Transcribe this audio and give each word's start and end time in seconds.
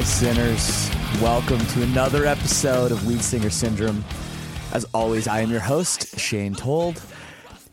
My 0.00 0.04
sinners. 0.04 0.90
Welcome 1.20 1.58
to 1.58 1.82
another 1.82 2.24
episode 2.24 2.90
of 2.90 3.06
Lead 3.06 3.20
Singer 3.20 3.50
Syndrome. 3.50 4.02
As 4.72 4.86
always, 4.94 5.28
I 5.28 5.40
am 5.40 5.50
your 5.50 5.60
host, 5.60 6.18
Shane 6.18 6.54
Told, 6.54 7.02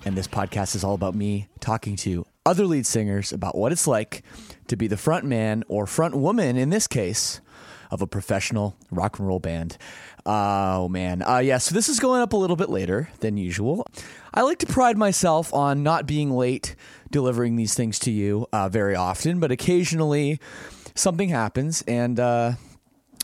and 0.03 0.13
this 0.13 0.27
podcast 0.27 0.75
is 0.75 0.83
all 0.83 0.93
about 0.93 1.15
me 1.15 1.47
talking 1.61 1.95
to 1.97 2.25
other 2.45 2.65
lead 2.65 2.85
singers 2.85 3.31
about 3.31 3.57
what 3.57 3.71
it's 3.71 3.87
like 3.87 4.23
to 4.67 4.75
be 4.75 4.87
the 4.87 4.97
front 4.97 5.23
man 5.23 5.63
or 5.69 5.87
front 5.87 6.15
woman, 6.15 6.57
in 6.57 6.69
this 6.69 6.85
case, 6.85 7.39
of 7.91 8.01
a 8.01 8.07
professional 8.07 8.75
rock 8.91 9.19
and 9.19 9.27
roll 9.29 9.39
band. 9.39 9.77
Oh 10.25 10.89
man, 10.89 11.21
uh, 11.21 11.37
yeah. 11.37 11.59
So 11.59 11.73
this 11.73 11.87
is 11.87 12.01
going 12.01 12.21
up 12.21 12.33
a 12.33 12.37
little 12.37 12.57
bit 12.57 12.69
later 12.69 13.09
than 13.21 13.37
usual. 13.37 13.87
I 14.33 14.41
like 14.41 14.57
to 14.59 14.65
pride 14.65 14.97
myself 14.97 15.53
on 15.53 15.81
not 15.81 16.05
being 16.05 16.31
late 16.31 16.75
delivering 17.09 17.55
these 17.55 17.73
things 17.73 17.97
to 17.99 18.11
you 18.11 18.47
uh, 18.51 18.67
very 18.67 18.95
often, 18.97 19.39
but 19.39 19.49
occasionally 19.49 20.41
something 20.97 21.29
happens, 21.29 21.83
and 21.87 22.19
uh, 22.19 22.53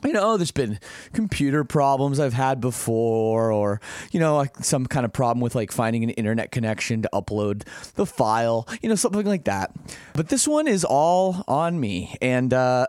you 0.03 0.13
know, 0.13 0.37
there's 0.37 0.51
been 0.51 0.79
computer 1.13 1.63
problems 1.63 2.19
I've 2.19 2.33
had 2.33 2.59
before, 2.59 3.51
or, 3.51 3.81
you 4.11 4.19
know, 4.19 4.45
some 4.61 4.85
kind 4.85 5.05
of 5.05 5.13
problem 5.13 5.41
with 5.41 5.55
like 5.55 5.71
finding 5.71 6.03
an 6.03 6.09
internet 6.11 6.51
connection 6.51 7.01
to 7.03 7.09
upload 7.13 7.63
the 7.95 8.05
file, 8.05 8.67
you 8.81 8.89
know, 8.89 8.95
something 8.95 9.25
like 9.25 9.45
that. 9.45 9.71
But 10.13 10.29
this 10.29 10.47
one 10.47 10.67
is 10.67 10.83
all 10.85 11.43
on 11.47 11.79
me. 11.79 12.17
And 12.21 12.53
uh, 12.53 12.87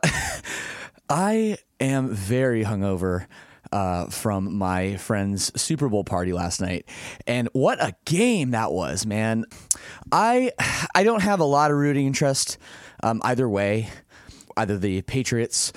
I 1.09 1.59
am 1.81 2.09
very 2.09 2.65
hungover. 2.65 3.27
Uh, 3.73 4.09
from 4.09 4.57
my 4.57 4.97
friend's 4.99 5.51
Super 5.61 5.89
Bowl 5.89 6.05
party 6.05 6.33
last 6.33 6.61
night, 6.61 6.87
and 7.27 7.49
what 7.55 7.83
a 7.83 7.93
game 8.05 8.53
that 8.53 8.71
was, 8.71 9.05
man! 9.05 9.47
I 10.13 10.53
I 10.95 11.03
don't 11.03 11.23
have 11.23 11.41
a 11.41 11.45
lot 11.45 11.73
of 11.73 11.79
rooting 11.79 12.07
interest 12.07 12.57
um, 13.03 13.21
either 13.25 13.49
way, 13.49 13.89
either 14.57 14.79
the 14.79 15.03
Patriots 15.03 15.73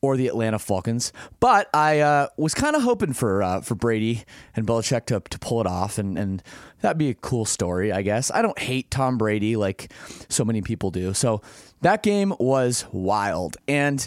or 0.00 0.16
the 0.16 0.26
Atlanta 0.26 0.58
Falcons. 0.58 1.12
But 1.40 1.70
I 1.72 2.00
uh, 2.00 2.28
was 2.36 2.54
kind 2.54 2.74
of 2.76 2.82
hoping 2.82 3.12
for 3.12 3.42
uh, 3.42 3.60
for 3.60 3.74
Brady 3.74 4.24
and 4.54 4.66
Belichick 4.66 5.06
to, 5.06 5.20
to 5.20 5.38
pull 5.38 5.60
it 5.60 5.66
off, 5.66 5.98
and, 5.98 6.18
and 6.18 6.42
that'd 6.80 6.98
be 6.98 7.10
a 7.10 7.14
cool 7.14 7.44
story, 7.44 7.92
I 7.92 8.02
guess. 8.02 8.30
I 8.30 8.42
don't 8.42 8.58
hate 8.58 8.90
Tom 8.90 9.16
Brady 9.16 9.56
like 9.56 9.92
so 10.28 10.44
many 10.44 10.60
people 10.60 10.90
do. 10.90 11.14
So 11.14 11.40
that 11.80 12.02
game 12.02 12.34
was 12.38 12.84
wild, 12.92 13.56
and 13.68 14.06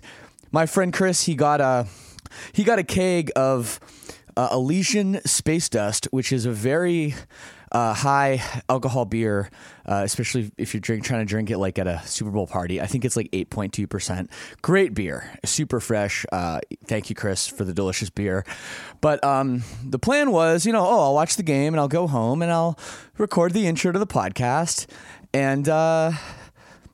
my 0.51 0.65
friend 0.65 0.93
Chris, 0.93 1.23
he 1.23 1.35
got 1.35 1.61
a 1.61 1.87
he 2.53 2.63
got 2.63 2.79
a 2.79 2.83
keg 2.83 3.31
of 3.35 3.79
uh, 4.37 4.49
Elysian 4.51 5.21
Space 5.25 5.69
Dust, 5.69 6.07
which 6.11 6.31
is 6.31 6.45
a 6.45 6.51
very 6.51 7.15
uh, 7.75 7.93
high 7.93 8.41
alcohol 8.69 9.03
beer, 9.03 9.49
uh, 9.85 10.01
especially 10.05 10.49
if 10.57 10.73
you're 10.73 10.79
drink, 10.79 11.03
trying 11.03 11.19
to 11.19 11.25
drink 11.25 11.51
it 11.51 11.57
like 11.57 11.77
at 11.77 11.87
a 11.87 12.01
Super 12.05 12.31
Bowl 12.31 12.47
party. 12.47 12.79
I 12.79 12.85
think 12.85 13.03
it's 13.03 13.17
like 13.17 13.29
8.2%. 13.31 14.29
Great 14.61 14.93
beer, 14.93 15.29
super 15.43 15.81
fresh. 15.81 16.25
Uh, 16.31 16.61
thank 16.85 17.09
you, 17.09 17.17
Chris, 17.17 17.47
for 17.47 17.65
the 17.65 17.73
delicious 17.73 18.09
beer. 18.09 18.45
But 19.01 19.21
um, 19.25 19.61
the 19.83 19.99
plan 19.99 20.31
was, 20.31 20.65
you 20.65 20.71
know, 20.71 20.87
oh, 20.87 21.01
I'll 21.01 21.13
watch 21.13 21.35
the 21.35 21.43
game 21.43 21.73
and 21.73 21.81
I'll 21.81 21.89
go 21.89 22.07
home 22.07 22.41
and 22.41 22.49
I'll 22.49 22.79
record 23.17 23.51
the 23.51 23.67
intro 23.67 23.91
to 23.91 23.99
the 23.99 24.07
podcast. 24.07 24.85
And 25.33 25.67
uh, 25.67 26.13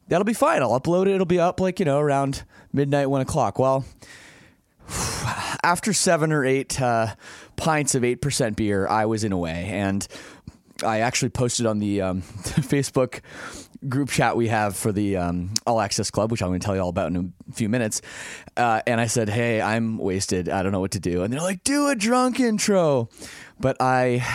that'll 0.07 0.25
be 0.25 0.33
fine. 0.33 0.63
I'll 0.63 0.79
upload 0.79 1.03
it. 1.03 1.13
It'll 1.13 1.27
be 1.27 1.39
up 1.39 1.59
like, 1.59 1.77
you 1.77 1.85
know, 1.85 1.99
around 1.99 2.43
midnight, 2.73 3.07
one 3.07 3.21
o'clock. 3.21 3.59
Well, 3.59 3.85
after 5.63 5.93
seven 5.93 6.31
or 6.31 6.43
eight 6.43 6.81
uh, 6.81 7.13
pints 7.55 7.93
of 7.93 8.01
8% 8.01 8.55
beer, 8.55 8.87
I 8.87 9.05
was 9.05 9.23
in 9.23 9.31
a 9.31 9.37
way. 9.37 9.67
And 9.69 10.07
I 10.83 10.99
actually 10.99 11.29
posted 11.29 11.65
on 11.65 11.79
the 11.79 12.01
um, 12.01 12.21
Facebook 12.43 13.21
group 13.87 14.09
chat 14.09 14.37
we 14.37 14.47
have 14.47 14.75
for 14.75 14.91
the 14.91 15.17
um, 15.17 15.53
All 15.65 15.79
Access 15.79 16.11
Club, 16.11 16.31
which 16.31 16.41
I'm 16.41 16.49
going 16.49 16.59
to 16.59 16.65
tell 16.65 16.75
you 16.75 16.81
all 16.81 16.89
about 16.89 17.07
in 17.07 17.33
a 17.49 17.53
few 17.53 17.69
minutes. 17.69 18.01
Uh, 18.55 18.81
and 18.85 19.01
I 19.01 19.07
said, 19.07 19.29
Hey, 19.29 19.61
I'm 19.61 19.97
wasted. 19.97 20.49
I 20.49 20.63
don't 20.63 20.71
know 20.71 20.79
what 20.79 20.91
to 20.91 20.99
do. 20.99 21.23
And 21.23 21.33
they're 21.33 21.41
like, 21.41 21.63
Do 21.63 21.89
a 21.89 21.95
drunk 21.95 22.39
intro. 22.39 23.09
But 23.59 23.77
I 23.79 24.25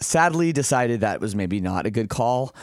sadly 0.00 0.52
decided 0.52 1.00
that 1.00 1.20
was 1.20 1.34
maybe 1.34 1.60
not 1.60 1.86
a 1.86 1.90
good 1.90 2.08
call. 2.08 2.54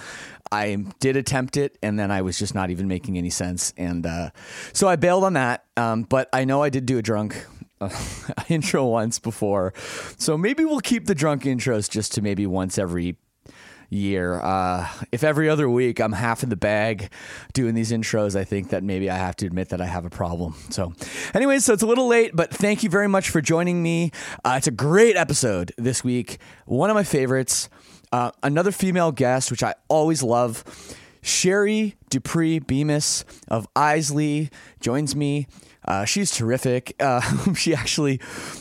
I 0.51 0.75
did 0.99 1.15
attempt 1.15 1.55
it, 1.55 1.77
and 1.81 1.97
then 1.97 2.11
I 2.11 2.23
was 2.23 2.37
just 2.37 2.53
not 2.53 2.71
even 2.71 2.89
making 2.89 3.17
any 3.17 3.29
sense. 3.29 3.73
And 3.77 4.05
uh, 4.05 4.31
so 4.73 4.89
I 4.89 4.97
bailed 4.97 5.23
on 5.23 5.33
that. 5.33 5.63
Um, 5.77 6.03
but 6.03 6.27
I 6.33 6.43
know 6.43 6.61
I 6.61 6.69
did 6.69 6.85
do 6.85 6.97
a 6.97 7.01
drunk 7.01 7.45
intro 8.49 8.85
once 8.85 9.19
before. 9.19 9.73
So 10.17 10.37
maybe 10.37 10.65
we'll 10.65 10.79
keep 10.79 11.05
the 11.05 11.15
drunk 11.15 11.43
intros 11.43 11.89
just 11.89 12.13
to 12.13 12.21
maybe 12.21 12.45
once 12.45 12.77
every 12.77 13.17
year. 13.91 14.39
Uh, 14.41 14.87
if 15.11 15.23
every 15.23 15.49
other 15.49 15.69
week 15.69 15.99
I'm 15.99 16.13
half 16.13 16.43
in 16.43 16.49
the 16.49 16.55
bag 16.55 17.11
doing 17.53 17.75
these 17.75 17.91
intros, 17.91 18.35
I 18.35 18.43
think 18.43 18.69
that 18.69 18.83
maybe 18.83 19.09
I 19.09 19.17
have 19.17 19.35
to 19.37 19.45
admit 19.45 19.69
that 19.69 19.81
I 19.81 19.85
have 19.85 20.05
a 20.05 20.09
problem. 20.09 20.55
So, 20.69 20.93
anyways, 21.33 21.65
so 21.65 21.73
it's 21.73 21.83
a 21.83 21.87
little 21.87 22.07
late, 22.07 22.31
but 22.33 22.51
thank 22.51 22.83
you 22.83 22.89
very 22.89 23.07
much 23.07 23.29
for 23.29 23.41
joining 23.41 23.83
me. 23.83 24.11
Uh, 24.43 24.55
it's 24.57 24.67
a 24.67 24.71
great 24.71 25.17
episode 25.17 25.73
this 25.77 26.03
week, 26.03 26.39
one 26.65 26.89
of 26.89 26.95
my 26.95 27.03
favorites. 27.03 27.69
Uh, 28.13 28.31
another 28.43 28.71
female 28.71 29.11
guest, 29.11 29.51
which 29.51 29.63
I 29.63 29.73
always 29.87 30.23
love. 30.23 30.63
Sherri 31.21 31.95
Dupree 32.09 32.59
Bemis 32.59 33.23
of 33.47 33.71
Eisley 33.73 34.51
joins 34.79 35.15
me. 35.15 35.47
Uh, 35.85 36.05
she's 36.05 36.31
terrific. 36.31 36.95
Uh, 37.11 37.53
she 37.55 37.73
actually 37.73 38.19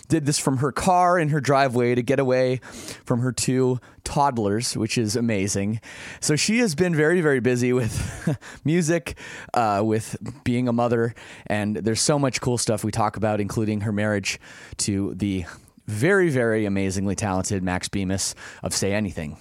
did 0.08 0.24
this 0.26 0.38
from 0.38 0.58
her 0.58 0.72
car 0.72 1.18
in 1.18 1.28
her 1.28 1.40
driveway 1.40 1.94
to 1.94 2.02
get 2.02 2.18
away 2.18 2.56
from 3.04 3.20
her 3.20 3.32
two 3.32 3.78
toddlers, 4.02 4.76
which 4.76 4.96
is 4.96 5.14
amazing. 5.14 5.80
So 6.20 6.36
she 6.36 6.58
has 6.58 6.74
been 6.74 6.94
very, 6.94 7.20
very 7.20 7.38
busy 7.38 7.72
with 7.72 8.38
music, 8.64 9.16
uh, 9.54 9.82
with 9.84 10.16
being 10.42 10.68
a 10.68 10.72
mother, 10.72 11.14
and 11.46 11.76
there's 11.76 12.00
so 12.00 12.18
much 12.18 12.40
cool 12.40 12.58
stuff 12.58 12.82
we 12.82 12.90
talk 12.90 13.16
about, 13.16 13.40
including 13.40 13.82
her 13.82 13.92
marriage 13.92 14.40
to 14.78 15.14
the 15.14 15.44
very, 15.86 16.30
very 16.30 16.64
amazingly 16.64 17.14
talented 17.14 17.62
Max 17.62 17.88
Bemis 17.88 18.34
of 18.62 18.72
Say 18.74 18.94
Anything. 18.94 19.36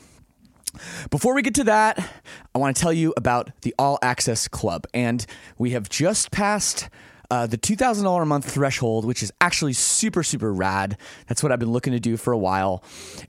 Before 1.10 1.34
we 1.34 1.42
get 1.42 1.56
to 1.56 1.64
that, 1.66 1.98
I 2.54 2.58
want 2.58 2.76
to 2.76 2.82
tell 2.82 2.94
you 2.94 3.14
about 3.18 3.52
the 3.62 3.74
All 3.80 3.98
Access 4.02 4.48
Club. 4.48 4.86
And 4.94 5.26
we 5.58 5.72
have 5.72 5.90
just 5.90 6.32
passed 6.32 6.90
uh, 7.32 7.48
the 7.48 7.58
$2,000 7.58 8.22
a 8.22 8.26
month 8.26 8.52
threshold, 8.52 9.06
which 9.06 9.22
is 9.22 9.32
actually 9.40 9.74
super, 9.74 10.24
super 10.24 10.52
rad. 10.52 10.98
That's 11.28 11.44
what 11.44 11.52
I've 11.52 11.60
been 11.60 11.72
looking 11.72 11.94
to 11.94 12.00
do 12.00 12.18
for 12.18 12.34
a 12.34 12.38
while. 12.38 12.84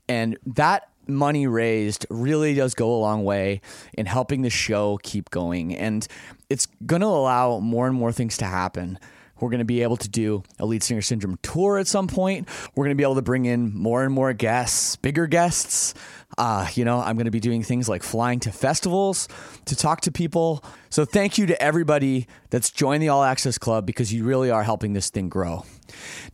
And 0.07 0.37
that 0.45 0.89
money 1.07 1.47
raised 1.47 2.05
really 2.09 2.53
does 2.53 2.73
go 2.73 2.93
a 2.93 2.99
long 2.99 3.23
way 3.23 3.61
in 3.93 4.05
helping 4.05 4.41
the 4.41 4.49
show 4.49 4.97
keep 5.03 5.29
going. 5.29 5.75
And 5.75 6.07
it's 6.49 6.67
going 6.85 7.01
to 7.01 7.07
allow 7.07 7.59
more 7.59 7.87
and 7.87 7.95
more 7.95 8.11
things 8.11 8.37
to 8.37 8.45
happen 8.45 8.97
We're 9.41 9.49
going 9.49 9.59
to 9.59 9.65
be 9.65 9.81
able 9.81 9.97
to 9.97 10.09
do 10.09 10.43
a 10.59 10.65
Lead 10.65 10.83
Singer 10.83 11.01
Syndrome 11.01 11.37
tour 11.41 11.77
at 11.77 11.87
some 11.87 12.07
point. 12.07 12.47
We're 12.75 12.85
going 12.85 12.95
to 12.95 12.99
be 12.99 13.03
able 13.03 13.15
to 13.15 13.21
bring 13.21 13.45
in 13.45 13.75
more 13.75 14.03
and 14.03 14.13
more 14.13 14.31
guests, 14.33 14.95
bigger 14.95 15.27
guests. 15.27 15.93
Uh, 16.37 16.67
you 16.75 16.85
know, 16.85 16.99
I'm 16.99 17.17
going 17.17 17.25
to 17.25 17.31
be 17.31 17.39
doing 17.41 17.63
things 17.63 17.89
like 17.89 18.03
flying 18.03 18.39
to 18.41 18.51
festivals 18.51 19.27
to 19.65 19.75
talk 19.75 20.01
to 20.01 20.11
people. 20.11 20.63
So 20.89 21.03
thank 21.03 21.37
you 21.37 21.45
to 21.47 21.61
everybody 21.61 22.27
that's 22.49 22.69
joined 22.69 23.03
the 23.03 23.09
All 23.09 23.23
Access 23.23 23.57
Club 23.57 23.85
because 23.85 24.13
you 24.13 24.23
really 24.23 24.49
are 24.49 24.63
helping 24.63 24.93
this 24.93 25.09
thing 25.09 25.27
grow. 25.27 25.65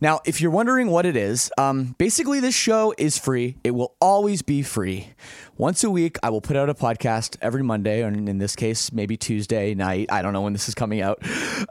Now, 0.00 0.20
if 0.24 0.40
you're 0.40 0.50
wondering 0.50 0.90
what 0.90 1.06
it 1.06 1.16
is, 1.16 1.50
um, 1.58 1.94
basically 1.98 2.40
this 2.40 2.54
show 2.54 2.94
is 2.98 3.18
free. 3.18 3.56
It 3.64 3.72
will 3.72 3.94
always 4.00 4.42
be 4.42 4.62
free. 4.62 5.08
Once 5.56 5.82
a 5.82 5.90
week, 5.90 6.18
I 6.22 6.30
will 6.30 6.40
put 6.40 6.56
out 6.56 6.68
a 6.68 6.74
podcast 6.74 7.36
every 7.42 7.62
Monday, 7.62 8.02
and 8.02 8.28
in 8.28 8.38
this 8.38 8.54
case, 8.54 8.92
maybe 8.92 9.16
Tuesday 9.16 9.74
night. 9.74 10.08
I 10.10 10.22
don't 10.22 10.32
know 10.32 10.42
when 10.42 10.52
this 10.52 10.68
is 10.68 10.74
coming 10.74 11.00
out, 11.00 11.20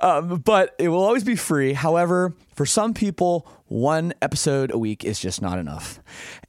um, 0.02 0.40
but 0.40 0.76
it 0.78 0.90
will 0.90 1.04
always 1.04 1.24
be 1.24 1.36
free. 1.36 1.74
However, 1.74 2.34
for 2.56 2.66
some 2.66 2.94
people, 2.94 3.48
one 3.68 4.14
episode 4.22 4.72
a 4.72 4.78
week 4.78 5.06
is 5.06 5.20
just 5.20 5.42
not 5.42 5.60
enough. 5.60 6.02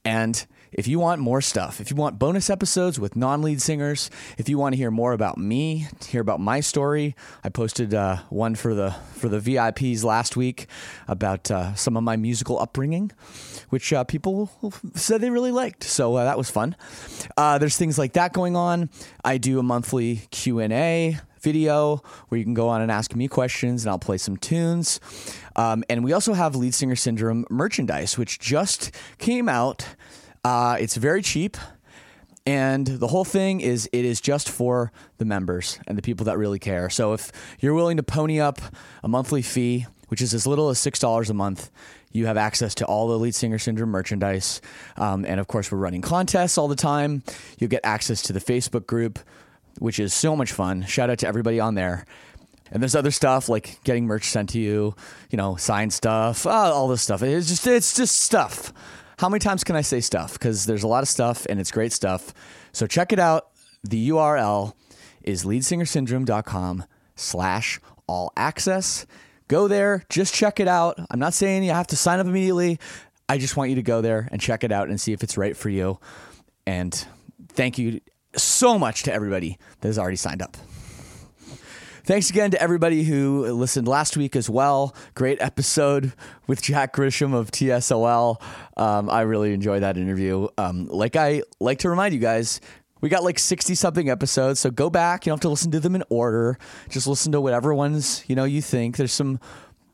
And 0.04 0.44
if 0.72 0.86
you 0.86 0.98
want 0.98 1.20
more 1.20 1.40
stuff, 1.40 1.80
if 1.80 1.90
you 1.90 1.96
want 1.96 2.18
bonus 2.18 2.50
episodes 2.50 2.98
with 2.98 3.16
non 3.16 3.42
lead 3.42 3.60
singers, 3.62 4.10
if 4.36 4.48
you 4.48 4.58
want 4.58 4.74
to 4.74 4.76
hear 4.76 4.90
more 4.90 5.12
about 5.12 5.38
me, 5.38 5.88
hear 6.06 6.20
about 6.20 6.40
my 6.40 6.60
story, 6.60 7.14
I 7.42 7.48
posted 7.48 7.94
uh, 7.94 8.18
one 8.28 8.54
for 8.54 8.74
the, 8.74 8.92
for 9.14 9.28
the 9.28 9.40
VIPs 9.40 10.04
last 10.04 10.36
week 10.36 10.66
about 11.06 11.50
uh, 11.50 11.74
some 11.74 11.96
of 11.96 12.02
my 12.02 12.16
musical 12.16 12.58
upbringing, 12.58 13.12
which 13.70 13.92
uh, 13.92 14.04
people 14.04 14.50
said 14.94 15.20
they 15.20 15.30
really 15.30 15.52
liked. 15.52 15.84
So 15.84 16.16
uh, 16.16 16.24
that 16.24 16.38
was 16.38 16.50
fun. 16.50 16.76
Uh, 17.36 17.58
there's 17.58 17.76
things 17.76 17.98
like 17.98 18.14
that 18.14 18.32
going 18.32 18.56
on. 18.56 18.90
I 19.24 19.38
do 19.38 19.58
a 19.58 19.62
monthly 19.62 20.22
Q&A 20.30 21.18
video 21.40 22.02
where 22.28 22.38
you 22.38 22.44
can 22.44 22.54
go 22.54 22.68
on 22.68 22.80
and 22.80 22.90
ask 22.90 23.14
me 23.14 23.28
questions 23.28 23.84
and 23.84 23.90
I'll 23.90 23.98
play 23.98 24.18
some 24.18 24.36
tunes. 24.36 25.00
Um, 25.56 25.84
and 25.88 26.04
we 26.04 26.12
also 26.12 26.32
have 26.32 26.56
Lead 26.56 26.74
Singer 26.74 26.96
Syndrome 26.96 27.46
merchandise, 27.50 28.18
which 28.18 28.38
just 28.38 28.90
came 29.18 29.48
out. 29.48 29.86
Uh, 30.44 30.76
it's 30.80 30.96
very 30.96 31.22
cheap. 31.22 31.56
And 32.46 32.86
the 32.86 33.08
whole 33.08 33.26
thing 33.26 33.60
is, 33.60 33.90
it 33.92 34.06
is 34.06 34.22
just 34.22 34.48
for 34.48 34.90
the 35.18 35.26
members 35.26 35.78
and 35.86 35.98
the 35.98 36.02
people 36.02 36.24
that 36.24 36.38
really 36.38 36.58
care. 36.58 36.88
So 36.88 37.12
if 37.12 37.30
you're 37.60 37.74
willing 37.74 37.98
to 37.98 38.02
pony 38.02 38.40
up 38.40 38.60
a 39.02 39.08
monthly 39.08 39.42
fee, 39.42 39.86
which 40.08 40.22
is 40.22 40.32
as 40.32 40.46
little 40.46 40.70
as 40.70 40.78
$6 40.78 41.28
a 41.28 41.34
month, 41.34 41.70
you 42.10 42.26
have 42.26 42.38
access 42.38 42.74
to 42.76 42.86
all 42.86 43.08
the 43.08 43.18
Lead 43.18 43.34
Singer 43.34 43.58
Syndrome 43.58 43.90
merchandise. 43.90 44.62
Um, 44.96 45.26
and 45.26 45.38
of 45.40 45.46
course, 45.46 45.70
we're 45.70 45.78
running 45.78 46.00
contests 46.00 46.56
all 46.56 46.68
the 46.68 46.76
time. 46.76 47.22
You'll 47.58 47.68
get 47.68 47.82
access 47.84 48.22
to 48.22 48.32
the 48.32 48.40
Facebook 48.40 48.86
group, 48.86 49.18
which 49.78 49.98
is 49.98 50.14
so 50.14 50.34
much 50.34 50.52
fun. 50.52 50.84
Shout 50.84 51.10
out 51.10 51.18
to 51.18 51.28
everybody 51.28 51.60
on 51.60 51.74
there. 51.74 52.06
And 52.70 52.82
there's 52.82 52.94
other 52.94 53.10
stuff 53.10 53.48
like 53.48 53.78
getting 53.84 54.06
merch 54.06 54.24
sent 54.24 54.50
to 54.50 54.58
you, 54.58 54.94
you 55.30 55.36
know, 55.36 55.56
signed 55.56 55.92
stuff, 55.92 56.46
uh, 56.46 56.50
all 56.50 56.88
this 56.88 57.02
stuff. 57.02 57.22
It's 57.22 57.48
just 57.48 57.66
it's 57.66 57.94
just 57.94 58.16
stuff. 58.16 58.72
How 59.18 59.28
many 59.28 59.40
times 59.40 59.64
can 59.64 59.74
I 59.74 59.80
say 59.80 60.00
stuff? 60.00 60.34
Because 60.34 60.64
there's 60.64 60.84
a 60.84 60.86
lot 60.86 61.02
of 61.02 61.08
stuff 61.08 61.44
and 61.50 61.58
it's 61.58 61.72
great 61.72 61.92
stuff. 61.92 62.32
So 62.72 62.86
check 62.86 63.12
it 63.12 63.18
out. 63.18 63.48
The 63.82 64.10
URL 64.10 64.74
is 65.24 65.44
leadsingersyndrome.com 65.44 66.84
slash 67.16 67.80
all 68.06 68.32
access. 68.36 69.06
Go 69.48 69.66
there, 69.66 70.04
just 70.08 70.32
check 70.32 70.60
it 70.60 70.68
out. 70.68 71.00
I'm 71.10 71.18
not 71.18 71.34
saying 71.34 71.64
you 71.64 71.72
have 71.72 71.88
to 71.88 71.96
sign 71.96 72.20
up 72.20 72.26
immediately. 72.26 72.78
I 73.28 73.38
just 73.38 73.56
want 73.56 73.70
you 73.70 73.76
to 73.76 73.82
go 73.82 74.00
there 74.00 74.28
and 74.30 74.40
check 74.40 74.62
it 74.62 74.70
out 74.70 74.88
and 74.88 75.00
see 75.00 75.12
if 75.12 75.24
it's 75.24 75.36
right 75.36 75.56
for 75.56 75.68
you. 75.68 75.98
And 76.64 76.94
thank 77.48 77.76
you 77.76 78.00
so 78.36 78.78
much 78.78 79.02
to 79.02 79.12
everybody 79.12 79.58
that 79.80 79.88
has 79.88 79.98
already 79.98 80.16
signed 80.16 80.42
up. 80.42 80.56
Thanks 82.08 82.30
again 82.30 82.52
to 82.52 82.62
everybody 82.62 83.02
who 83.02 83.44
listened 83.52 83.86
last 83.86 84.16
week 84.16 84.34
as 84.34 84.48
well. 84.48 84.96
Great 85.12 85.42
episode 85.42 86.14
with 86.46 86.62
Jack 86.62 86.94
Grisham 86.96 87.34
of 87.34 87.50
TSOL. 87.50 88.40
Um, 88.78 89.10
I 89.10 89.20
really 89.20 89.52
enjoyed 89.52 89.82
that 89.82 89.98
interview. 89.98 90.48
Um, 90.56 90.86
like 90.86 91.16
I 91.16 91.42
like 91.60 91.80
to 91.80 91.90
remind 91.90 92.14
you 92.14 92.18
guys, 92.18 92.62
we 93.02 93.10
got 93.10 93.24
like 93.24 93.38
60 93.38 93.74
something 93.74 94.08
episodes, 94.08 94.58
so 94.58 94.70
go 94.70 94.88
back. 94.88 95.26
You 95.26 95.32
don't 95.32 95.36
have 95.36 95.42
to 95.42 95.50
listen 95.50 95.70
to 95.72 95.80
them 95.80 95.94
in 95.94 96.02
order. 96.08 96.58
Just 96.88 97.06
listen 97.06 97.30
to 97.32 97.42
whatever 97.42 97.74
ones, 97.74 98.24
you 98.26 98.34
know, 98.34 98.44
you 98.44 98.62
think. 98.62 98.96
There's 98.96 99.12
some 99.12 99.38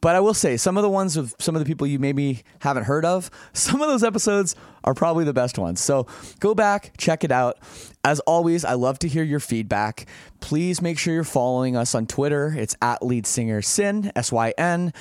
but 0.04 0.14
I 0.14 0.20
will 0.20 0.34
say 0.34 0.58
some 0.58 0.76
of 0.76 0.82
the 0.82 0.90
ones 0.90 1.16
of 1.16 1.34
some 1.38 1.56
of 1.56 1.60
the 1.60 1.64
people 1.64 1.86
you 1.86 1.98
maybe 1.98 2.42
haven't 2.58 2.84
heard 2.84 3.06
of, 3.06 3.30
some 3.54 3.80
of 3.80 3.88
those 3.88 4.04
episodes 4.04 4.54
are 4.84 4.92
probably 4.92 5.24
the 5.24 5.32
best 5.32 5.58
ones. 5.58 5.80
So 5.80 6.06
go 6.40 6.54
back, 6.54 6.92
check 6.98 7.24
it 7.24 7.32
out. 7.32 7.56
As 8.04 8.20
always, 8.20 8.66
I 8.66 8.74
love 8.74 8.98
to 8.98 9.08
hear 9.08 9.24
your 9.24 9.40
feedback. 9.40 10.04
Please 10.40 10.82
make 10.82 10.98
sure 10.98 11.14
you're 11.14 11.24
following 11.24 11.74
us 11.74 11.94
on 11.94 12.04
Twitter. 12.06 12.54
It's 12.54 12.76
at 12.82 13.02
lead 13.02 13.26
singer 13.26 13.62
sin, 13.62 14.12
S 14.14 14.30
Y 14.30 14.52
N. 14.58 14.92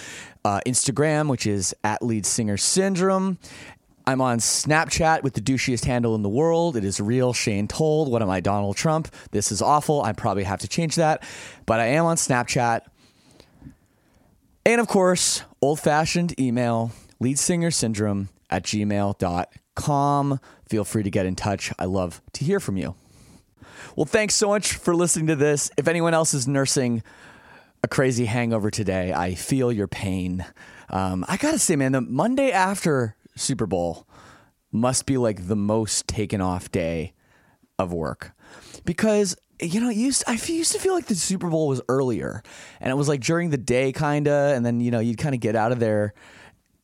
Uh, 0.46 0.62
Instagram, 0.66 1.28
which 1.28 1.46
is 1.48 1.76
at 1.84 2.02
lead 2.02 2.26
singer 2.26 2.56
syndrome. 2.56 3.40
I'm 4.08 4.22
on 4.22 4.40
Snapchat 4.40 5.22
with 5.22 5.34
the 5.34 5.42
douchiest 5.42 5.84
handle 5.84 6.16
in 6.16 6.22
the 6.22 6.30
world. 6.30 6.78
It 6.78 6.86
is 6.86 7.02
real 7.02 7.34
Shane 7.34 7.68
Told. 7.68 8.10
What 8.10 8.22
am 8.22 8.30
I, 8.30 8.40
Donald 8.40 8.78
Trump? 8.78 9.14
This 9.32 9.52
is 9.52 9.62
awful. 9.62 10.02
I 10.02 10.14
probably 10.14 10.44
have 10.44 10.62
to 10.62 10.68
change 10.70 10.96
that. 10.96 11.24
But 11.66 11.82
I 11.82 11.88
am 11.88 12.06
on 12.06 12.16
Snapchat. 12.16 12.82
And 14.66 14.80
of 14.80 14.88
course, 14.88 15.44
old 15.62 15.80
fashioned 15.80 16.40
email, 16.40 16.92
leadsingersyndrome 17.22 18.30
at 18.50 18.64
gmail.com. 18.64 20.40
Feel 20.70 20.84
free 20.86 21.04
to 21.04 21.12
get 21.12 21.26
in 21.26 21.36
touch. 21.36 21.74
I 21.78 21.86
love 21.86 22.22
to 22.34 22.46
hear 22.46 22.60
from 22.60 22.78
you. 22.78 22.96
Well, 23.96 24.06
thanks 24.06 24.36
so 24.36 24.48
much 24.48 24.74
for 24.74 24.96
listening 24.96 25.28
to 25.28 25.36
this. 25.36 25.70
If 25.78 25.88
anyone 25.88 26.14
else 26.14 26.34
is 26.34 26.48
nursing 26.48 27.04
a 27.84 27.88
crazy 27.88 28.26
hangover 28.26 28.72
today, 28.72 29.12
I 29.14 29.36
feel 29.36 29.72
your 29.72 29.88
pain. 29.88 30.46
Um, 30.90 31.26
I 31.28 31.38
gotta 31.38 31.60
say, 31.60 31.76
man, 31.76 31.92
the 31.92 32.02
Monday 32.02 32.52
after 32.52 33.16
Super 33.36 33.66
Bowl 33.66 34.08
must 34.72 35.06
be 35.06 35.18
like 35.18 35.48
the 35.48 35.56
most 35.56 36.08
taken 36.08 36.40
off 36.40 36.72
day 36.72 37.14
of 37.78 37.92
work 37.92 38.32
because 38.86 39.36
you 39.60 39.80
know, 39.80 39.90
used 39.90 40.24
I 40.28 40.34
used 40.34 40.72
to 40.72 40.80
feel 40.80 40.94
like 40.94 41.06
the 41.06 41.16
Super 41.16 41.50
Bowl 41.50 41.68
was 41.68 41.82
earlier, 41.88 42.44
and 42.80 42.92
it 42.92 42.96
was 42.96 43.08
like 43.08 43.22
during 43.22 43.50
the 43.50 43.58
day, 43.58 43.92
kinda, 43.92 44.54
and 44.56 44.66
then 44.66 44.80
you 44.80 44.92
know 44.92 45.00
you'd 45.00 45.18
kind 45.18 45.36
of 45.36 45.42
get 45.42 45.56
out 45.56 45.72
of 45.72 45.80
there, 45.80 46.14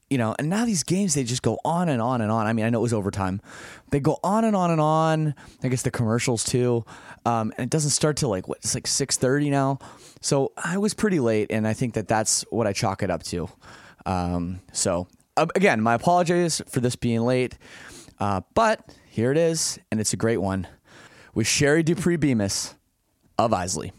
you 0.09 0.17
know. 0.17 0.35
And 0.37 0.49
now 0.49 0.65
these 0.65 0.83
games 0.83 1.13
they 1.13 1.23
just 1.23 1.41
go 1.41 1.59
on 1.65 1.89
and 1.89 2.01
on 2.01 2.21
and 2.21 2.31
on. 2.31 2.47
I 2.47 2.53
mean, 2.53 2.65
I 2.65 2.69
know 2.69 2.79
it 2.79 2.83
was 2.83 2.93
overtime, 2.93 3.41
they 3.89 3.99
go 3.99 4.17
on 4.23 4.45
and 4.45 4.55
on 4.55 4.71
and 4.71 4.81
on. 4.81 5.35
I 5.63 5.67
guess 5.67 5.81
the 5.81 5.91
commercials 5.91 6.43
too, 6.43 6.85
um, 7.25 7.51
and 7.57 7.65
it 7.65 7.69
doesn't 7.69 7.91
start 7.91 8.17
till 8.17 8.29
like 8.29 8.47
what 8.47 8.59
it's 8.59 8.75
like 8.75 8.87
six 8.87 9.17
thirty 9.17 9.49
now. 9.49 9.79
So 10.21 10.51
I 10.57 10.77
was 10.77 10.93
pretty 10.93 11.19
late, 11.19 11.51
and 11.51 11.67
I 11.67 11.73
think 11.73 11.95
that 11.95 12.07
that's 12.07 12.43
what 12.49 12.67
I 12.67 12.73
chalk 12.73 13.03
it 13.03 13.09
up 13.09 13.23
to. 13.23 13.49
Um, 14.05 14.61
so 14.71 15.07
again, 15.37 15.81
my 15.81 15.95
apologies 15.95 16.61
for 16.67 16.79
this 16.81 16.95
being 16.95 17.21
late, 17.21 17.57
uh, 18.19 18.41
but 18.53 18.93
here 19.09 19.31
it 19.31 19.37
is, 19.37 19.79
and 19.91 19.99
it's 19.99 20.13
a 20.13 20.17
great 20.17 20.37
one 20.37 20.67
with 21.39 21.47
Sherri 21.47 21.83
Dupree 21.83 22.17
Bemis 22.17 22.75
of 23.37 23.51
Eisley. 23.51 23.93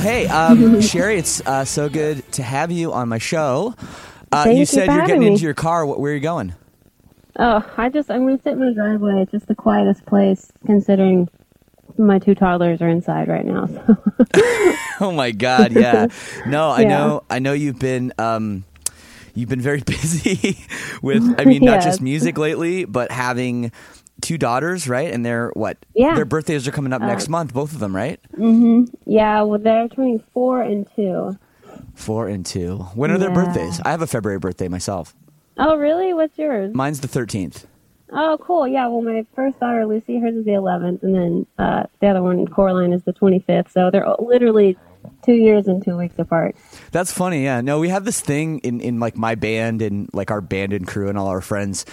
Well, 0.00 0.08
hey, 0.08 0.26
um, 0.28 0.80
Sherri, 0.80 1.18
it's 1.18 1.42
uh, 1.46 1.66
so 1.66 1.90
good 1.90 2.30
to 2.32 2.42
have 2.42 2.72
you 2.72 2.90
on 2.94 3.10
my 3.10 3.18
show. 3.18 3.74
Uh, 4.32 4.44
Thank 4.44 4.54
you 4.54 4.60
you 4.60 4.64
said 4.64 4.86
for 4.86 4.92
you're 4.92 5.02
getting 5.06 5.20
me. 5.20 5.26
into 5.26 5.42
your 5.42 5.52
car. 5.52 5.84
Where 5.84 6.10
are 6.10 6.14
you 6.14 6.20
going? 6.22 6.54
Oh, 7.38 7.62
I 7.76 7.90
just 7.90 8.10
I'm 8.10 8.24
gonna 8.24 8.40
sit 8.42 8.54
in 8.54 8.60
my 8.60 8.72
driveway. 8.72 9.20
It's 9.22 9.30
just 9.32 9.46
the 9.46 9.54
quietest 9.54 10.06
place 10.06 10.50
considering 10.64 11.28
my 11.98 12.18
two 12.18 12.34
toddlers 12.34 12.80
are 12.80 12.88
inside 12.88 13.28
right 13.28 13.44
now. 13.44 13.66
So. 13.66 13.96
Oh 15.02 15.12
my 15.12 15.30
God, 15.32 15.72
yeah. 15.72 16.08
No, 16.46 16.68
I 16.70 16.80
Yeah. 16.82 16.88
know. 16.88 17.22
I 17.30 17.38
know 17.38 17.52
you've 17.52 17.78
been. 17.78 18.12
Um, 18.18 18.64
you've 19.34 19.48
been 19.50 19.60
very 19.60 19.80
busy 19.86 20.58
with. 21.02 21.22
I 21.38 21.44
mean, 21.44 21.62
not 21.62 21.74
Yes. 21.76 21.84
just 21.84 22.00
music 22.00 22.38
lately, 22.38 22.84
but 22.86 23.10
having 23.10 23.70
two 24.20 24.38
daughters, 24.38 24.88
right? 24.88 25.12
And 25.12 25.24
they're 25.24 25.50
what? 25.54 25.78
Yeah. 25.94 26.14
Their 26.14 26.24
birthdays 26.24 26.66
are 26.68 26.72
coming 26.72 26.92
up 26.92 27.02
Uh, 27.02 27.06
next 27.06 27.28
month, 27.28 27.52
both 27.54 27.72
of 27.72 27.78
them, 27.80 27.94
right? 27.94 28.20
Mm 28.36 28.58
hmm 28.86 28.96
Yeah, 29.06 29.42
well 29.42 29.58
they're 29.58 29.88
turning 29.88 30.22
four 30.32 30.62
and 30.62 30.86
two. 30.96 31.36
Four 31.94 32.28
and 32.28 32.44
two. 32.46 32.78
When 32.94 33.10
are 33.10 33.18
their 33.18 33.30
birthdays? 33.32 33.80
I 33.84 33.90
have 33.90 34.02
a 34.02 34.06
February 34.06 34.38
birthday 34.38 34.68
myself. 34.68 35.14
Oh 35.58 35.76
really? 35.76 36.12
What's 36.14 36.38
yours? 36.38 36.74
Mine's 36.74 37.00
the 37.00 37.08
thirteenth. 37.08 37.66
Oh 38.12 38.38
cool. 38.40 38.66
Yeah, 38.66 38.86
well 38.88 39.02
my 39.02 39.24
first 39.36 39.60
daughter 39.60 39.86
Lucy, 39.86 40.18
hers 40.18 40.34
is 40.34 40.44
the 40.44 40.54
eleventh, 40.54 41.02
and 41.02 41.14
then 41.14 41.46
uh, 41.58 41.84
the 42.00 42.08
other 42.08 42.22
one, 42.22 42.46
Coraline, 42.46 42.92
is 42.92 43.02
the 43.04 43.12
twenty 43.12 43.38
fifth. 43.40 43.70
So 43.72 43.90
they're 43.90 44.06
literally 44.18 44.76
two 45.24 45.32
years 45.34 45.66
and 45.66 45.84
two 45.84 45.96
weeks 45.96 46.18
apart. 46.18 46.56
That's 46.92 47.12
funny. 47.12 47.44
Yeah. 47.44 47.60
No, 47.60 47.78
we 47.78 47.88
have 47.88 48.04
this 48.04 48.20
thing 48.20 48.58
in, 48.60 48.80
in 48.80 49.00
like 49.00 49.16
my 49.16 49.34
band 49.34 49.82
and 49.82 50.08
like 50.12 50.30
our 50.30 50.40
band 50.40 50.72
and 50.72 50.86
crew 50.86 51.08
and 51.08 51.16
all 51.18 51.28
our 51.28 51.40
friends. 51.40 51.84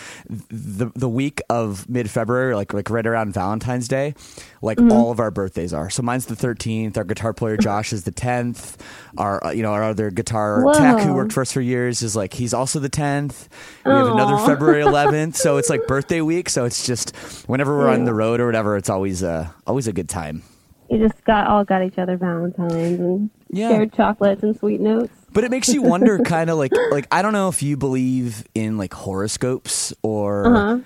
The 0.49 0.91
the 0.95 1.09
week 1.09 1.41
of 1.49 1.89
mid 1.89 2.09
February, 2.09 2.55
like 2.55 2.73
like 2.73 2.89
right 2.89 3.05
around 3.05 3.33
Valentine's 3.33 3.87
Day, 3.87 4.13
like 4.61 4.77
Mhm. 4.77 4.91
all 4.91 5.11
of 5.11 5.19
our 5.19 5.31
birthdays 5.31 5.73
are. 5.73 5.89
So 5.89 6.01
mine's 6.03 6.25
the 6.27 6.35
thirteenth. 6.35 6.97
Our 6.97 7.03
guitar 7.03 7.33
player 7.33 7.57
Josh 7.67 7.93
is 7.93 8.03
the 8.03 8.11
tenth. 8.11 8.77
Our 9.17 9.43
uh, 9.45 9.51
you 9.51 9.63
know 9.63 9.71
our 9.73 9.83
other 9.83 10.09
guitar 10.11 10.63
tech 10.73 10.99
who 11.03 11.13
worked 11.13 11.33
for 11.33 11.41
us 11.41 11.51
for 11.51 11.61
years 11.61 12.01
is 12.01 12.15
like 12.15 12.33
he's 12.33 12.53
also 12.53 12.79
the 12.79 12.89
tenth. 12.89 13.49
We 13.85 13.91
have 13.91 14.07
another 14.07 14.37
February 14.45 14.81
eleventh. 14.81 15.35
so 15.35 15.57
it's 15.57 15.69
like 15.69 15.85
birthday 15.87 16.21
week. 16.21 16.49
So 16.49 16.65
it's 16.65 16.85
just 16.85 17.15
whenever 17.47 17.77
we're 17.77 17.89
on 17.89 18.05
the 18.05 18.13
road 18.13 18.39
or 18.39 18.45
whatever, 18.45 18.77
it's 18.77 18.89
always 18.89 19.23
uh 19.23 19.49
always 19.65 19.87
a 19.87 19.93
good 19.93 20.09
time. 20.09 20.43
You 20.89 20.99
just 20.99 21.23
got 21.25 21.47
all 21.47 21.63
got 21.63 21.83
each 21.83 21.97
other 21.97 22.17
Valentines 22.17 22.99
and 22.99 23.29
Yeah. 23.49 23.69
shared 23.69 23.93
chocolates 23.93 24.43
and 24.43 24.57
sweet 24.57 24.79
notes. 24.81 25.11
But 25.33 25.43
it 25.43 25.51
makes 25.51 25.67
you 25.69 25.81
wonder, 25.81 26.19
kind 26.25 26.49
of 26.49 26.57
like 26.57 26.71
like 26.91 27.07
I 27.11 27.21
don't 27.21 27.33
know 27.33 27.49
if 27.49 27.61
you 27.61 27.77
believe 27.77 28.43
in 28.55 28.77
like 28.77 28.93
horoscopes 28.93 29.93
or 30.01 30.47
Uh-huh. 30.47 30.79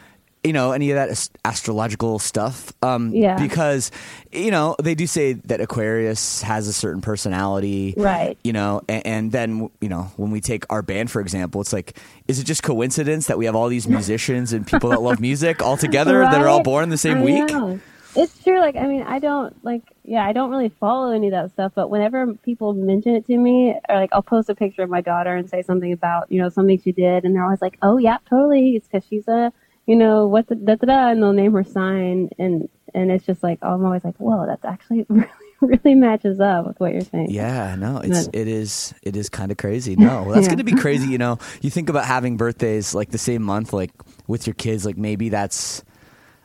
you 0.43 0.53
know 0.53 0.71
any 0.71 0.89
of 0.91 0.95
that 0.95 1.29
astrological 1.45 2.17
stuff. 2.17 2.73
Um, 2.81 3.11
Yeah. 3.13 3.37
because 3.37 3.91
you 4.31 4.49
know 4.49 4.75
they 4.81 4.95
do 4.95 5.05
say 5.05 5.33
that 5.33 5.61
Aquarius 5.61 6.41
has 6.41 6.67
a 6.67 6.73
certain 6.73 7.01
personality, 7.01 7.93
Right. 7.95 8.37
You 8.43 8.53
know, 8.53 8.81
and, 8.89 9.05
and 9.05 9.31
then 9.31 9.69
you 9.81 9.89
know 9.89 10.11
when 10.17 10.31
we 10.31 10.41
take 10.41 10.65
our 10.71 10.81
band 10.81 11.11
for 11.11 11.21
example, 11.21 11.61
it's 11.61 11.71
like 11.73 11.95
is 12.27 12.39
it 12.39 12.45
just 12.45 12.63
coincidence 12.63 13.27
that 13.27 13.37
we 13.37 13.45
have 13.45 13.55
all 13.55 13.69
these 13.69 13.87
musicians 13.87 14.51
and 14.51 14.65
people 14.65 14.89
that 14.89 15.01
love 15.01 15.19
music 15.19 15.61
all 15.61 15.77
together 15.77 16.21
that 16.21 16.41
are 16.41 16.47
all 16.47 16.63
born 16.63 16.89
the 16.89 16.97
same 16.97 17.17
I 17.19 17.23
week? 17.23 17.47
know. 17.49 17.79
It's 18.13 18.43
true. 18.43 18.59
Like, 18.59 18.75
I 18.75 18.87
mean, 18.87 19.03
I 19.03 19.19
don't 19.19 19.55
like, 19.63 19.83
yeah, 20.03 20.25
I 20.25 20.33
don't 20.33 20.49
really 20.49 20.69
follow 20.69 21.11
any 21.11 21.27
of 21.27 21.31
that 21.31 21.51
stuff. 21.51 21.73
But 21.75 21.89
whenever 21.89 22.33
people 22.35 22.73
mention 22.73 23.15
it 23.15 23.25
to 23.27 23.37
me, 23.37 23.75
or 23.89 23.95
like, 23.95 24.09
I'll 24.13 24.21
post 24.23 24.49
a 24.49 24.55
picture 24.55 24.81
of 24.83 24.89
my 24.89 25.01
daughter 25.01 25.35
and 25.35 25.49
say 25.49 25.61
something 25.61 25.91
about, 25.93 26.31
you 26.31 26.41
know, 26.41 26.49
something 26.49 26.79
she 26.81 26.91
did, 26.91 27.23
and 27.23 27.35
they're 27.35 27.43
always 27.43 27.61
like, 27.61 27.77
"Oh, 27.81 27.97
yeah, 27.97 28.17
totally." 28.29 28.75
It's 28.75 28.87
because 28.87 29.07
she's 29.07 29.27
a, 29.27 29.53
you 29.85 29.95
know, 29.95 30.27
what 30.27 30.47
the 30.47 30.55
da 30.55 30.75
da 30.75 30.85
da, 30.87 31.07
and 31.09 31.21
they'll 31.21 31.33
name 31.33 31.53
her 31.53 31.63
sign, 31.63 32.29
and 32.39 32.67
and 32.93 33.11
it's 33.11 33.25
just 33.25 33.41
like, 33.43 33.59
I'm 33.61 33.85
always 33.85 34.03
like, 34.03 34.17
whoa, 34.17 34.45
that's 34.45 34.65
actually 34.65 35.05
really, 35.09 35.27
really 35.61 35.95
matches 35.95 36.39
up 36.41 36.67
with 36.67 36.79
what 36.79 36.91
you're 36.91 37.01
saying. 37.01 37.27
Yeah, 37.29 37.75
no, 37.75 37.99
it's 37.99 38.25
But- 38.27 38.35
it 38.35 38.47
is 38.47 38.93
it 39.03 39.15
is 39.15 39.29
kind 39.29 39.51
of 39.51 39.57
crazy. 39.57 39.95
No, 39.95 40.25
that's 40.33 40.43
Yeah. 40.47 40.55
going 40.55 40.57
to 40.57 40.63
be 40.65 40.75
crazy. 40.75 41.07
You 41.07 41.17
know, 41.25 41.37
you 41.61 41.69
think 41.69 41.89
about 41.89 42.05
having 42.05 42.35
birthdays 42.37 42.93
like 42.95 43.11
the 43.11 43.17
same 43.17 43.43
month, 43.43 43.71
like 43.71 43.91
with 44.27 44.45
your 44.47 44.55
kids. 44.55 44.85
Like 44.85 44.97
maybe 44.97 45.29
that's 45.29 45.83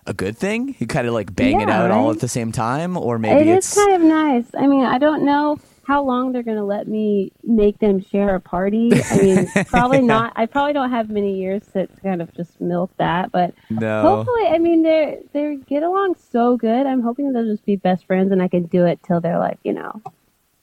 a 0.07 0.15
good 0.15 0.37
thing. 0.37 0.75
You 0.79 0.87
kind 0.87 1.07
of 1.07 1.15
like 1.15 1.35
bang 1.35 1.61
it 1.61 1.69
Yeah, 1.69 1.85
out 1.85 1.91
all 1.91 2.11
at 2.11 2.21
the 2.21 2.29
same 2.29 2.53
time, 2.53 2.97
or 2.97 3.19
maybe 3.19 3.41
It 3.51 3.57
it's 3.57 3.77
is 3.77 3.85
kind 3.85 3.95
of 3.95 4.03
nice. 4.09 4.47
I 4.57 4.67
mean, 4.67 4.85
I 4.85 4.99
don't 4.99 5.25
know 5.25 5.59
how 5.85 6.03
long 6.03 6.33
they're 6.33 6.43
going 6.43 6.57
to 6.57 6.65
let 6.65 6.89
me 6.89 7.31
make 7.45 7.79
them 7.79 8.01
share 8.03 8.35
a 8.35 8.41
party. 8.41 8.91
I 9.11 9.17
mean, 9.23 9.49
probably 9.67 10.03
not. 10.03 10.33
I 10.35 10.47
probably 10.47 10.73
don't 10.73 10.91
have 10.91 11.11
many 11.11 11.39
years 11.39 11.63
to 11.75 11.87
kind 12.03 12.21
of 12.21 12.35
just 12.35 12.61
milk 12.61 12.91
that, 12.99 13.31
but 13.31 13.55
No. 13.71 14.03
hopefully, 14.03 14.47
I 14.49 14.59
mean, 14.59 14.83
they 14.83 15.21
they 15.33 15.57
get 15.57 15.83
along 15.85 16.17
so 16.31 16.57
good. 16.57 16.87
I'm 16.87 17.03
hoping 17.03 17.33
they'll 17.33 17.45
just 17.45 17.65
be 17.65 17.77
best 17.77 18.07
friends, 18.07 18.33
and 18.33 18.43
I 18.43 18.49
can 18.49 18.65
do 18.67 18.85
it 18.85 19.01
till 19.05 19.21
they're 19.21 19.39
like, 19.39 19.59
you 19.63 19.73
know, 19.75 20.03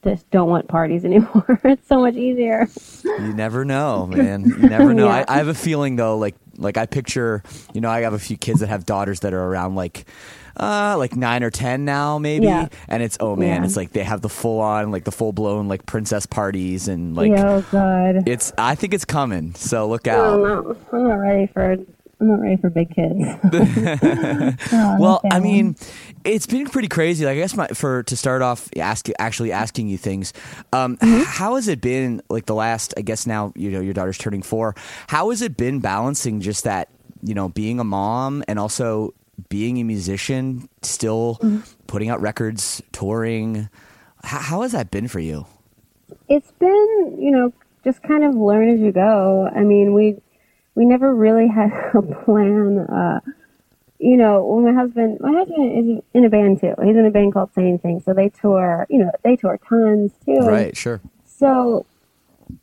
just 0.02 0.30
don't 0.30 0.50
want 0.50 0.68
parties 0.68 1.04
anymore. 1.10 1.58
it's 1.64 1.88
so 1.88 2.00
much 2.02 2.16
easier. 2.16 2.68
you 3.04 3.32
never 3.32 3.64
know, 3.64 4.06
man. 4.06 4.44
You 4.44 4.68
never 4.68 4.92
know. 4.94 5.06
Yeah. 5.06 5.24
I, 5.26 5.34
I 5.34 5.36
have 5.38 5.48
a 5.48 5.54
feeling 5.54 5.96
though, 5.96 6.18
like 6.18 6.34
like 6.56 6.76
I 6.76 6.86
picture, 6.86 7.42
you 7.72 7.80
know, 7.80 7.90
I 7.90 8.00
have 8.02 8.12
a 8.14 8.18
few 8.18 8.36
kids 8.36 8.60
that 8.60 8.68
have 8.68 8.84
daughters 8.86 9.20
that 9.20 9.32
are 9.34 9.42
around 9.44 9.74
like. 9.74 10.06
Uh, 10.56 10.94
like 10.96 11.16
nine 11.16 11.42
or 11.42 11.50
ten 11.50 11.84
now, 11.84 12.16
maybe, 12.16 12.46
Yeah. 12.46 12.68
and 12.88 13.02
it's 13.02 13.16
oh 13.18 13.34
man, 13.34 13.62
Yeah. 13.62 13.66
it's 13.66 13.76
like 13.76 13.90
they 13.90 14.04
have 14.04 14.20
the 14.20 14.28
full 14.28 14.60
on, 14.60 14.92
like 14.92 15.02
the 15.02 15.10
full 15.10 15.32
blown, 15.32 15.66
like 15.66 15.84
princess 15.84 16.26
parties, 16.26 16.86
and 16.86 17.16
like 17.16 17.32
oh 17.32 17.64
God. 17.72 18.28
it's. 18.28 18.52
I 18.56 18.76
think 18.76 18.94
it's 18.94 19.04
coming, 19.04 19.56
so 19.56 19.88
look 19.88 20.06
out. 20.06 20.36
don't. 20.36 20.78
I'm 20.92 21.08
not 21.08 21.14
ready 21.16 21.48
for. 21.52 21.76
I'm 22.24 22.30
not 22.30 22.40
ready 22.40 22.56
for 22.56 22.70
big 22.70 22.94
kids. 22.94 23.14
Oh, 24.72 24.96
well. 24.98 25.20
I 25.30 25.40
mean, 25.40 25.76
it's 26.24 26.46
been 26.46 26.66
pretty 26.66 26.88
crazy. 26.88 27.24
Like, 27.24 27.32
I 27.32 27.36
guess 27.36 27.54
my, 27.56 27.66
for 27.68 28.02
to 28.04 28.16
start 28.16 28.40
off, 28.42 28.68
ask 28.76 29.08
actually 29.18 29.52
asking 29.52 29.88
you 29.88 29.98
things. 29.98 30.32
Um, 30.72 30.96
Mm-hmm. 30.96 31.22
how 31.26 31.56
has 31.56 31.68
it 31.68 31.80
been? 31.80 32.22
Like 32.30 32.46
the 32.46 32.54
last, 32.54 32.94
I 32.96 33.02
guess 33.02 33.26
now 33.26 33.52
you 33.56 33.70
know 33.70 33.80
your 33.80 33.92
daughter's 33.94 34.16
turning 34.18 34.42
four. 34.42 34.74
How 35.08 35.30
has 35.30 35.42
it 35.42 35.56
been 35.56 35.80
balancing 35.80 36.40
just 36.40 36.64
that? 36.64 36.88
You 37.22 37.34
know, 37.34 37.48
being 37.48 37.78
a 37.80 37.84
mom 37.84 38.42
and 38.48 38.58
also 38.58 39.12
being 39.48 39.78
a 39.78 39.82
musician, 39.84 40.68
still 40.82 41.38
Mm-hmm. 41.42 41.60
putting 41.86 42.08
out 42.10 42.20
records, 42.22 42.82
touring. 42.92 43.56
H- 43.56 43.68
how 44.30 44.62
has 44.62 44.72
that 44.72 44.90
been 44.90 45.08
for 45.08 45.20
you? 45.20 45.46
it's 46.28 46.52
been 46.52 47.16
you 47.18 47.30
know 47.30 47.52
just 47.84 48.02
kind 48.02 48.24
of 48.24 48.34
learn 48.34 48.68
as 48.70 48.78
you 48.80 48.92
go 48.92 49.48
i 49.54 49.60
mean 49.62 49.92
we 49.94 50.16
we 50.74 50.84
never 50.84 51.14
really 51.14 51.48
had 51.48 51.70
a 51.94 52.02
plan 52.02 52.78
uh 52.78 53.20
you 53.98 54.16
know 54.16 54.44
when 54.44 54.64
my 54.64 54.80
husband 54.80 55.18
my 55.20 55.32
husband 55.32 55.98
is 55.98 56.02
in 56.12 56.24
a 56.24 56.28
band 56.28 56.60
too. 56.60 56.74
He's 56.82 56.96
in 56.96 57.06
a 57.06 57.10
band 57.10 57.32
called 57.32 57.54
Say 57.54 57.62
Anything. 57.62 58.00
So 58.00 58.12
they 58.12 58.28
tour 58.28 58.86
you 58.90 58.98
know 58.98 59.10
they 59.22 59.36
tour 59.36 59.58
tons 59.68 60.12
too. 60.24 60.40
Right, 60.40 60.76
sure. 60.76 61.00
so 61.24 61.86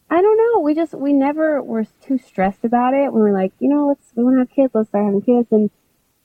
i 0.10 0.22
don't 0.22 0.38
know. 0.38 0.62
We 0.62 0.76
just 0.76 0.94
we 0.94 1.14
never 1.14 1.64
were 1.64 1.86
too 2.06 2.18
stressed 2.18 2.64
about 2.64 2.94
it. 2.94 3.12
We 3.12 3.20
were 3.20 3.32
like 3.32 3.54
you 3.60 3.70
know 3.70 3.88
let's 3.88 4.12
we 4.16 4.24
want 4.24 4.36
to 4.36 4.40
have 4.40 4.50
kids 4.50 4.76
let's 4.76 4.90
start 4.90 5.06
having 5.06 5.22
kids. 5.22 5.48
And 5.52 5.70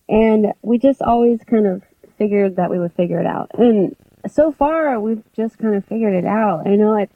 and 0.08 0.52
we 0.62 0.78
just 0.78 1.02
always 1.02 1.40
kind 1.44 1.66
of 1.66 1.82
figured 2.18 2.56
that 2.56 2.70
we 2.70 2.78
would 2.78 2.92
figure 2.92 3.20
it 3.20 3.26
out. 3.26 3.50
And 3.54 3.96
so 4.28 4.50
far 4.50 4.98
we've 5.00 5.22
just 5.34 5.58
kind 5.58 5.74
of 5.74 5.84
figured 5.84 6.14
it 6.14 6.26
out. 6.26 6.66
I 6.66 6.76
know 6.76 6.96
it 6.96 7.10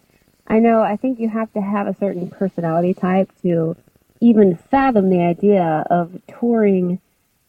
i 0.47 0.59
know 0.59 0.83
i 0.83 0.97
think 0.97 1.21
you 1.21 1.29
have 1.29 1.53
to 1.53 1.61
have 1.61 1.87
a 1.87 1.95
certain 1.95 2.29
personality 2.29 2.93
type 2.95 3.31
to 3.41 3.77
even 4.21 4.57
fathom 4.57 5.11
the 5.11 5.21
idea 5.23 5.85
of 5.91 6.21
touring 6.39 7.01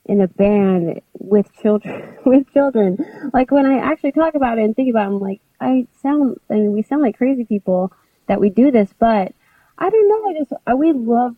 in 0.06 0.22
a 0.22 0.28
band 0.28 1.02
with 1.14 1.54
children 1.62 2.18
with 2.26 2.52
children. 2.54 2.98
Like 3.34 3.52
when 3.52 3.66
i 3.66 3.78
actually 3.78 4.12
talk 4.14 4.36
about 4.36 4.58
it 4.58 4.64
and 4.64 4.76
think 4.76 4.90
about 4.90 5.04
it 5.04 5.14
i'm 5.14 5.20
like 5.20 5.42
i 5.60 5.88
sound 6.02 6.40
i 6.50 6.56
mean 6.56 6.72
we 6.72 6.82
sound 6.82 7.02
like 7.02 7.18
crazy 7.18 7.46
people 7.46 7.92
that 8.28 8.40
we 8.40 8.50
do 8.50 8.72
this 8.72 8.94
but 8.98 9.34
i 9.78 9.90
don't 9.90 10.08
know. 10.08 10.30
I 10.30 10.34
just 10.34 10.54
I, 10.66 10.74
we 10.74 10.92
love 10.94 11.36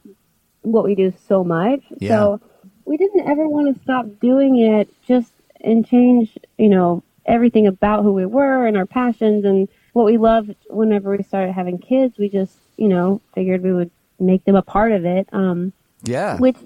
what 0.62 0.86
we 0.86 0.96
do 0.96 1.14
so 1.28 1.44
much. 1.44 1.82
Yeah. 2.00 2.10
so 2.10 2.42
we 2.86 2.98
didn't 2.98 3.28
ever 3.28 3.48
want 3.48 3.76
to 3.76 3.84
stop 3.84 4.06
doing 4.22 4.60
it 4.60 4.94
just 5.06 5.32
and 5.62 5.86
change 5.88 6.38
you 6.58 6.70
know 6.70 7.04
everything 7.26 7.68
about 7.68 8.04
who 8.04 8.14
we 8.14 8.26
were 8.26 8.68
and 8.68 8.76
our 8.78 8.86
passions 8.86 9.46
and 9.46 9.70
what 9.94 10.06
we 10.06 10.18
loved 10.18 10.56
whenever 10.70 11.16
we 11.16 11.24
started 11.24 11.54
having 11.54 11.78
kids. 11.78 12.18
We 12.18 12.30
just 12.30 12.58
you 12.78 12.88
know 12.88 13.22
figured 13.34 13.62
we 13.62 13.74
would 13.74 13.92
make 14.20 14.44
them 14.46 14.56
a 14.56 14.62
part 14.62 14.92
of 14.92 15.06
it 15.06 15.28
um 15.34 15.74
Yeah. 16.04 16.38
which 16.38 16.58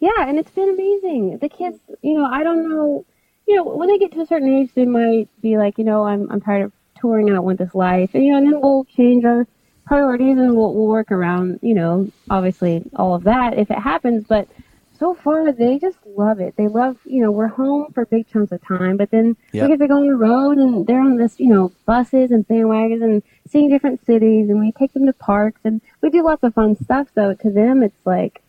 yeah 0.00 0.28
and 0.28 0.38
it's 0.38 0.50
been 0.50 0.70
amazing. 0.70 1.38
The 1.38 1.48
kids 1.48 1.78
you 2.02 2.14
know 2.18 2.24
i 2.26 2.42
don't 2.42 2.68
know 2.68 3.04
you 3.46 3.56
know 3.56 3.64
when 3.64 3.88
they 3.88 3.98
get 3.98 4.12
to 4.12 4.20
a 4.20 4.26
certain 4.26 4.52
age 4.58 4.70
they 4.74 4.84
might 4.86 5.28
be 5.42 5.56
like 5.58 5.78
you 5.78 5.84
know 5.84 6.04
i'm, 6.04 6.30
I'm 6.30 6.40
tired 6.40 6.64
of 6.64 6.72
touring 7.00 7.30
i 7.30 7.34
don't 7.34 7.44
want 7.44 7.58
this 7.58 7.74
life. 7.74 8.10
And 8.14 8.24
you 8.24 8.32
know 8.32 8.38
and 8.38 8.46
then 8.46 8.60
we'll 8.60 8.84
change 8.84 9.24
our 9.24 9.46
priorities 9.86 10.38
and 10.38 10.56
we'll, 10.56 10.72
we'll 10.74 10.86
work 10.86 11.12
around 11.12 11.60
you 11.62 11.74
know 11.74 12.08
obviously 12.30 12.82
all 12.96 13.14
of 13.14 13.24
that 13.24 13.58
if 13.58 13.70
it 13.70 13.78
happens. 13.78 14.24
But 14.26 14.48
so 14.98 15.14
far 15.14 15.52
they 15.52 15.78
just 15.78 15.98
love 16.06 16.40
it 16.40 16.54
they 16.56 16.68
love 16.68 16.96
you 17.04 17.22
know 17.22 17.30
we're 17.30 17.48
home 17.48 17.92
for 17.92 18.04
big 18.06 18.28
chunks 18.28 18.52
of 18.52 18.62
time 18.66 18.96
but 18.96 19.10
then 19.10 19.36
Yeah. 19.52 19.62
we 19.62 19.68
get 19.70 19.80
to 19.80 19.88
go 19.88 19.96
on 19.96 20.06
the 20.06 20.14
road 20.14 20.58
and 20.58 20.86
they're 20.86 21.00
on 21.00 21.16
this 21.16 21.38
you 21.40 21.48
know 21.48 21.72
buses 21.86 22.30
and 22.30 22.46
bandwagons 22.46 23.02
and 23.02 23.22
seeing 23.48 23.68
different 23.68 24.04
cities 24.06 24.48
and 24.48 24.60
we 24.60 24.72
take 24.72 24.92
them 24.92 25.06
to 25.06 25.12
parks 25.12 25.60
and 25.64 25.80
we 26.00 26.10
do 26.10 26.22
lots 26.24 26.42
of 26.44 26.54
fun 26.54 26.76
stuff 26.76 27.08
so 27.14 27.34
to 27.34 27.50
them 27.50 27.82
it's 27.82 28.06
like 28.06 28.40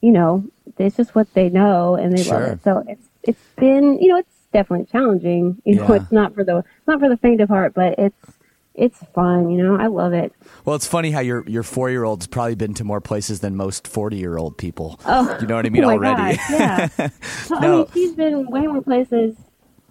you 0.00 0.12
know, 0.12 0.44
it's 0.76 0.98
just 0.98 1.14
what 1.14 1.32
they 1.32 1.48
know 1.48 1.94
and 1.94 2.14
they 2.14 2.22
love 2.24 2.42
it. 2.42 2.62
So 2.62 2.84
it's 2.86 3.08
it's 3.22 3.40
been 3.56 3.98
you 4.02 4.08
know, 4.08 4.18
it's 4.18 4.36
definitely 4.52 4.84
challenging. 4.92 5.62
You 5.64 5.76
know, 5.76 5.92
it's 5.94 6.12
not 6.12 6.34
for 6.34 6.44
the 6.44 6.62
not 6.86 7.00
for 7.00 7.08
the 7.08 7.16
faint 7.16 7.40
of 7.40 7.48
heart, 7.48 7.72
but 7.72 7.98
it's 7.98 8.32
it's 8.74 8.98
fun, 9.14 9.50
you 9.50 9.62
know. 9.62 9.76
I 9.76 9.86
love 9.86 10.12
it. 10.12 10.32
Well, 10.64 10.74
it's 10.76 10.86
funny 10.86 11.10
how 11.12 11.20
your 11.20 11.48
your 11.48 11.62
four 11.62 11.90
year 11.90 12.04
old's 12.04 12.26
probably 12.26 12.54
been 12.56 12.74
to 12.74 12.84
more 12.84 13.00
places 13.00 13.40
than 13.40 13.56
most 13.56 13.86
forty 13.86 14.16
year 14.16 14.36
old 14.36 14.58
people. 14.58 14.98
Oh, 15.06 15.36
you 15.40 15.46
know 15.46 15.56
what 15.56 15.64
I 15.64 15.68
oh 15.70 15.72
mean 15.72 15.84
oh 15.84 15.90
already. 15.90 16.36
gosh, 16.36 16.50
yeah. 16.50 16.88
So, 17.22 17.56
I 17.56 17.60
mean, 17.60 17.86
she's 17.94 18.12
been 18.14 18.46
way 18.50 18.66
more 18.66 18.82
places 18.82 19.36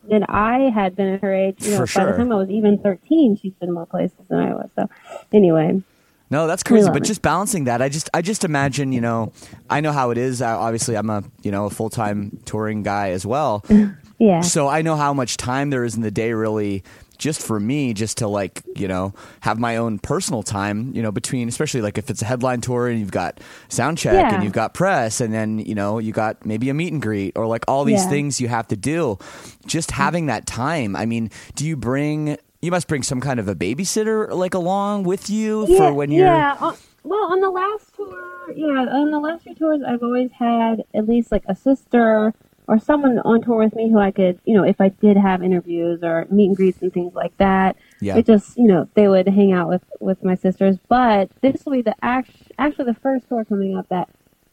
than 0.09 0.25
I 0.27 0.69
had 0.69 0.95
been 0.97 1.13
at 1.13 1.21
her 1.21 1.33
age. 1.33 1.63
You 1.63 1.71
know, 1.71 1.77
For 1.77 1.83
by 1.83 1.85
sure. 1.87 2.11
the 2.11 2.17
time 2.17 2.31
I 2.31 2.35
was 2.35 2.49
even 2.49 2.77
thirteen, 2.77 3.37
she's 3.37 3.53
been 3.53 3.71
more 3.71 3.85
places 3.85 4.17
than 4.29 4.39
I 4.39 4.53
was. 4.53 4.69
So, 4.75 4.89
anyway, 5.31 5.81
No, 6.29 6.45
that's 6.47 6.63
crazy. 6.63 6.89
But 6.89 7.03
it. 7.03 7.05
just 7.05 7.21
balancing 7.21 7.63
that, 7.65 7.81
I 7.81 7.87
just 7.89 8.09
I 8.13 8.21
just 8.21 8.43
imagine, 8.43 8.91
you 8.91 8.99
know, 9.01 9.31
I 9.69 9.79
know 9.79 9.93
how 9.93 10.09
it 10.11 10.17
is. 10.17 10.41
I, 10.41 10.51
obviously, 10.53 10.95
I'm 10.97 11.09
a 11.09 11.23
you 11.41 11.51
know 11.51 11.67
a 11.67 11.69
full 11.69 11.89
time 11.89 12.37
touring 12.43 12.83
guy 12.83 13.11
as 13.11 13.25
well. 13.25 13.63
yeah, 14.19 14.41
So 14.41 14.67
I 14.67 14.81
know 14.81 14.95
how 14.97 15.13
much 15.13 15.37
time 15.37 15.69
there 15.69 15.83
is 15.85 15.95
in 15.95 16.01
the 16.01 16.11
day, 16.11 16.33
really, 16.33 16.83
just 17.23 17.41
for 17.41 17.57
me, 17.57 17.93
just 17.93 18.17
to 18.17 18.27
like 18.27 18.61
you 18.75 18.87
know 18.87 19.13
have 19.39 19.57
my 19.57 19.77
own 19.77 19.97
personal 19.97 20.43
time. 20.43 20.91
You 20.93 21.01
know, 21.01 21.11
between 21.11 21.47
especially 21.47 21.81
like 21.81 21.97
if 21.97 22.09
it's 22.09 22.21
a 22.21 22.25
headline 22.25 22.59
tour 22.59 22.89
and 22.89 22.99
you've 22.99 23.11
got 23.11 23.39
sound 23.69 23.97
check 23.97 24.13
Yeah. 24.13 24.35
and 24.35 24.43
you've 24.43 24.51
got 24.51 24.73
press, 24.73 25.21
and 25.21 25.33
then 25.33 25.59
you 25.59 25.73
know 25.73 25.99
you 25.99 26.11
got 26.11 26.45
maybe 26.45 26.69
a 26.69 26.73
meet 26.73 26.91
and 26.91 27.01
greet 27.01 27.37
or 27.37 27.47
like 27.47 27.63
all 27.69 27.85
these 27.85 28.03
Yeah. 28.03 28.09
things 28.09 28.41
you 28.41 28.49
have 28.49 28.67
to 28.67 28.75
do. 28.75 29.17
Just 29.65 29.91
having 29.91 30.25
that 30.25 30.45
time. 30.45 30.97
I 30.97 31.05
mean, 31.05 31.31
do 31.55 31.65
you 31.65 31.77
bring 31.77 32.37
you 32.61 32.71
must 32.71 32.87
bring 32.89 33.03
some 33.03 33.21
kind 33.21 33.39
of 33.39 33.47
a 33.47 33.55
babysitter 33.55 34.29
like 34.29 34.53
along 34.53 35.03
with 35.03 35.29
you 35.29 35.65
yeah, 35.67 35.77
for 35.77 35.93
when 35.93 36.11
you're. 36.11 36.25
Yeah. 36.27 36.57
Uh, 36.59 36.75
well, 37.03 37.31
on 37.31 37.39
the 37.41 37.49
last 37.49 37.95
tour, 37.95 38.53
yeah, 38.55 38.85
on 38.99 39.11
the 39.11 39.19
last 39.19 39.43
few 39.43 39.55
tours, 39.55 39.81
I've 39.85 40.03
always 40.03 40.31
had 40.31 40.83
at 40.93 41.07
least 41.07 41.31
like 41.31 41.43
a 41.47 41.55
sister 41.55 42.33
or 42.67 42.79
someone 42.79 43.19
on 43.19 43.41
tour 43.41 43.57
with 43.57 43.75
me 43.75 43.91
who 43.91 43.99
I 43.99 44.11
could, 44.11 44.39
you 44.45 44.55
know, 44.55 44.63
if 44.63 44.79
I 44.79 44.89
did 44.89 45.17
have 45.17 45.43
interviews 45.43 45.99
or 46.03 46.27
meet 46.29 46.47
and 46.47 46.55
greets 46.55 46.81
and 46.81 46.93
things 46.93 47.13
like 47.13 47.35
that. 47.37 47.75
Yeah. 47.99 48.17
It 48.17 48.25
just, 48.25 48.57
you 48.57 48.65
know, 48.65 48.87
they 48.93 49.07
would 49.07 49.27
hang 49.27 49.51
out 49.51 49.67
with 49.67 49.83
with 49.99 50.23
my 50.23 50.35
sisters. 50.35 50.77
But 50.87 51.29
this 51.41 51.65
will 51.65 51.73
be 51.73 51.81
the 51.81 51.95
act- 52.01 52.51
actually 52.57 52.85
the 52.85 52.93
first 52.93 53.27
tour 53.27 53.45
coming 53.45 53.77
up 53.77 53.89
that 53.89 54.09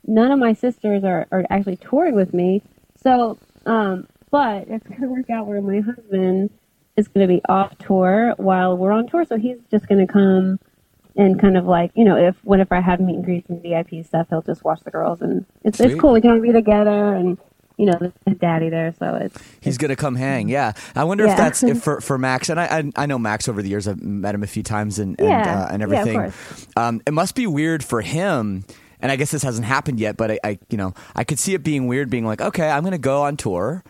none 0.07 0.31
of 0.31 0.39
my 0.39 0.53
sisters 0.53 1.05
are, 1.05 1.27
are 1.31 1.45
actually 1.51 1.77
touring 1.77 2.15
with 2.15 2.35
me. 2.35 2.63
So, 3.03 3.39
um, 3.67 4.07
but 4.31 4.69
it's 4.69 4.87
going 4.87 5.01
to 5.01 5.09
work 5.09 5.31
out 5.31 5.47
where 5.47 5.61
my 5.61 5.81
husband 5.81 6.51
is 6.97 7.09
going 7.09 7.27
to 7.27 7.33
be 7.33 7.43
off 7.49 7.77
tour 7.79 8.35
while 8.37 8.77
we're 8.77 8.93
on 8.93 9.07
tour. 9.09 9.25
So 9.25 9.37
he's 9.37 9.59
just 9.71 9.89
going 9.89 10.05
to 10.05 10.13
come 10.13 10.59
and 11.17 11.41
kind 11.41 11.57
of 11.57 11.65
like, 11.65 11.91
you 11.95 12.05
know, 12.05 12.17
if 12.17 12.37
whenever 12.45 12.75
I 12.75 12.81
have 12.81 13.01
meet 13.01 13.17
and 13.17 13.25
greets 13.25 13.49
and 13.51 13.63
VIP 13.63 14.05
stuff, 14.05 14.29
he'll 14.31 14.43
just 14.43 14.65
watch 14.65 14.81
the 14.81 14.91
girls. 14.91 15.21
And 15.21 15.45
it's, 15.65 15.79
Sweet. 15.79 15.93
it's 15.93 16.01
cool. 16.01 16.13
We 16.13 16.21
can 16.21 16.31
all 16.31 16.41
be 16.41 16.53
together 16.53 17.15
and, 17.15 17.39
you 17.81 17.87
know, 17.87 17.97
there's 17.99 18.37
daddy 18.39 18.69
there. 18.69 18.95
So 18.99 19.15
it's, 19.15 19.39
He's 19.61 19.79
gonna 19.79 19.97
come 19.97 20.15
hang, 20.15 20.49
yeah. 20.49 20.73
I 20.95 21.05
wonder 21.05 21.25
if 21.27 21.35
that's 21.37 21.63
if 21.63 21.83
for 21.83 22.01
for 22.03 22.19
Max, 22.19 22.51
and 22.51 22.61
I, 22.61 22.65
I 22.81 22.93
I 23.05 23.07
know 23.07 23.19
Max 23.19 23.49
over 23.49 23.63
the 23.63 23.71
years. 23.71 23.89
I've 23.89 24.03
met 24.03 24.35
him 24.35 24.43
a 24.43 24.47
few 24.47 24.63
times 24.63 24.99
and 24.99 25.19
and, 25.19 25.29
Yeah. 25.31 25.63
uh, 25.63 25.69
and 25.73 25.83
everything. 25.83 26.15
course. 26.19 26.67
um, 26.77 27.01
it 27.07 27.13
must 27.15 27.35
be 27.35 27.47
weird 27.47 27.83
for 27.83 28.03
him, 28.03 28.65
and 29.01 29.11
I 29.11 29.17
guess 29.17 29.31
this 29.31 29.43
hasn't 29.43 29.67
happened 29.67 29.99
yet. 29.99 30.17
But 30.19 30.33
I, 30.33 30.39
I 30.45 30.59
you 30.69 30.77
know 30.77 30.93
I 31.17 31.25
could 31.25 31.39
see 31.39 31.55
it 31.55 31.63
being 31.65 31.87
weird, 31.87 32.11
being 32.11 32.27
like, 32.27 32.43
okay, 32.43 32.69
I'm 32.69 32.85
gonna 32.85 32.99
go 32.99 33.23
on 33.23 33.37
tour. 33.39 33.83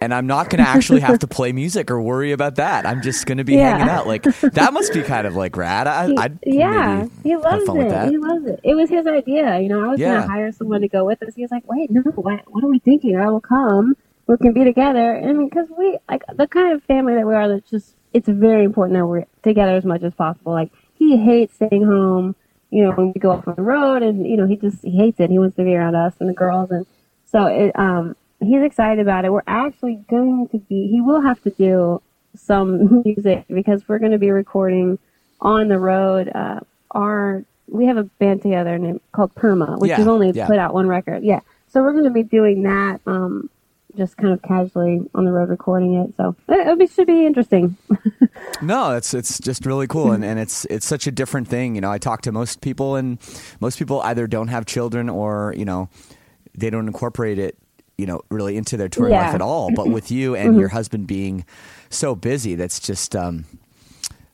And 0.00 0.14
I'm 0.14 0.26
not 0.28 0.48
going 0.48 0.62
to 0.62 0.68
actually 0.68 1.00
have 1.00 1.18
to 1.20 1.26
play 1.38 1.50
music 1.52 1.90
or 1.90 2.00
worry 2.00 2.30
about 2.32 2.54
that. 2.56 2.86
I'm 2.86 3.02
just 3.02 3.26
going 3.26 3.38
to 3.38 3.44
be 3.44 3.54
Yeah. 3.54 3.72
hanging 3.72 3.88
out. 3.88 4.06
Like 4.06 4.22
that 4.52 4.72
must 4.72 4.92
be 4.92 5.02
kind 5.02 5.26
of 5.26 5.34
like 5.34 5.56
rad. 5.56 5.86
I, 5.88 6.14
I'd 6.16 6.38
yeah, 6.46 7.06
he 7.24 7.36
loves 7.36 7.64
it. 7.68 8.10
He 8.10 8.18
loves 8.18 8.46
it. 8.46 8.60
It 8.62 8.74
was 8.76 8.88
his 8.88 9.06
idea. 9.06 9.58
You 9.58 9.68
know, 9.68 9.84
I 9.84 9.88
was 9.88 9.98
Yeah. 9.98 10.10
going 10.10 10.22
to 10.22 10.28
hire 10.28 10.52
someone 10.52 10.82
to 10.82 10.88
go 10.88 11.04
with 11.04 11.20
us. 11.22 11.34
He 11.34 11.42
was 11.42 11.50
like, 11.50 11.68
"Wait, 11.68 11.90
no, 11.90 12.02
what, 12.12 12.40
what 12.46 12.62
are 12.62 12.68
we 12.68 12.78
thinking? 12.78 13.16
I 13.16 13.28
will 13.28 13.40
come. 13.40 13.94
We 14.28 14.36
can 14.36 14.52
be 14.52 14.62
together." 14.64 15.14
And 15.14 15.50
because 15.50 15.66
we 15.76 15.98
like 16.08 16.22
the 16.32 16.46
kind 16.46 16.74
of 16.74 16.82
family 16.84 17.14
that 17.14 17.26
we 17.26 17.34
are, 17.34 17.48
that's 17.48 17.68
just 17.68 17.96
it's 18.12 18.28
very 18.28 18.64
important 18.64 18.96
that 18.98 19.04
we're 19.06 19.24
together 19.42 19.74
as 19.74 19.84
much 19.84 20.02
as 20.04 20.14
possible. 20.14 20.52
Like 20.52 20.70
he 20.94 21.16
hates 21.16 21.54
staying 21.56 21.84
home. 21.84 22.36
You 22.70 22.84
know, 22.84 22.90
when 22.92 23.12
we 23.14 23.18
go 23.18 23.30
off 23.32 23.48
on 23.48 23.54
the 23.56 23.62
road, 23.62 24.02
and 24.04 24.24
you 24.26 24.36
know, 24.36 24.46
he 24.46 24.54
just 24.56 24.84
he 24.84 24.96
hates 24.96 25.18
it. 25.18 25.30
He 25.30 25.38
wants 25.40 25.56
to 25.56 25.64
be 25.64 25.74
around 25.74 25.96
us 25.96 26.14
and 26.20 26.28
the 26.28 26.34
girls, 26.34 26.70
and 26.70 26.86
so 27.24 27.46
it 27.46 27.72
um 27.76 28.14
he's 28.40 28.62
excited 28.62 29.00
about 29.00 29.24
it. 29.24 29.32
We're 29.32 29.42
actually 29.46 29.96
going 30.08 30.48
to 30.48 30.58
be. 30.58 30.88
He 30.90 31.00
will 31.00 31.20
have 31.20 31.42
to 31.42 31.50
do 31.50 32.02
some 32.36 33.02
music 33.04 33.44
because 33.48 33.88
we're 33.88 33.98
going 33.98 34.12
to 34.12 34.18
be 34.18 34.30
recording 34.30 34.98
on 35.40 35.68
the 35.68 35.78
road. 35.78 36.30
Uh, 36.34 36.60
our 36.92 37.44
we 37.70 37.86
have 37.86 37.96
a 37.98 38.04
band 38.04 38.40
together 38.42 38.78
named 38.78 39.00
called 39.12 39.34
Perma, 39.34 39.78
which 39.78 39.90
Yeah, 39.90 39.96
has 39.96 40.08
only 40.08 40.30
yeah. 40.30 40.46
put 40.46 40.58
out 40.58 40.72
one 40.72 40.88
record. 40.88 41.22
Yeah, 41.22 41.40
so 41.68 41.82
we're 41.82 41.92
going 41.92 42.04
to 42.04 42.10
be 42.10 42.22
doing 42.22 42.62
that. 42.62 43.00
Um, 43.06 43.50
just 43.96 44.16
kind 44.16 44.32
of 44.32 44.40
casually 44.42 45.00
on 45.14 45.24
the 45.24 45.32
road 45.32 45.48
recording 45.48 45.94
it. 45.94 46.14
So 46.16 46.36
it, 46.48 46.80
it 46.80 46.90
should 46.92 47.06
be 47.06 47.26
interesting. 47.26 47.76
No, 48.62 48.94
it's 48.96 49.14
it's 49.14 49.38
just 49.40 49.66
really 49.66 49.86
cool, 49.88 50.12
and, 50.12 50.24
and 50.24 50.38
it's 50.38 50.64
it's 50.66 50.86
such 50.86 51.06
a 51.06 51.12
different 51.12 51.48
thing. 51.48 51.74
You 51.74 51.80
know, 51.80 51.90
I 51.90 51.98
talk 51.98 52.22
to 52.22 52.32
most 52.32 52.60
people, 52.60 52.94
and 52.96 53.18
most 53.60 53.78
people 53.78 54.00
either 54.02 54.26
don't 54.28 54.48
have 54.48 54.64
children 54.66 55.08
or 55.08 55.54
you 55.56 55.64
know 55.64 55.88
they 56.56 56.70
don't 56.70 56.86
incorporate 56.86 57.38
it, 57.38 57.56
you 57.98 58.06
know, 58.06 58.22
really 58.30 58.56
into 58.56 58.76
their 58.76 58.88
touring 58.88 59.12
Yeah. 59.12 59.26
life 59.26 59.34
at 59.34 59.42
all. 59.42 59.70
But 59.74 59.88
with 59.88 60.10
you 60.10 60.34
and 60.36 60.56
your 60.58 60.68
husband 60.68 61.06
being 61.06 61.44
so 61.90 62.14
busy, 62.14 62.54
that's 62.54 62.78
just 62.80 63.14
um, 63.16 63.44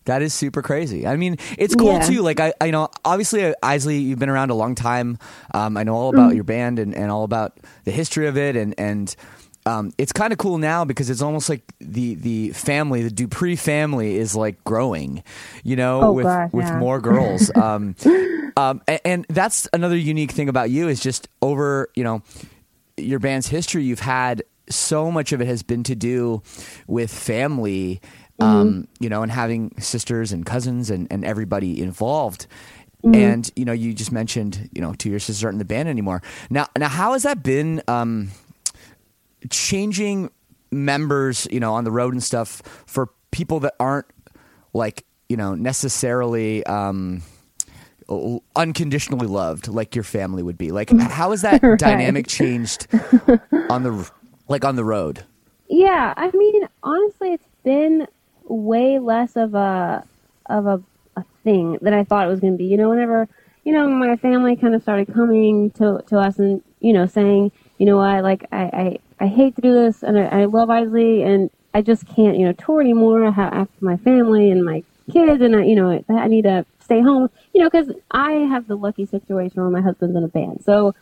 that 0.04 0.21
is 0.21 0.35
super 0.35 0.61
crazy. 0.61 1.06
I 1.06 1.16
mean, 1.16 1.38
it's 1.56 1.75
cool 1.75 1.94
Yeah. 1.94 2.00
too. 2.06 2.21
Like 2.23 2.38
I, 2.40 2.52
I 2.61 2.66
you 2.66 2.73
know, 2.73 2.88
obviously, 3.04 3.42
uh, 3.47 3.54
Eisley, 3.62 4.02
you've 4.02 4.18
been 4.18 4.28
around 4.28 4.50
a 4.50 4.54
long 4.54 4.75
time. 4.75 5.18
Um, 5.54 5.76
I 5.78 5.83
know 5.83 5.94
all 5.94 6.11
about 6.11 6.33
Mm. 6.33 6.35
your 6.35 6.44
band 6.44 6.78
and, 6.78 6.94
and 6.94 7.11
all 7.11 7.25
about 7.25 7.56
the 7.85 7.90
history 7.90 8.26
of 8.26 8.37
it, 8.37 8.54
and 8.54 8.75
and 8.76 9.16
um, 9.66 9.92
it's 9.97 10.12
kind 10.12 10.30
of 10.30 10.38
cool 10.38 10.59
now 10.59 10.85
because 10.85 11.09
it's 11.09 11.23
almost 11.23 11.49
like 11.49 11.62
the 11.80 12.16
the 12.16 12.50
family, 12.50 13.02
the 13.02 13.11
Dupree 13.11 13.56
family, 13.56 14.16
is 14.16 14.37
like 14.37 14.62
growing. 14.64 15.23
You 15.62 15.76
know, 15.76 16.02
Oh, 16.02 16.12
with 16.12 16.26
gosh, 16.26 16.50
with 16.52 16.67
yeah. 16.67 16.78
more 16.78 17.00
girls. 17.00 17.50
Um, 17.56 17.97
um, 18.58 18.82
a- 18.86 19.06
and 19.06 19.25
that's 19.30 19.67
another 19.73 19.97
unique 19.97 20.32
thing 20.32 20.50
about 20.50 20.69
you 20.69 20.88
is 20.88 21.00
just 21.00 21.28
over 21.41 21.88
you 21.95 22.04
know 22.04 22.21
your 22.97 23.19
band's 23.19 23.49
history. 23.49 23.85
You've 23.85 24.00
had 24.00 24.43
so 24.69 25.11
much 25.11 25.33
of 25.33 25.41
it 25.41 25.47
has 25.47 25.63
been 25.63 25.83
to 25.85 25.95
do 25.95 26.43
with 26.87 27.13
family. 27.13 28.00
Um, 28.41 28.89
you 28.99 29.09
know, 29.09 29.23
and 29.23 29.30
having 29.30 29.73
sisters 29.78 30.33
and 30.33 30.45
cousins 30.45 30.91
and, 30.91 31.07
and 31.09 31.25
everybody 31.25 31.80
involved. 31.80 32.49
And 33.15 33.49
you 33.54 33.65
know, 33.65 33.73
you 33.73 33.95
just 33.95 34.11
mentioned, 34.11 34.71
you 34.73 34.80
know, 34.80 34.93
two 34.93 35.11
years 35.11 35.23
sisters 35.23 35.45
aren't 35.45 35.54
in 35.54 35.59
the 35.61 35.65
band 35.65 35.89
anymore. 35.89 36.21
Now, 36.50 36.67
now, 36.76 36.89
how 36.89 37.13
has 37.13 37.23
that 37.23 37.45
been? 37.45 37.80
Um, 37.87 38.30
changing 39.50 40.30
members, 40.71 41.47
you 41.50 41.61
know, 41.61 41.75
on 41.75 41.85
the 41.85 41.91
road 41.91 42.13
and 42.13 42.23
stuff 42.23 42.63
for 42.87 43.11
people 43.30 43.61
that 43.61 43.75
aren't 43.78 44.07
like, 44.73 45.04
you 45.28 45.37
know, 45.37 45.54
necessarily 45.54 46.65
um 46.67 47.23
Uh, 48.08 48.38
unconditionally 48.56 49.26
loved 49.26 49.69
like 49.69 49.95
your 49.95 50.04
family 50.04 50.43
would 50.43 50.58
be. 50.58 50.71
Like 50.73 50.90
how 50.90 51.30
has 51.30 51.43
that 51.43 51.62
Right. 51.62 51.78
dynamic 51.78 52.26
changed 52.26 52.86
on 53.71 53.82
the 53.82 54.10
like 54.49 54.64
on 54.64 54.76
the 54.76 54.84
road? 54.84 55.25
Yeah, 55.69 56.12
I 56.17 56.30
mean, 56.32 56.69
honestly, 56.82 57.32
it's 57.32 57.47
been 57.64 58.06
way 58.45 58.99
less 58.99 59.36
of 59.36 59.54
a 59.54 60.04
of 60.47 60.67
a, 60.67 60.82
a 61.17 61.25
thing 61.43 61.78
than 61.80 61.95
I 61.95 62.04
thought 62.04 62.26
it 62.26 62.30
was 62.30 62.40
going 62.40 62.52
to 62.54 62.58
be. 62.58 62.67
You 62.67 62.76
know, 62.76 62.90
whenever 62.90 63.28
you 63.64 63.73
know 63.73 63.88
my 63.88 64.17
family 64.17 64.56
kind 64.56 64.75
of 64.75 64.82
started 64.82 65.12
coming 65.12 65.71
to 65.73 66.02
to 66.08 66.19
us 66.19 66.38
and 66.38 66.62
you 66.80 66.93
know 66.93 67.06
saying, 67.06 67.52
you 67.78 67.86
know 67.86 67.97
what, 67.97 68.23
like 68.23 68.47
I 68.52 68.99
I, 69.21 69.25
I 69.25 69.26
hate 69.28 69.56
to 69.56 69.62
do 69.62 69.73
this 69.73 70.02
and 70.02 70.19
I, 70.19 70.43
I 70.43 70.45
love 70.45 70.69
Eisley 70.69 71.25
and 71.26 71.50
I 71.73 71.80
just 71.80 72.06
can't 72.06 72.36
you 72.36 72.45
know 72.45 72.52
tour 72.52 72.80
anymore. 72.82 73.25
I 73.25 73.30
have 73.30 73.52
after 73.54 73.84
my 73.84 73.97
family 73.97 74.50
and 74.50 74.62
my 74.64 74.82
kids 75.10 75.40
and 75.43 75.56
I 75.56 75.62
you 75.64 75.75
know 75.75 76.04
I 76.10 76.28
need 76.28 76.43
to 76.43 76.67
stay 76.84 77.00
home. 77.00 77.30
You 77.52 77.62
know, 77.62 77.70
because 77.70 77.90
I 78.10 78.32
have 78.32 78.68
the 78.68 78.76
lucky 78.76 79.06
situation 79.06 79.62
where 79.62 79.70
my 79.70 79.80
husband's 79.80 80.16
in 80.16 80.25
a 80.25 80.28
band, 80.28 80.62
so 80.64 80.94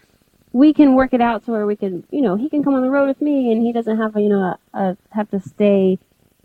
we 0.52 0.72
can 0.72 0.94
work 0.94 1.14
it 1.14 1.20
out 1.20 1.44
to 1.44 1.50
where 1.50 1.66
we 1.66 1.76
can, 1.76 2.04
you 2.10 2.20
know, 2.20 2.36
he 2.36 2.48
can 2.48 2.62
come 2.62 2.74
on 2.74 2.82
the 2.82 2.90
road 2.90 3.08
with 3.08 3.20
me 3.22 3.50
and 3.50 3.62
he 3.62 3.72
doesn't 3.72 3.96
have, 3.96 4.14
you 4.16 4.28
know, 4.28 4.40
a, 4.40 4.58
a, 4.74 4.96
have 5.10 5.30
to 5.30 5.40
stay 5.40 5.98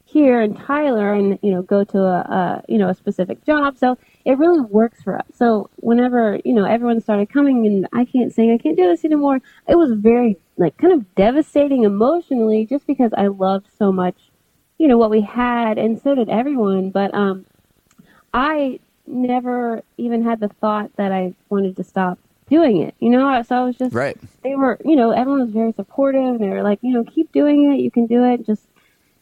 here 0.05 0.41
in 0.41 0.55
Tyler 0.55 1.13
and, 1.13 1.37
you 1.41 1.51
know, 1.51 1.61
go 1.61 1.83
to 1.83 1.99
a, 1.99 2.19
a, 2.21 2.63
you 2.69 2.77
know, 2.77 2.87
a 2.87 2.93
specific 2.93 3.43
job. 3.45 3.77
So 3.77 3.97
it 4.23 4.37
really 4.37 4.61
works 4.61 5.03
for 5.03 5.17
us. 5.17 5.25
So 5.35 5.69
whenever, 5.75 6.39
you 6.45 6.53
know, 6.53 6.63
everyone 6.63 7.01
started 7.01 7.29
coming 7.29 7.65
and 7.67 7.87
I 7.91 8.05
can't 8.05 8.33
sing, 8.33 8.51
I 8.51 8.57
can't 8.57 8.77
do 8.77 8.85
this 8.85 9.03
anymore, 9.03 9.41
it 9.67 9.75
was 9.75 9.91
very, 9.91 10.37
like, 10.55 10.77
kind 10.77 10.93
of 10.93 11.13
devastating 11.15 11.83
emotionally 11.83 12.65
just 12.65 12.87
because 12.87 13.11
I 13.17 13.27
loved 13.27 13.67
so 13.77 13.91
much, 13.91 14.15
you 14.77 14.87
know, 14.87 14.97
what 14.97 15.09
we 15.09 15.19
had 15.19 15.77
and 15.77 16.01
so 16.01 16.15
did 16.15 16.29
everyone. 16.29 16.91
But, 16.91 17.13
um, 17.13 17.45
I 18.33 18.79
never 19.07 19.81
even 19.97 20.23
had 20.23 20.39
the 20.39 20.49
thought 20.49 20.91
that 20.97 21.11
I 21.11 21.33
wanted 21.49 21.75
to 21.77 21.83
stop 21.83 22.19
doing 22.49 22.81
it. 22.81 22.95
You 22.99 23.09
know, 23.09 23.41
so 23.43 23.55
I 23.55 23.63
was 23.63 23.75
just 23.75 23.93
Right. 23.93 24.17
They 24.43 24.55
were, 24.55 24.77
you 24.85 24.95
know, 24.95 25.11
everyone 25.11 25.41
was 25.41 25.49
very 25.51 25.73
supportive. 25.73 26.21
And 26.21 26.39
they 26.39 26.49
were 26.49 26.63
like, 26.63 26.79
you 26.81 26.93
know, 26.93 27.03
keep 27.03 27.31
doing 27.31 27.71
it. 27.73 27.79
You 27.81 27.91
can 27.91 28.05
do 28.07 28.23
it. 28.23 28.45
Just 28.45 28.63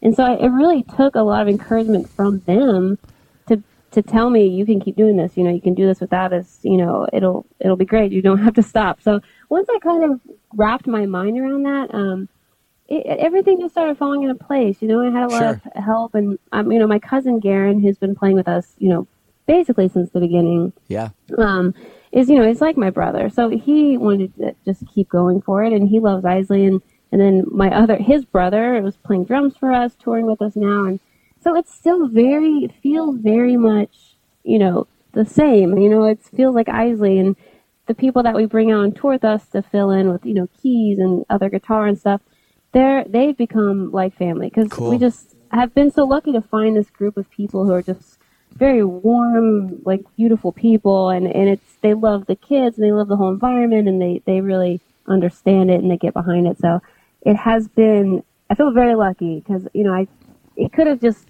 and 0.02 0.16
so 0.16 0.34
it 0.34 0.50
really 0.50 0.84
took 0.84 1.16
a 1.16 1.22
lot 1.22 1.42
of 1.42 1.48
encouragement 1.48 2.10
from 2.10 2.40
them 2.42 3.00
to 3.48 3.64
to 3.92 4.02
tell 4.02 4.30
me 4.30 4.46
you 4.48 4.66
can 4.66 4.80
keep 4.80 4.96
doing 4.96 5.18
this. 5.18 5.36
You 5.38 5.44
know, 5.44 5.52
you 5.52 5.62
can 5.62 5.74
do 5.74 5.86
this 5.86 6.00
without 6.00 6.34
us. 6.34 6.60
You 6.64 6.78
know, 6.78 7.08
it'll 7.14 7.46
it'll 7.60 7.78
be 7.78 7.86
great. 7.86 8.12
You 8.12 8.22
don't 8.22 8.38
have 8.44 8.54
to 8.56 8.64
stop. 8.64 9.02
So 9.02 9.22
once 9.50 9.68
I 9.70 9.80
kind 9.80 10.04
of 10.04 10.20
wrapped 10.54 10.88
my 10.88 11.06
mind 11.06 11.40
around 11.40 11.64
that, 11.64 11.94
um, 11.94 12.30
it, 12.88 13.06
everything 13.06 13.60
just 13.60 13.74
started 13.74 13.98
falling 13.98 14.24
into 14.24 14.36
place. 14.36 14.82
You 14.82 14.88
know, 14.90 15.02
I 15.02 15.12
had 15.12 15.24
a 15.24 15.28
lot 15.32 15.40
Sure. 15.40 15.62
of 15.76 15.84
help, 15.84 16.14
and 16.16 16.38
um, 16.52 16.72
you 16.72 16.78
know, 16.78 16.88
my 16.88 17.00
cousin 17.00 17.40
Garron, 17.40 17.82
who's 17.82 17.98
been 17.98 18.16
playing 18.16 18.36
with 18.36 18.48
us, 18.48 18.74
you 18.78 18.90
know, 18.90 19.08
basically 19.46 19.88
since 19.88 20.12
the 20.12 20.20
beginning, 20.20 20.74
Yeah. 20.88 21.10
um, 21.38 21.74
is 22.12 22.30
you 22.30 22.38
know, 22.38 22.44
it's 22.48 22.62
like 22.62 22.78
my 22.78 22.90
brother. 22.90 23.30
So 23.30 23.50
he 23.50 23.98
wanted 23.98 24.36
to 24.38 24.56
just 24.66 24.84
keep 24.94 25.10
going 25.10 25.42
for 25.42 25.64
it, 25.64 25.74
and 25.74 25.88
he 25.90 26.00
loves 26.00 26.24
Eisley, 26.24 26.68
and 26.68 26.82
and 27.12 27.22
then 27.22 27.46
my 27.52 27.70
other 27.74 27.96
his 27.98 28.26
brother 28.26 28.82
was 28.82 28.98
playing 28.98 29.26
drums 29.26 29.56
for 29.58 29.72
us, 29.72 29.96
touring 29.96 30.26
with 30.26 30.42
us 30.42 30.56
now, 30.56 30.86
and 30.86 31.00
so 31.42 31.56
it's 31.56 31.74
still 31.74 32.08
very, 32.08 32.64
it 32.66 32.72
feels 32.82 33.18
very 33.20 33.56
much, 33.56 34.16
you 34.44 34.58
know, 34.58 34.88
the 35.14 35.26
same. 35.26 35.78
You 35.78 35.90
know, 35.90 36.04
it 36.06 36.20
feels 36.36 36.56
like 36.56 36.66
Eisley 36.68 37.20
and 37.20 37.36
the 37.86 37.94
people 37.94 38.24
that 38.24 38.34
we 38.36 38.48
bring 38.48 38.72
out 38.72 38.80
on 38.82 38.92
tour 38.94 39.12
with 39.12 39.24
us 39.24 39.46
to 39.50 39.62
fill 39.62 39.92
in 39.92 40.12
with, 40.12 40.26
you 40.26 40.34
know, 40.34 40.48
keys 40.60 40.98
and 40.98 41.24
other 41.30 41.50
guitar 41.50 41.86
and 41.86 42.00
stuff. 42.00 42.22
They're 42.72 43.04
they've 43.06 43.38
become 43.38 43.92
like 43.92 44.18
family 44.18 44.50
because 44.50 44.70
Cool. 44.70 44.90
we 44.90 44.98
just 44.98 45.36
have 45.52 45.74
been 45.76 45.92
so 45.92 46.04
lucky 46.04 46.32
to 46.34 46.42
find 46.42 46.76
this 46.76 46.90
group 46.90 47.16
of 47.16 47.30
people 47.30 47.64
who 47.66 47.72
are 47.74 47.84
just 47.84 48.15
very 48.56 48.84
warm, 48.84 49.82
like 49.84 50.02
beautiful 50.16 50.52
people, 50.52 51.10
and 51.10 51.28
and 51.28 51.50
it's 51.50 51.78
they 51.82 51.94
love 51.94 52.26
the 52.26 52.36
kids 52.36 52.78
and 52.78 52.86
they 52.86 52.92
love 52.92 53.08
the 53.08 53.18
whole 53.18 53.32
environment 53.32 53.88
and 53.88 54.02
they 54.02 54.22
they 54.26 54.42
really 54.42 54.80
understand 55.08 55.70
it 55.70 55.82
and 55.82 55.92
they 55.92 55.98
get 55.98 56.14
behind 56.14 56.48
it. 56.48 56.58
So 56.60 56.82
it 57.22 57.36
has 57.36 57.68
been. 57.68 58.24
I 58.50 58.56
feel 58.56 58.72
very 58.72 58.96
lucky 58.96 59.40
because 59.40 59.68
you 59.74 59.84
know 59.84 59.94
I 59.94 60.08
it 60.56 60.72
could 60.72 60.88
have 60.88 61.02
just 61.02 61.28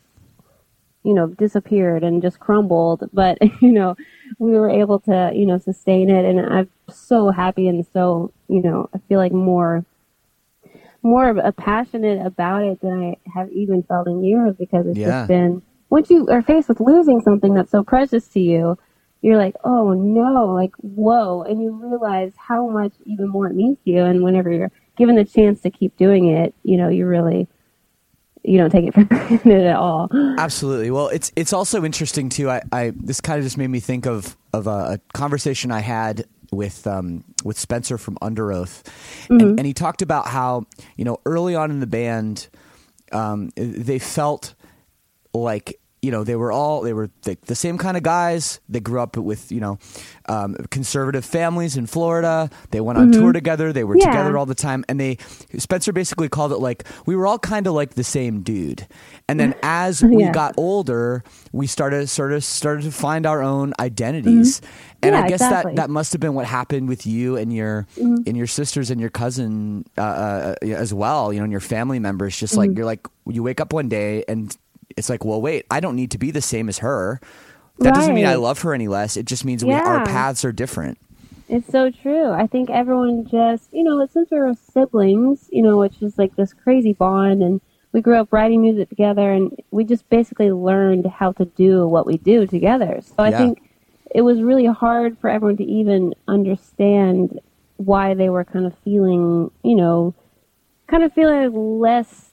you 1.06 1.14
know, 1.14 1.28
disappeared 1.28 2.04
and 2.04 2.22
just 2.22 2.40
crumbled. 2.40 3.08
But, 3.14 3.38
you 3.62 3.72
know, 3.72 3.96
we 4.40 4.54
were 4.54 4.70
able 4.70 5.00
to, 5.02 5.32
you 5.34 5.46
know, 5.46 5.60
sustain 5.60 6.10
it. 6.10 6.26
And 6.26 6.40
I'm 6.42 6.70
so 6.90 7.30
happy 7.30 7.68
and 7.68 7.86
so, 7.94 8.34
you 8.50 8.62
know, 8.62 8.90
I 8.94 8.98
feel 9.08 9.20
like 9.20 9.32
more, 9.32 9.86
more 11.04 11.52
passionate 11.54 12.26
about 12.26 12.64
it 12.64 12.82
than 12.82 13.04
I 13.04 13.30
have 13.40 13.52
even 13.52 13.84
felt 13.84 14.08
in 14.08 14.24
years 14.24 14.56
because 14.58 14.88
it's 14.88 14.98
Yeah. 14.98 15.20
just 15.20 15.28
been, 15.28 15.62
once 15.90 16.10
you 16.10 16.28
are 16.28 16.42
faced 16.42 16.70
with 16.70 16.80
losing 16.80 17.22
something 17.22 17.54
that's 17.54 17.72
so 17.72 17.84
precious 17.84 18.28
to 18.30 18.40
you, 18.40 18.78
you're 19.22 19.38
like, 19.38 19.56
oh 19.64 19.94
no, 19.94 20.46
like, 20.54 20.74
whoa. 20.78 21.44
And 21.44 21.62
you 21.62 21.72
realize 21.72 22.34
how 22.38 22.68
much 22.70 22.94
even 23.06 23.28
more 23.30 23.48
it 23.48 23.56
means 23.56 23.78
to 23.86 23.92
you. 23.92 24.04
And 24.04 24.24
whenever 24.24 24.52
you're 24.52 24.72
given 24.98 25.16
the 25.16 25.26
chance 25.26 25.62
to 25.62 25.70
keep 25.70 25.96
doing 25.98 26.28
it, 26.28 26.54
you 26.64 26.78
know, 26.78 26.90
you 26.90 27.06
really, 27.06 27.48
you 28.44 28.58
don't 28.58 28.70
take 28.70 28.86
it 28.86 28.94
for 28.96 29.04
granted 29.04 29.66
at 29.66 29.76
all. 29.76 30.10
Absolutely. 30.38 30.92
Well, 30.92 31.08
it's 31.10 31.32
it's 31.36 31.54
also 31.54 31.84
interesting 31.84 32.30
too. 32.30 32.50
I, 32.50 32.62
I 32.72 32.94
this 32.96 33.22
kind 33.22 33.40
of 33.40 33.44
just 33.46 33.58
made 33.58 33.70
me 33.70 33.80
think 33.80 34.06
of 34.06 34.36
of 34.54 34.68
a, 34.68 34.70
a 34.70 35.00
conversation 35.14 35.72
I 35.72 35.80
had 35.80 36.26
with 36.52 36.86
um, 36.88 37.24
with 37.44 37.58
Spencer 37.60 37.98
from 37.98 38.16
Underoath, 38.22 38.84
Mm-hmm. 39.26 39.40
and, 39.40 39.60
and 39.60 39.66
he 39.66 39.74
talked 39.74 40.02
about 40.02 40.28
how 40.28 40.66
you 40.98 41.06
know 41.06 41.20
early 41.26 41.56
on 41.56 41.72
in 41.72 41.80
the 41.80 41.88
band, 41.88 42.48
um, 43.12 43.50
they 43.56 44.00
felt 44.00 44.54
like 45.44 45.80
you 46.02 46.12
know 46.12 46.24
they 46.24 46.36
were 46.36 46.52
all 46.52 46.82
they 46.82 46.94
were 46.94 47.10
the, 47.24 47.36
the 47.48 47.56
same 47.56 47.80
kind 47.80 47.98
of 47.98 48.04
guys. 48.04 48.60
They 48.70 48.80
grew 48.80 49.02
up 49.02 49.18
with 49.18 49.52
you 49.52 49.60
know 49.60 49.80
um, 50.30 50.54
conservative 50.70 51.26
families 51.26 51.78
in 51.78 51.88
Florida. 51.88 52.50
They 52.70 52.80
went 52.80 53.00
on 53.00 53.12
tour 53.12 53.34
together. 53.34 53.74
They 53.74 53.84
were 53.84 53.96
Mm-hmm. 53.96 54.02
Yeah. 54.10 54.12
together 54.12 54.38
all 54.38 54.46
the 54.46 54.54
time, 54.54 54.86
and 54.88 55.00
they 55.00 55.18
Spencer 55.58 55.92
basically 55.94 56.30
called 56.30 56.52
it 56.52 56.58
like 56.60 56.84
we 57.08 57.16
were 57.16 57.26
all 57.26 57.40
kind 57.40 57.66
of 57.66 57.74
like 57.74 57.96
the 57.96 58.04
same 58.04 58.42
dude. 58.42 58.86
And 59.28 59.40
then 59.40 59.56
as 59.64 60.04
we 60.04 60.30
got 60.30 60.54
older, 60.58 61.24
we 61.52 61.66
started 61.66 62.08
sort 62.08 62.34
of 62.34 62.44
started 62.44 62.84
to 62.84 62.92
find 62.92 63.26
our 63.26 63.42
own 63.42 63.74
identities. 63.80 64.62
And 65.02 65.14
Mm-hmm. 65.14 65.14
Yeah, 65.14 65.26
I 65.26 65.28
guess 65.28 65.42
exactly. 65.42 65.70
Mm-hmm. 65.72 65.76
that 65.78 65.82
that 65.88 65.90
must 65.90 66.14
have 66.14 66.20
been 66.22 66.34
what 66.36 66.46
happened 66.46 66.88
with 66.88 67.06
you 67.08 67.36
and 67.36 67.52
your 67.54 67.88
and 67.98 68.38
your 68.38 68.48
sisters 68.48 68.92
and 68.92 69.00
your 69.02 69.10
cousin 69.12 69.86
uh, 69.98 70.02
uh, 70.02 70.56
as 70.66 70.94
well. 70.94 71.34
You 71.34 71.40
know, 71.40 71.44
and 71.46 71.52
your 71.52 71.62
family 71.62 71.98
members. 72.00 72.38
Just 72.38 72.54
Mm-hmm. 72.54 72.60
like 72.60 72.78
you're 72.78 72.86
like 72.86 73.08
you 73.28 73.42
wake 73.42 73.60
up 73.60 73.74
one 73.74 73.90
day 73.90 74.24
and 74.28 74.56
it's 74.98 75.10
like, 75.10 75.26
well, 75.26 75.42
wait, 75.42 75.66
I 75.70 75.80
don't 75.80 75.96
need 75.96 76.12
to 76.12 76.18
be 76.18 76.32
the 76.32 76.42
same 76.42 76.70
as 76.70 76.80
her. 76.80 77.20
That 77.80 77.94
doesn't 77.94 78.14
mean 78.16 78.26
I 78.26 78.36
love 78.36 78.62
her 78.62 78.74
any 78.74 78.88
less. 78.88 79.18
It 79.18 79.26
just 79.26 79.44
means 79.44 79.64
we, 79.66 79.74
our 79.82 80.00
paths 80.06 80.46
are 80.46 80.54
different. 80.54 80.98
It's 81.50 81.70
so 81.70 81.92
true. 81.92 82.32
I 82.32 82.48
think 82.48 82.70
everyone 82.70 83.28
just, 83.30 83.70
you 83.74 83.84
know, 83.84 84.06
since 84.08 84.32
we 84.32 84.40
were 84.40 84.54
siblings, 84.54 85.50
you 85.52 85.62
know, 85.62 85.78
which 85.78 86.02
is 86.02 86.18
like 86.18 86.36
this 86.36 86.54
crazy 86.54 86.94
bond, 86.94 87.44
and 87.44 87.62
we 87.92 88.02
grew 88.02 88.16
up 88.16 88.32
writing 88.32 88.62
music 88.62 88.90
together, 88.90 89.32
and 89.32 89.52
we 89.72 89.84
just 89.84 90.10
basically 90.10 90.52
learned 90.52 91.06
how 91.06 91.34
to 91.34 91.46
do 91.46 91.88
what 91.88 92.08
we 92.08 92.18
do 92.18 92.48
together. 92.48 93.00
So 93.02 93.14
I 93.20 93.30
Yeah. 93.32 93.38
think 93.38 93.62
it 94.14 94.22
was 94.22 94.42
really 94.42 94.66
hard 94.66 95.18
for 95.20 95.30
everyone 95.30 95.58
to 95.58 95.66
even 95.66 96.14
understand 96.28 97.40
why 97.78 98.14
they 98.14 98.30
were 98.30 98.46
kind 98.46 98.66
of 98.66 98.74
feeling, 98.80 99.52
you 99.64 99.76
know, 99.76 100.16
kind 100.88 101.04
of 101.04 101.12
feeling 101.14 101.80
less 101.80 102.25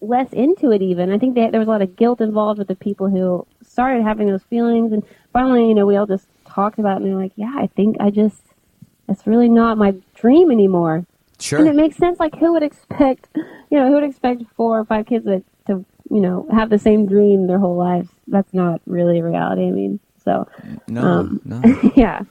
less 0.00 0.32
into 0.32 0.70
it 0.70 0.82
even. 0.82 1.12
I 1.12 1.18
think 1.18 1.34
they, 1.34 1.50
there 1.50 1.60
was 1.60 1.68
a 1.68 1.70
lot 1.70 1.82
of 1.82 1.96
guilt 1.96 2.20
involved 2.20 2.58
with 2.58 2.68
the 2.68 2.76
people 2.76 3.08
who 3.08 3.46
started 3.66 4.02
having 4.02 4.28
those 4.28 4.42
feelings 4.44 4.92
and 4.92 5.02
finally, 5.32 5.68
you 5.68 5.74
know, 5.74 5.86
we 5.86 5.96
all 5.96 6.06
just 6.06 6.26
talked 6.46 6.78
about 6.78 7.00
it 7.00 7.04
and 7.04 7.06
they're 7.06 7.20
like, 7.20 7.32
yeah, 7.36 7.54
I 7.56 7.66
think 7.68 7.96
I 8.00 8.10
just, 8.10 8.42
it's 9.08 9.26
really 9.26 9.48
not 9.48 9.78
my 9.78 9.94
dream 10.14 10.50
anymore. 10.50 11.04
Sure. 11.40 11.60
And 11.60 11.68
it 11.68 11.74
makes 11.74 11.96
sense. 11.96 12.18
Like 12.18 12.36
who 12.36 12.52
would 12.52 12.62
expect, 12.62 13.28
you 13.36 13.78
know, 13.78 13.86
who 13.88 13.94
would 13.94 14.04
expect 14.04 14.42
four 14.56 14.78
or 14.78 14.84
five 14.84 15.06
kids 15.06 15.24
to, 15.24 15.42
to, 15.66 15.84
you 16.10 16.20
know, 16.20 16.46
have 16.52 16.70
the 16.70 16.78
same 16.78 17.06
dream 17.06 17.46
their 17.46 17.58
whole 17.58 17.76
lives? 17.76 18.08
That's 18.26 18.52
not 18.52 18.80
really 18.86 19.20
a 19.20 19.24
reality. 19.24 19.66
I 19.66 19.70
mean, 19.70 20.00
so, 20.24 20.48
no, 20.88 21.02
um, 21.02 21.40
no. 21.44 21.62
yeah. 21.96 22.22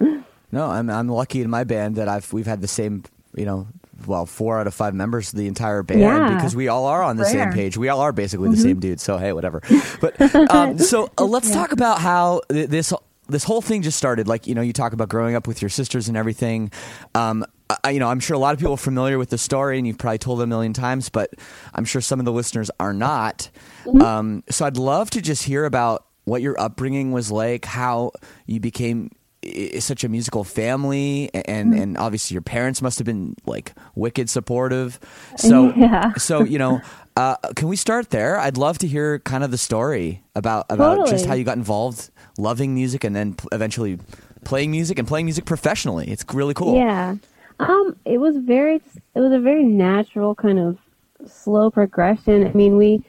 No, 0.51 0.67
I'm 0.69 0.89
I'm 0.89 1.09
lucky 1.09 1.41
in 1.41 1.49
my 1.49 1.63
band 1.63 1.95
that 1.95 2.07
I've 2.07 2.31
we've 2.31 2.45
had 2.45 2.61
the 2.61 2.67
same 2.67 3.03
you 3.37 3.45
know 3.45 3.67
well 4.05 4.25
four 4.25 4.59
out 4.59 4.67
of 4.67 4.73
five 4.73 4.93
members 4.93 5.33
of 5.33 5.39
the 5.39 5.47
entire 5.47 5.81
band 5.83 6.01
Yeah. 6.01 6.35
because 6.35 6.55
we 6.55 6.67
all 6.67 6.85
are 6.85 7.01
on 7.01 7.17
the 7.17 7.25
same 7.25 7.51
page. 7.51 7.77
We 7.77 7.89
all 7.89 8.01
are 8.01 8.11
basically 8.11 8.47
Mm-hmm. 8.49 8.55
the 8.55 8.61
same 8.61 8.79
dude. 8.79 8.99
So 8.99 9.17
hey, 9.17 9.33
whatever. 9.33 9.61
But 10.01 10.19
um, 10.51 10.77
so 10.91 11.09
uh, 11.17 11.25
let's 11.25 11.51
talk 11.51 11.71
about 11.71 11.99
how 11.99 12.41
th- 12.49 12.69
this. 12.69 12.93
This 13.29 13.43
whole 13.43 13.61
thing 13.61 13.81
just 13.81 13.97
started, 13.97 14.25
like 14.29 14.47
you 14.47 14.55
know, 14.55 14.61
you 14.61 14.71
talk 14.71 14.93
about 14.93 15.09
growing 15.09 15.35
up 15.35 15.47
with 15.49 15.61
your 15.61 15.67
sisters 15.67 16.07
and 16.07 16.15
everything. 16.15 16.71
Um, 17.13 17.43
I, 17.83 17.89
you 17.89 17.99
know, 17.99 18.07
I'm 18.07 18.21
sure 18.21 18.35
a 18.35 18.39
lot 18.39 18.53
of 18.53 18.59
people 18.59 18.75
are 18.75 18.77
familiar 18.77 19.17
with 19.17 19.31
the 19.31 19.37
story, 19.37 19.77
and 19.77 19.85
you've 19.85 19.97
probably 19.97 20.17
told 20.17 20.39
it 20.39 20.43
a 20.43 20.47
million 20.47 20.71
times, 20.71 21.09
but 21.09 21.31
I'm 21.73 21.83
sure 21.83 21.99
some 21.99 22.19
of 22.19 22.25
the 22.25 22.31
listeners 22.31 22.71
are 22.79 22.93
not. 22.93 23.49
Mm-hmm. 23.83 24.01
Um, 24.01 24.43
so 24.49 24.65
I'd 24.65 24.77
love 24.77 25.09
to 25.09 25.21
just 25.21 25.43
hear 25.43 25.65
about 25.65 26.05
what 26.23 26.41
your 26.41 26.57
upbringing 26.57 27.11
was 27.11 27.29
like, 27.29 27.65
how 27.65 28.11
you 28.45 28.61
became 28.61 29.11
i- 29.75 29.79
such 29.79 30.03
a 30.03 30.09
musical 30.09 30.43
family 30.43 31.29
and 31.33 31.73
Mm-hmm. 31.73 31.81
and 31.81 31.97
obviously 31.97 32.35
your 32.35 32.41
parents 32.41 32.81
must 32.81 32.99
have 32.99 33.05
been 33.05 33.35
like 33.45 33.73
wicked 33.95 34.29
supportive 34.29 34.99
so 35.37 35.73
Yeah. 35.75 36.13
so 36.15 36.43
you 36.43 36.57
know 36.59 36.81
uh, 37.15 37.35
can 37.55 37.67
we 37.67 37.75
start 37.75 38.09
there 38.11 38.39
i'd 38.39 38.57
love 38.57 38.77
to 38.79 38.87
hear 38.87 39.19
kind 39.19 39.43
of 39.43 39.51
the 39.51 39.57
story 39.57 40.21
about 40.35 40.65
about 40.69 41.07
just 41.07 41.25
how 41.25 41.33
you 41.33 41.43
got 41.43 41.57
involved 41.57 42.09
loving 42.37 42.73
music 42.75 43.03
and 43.03 43.15
then 43.15 43.33
p- 43.33 43.47
eventually 43.51 43.97
playing 44.43 44.69
music 44.71 44.99
and 44.99 45.07
playing 45.07 45.25
music 45.25 45.45
professionally 45.45 46.07
it's 46.07 46.23
really 46.33 46.53
cool 46.53 46.75
Yeah. 46.75 47.15
Um, 47.59 47.95
it 48.05 48.19
was 48.19 48.37
very, 48.37 48.75
it 49.15 49.19
was 49.19 49.33
a 49.33 49.39
very 49.39 49.63
natural 49.63 50.35
kind 50.35 50.59
of 50.59 50.77
slow 51.25 51.71
progression. 51.71 52.45
I 52.45 52.53
mean, 52.53 52.77
we, 52.77 53.01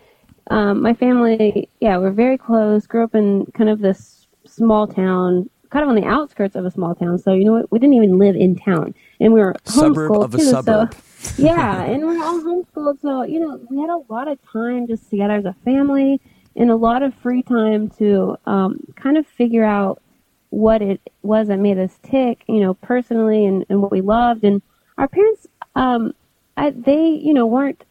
um, 0.50 0.80
my 0.80 0.94
family, 0.94 1.68
yeah, 1.80 1.98
we're 1.98 2.12
very 2.12 2.38
close. 2.38 2.86
Grew 2.86 3.04
up 3.04 3.14
in 3.14 3.44
kind 3.52 3.68
of 3.68 3.80
this 3.80 4.26
small 4.46 4.86
town, 4.86 5.50
kind 5.70 5.82
of 5.82 5.88
on 5.88 5.94
the 5.94 6.04
outskirts 6.04 6.54
of 6.56 6.64
a 6.64 6.70
small 6.70 6.94
town. 6.94 7.18
So 7.18 7.32
you 7.32 7.44
know 7.44 7.52
what? 7.52 7.72
We 7.72 7.78
didn't 7.78 7.94
even 7.94 8.18
live 8.18 8.36
in 8.36 8.56
town, 8.56 8.94
and 9.20 9.32
we 9.32 9.40
were 9.40 9.54
Suburb 9.64 10.10
homeschooled 10.10 10.24
of 10.24 10.34
a 10.34 10.38
too. 10.38 10.44
suburb. 10.44 10.94
So 10.94 11.42
yeah, 11.42 11.82
and 11.82 12.04
we're 12.04 12.22
all 12.22 12.40
homeschooled. 12.40 13.00
So 13.00 13.22
you 13.22 13.40
know, 13.40 13.60
we 13.70 13.80
had 13.80 13.90
a 13.90 14.00
lot 14.08 14.28
of 14.28 14.38
time 14.50 14.86
just 14.86 15.10
together 15.10 15.34
as 15.34 15.44
a 15.44 15.54
family, 15.64 16.20
and 16.56 16.70
a 16.70 16.76
lot 16.76 17.02
of 17.02 17.14
free 17.14 17.42
time 17.42 17.90
to 17.98 18.36
um, 18.46 18.80
kind 18.96 19.16
of 19.16 19.26
figure 19.26 19.64
out 19.64 20.02
what 20.50 20.82
it 20.82 21.00
was 21.22 21.48
that 21.48 21.58
made 21.58 21.78
us 21.78 21.98
tick, 22.02 22.42
you 22.48 22.60
know, 22.60 22.74
personally 22.74 23.44
and, 23.44 23.64
and 23.68 23.82
what 23.82 23.90
we 23.90 24.00
loved. 24.00 24.44
And 24.44 24.62
our 24.96 25.08
parents, 25.08 25.46
um, 25.74 26.14
I, 26.56 26.70
they, 26.70 27.08
you 27.08 27.34
know, 27.34 27.46
weren't 27.46 27.84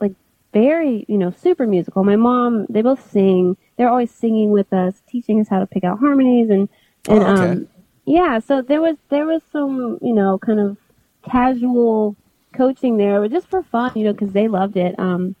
like 0.00 0.14
very, 0.52 1.04
you 1.08 1.16
know, 1.16 1.30
super 1.30 1.66
musical. 1.66 2.04
My 2.04 2.16
mom, 2.16 2.66
they 2.68 2.82
both 2.82 3.10
sing. 3.10 3.56
They're 3.76 3.88
always 3.88 4.10
singing 4.10 4.50
with 4.50 4.72
us, 4.72 5.02
teaching 5.08 5.40
us 5.40 5.48
how 5.48 5.60
to 5.60 5.66
pick 5.66 5.84
out 5.84 5.98
harmonies 5.98 6.50
and, 6.50 6.68
and, 7.08 7.22
Oh, 7.22 7.32
okay. 7.32 7.42
um, 7.52 7.68
yeah, 8.04 8.38
so 8.38 8.62
there 8.62 8.80
was, 8.80 8.96
there 9.08 9.26
was 9.26 9.42
some, 9.52 9.98
you 10.02 10.12
know, 10.14 10.38
kind 10.38 10.60
of 10.60 10.76
casual 11.30 12.16
coaching 12.54 12.96
there, 12.96 13.20
but 13.20 13.30
just 13.30 13.48
for 13.48 13.62
fun, 13.62 13.92
you 13.94 14.04
know, 14.04 14.14
cause 14.14 14.32
they 14.32 14.48
loved 14.48 14.76
it. 14.76 14.98
Um, 14.98 15.34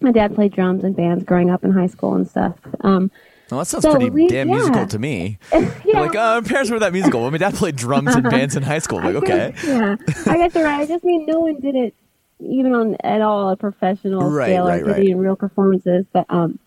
my 0.00 0.12
dad 0.12 0.34
played 0.34 0.52
drums 0.52 0.84
and 0.84 0.96
bands 0.96 1.24
growing 1.24 1.50
up 1.50 1.64
in 1.64 1.72
high 1.72 1.86
school 1.86 2.14
and 2.14 2.26
stuff. 2.28 2.54
Um, 2.80 3.10
well, 3.50 3.60
that 3.60 3.66
sounds 3.66 3.82
So 3.82 3.92
pretty 3.92 4.10
we- 4.10 4.28
damn 4.28 4.48
yeah. 4.48 4.54
musical 4.54 4.86
to 4.86 4.98
me 4.98 5.38
yeah. 5.52 6.00
like 6.00 6.14
uh, 6.16 6.20
our 6.20 6.42
parents 6.42 6.70
were 6.70 6.78
that 6.78 6.92
musical 6.94 7.20
well, 7.20 7.30
my 7.30 7.36
dad 7.38 7.54
played 7.54 7.76
drums 7.76 8.14
and 8.14 8.22
bands 8.30 8.56
in 8.56 8.62
high 8.62 8.78
school 8.78 8.98
I'm 8.98 9.12
like 9.12 9.16
okay 9.22 9.52
guess- 9.52 9.64
yeah, 9.64 9.96
I 10.26 10.36
guess 10.38 10.54
you're 10.54 10.64
right. 10.64 10.80
I 10.80 10.86
just 10.86 11.04
mean 11.04 11.26
no 11.26 11.40
one 11.40 11.60
did 11.60 11.74
it 11.74 11.94
even 12.40 12.72
on 12.74 12.96
at 13.04 13.20
all 13.20 13.50
a 13.50 13.56
professional 13.56 14.30
Right, 14.30 14.46
scale 14.48 14.66
right, 14.66 14.80
or 14.80 14.86
did 14.86 14.90
right. 14.92 15.08
in 15.08 15.18
real 15.18 15.36
performances. 15.36 16.06
But 16.12 16.24
um, 16.30 16.58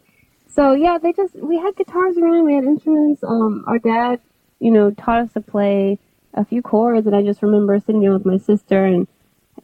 so 0.47 0.73
yeah, 0.73 0.99
they 1.01 1.11
just 1.11 1.33
we 1.35 1.57
had 1.57 1.75
guitars 1.75 2.17
around, 2.17 2.45
we 2.45 2.53
had 2.53 2.63
instruments. 2.65 3.23
Um, 3.23 3.63
our 3.67 3.79
dad, 3.79 4.19
you 4.59 4.71
know, 4.71 4.91
taught 4.91 5.19
us 5.19 5.33
to 5.33 5.41
play 5.41 5.99
a 6.33 6.45
few 6.45 6.61
chords, 6.61 7.07
and 7.07 7.15
I 7.15 7.23
just 7.23 7.41
remember 7.41 7.79
sitting 7.79 8.01
down 8.01 8.13
with 8.13 8.25
my 8.25 8.37
sister 8.37 8.85
and 8.85 9.07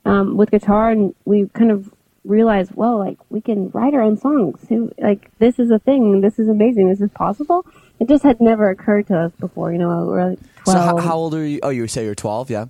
um, 0.05 0.37
with 0.37 0.51
guitar, 0.51 0.89
and 0.89 1.13
we 1.25 1.47
kind 1.53 1.71
of 1.71 1.93
realized, 2.23 2.71
well, 2.75 2.97
like 2.99 3.17
we 3.29 3.41
can 3.41 3.69
write 3.71 3.93
our 3.93 4.01
own 4.01 4.17
songs. 4.17 4.65
Who 4.69 4.91
like 4.97 5.29
this 5.39 5.59
is 5.59 5.71
a 5.71 5.79
thing. 5.79 6.21
This 6.21 6.39
is 6.39 6.47
amazing. 6.47 6.89
This 6.89 7.01
is 7.01 7.11
possible. 7.11 7.65
It 7.99 8.07
just 8.07 8.23
had 8.23 8.41
never 8.41 8.69
occurred 8.69 9.07
to 9.07 9.17
us 9.17 9.31
before. 9.39 9.71
You 9.71 9.79
know, 9.79 10.05
we 10.05 10.07
we're 10.07 10.29
like 10.31 10.39
so 10.65 10.73
twelve. 10.73 10.85
how, 10.85 10.97
how 11.07 11.15
old 11.17 11.35
are 11.35 11.45
you 11.45 11.59
oh 11.63 11.69
you 11.69 11.87
say 11.87 12.05
you're 12.05 12.15
12 12.15 12.49
yeah 12.49 12.65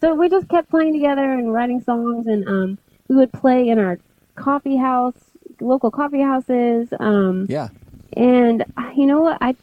So 0.00 0.14
we 0.14 0.28
just 0.28 0.48
kept 0.48 0.70
playing 0.70 0.92
together 0.92 1.32
and 1.32 1.52
writing 1.52 1.80
songs, 1.80 2.26
and 2.26 2.46
um, 2.48 2.78
we 3.08 3.16
would 3.16 3.32
play 3.32 3.68
in 3.68 3.78
our 3.78 3.98
coffee 4.36 4.76
house, 4.76 5.16
local 5.60 5.90
coffee 5.90 6.22
houses. 6.22 6.88
Um, 7.00 7.46
yeah 7.48 7.68
and 8.14 8.64
you 8.96 9.06
know 9.06 9.20
what? 9.20 9.38
I 9.40 9.54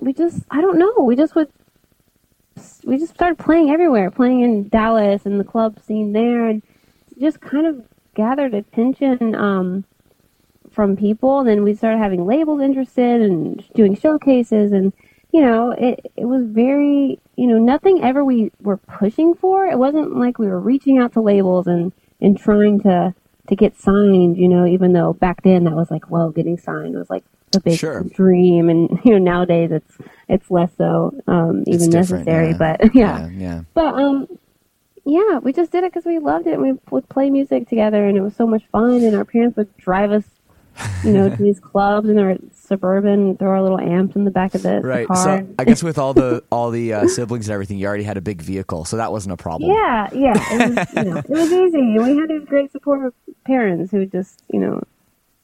we 0.00 0.12
just 0.12 0.42
I 0.50 0.60
don't 0.60 0.78
know. 0.78 0.94
We 1.04 1.16
just 1.16 1.34
would 1.34 1.50
we 2.84 2.98
just 2.98 3.14
started 3.14 3.38
playing 3.38 3.70
everywhere, 3.70 4.10
playing 4.10 4.40
in 4.40 4.68
Dallas 4.68 5.26
and 5.26 5.38
the 5.38 5.44
club 5.44 5.78
scene 5.80 6.12
there, 6.12 6.48
and 6.48 6.62
just 7.18 7.40
kind 7.40 7.66
of 7.66 7.84
gathered 8.14 8.54
attention 8.54 9.34
um, 9.34 9.84
from 10.70 10.96
people. 10.96 11.40
And 11.40 11.48
Then 11.48 11.64
we 11.64 11.74
started 11.74 11.98
having 11.98 12.26
labels 12.26 12.60
interested 12.60 13.22
and 13.22 13.64
doing 13.74 13.94
showcases, 13.96 14.72
and 14.72 14.92
you 15.32 15.40
know, 15.40 15.72
it 15.72 16.12
it 16.16 16.24
was 16.24 16.44
very 16.46 17.20
you 17.36 17.46
know 17.46 17.58
nothing 17.58 18.02
ever 18.02 18.24
we 18.24 18.50
were 18.60 18.78
pushing 18.78 19.34
for. 19.34 19.66
It 19.66 19.78
wasn't 19.78 20.16
like 20.16 20.38
we 20.38 20.46
were 20.48 20.60
reaching 20.60 20.98
out 20.98 21.12
to 21.14 21.20
labels 21.20 21.66
and 21.66 21.92
and 22.20 22.38
trying 22.38 22.80
to 22.80 23.14
to 23.48 23.56
get 23.56 23.78
signed, 23.78 24.36
you 24.36 24.48
know, 24.48 24.66
even 24.66 24.92
though 24.92 25.14
back 25.14 25.42
then 25.42 25.64
that 25.64 25.74
was 25.74 25.90
like, 25.90 26.10
whoa, 26.10 26.30
getting 26.30 26.58
signed 26.58 26.94
was 26.94 27.08
like 27.08 27.24
the 27.52 27.60
big 27.60 27.78
Sure. 27.78 28.02
dream. 28.04 28.68
And, 28.68 28.90
you 29.04 29.12
know, 29.12 29.18
nowadays 29.18 29.70
it's, 29.72 29.98
it's 30.28 30.50
less 30.50 30.70
so, 30.76 31.14
um, 31.26 31.64
even 31.66 31.90
necessary, 31.90 32.50
yeah. 32.50 32.56
but 32.58 32.80
yeah. 32.94 33.26
yeah, 33.26 33.28
yeah. 33.36 33.60
But, 33.74 33.94
um, 33.94 34.26
yeah, 35.04 35.38
we 35.38 35.52
just 35.54 35.72
did 35.72 35.84
it 35.84 35.92
because 35.92 36.04
we 36.04 36.18
loved 36.18 36.46
it. 36.46 36.54
and 36.54 36.62
We 36.62 36.72
would 36.90 37.08
play 37.08 37.30
music 37.30 37.68
together, 37.68 38.06
and 38.06 38.16
it 38.18 38.20
was 38.20 38.36
so 38.36 38.46
much 38.46 38.62
fun. 38.70 39.02
And 39.02 39.16
our 39.16 39.24
parents 39.24 39.56
would 39.56 39.74
drive 39.78 40.12
us, 40.12 40.24
you 41.02 41.12
know, 41.12 41.30
to 41.30 41.36
these 41.42 41.58
clubs 41.58 42.10
in 42.10 42.18
our 42.18 42.36
suburban, 42.52 43.34
throw 43.38 43.48
our 43.52 43.62
little 43.62 43.80
amps 43.80 44.16
in 44.16 44.26
the 44.26 44.30
back 44.30 44.54
of 44.54 44.60
the, 44.62 44.80
the 44.82 44.86
Right. 44.86 45.06
car. 45.06 45.16
So 45.16 45.48
I 45.58 45.64
guess 45.64 45.82
with 45.82 45.96
all 45.96 46.12
the 46.12 46.44
all 46.52 46.70
the 46.70 46.92
uh, 46.92 47.06
siblings 47.08 47.48
and 47.48 47.54
everything, 47.54 47.78
you 47.78 47.86
already 47.86 48.04
had 48.04 48.18
a 48.18 48.20
big 48.20 48.42
vehicle, 48.42 48.84
so 48.84 48.98
that 48.98 49.10
wasn't 49.10 49.32
a 49.32 49.38
problem. 49.38 49.70
Yeah, 49.70 50.10
yeah. 50.12 50.34
It 50.36 50.76
was, 50.76 50.86
you 50.94 51.04
know, 51.10 51.16
it 51.16 51.28
was 51.30 51.52
easy. 51.52 51.98
We 51.98 52.18
had 52.18 52.28
these 52.28 52.44
great 52.46 52.70
supportive 52.70 53.14
parents 53.46 53.90
who 53.90 54.04
just, 54.04 54.42
you 54.52 54.60
know, 54.60 54.82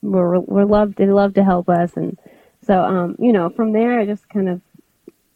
were 0.05 0.41
were 0.41 0.65
loved. 0.65 0.97
They 0.97 1.07
loved 1.07 1.35
to 1.37 1.45
help 1.45 1.69
us, 1.69 1.93
and 1.97 2.19
so, 2.67 2.81
um, 2.83 3.17
you 3.19 3.33
know, 3.33 3.51
from 3.51 3.73
there, 3.73 4.01
it 4.01 4.07
just 4.07 4.29
kind 4.29 4.49
of, 4.49 4.61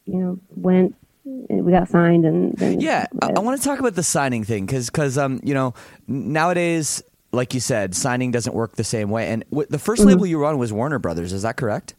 you 0.06 0.18
know, 0.18 0.38
went. 0.54 0.94
We 1.24 1.72
got 1.72 1.88
signed, 1.88 2.24
and 2.24 2.54
then 2.56 2.80
Yeah, 2.80 3.06
I, 3.20 3.32
I 3.36 3.38
want 3.40 3.60
to 3.60 3.64
talk 3.68 3.78
about 3.80 3.94
the 3.94 4.02
signing 4.02 4.44
thing 4.44 4.64
because 4.66 5.18
um, 5.18 5.40
you 5.44 5.52
know 5.52 5.74
nowadays, 6.06 7.02
like 7.32 7.52
you 7.52 7.60
said, 7.60 7.94
signing 7.94 8.30
doesn't 8.30 8.54
work 8.54 8.76
the 8.76 8.84
same 8.84 9.10
way. 9.10 9.28
And 9.28 9.44
w- 9.50 9.66
the 9.68 9.76
1st 9.78 9.98
Mhm. 10.00 10.06
label 10.06 10.26
you 10.26 10.38
were 10.38 10.46
on 10.46 10.56
was 10.58 10.72
Warner 10.72 10.98
Brothers. 10.98 11.32
Is 11.34 11.42
that 11.42 11.56
correct? 11.58 11.94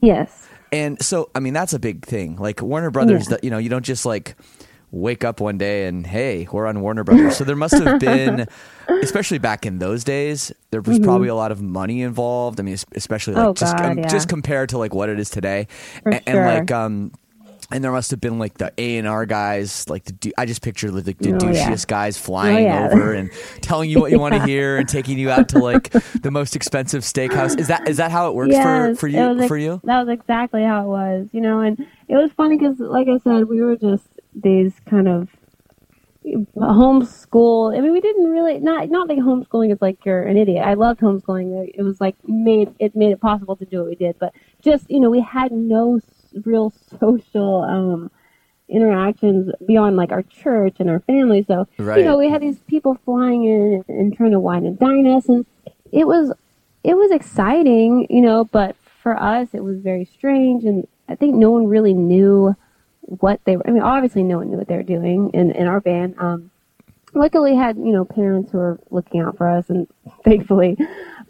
yes, 0.00 0.48
And 0.72 1.00
so, 1.02 1.30
I 1.34 1.40
mean, 1.40 1.54
that's 1.54 1.72
a 1.72 1.78
big 1.78 2.04
thing. 2.04 2.36
Like 2.36 2.60
Warner 2.60 2.90
Brothers, 2.90 3.24
Yeah. 3.26 3.36
that 3.36 3.44
you 3.44 3.50
know, 3.50 3.58
you 3.58 3.68
don't 3.70 3.84
just 3.84 4.04
like 4.04 4.36
wake 4.92 5.24
up 5.24 5.40
one 5.40 5.56
day 5.58 5.86
and 5.86 6.06
hey, 6.06 6.46
we're 6.52 6.66
on 6.66 6.80
Warner 6.82 7.02
Brothers. 7.02 7.36
so 7.36 7.44
there 7.44 7.56
must 7.56 7.74
have 7.82 7.98
been, 7.98 8.46
especially 9.02 9.38
back 9.38 9.64
in 9.66 9.78
those 9.78 10.04
days, 10.04 10.52
there 10.70 10.82
was 10.82 10.98
Mhm. 10.98 11.04
probably 11.04 11.28
a 11.28 11.34
lot 11.34 11.50
of 11.50 11.60
money 11.62 12.02
involved. 12.02 12.60
I 12.60 12.62
mean, 12.62 12.76
especially 12.94 13.34
like 13.34 13.44
Oh, 13.46 13.54
just 13.54 13.76
God, 13.76 13.86
um, 13.92 13.98
yeah. 13.98 14.06
just 14.06 14.28
compared 14.28 14.68
to 14.68 14.78
like 14.78 14.94
what 14.94 15.08
it 15.08 15.18
is 15.18 15.30
today, 15.30 15.66
For 16.02 16.10
and, 16.12 16.22
and 16.28 16.38
like 16.38 16.70
um. 16.70 17.12
And 17.70 17.82
there 17.82 17.92
must 17.92 18.10
have 18.10 18.20
been 18.20 18.38
like 18.38 18.58
the 18.58 18.70
A 18.76 18.98
and 18.98 19.08
R 19.08 19.24
guys, 19.24 19.88
like 19.88 20.04
the 20.04 20.34
I 20.36 20.44
just 20.44 20.60
picture 20.60 20.90
like 20.90 21.04
the, 21.04 21.14
the 21.14 21.30
Oh, 21.42 21.50
yeah. 21.50 21.70
douchiest 21.70 21.86
guys 21.86 22.18
flying 22.18 22.64
yeah. 22.66 22.90
over 22.92 23.14
and 23.14 23.30
telling 23.62 23.88
you 23.88 23.98
what 23.98 24.10
you 24.10 24.18
want 24.18 24.34
to 24.34 24.42
hear 24.46 24.76
and 24.76 24.86
taking 24.86 25.18
you 25.18 25.30
out 25.30 25.48
to 25.50 25.58
like 25.58 25.88
the 26.20 26.30
most 26.30 26.54
expensive 26.54 27.00
steakhouse. 27.02 27.58
Is 27.58 27.68
that 27.68 27.88
is 27.88 27.96
that 27.96 28.10
how 28.10 28.28
it 28.28 28.34
works 28.34 28.54
for 28.56 28.88
Yes, 28.88 29.00
for 29.00 29.06
it 29.06 29.12
you 29.12 29.38
ex- 29.38 29.48
for 29.48 29.56
you? 29.56 29.80
That 29.84 30.00
was 30.04 30.12
exactly 30.12 30.62
how 30.64 30.82
it 30.84 30.88
was, 30.88 31.28
you 31.32 31.40
know. 31.40 31.60
And 31.60 31.78
it 32.08 32.16
was 32.16 32.30
funny 32.32 32.58
because, 32.58 32.78
like 32.78 33.08
I 33.08 33.16
said, 33.24 33.48
we 33.48 33.62
were 33.62 33.76
just 33.76 34.04
these 34.34 34.72
kind 34.88 35.08
of 35.08 35.28
homeschool. 36.56 37.76
I 37.76 37.80
mean, 37.80 37.92
we 37.92 38.00
didn't 38.00 38.30
really 38.30 38.58
not 38.60 38.88
not 38.90 39.08
like 39.08 39.18
homeschooling 39.18 39.72
is 39.72 39.80
like 39.82 40.04
you're 40.04 40.22
an 40.22 40.36
idiot. 40.36 40.64
I 40.64 40.74
loved 40.74 41.00
homeschooling. 41.00 41.70
It 41.74 41.82
was 41.82 42.00
like 42.00 42.16
made 42.26 42.74
it 42.78 42.94
made 42.94 43.12
it 43.12 43.20
possible 43.20 43.56
to 43.56 43.64
do 43.64 43.78
what 43.78 43.86
we 43.88 43.94
did, 43.96 44.18
but 44.18 44.32
just 44.62 44.90
you 44.90 45.00
know, 45.00 45.10
we 45.10 45.20
had 45.20 45.52
no 45.52 46.00
real 46.44 46.72
social. 47.00 47.62
um 47.62 48.10
interactions 48.68 49.52
beyond 49.66 49.96
like 49.96 50.12
our 50.12 50.22
church 50.22 50.76
and 50.78 50.88
our 50.88 51.00
family 51.00 51.44
so 51.46 51.66
Right. 51.78 51.98
you 51.98 52.04
know 52.06 52.16
we 52.16 52.30
had 52.30 52.40
these 52.40 52.58
people 52.60 52.94
flying 53.04 53.44
in 53.44 53.84
and 53.88 54.16
trying 54.16 54.30
to 54.30 54.40
wine 54.40 54.64
and 54.64 54.78
dine 54.78 55.06
us 55.08 55.28
and 55.28 55.44
it 55.90 56.06
was 56.06 56.32
it 56.82 56.96
was 56.96 57.10
exciting, 57.10 58.06
you 58.08 58.22
know, 58.22 58.44
but 58.44 58.74
for 59.02 59.14
us 59.20 59.48
it 59.52 59.62
was 59.62 59.78
very 59.80 60.06
strange 60.06 60.64
and 60.64 60.86
I 61.06 61.16
think 61.16 61.34
no 61.34 61.50
one 61.50 61.66
really 61.66 61.92
knew 61.92 62.56
what 63.02 63.40
they 63.44 63.56
were 63.56 63.66
I 63.66 63.70
mean 63.72 63.82
obviously 63.82 64.22
no 64.22 64.38
one 64.38 64.50
knew 64.50 64.56
what 64.56 64.68
they 64.68 64.76
were 64.76 64.82
doing 64.82 65.30
in, 65.34 65.50
in 65.52 65.66
our 65.66 65.80
band. 65.80 66.14
Um 66.18 66.50
luckily 67.14 67.54
had, 67.54 67.76
you 67.76 67.92
know, 67.92 68.04
parents 68.06 68.50
who 68.52 68.58
were 68.58 68.80
looking 68.90 69.20
out 69.20 69.36
for 69.36 69.46
us 69.48 69.68
and 69.68 69.86
thankfully 70.24 70.76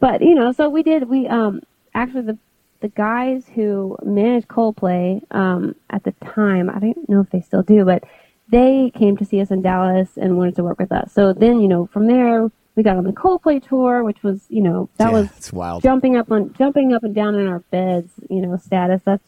but 0.01 0.23
you 0.23 0.35
know, 0.35 0.53
so 0.53 0.69
we 0.69 0.83
did 0.83 1.09
we 1.09 1.27
um 1.29 1.61
actually 1.95 2.23
the 2.23 2.39
the 2.81 2.89
guys 2.89 3.47
who 3.55 3.97
managed 4.03 4.49
Coldplay 4.49 5.21
um 5.33 5.75
at 5.91 6.05
the 6.05 6.13
time, 6.25 6.69
I 6.71 6.79
don't 6.79 7.09
know 7.09 7.21
if 7.21 7.31
they 7.31 7.41
still 7.41 7.63
do, 7.63 7.85
but 7.85 8.05
they 8.49 8.91
came 8.95 9.17
to 9.17 9.25
see 9.25 9.41
us 9.41 9.51
in 9.51 9.63
Dallas 9.63 10.11
and 10.17 10.37
wanted 10.37 10.57
to 10.57 10.65
work 10.65 10.79
with 10.79 10.93
us. 10.93 11.13
So 11.13 11.33
then, 11.33 11.61
you 11.61 11.69
know, 11.69 11.87
from 11.87 12.07
there 12.07 12.51
we 12.75 12.83
got 12.83 12.97
on 12.97 13.05
the 13.05 13.13
Coldplay 13.13 13.67
tour, 13.67 14.03
which 14.03 14.23
was, 14.23 14.45
you 14.49 14.63
know, 14.63 14.89
that 14.97 15.07
Yeah, 15.07 15.13
was 15.21 15.29
it's 15.37 15.53
wild. 15.53 15.83
jumping 15.83 16.17
up 16.17 16.31
on 16.31 16.53
jumping 16.55 16.93
up 16.93 17.03
and 17.05 17.15
down 17.15 17.35
in 17.35 17.47
our 17.47 17.61
beds, 17.71 18.13
you 18.31 18.41
know, 18.43 18.57
status. 18.57 19.01
That's 19.05 19.27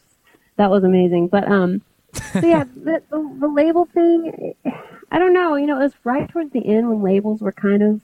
that 0.57 0.69
was 0.69 0.83
amazing. 0.83 1.27
But 1.29 1.47
um, 1.49 1.81
so 2.33 2.45
yeah, 2.47 2.63
the, 2.63 3.01
the 3.09 3.35
the 3.39 3.47
label 3.47 3.85
thing, 3.85 4.53
I 5.11 5.19
don't 5.19 5.33
know. 5.33 5.55
You 5.55 5.67
know, 5.67 5.75
it 5.79 5.83
was 5.83 5.93
right 6.03 6.29
towards 6.29 6.51
the 6.51 6.65
end 6.65 6.89
when 6.89 7.01
labels 7.01 7.41
were 7.41 7.51
kind 7.51 7.81
of 7.83 8.01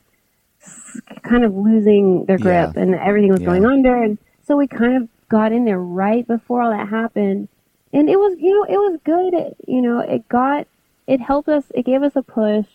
kind 1.23 1.43
of 1.43 1.55
losing 1.55 2.25
their 2.25 2.37
grip 2.37 2.71
Yeah. 2.75 2.81
and 2.81 2.95
everything 2.95 3.31
was 3.31 3.41
Yeah. 3.41 3.47
going 3.47 3.65
under, 3.65 3.95
and 4.03 4.17
so 4.43 4.57
we 4.57 4.67
kind 4.67 4.95
of 5.01 5.07
got 5.29 5.51
in 5.51 5.65
there 5.65 5.79
right 5.79 6.27
before 6.27 6.61
all 6.61 6.71
that 6.71 6.87
happened, 6.89 7.47
and 7.93 8.09
it 8.09 8.17
was 8.19 8.37
you 8.39 8.53
know 8.53 8.63
it 8.65 8.77
was 8.77 8.99
good. 9.03 9.33
It, 9.33 9.57
you 9.67 9.81
know, 9.81 9.99
it 9.99 10.27
got 10.29 10.67
it 11.07 11.19
helped 11.19 11.49
us. 11.49 11.65
It 11.73 11.85
gave 11.85 12.03
us 12.03 12.15
a 12.15 12.21
push, 12.21 12.67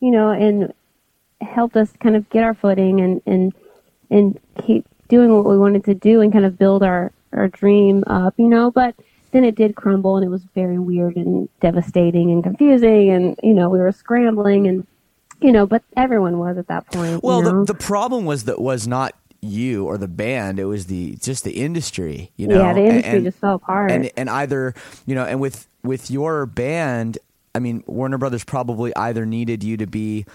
you 0.00 0.10
know, 0.10 0.30
and 0.30 0.72
helped 1.40 1.76
us 1.76 1.92
kind 2.00 2.16
of 2.16 2.28
get 2.30 2.44
our 2.44 2.54
footing 2.54 3.00
and 3.00 3.22
and 3.26 3.52
and 4.10 4.38
keep 4.66 4.86
doing 5.08 5.32
what 5.32 5.44
we 5.46 5.56
wanted 5.58 5.84
to 5.84 5.94
do 5.94 6.20
and 6.20 6.32
kind 6.32 6.44
of 6.44 6.58
build 6.58 6.82
our 6.82 7.12
our 7.32 7.48
dream 7.48 8.02
up, 8.06 8.34
you 8.38 8.48
know. 8.48 8.70
But 8.70 8.94
then 9.32 9.44
it 9.44 9.54
did 9.54 9.76
crumble, 9.76 10.16
and 10.16 10.24
it 10.24 10.28
was 10.28 10.42
very 10.54 10.78
weird 10.78 11.16
and 11.16 11.48
devastating 11.60 12.30
and 12.30 12.42
confusing, 12.42 13.10
and 13.10 13.38
you 13.42 13.54
know 13.54 13.68
we 13.68 13.78
were 13.78 13.92
scrambling 13.92 14.66
and 14.66 14.86
you 15.40 15.52
know, 15.52 15.66
but 15.66 15.82
everyone 15.96 16.38
was 16.38 16.58
at 16.58 16.68
that 16.68 16.86
point. 16.86 17.22
Well, 17.22 17.38
you 17.38 17.44
know? 17.44 17.64
the 17.64 17.72
the 17.72 17.78
problem 17.78 18.24
was 18.24 18.44
that 18.44 18.60
was 18.60 18.86
not 18.86 19.14
you 19.40 19.86
or 19.86 19.98
the 19.98 20.08
band; 20.08 20.58
it 20.58 20.64
was 20.64 20.86
the 20.86 21.16
just 21.16 21.44
the 21.44 21.52
industry. 21.52 22.30
You 22.36 22.48
know, 22.48 22.62
yeah, 22.62 22.74
the 22.74 22.84
industry 22.84 23.16
and, 23.16 23.24
just 23.24 23.38
fell 23.38 23.54
apart. 23.54 23.90
and 23.90 24.10
and 24.16 24.28
either 24.28 24.74
you 25.06 25.14
know, 25.14 25.24
and 25.24 25.40
with 25.40 25.66
with 25.82 26.10
your 26.10 26.46
band, 26.46 27.18
I 27.54 27.58
mean, 27.58 27.82
Warner 27.86 28.18
Brothers 28.18 28.44
probably 28.44 28.94
either 28.96 29.24
needed 29.24 29.64
you 29.64 29.76
to 29.78 29.86
be 29.86 30.26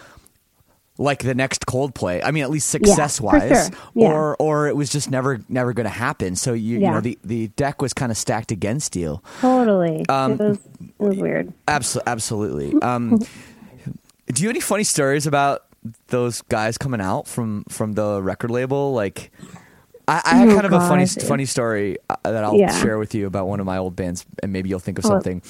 like 0.97 1.23
the 1.23 1.35
next 1.35 1.65
Coldplay. 1.65 2.21
I 2.23 2.31
mean, 2.31 2.43
at 2.43 2.49
least 2.49 2.69
success 2.69 3.17
for 3.19 3.25
wise, 3.25 3.49
sure. 3.69 3.77
Yeah. 3.95 4.07
or 4.13 4.35
or 4.39 4.67
it 4.67 4.75
was 4.75 4.89
just 4.89 5.09
never 5.11 5.39
never 5.49 5.73
going 5.73 5.85
to 5.85 5.89
happen. 5.89 6.35
So 6.35 6.53
you 6.53 6.75
you 6.79 6.89
know 6.91 7.01
the 7.01 7.17
the 7.23 7.47
deck 7.49 7.81
was 7.81 7.93
kind 7.93 8.11
of 8.11 8.17
stacked 8.17 8.51
against 8.51 8.95
you. 8.95 9.21
totally, 9.41 10.05
Um, 10.07 10.31
it 10.33 10.39
was 10.39 10.57
it 10.79 10.93
was 10.99 11.17
weird. 11.17 11.53
Absolutely, 11.67 12.11
absolutely. 12.11 12.81
Um, 12.81 13.17
do 14.27 14.41
you 14.41 14.47
have 14.47 14.55
any 14.55 14.59
funny 14.61 14.83
stories 14.83 15.27
about 15.27 15.63
those 16.07 16.41
guys 16.43 16.77
coming 16.77 17.01
out 17.01 17.27
from 17.27 17.63
from 17.69 17.93
the 17.93 18.21
record 18.21 18.49
label? 18.51 18.93
Like, 18.93 19.31
I, 20.07 20.21
I 20.25 20.35
had 20.35 20.47
Oh, 20.49 20.53
kind 20.53 20.65
of 20.65 20.73
a 20.73 20.79
funny 20.79 21.05
funny 21.05 21.45
story 21.45 21.97
uh, 22.09 22.15
that 22.23 22.43
I'll 22.43 22.55
Yeah. 22.55 22.75
share 22.81 22.97
with 22.97 23.13
you 23.13 23.27
about 23.27 23.47
one 23.47 23.59
of 23.59 23.65
my 23.65 23.77
old 23.77 23.95
bands, 23.95 24.25
and 24.41 24.51
maybe 24.53 24.69
you'll 24.69 24.79
think 24.79 24.97
of 24.99 25.05
Oh, 25.05 25.09
something. 25.09 25.41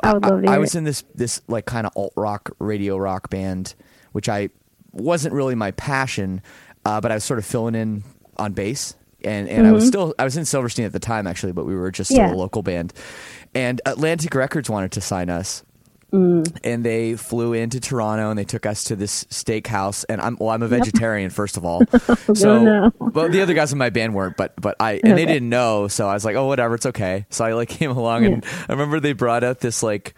I 0.00 0.12
would 0.14 0.22
love 0.24 0.42
to 0.42 0.48
I, 0.48 0.52
hear 0.52 0.60
was 0.60 0.74
in 0.74 0.84
this 0.84 1.02
this 1.14 1.42
like 1.48 1.66
kind 1.66 1.86
of 1.86 1.92
alt 1.96 2.12
rock 2.16 2.50
radio 2.58 2.96
rock 2.96 3.28
band, 3.30 3.74
which 4.12 4.28
I 4.28 4.48
wasn't 4.92 5.34
really 5.34 5.54
my 5.54 5.70
passion, 5.72 6.42
uh, 6.84 7.00
but 7.00 7.10
I 7.10 7.14
was 7.14 7.24
sort 7.24 7.38
of 7.38 7.44
filling 7.46 7.74
in 7.74 8.04
on 8.36 8.52
bass. 8.52 8.94
And, 9.24 9.48
and 9.48 9.66
I 9.68 9.72
was 9.72 9.84
Mhm. 9.84 9.88
still 9.88 10.14
I 10.18 10.24
was 10.24 10.36
in 10.36 10.44
Silverstein 10.44 10.84
at 10.84 10.92
the 10.92 10.98
time 10.98 11.26
actually, 11.28 11.52
but 11.52 11.64
we 11.64 11.76
were 11.76 11.90
just 11.92 12.10
still 12.10 12.24
Yeah. 12.26 12.32
a 12.32 12.34
local 12.34 12.62
band. 12.62 12.92
And 13.54 13.80
Atlantic 13.86 14.34
Records 14.34 14.68
wanted 14.68 14.90
to 14.92 15.00
sign 15.00 15.30
us, 15.30 15.62
Mm. 16.12 16.44
and 16.64 16.84
they 16.84 17.14
flew 17.14 17.52
into 17.52 17.78
Toronto 17.80 18.30
and 18.30 18.38
they 18.38 18.44
took 18.44 18.66
us 18.66 18.84
to 18.84 18.96
this 18.96 19.24
steakhouse. 19.30 20.04
And 20.08 20.20
I'm 20.20 20.36
well, 20.40 20.50
I'm 20.50 20.62
a 20.62 20.68
vegetarian 20.68 21.30
first 21.30 21.56
of 21.56 21.64
all, 21.64 21.82
so 22.34 22.62
no. 22.64 22.92
well 22.98 23.28
the 23.28 23.40
other 23.42 23.54
guys 23.54 23.70
in 23.72 23.78
my 23.78 23.90
band 23.90 24.12
weren't, 24.12 24.36
but 24.36 24.52
but 24.60 24.74
I 24.80 25.00
and 25.04 25.16
they 25.16 25.24
didn't 25.24 25.48
know, 25.48 25.86
so 25.88 26.08
I 26.08 26.14
was 26.14 26.24
like, 26.24 26.34
oh 26.36 26.46
whatever, 26.48 26.74
it's 26.74 26.86
okay. 26.86 27.24
So 27.30 27.44
I 27.44 27.52
like 27.52 27.68
came 27.80 27.92
along 27.92 28.24
and 28.26 28.44
I 28.68 28.72
remember 28.72 28.98
they 28.98 29.12
brought 29.12 29.44
out 29.44 29.60
this 29.60 29.82
like 29.84 30.14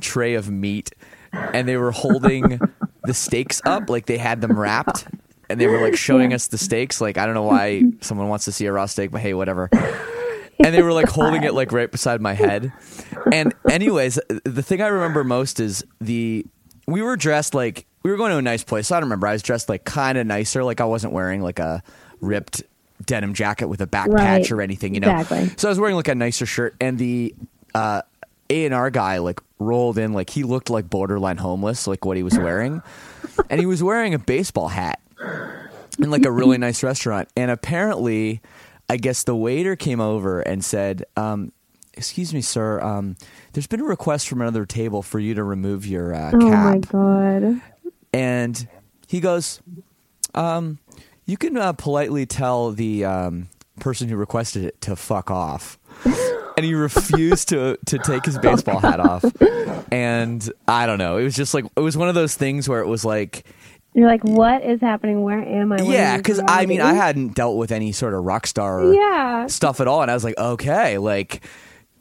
tray 0.00 0.34
of 0.34 0.50
meat, 0.50 0.90
and 1.32 1.68
they 1.68 1.76
were 1.76 1.92
holding 1.92 2.60
the 3.08 3.14
steaks 3.14 3.60
up 3.64 3.90
like 3.90 4.06
they 4.06 4.18
had 4.18 4.40
them 4.40 4.56
wrapped. 4.58 5.06
And 5.50 5.58
they 5.58 5.66
were 5.66 5.80
like 5.80 5.96
showing 5.96 6.34
us 6.34 6.48
the 6.48 6.58
steaks. 6.58 7.00
Like 7.00 7.16
I 7.16 7.24
don't 7.24 7.34
know 7.34 7.42
why 7.44 7.82
someone 8.02 8.28
wants 8.28 8.44
to 8.44 8.52
see 8.52 8.66
a 8.66 8.72
raw 8.72 8.84
steak, 8.84 9.10
but 9.10 9.22
hey, 9.22 9.32
whatever 9.32 9.70
and 10.62 10.74
they 10.74 10.82
were 10.82 10.92
like 10.92 11.08
holding 11.08 11.42
it 11.42 11.54
like 11.54 11.72
right 11.72 11.90
beside 11.90 12.20
my 12.20 12.34
head. 12.34 12.70
And 13.32 13.54
anyways, 13.70 14.18
the 14.44 14.62
thing 14.62 14.82
I 14.82 14.88
remember 14.88 15.24
most 15.24 15.58
is 15.58 15.84
the 16.02 16.44
we 16.86 17.00
were 17.00 17.16
dressed 17.16 17.54
like 17.54 17.86
we 18.02 18.10
were 18.10 18.18
going 18.18 18.30
to 18.32 18.36
a 18.36 18.42
nice 18.42 18.62
place. 18.62 18.88
So 18.88 18.96
I 18.96 19.00
don't 19.00 19.06
remember. 19.08 19.26
I 19.26 19.32
was 19.32 19.42
dressed 19.42 19.70
like 19.70 19.84
kind 19.84 20.18
of 20.18 20.26
nicer. 20.26 20.62
Like 20.64 20.82
I 20.82 20.84
wasn't 20.84 21.14
wearing 21.14 21.40
like 21.40 21.58
a 21.58 21.82
ripped 22.20 22.62
denim 23.06 23.32
jacket 23.32 23.68
with 23.68 23.80
a 23.80 23.86
back 23.86 24.08
Right. 24.08 24.18
patch 24.42 24.50
or 24.52 24.60
anything, 24.60 24.92
you 24.92 25.00
know. 25.00 25.10
Exactly. 25.18 25.50
So 25.56 25.68
I 25.68 25.70
was 25.70 25.80
wearing 25.80 25.96
like 25.96 26.08
a 26.08 26.14
nicer 26.14 26.44
shirt, 26.44 26.76
and 26.78 26.98
the 26.98 27.34
uh, 27.74 28.02
A 28.50 28.64
and 28.66 28.74
R 28.74 28.90
guy 28.90 29.16
like 29.18 29.40
rolled 29.58 29.98
in 29.98 30.12
like 30.12 30.30
he 30.30 30.42
looked 30.42 30.70
like 30.70 30.88
borderline 30.88 31.36
homeless, 31.38 31.86
like 31.86 32.04
what 32.04 32.16
he 32.16 32.22
was 32.22 32.38
wearing, 32.38 32.82
and 33.50 33.60
he 33.60 33.66
was 33.66 33.82
wearing 33.82 34.14
a 34.14 34.18
baseball 34.18 34.68
hat 34.68 35.00
in 35.98 36.10
like 36.10 36.24
a 36.24 36.30
really 36.30 36.58
nice 36.68 36.82
restaurant. 36.82 37.28
And 37.36 37.50
apparently, 37.50 38.40
I 38.88 38.96
guess 38.96 39.24
the 39.24 39.36
waiter 39.36 39.76
came 39.76 40.00
over 40.00 40.40
and 40.40 40.64
said, 40.64 41.04
um, 41.16 41.52
"Excuse 41.94 42.32
me, 42.32 42.40
sir. 42.40 42.80
Um, 42.80 43.16
there's 43.52 43.66
been 43.66 43.80
a 43.80 43.84
request 43.84 44.28
from 44.28 44.40
another 44.40 44.64
table 44.66 45.02
for 45.02 45.18
you 45.18 45.34
to 45.34 45.42
remove 45.42 45.86
your 45.86 46.14
uh, 46.14 46.30
Oh 46.32 46.50
my 46.50 46.78
god. 46.78 47.60
And 48.12 48.68
he 49.06 49.20
goes, 49.20 49.60
Um, 50.34 50.78
you 51.26 51.36
can 51.36 51.56
uh, 51.56 51.72
politely 51.72 52.24
tell 52.24 52.70
the 52.70 53.04
um, 53.04 53.48
person 53.80 54.08
who 54.08 54.16
requested 54.16 54.64
it 54.64 54.80
to 54.82 54.96
fuck 54.96 55.30
off. 55.30 55.78
And 56.58 56.64
he 56.66 56.74
refused 56.74 57.48
to 57.50 57.78
to 57.86 57.98
take 57.98 58.24
his 58.24 58.38
baseball 58.38 58.80
hat 58.80 59.00
off. 59.00 59.24
And 59.92 60.48
I 60.66 60.86
don't 60.86 60.98
know. 60.98 61.16
It 61.16 61.24
was 61.24 61.34
just 61.34 61.54
like 61.54 61.64
it 61.76 61.80
was 61.80 61.96
one 61.96 62.08
of 62.08 62.14
those 62.14 62.34
things 62.34 62.68
where 62.68 62.80
it 62.80 62.86
was 62.88 63.04
like 63.04 63.44
You're 63.94 64.06
like, 64.08 64.22
what 64.24 64.62
is 64.62 64.80
happening? 64.80 65.22
Where 65.22 65.40
am 65.42 65.72
I? 65.72 65.76
What 65.82 65.86
yeah, 65.92 66.16
because 66.16 66.40
I 66.46 66.66
mean, 66.66 66.80
I 66.80 66.94
hadn't 66.94 67.34
dealt 67.34 67.56
with 67.56 67.72
any 67.72 67.92
sort 67.92 68.14
of 68.14 68.24
rock 68.24 68.46
star 68.46 68.92
Yeah. 68.92 69.46
stuff 69.46 69.80
at 69.80 69.88
all, 69.88 70.02
and 70.02 70.10
I 70.10 70.14
was 70.14 70.24
like, 70.24 70.36
okay, 70.38 70.98
like 70.98 71.42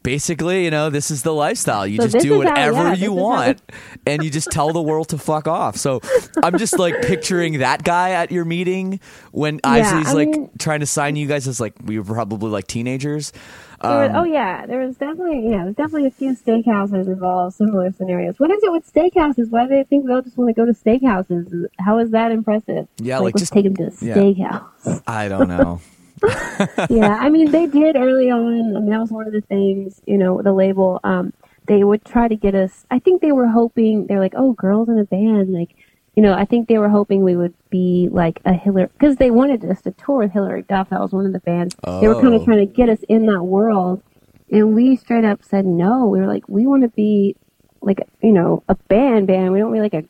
basically, 0.04 0.64
you 0.64 0.72
know, 0.72 0.90
this 0.90 1.12
is 1.12 1.24
the 1.24 1.34
lifestyle. 1.34 1.86
You 1.86 1.98
So 2.02 2.08
just 2.08 2.24
do 2.26 2.42
is 2.42 2.48
how- 2.48 2.56
whatever 2.56 2.84
yeah, 2.90 2.94
you 2.94 3.10
how- 3.16 3.22
want, 3.24 3.62
and 4.08 4.24
you 4.24 4.30
just 4.30 4.50
tell 4.52 4.72
the 4.72 4.82
world 4.82 5.10
to 5.10 5.18
fuck 5.18 5.48
off. 5.50 5.76
So 5.76 6.00
I'm 6.44 6.58
just 6.58 6.80
like 6.80 7.02
picturing 7.02 7.60
that 7.60 7.84
guy 7.84 8.12
at 8.12 8.32
your 8.32 8.46
meeting 8.46 9.00
when 9.32 9.56
Yeah, 9.66 9.82
Eisley's 9.82 10.08
I 10.10 10.14
like 10.14 10.30
mean- 10.30 10.50
trying 10.60 10.80
to 10.82 10.86
sign 10.86 11.16
you 11.18 11.28
guys 11.28 11.48
as 11.48 11.60
like 11.60 11.74
we 11.84 12.00
were 12.00 12.06
probably 12.14 12.50
like 12.50 12.68
teenagers. 12.68 13.34
There 13.82 13.92
was, 14.00 14.10
Um, 14.10 14.16
oh 14.16 14.24
yeah, 14.24 14.66
there 14.66 14.80
was 14.80 14.98
definitely 14.98 15.50
yeah, 15.50 15.64
there's 15.64 15.76
definitely 15.76 16.08
a 16.08 16.12
few 16.12 16.36
steakhouses 16.36 17.06
involved, 17.08 17.56
similar 17.56 17.92
scenarios. 17.92 18.40
What 18.40 18.50
is 18.52 18.64
it 18.64 18.72
with 18.72 18.92
steakhouses? 18.92 19.52
Why 19.52 19.64
do 19.64 19.70
they 19.70 19.84
think 19.84 20.06
we 20.06 20.14
all 20.14 20.22
just 20.22 20.38
want 20.38 20.50
to 20.50 20.54
go 20.54 20.66
to 20.66 20.74
steakhouses? 20.74 21.68
How 21.80 22.00
is 22.00 22.12
that 22.12 22.32
impressive? 22.32 22.88
Yeah, 22.98 23.20
like, 23.20 23.36
let's 23.36 23.42
just- 23.44 23.54
take 23.54 23.66
them 23.66 23.76
to 23.76 23.84
a 23.84 24.06
yeah. 24.06 24.16
steakhouse. 24.16 25.04
I 25.08 25.28
don't 25.28 25.48
know. 25.48 25.80
yeah, 26.90 27.16
I 27.20 27.30
mean 27.30 27.52
they 27.52 27.68
did 27.68 27.96
early 27.96 28.32
on. 28.32 28.76
I 28.76 28.80
mean 28.80 28.90
that 28.90 29.00
was 29.00 29.12
one 29.12 29.28
of 29.28 29.34
the 29.34 29.42
things, 29.42 30.02
you 30.08 30.18
know, 30.18 30.42
the 30.42 30.54
label. 30.54 31.00
Um, 31.04 31.32
they 31.68 31.84
would 31.84 32.04
try 32.06 32.28
to 32.28 32.36
get 32.36 32.56
us. 32.56 32.86
I 32.90 32.98
think 33.00 33.22
they 33.22 33.32
were 33.32 33.48
hoping 33.48 34.08
they're 34.08 34.20
like, 34.20 34.34
oh, 34.36 34.54
girls 34.54 34.90
in 34.90 34.98
a 34.98 35.04
band, 35.04 35.54
like, 35.54 35.76
you 36.18 36.24
know, 36.24 36.34
I 36.34 36.46
think 36.46 36.68
they 36.68 36.80
were 36.80 36.90
hoping 36.90 37.24
we 37.24 37.36
would 37.36 37.54
be 37.70 38.10
like 38.12 38.42
a 38.44 38.52
Hilary 38.54 38.88
because 38.94 39.18
they 39.18 39.30
wanted 39.30 39.64
us 39.64 39.84
to 39.84 39.92
tour 39.92 40.18
with 40.24 40.32
Hilary 40.32 40.64
Duff. 40.64 40.90
That 40.90 41.00
was 41.00 41.12
one 41.14 41.28
of 41.28 41.32
the 41.32 41.40
bands. 41.40 41.76
They 41.86 42.08
were 42.08 42.16
kind 42.16 42.34
Oh. 42.34 42.40
of 42.40 42.44
trying 42.46 42.68
to 42.68 42.74
get 42.74 42.90
us 42.90 43.04
in 43.08 43.28
that 43.28 43.44
world, 43.44 44.02
and 44.52 44.74
we 44.74 44.96
straight 44.96 45.24
up 45.26 45.44
said 45.44 45.66
no. 45.68 46.08
We 46.08 46.20
were 46.20 46.26
like, 46.26 46.50
we 46.50 46.66
want 46.66 46.82
to 46.82 46.90
be 46.90 47.36
like, 47.82 48.00
you 48.24 48.32
know, 48.32 48.64
a 48.68 48.74
band 48.90 49.28
band. 49.28 49.54
We 49.54 49.60
don't 49.60 49.72
be 49.72 49.80
like 49.80 49.94
a, 49.94 50.04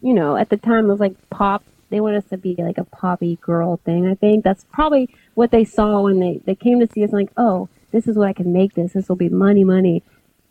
you 0.00 0.14
know, 0.14 0.34
at 0.36 0.48
the 0.48 0.56
time 0.56 0.86
it 0.86 0.88
was 0.88 1.00
like 1.00 1.14
pop. 1.28 1.62
They 1.90 2.00
want 2.00 2.16
us 2.16 2.24
to 2.30 2.38
be 2.38 2.54
like 2.58 2.78
a 2.78 2.84
poppy 2.84 3.36
girl 3.42 3.76
thing. 3.84 4.06
I 4.06 4.14
think 4.14 4.42
that's 4.44 4.64
probably 4.72 5.14
what 5.34 5.50
they 5.50 5.64
saw 5.66 6.00
when 6.00 6.20
they 6.20 6.40
they 6.46 6.54
came 6.54 6.80
to 6.80 6.86
see 6.86 7.04
us. 7.04 7.12
Like, 7.12 7.32
oh, 7.36 7.68
this 7.92 8.08
is 8.08 8.16
what 8.16 8.28
I 8.28 8.32
can 8.32 8.50
make. 8.50 8.74
This 8.74 8.94
this 8.94 9.10
will 9.10 9.16
be 9.16 9.28
money, 9.28 9.64
money. 9.64 10.02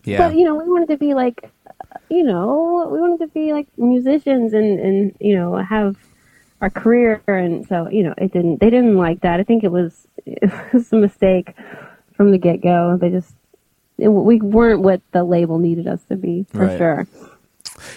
Yeah. 0.03 0.19
But 0.19 0.37
you 0.37 0.43
know, 0.45 0.53
we 0.53 0.69
wanted 0.69 0.89
to 0.89 0.97
be 0.97 1.15
like, 1.15 1.49
you 2.09 2.23
know, 2.23 2.89
we 2.91 2.99
wanted 2.99 3.19
to 3.19 3.27
be 3.27 3.53
like 3.53 3.67
musicians 3.77 4.53
and 4.53 4.79
and 4.79 5.15
you 5.19 5.35
know 5.35 5.55
have 5.57 5.95
our 6.61 6.69
career. 6.69 7.21
And 7.27 7.67
so 7.67 7.89
you 7.89 8.03
know, 8.03 8.13
it 8.17 8.31
didn't. 8.33 8.59
They 8.59 8.69
didn't 8.69 8.97
like 8.97 9.21
that. 9.21 9.39
I 9.39 9.43
think 9.43 9.63
it 9.63 9.71
was 9.71 10.07
it 10.25 10.51
was 10.73 10.91
a 10.91 10.95
mistake 10.97 11.53
from 12.13 12.31
the 12.31 12.37
get 12.37 12.61
go. 12.61 12.97
They 12.97 13.09
just 13.09 13.33
it, 13.97 14.07
we 14.09 14.39
weren't 14.41 14.81
what 14.81 15.01
the 15.11 15.23
label 15.23 15.59
needed 15.59 15.87
us 15.87 16.01
to 16.09 16.15
be 16.15 16.45
for 16.51 16.65
Right. 16.65 16.77
sure. 16.77 17.07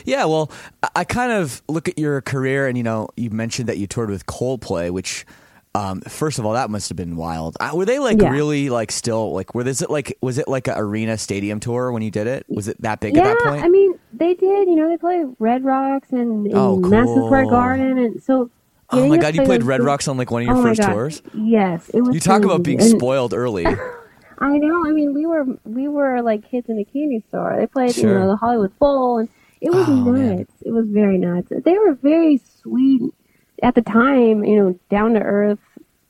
Yeah, 0.04 0.26
well, 0.26 0.50
I- 0.82 0.88
I 0.96 1.04
kind 1.04 1.32
of 1.32 1.60
look 1.68 1.88
at 1.88 1.98
your 1.98 2.20
career, 2.20 2.66
and 2.68 2.76
you 2.76 2.84
know, 2.84 3.08
you 3.16 3.30
mentioned 3.30 3.68
that 3.68 3.78
you 3.78 3.86
toured 3.88 4.10
with 4.10 4.26
Coldplay, 4.26 4.90
which, 4.90 5.26
um, 5.74 6.00
first 6.02 6.38
of 6.38 6.44
all, 6.46 6.52
that 6.52 6.68
must 6.70 6.88
have 6.90 6.96
been 6.96 7.16
wild. 7.16 7.56
Uh, 7.60 7.70
were 7.72 7.84
they 7.86 7.98
like 7.98 8.20
Yeah. 8.20 8.30
really 8.30 8.68
like 8.70 8.92
still 8.92 9.32
like? 9.32 9.54
Were 9.54 9.64
this 9.64 9.80
it 9.82 9.88
like 9.90 10.16
was 10.20 10.38
it 10.38 10.46
like 10.48 10.68
an 10.68 10.74
arena 10.76 11.16
stadium 11.16 11.60
tour 11.60 11.90
when 11.92 12.02
you 12.02 12.10
did 12.10 12.26
it? 12.26 12.44
Was 12.48 12.68
it 12.68 12.80
that 12.82 13.00
big 13.00 13.16
yeah, 13.16 13.22
at 13.28 13.38
that 13.38 13.48
point? 13.48 13.64
I 13.64 13.68
mean, 13.68 13.94
they 14.12 14.34
did. 14.34 14.68
You 14.68 14.76
know, 14.76 14.88
they 14.88 14.98
played 14.98 15.26
Red 15.38 15.64
Rocks 15.64 16.10
and, 16.10 16.46
and 16.46 16.54
Oh, 16.54 16.76
Madison 16.78 17.24
Square. 17.26 17.46
Garden, 17.46 17.98
and 17.98 18.22
so. 18.22 18.50
oh 18.90 19.08
my 19.08 19.16
god, 19.16 19.34
you 19.34 19.42
played 19.42 19.62
Red 19.62 19.82
Rocks 19.82 20.08
on 20.08 20.16
like 20.18 20.30
one 20.30 20.42
of 20.42 20.48
your 20.48 20.56
Oh 20.58 20.62
first 20.62 20.80
God. 20.82 20.92
tours. 20.92 21.22
Yes, 21.34 21.88
it 21.94 22.02
was. 22.02 22.14
You 22.14 22.20
talk 22.20 22.44
about 22.44 22.62
being 22.62 22.80
And- 22.80 22.90
spoiled 22.90 23.32
early. 23.32 23.64
I 24.38 24.58
know. 24.58 24.84
I 24.86 24.90
mean, 24.90 25.14
we 25.14 25.24
were 25.24 25.46
we 25.64 25.88
were 25.88 26.20
like 26.20 26.50
kids 26.50 26.68
in 26.68 26.78
a 26.78 26.84
candy 26.84 27.22
store. 27.28 27.54
They 27.58 27.66
played, 27.66 27.96
you 27.96 28.06
know, 28.08 28.26
the 28.26 28.36
Hollywood 28.36 28.76
Bowl, 28.78 29.18
and 29.18 29.28
it 29.60 29.70
was 29.72 29.88
Oh, 29.88 29.94
nuts. 29.94 30.18
man. 30.18 30.46
It 30.66 30.70
was 30.72 30.86
very 30.88 31.16
nuts. 31.16 31.48
They 31.64 31.78
were 31.78 31.94
very 31.94 32.40
sweet 32.60 33.14
at 33.62 33.74
the 33.74 33.82
time. 33.82 34.44
You 34.44 34.56
know, 34.56 34.80
down 34.90 35.14
to 35.14 35.20
earth, 35.20 35.60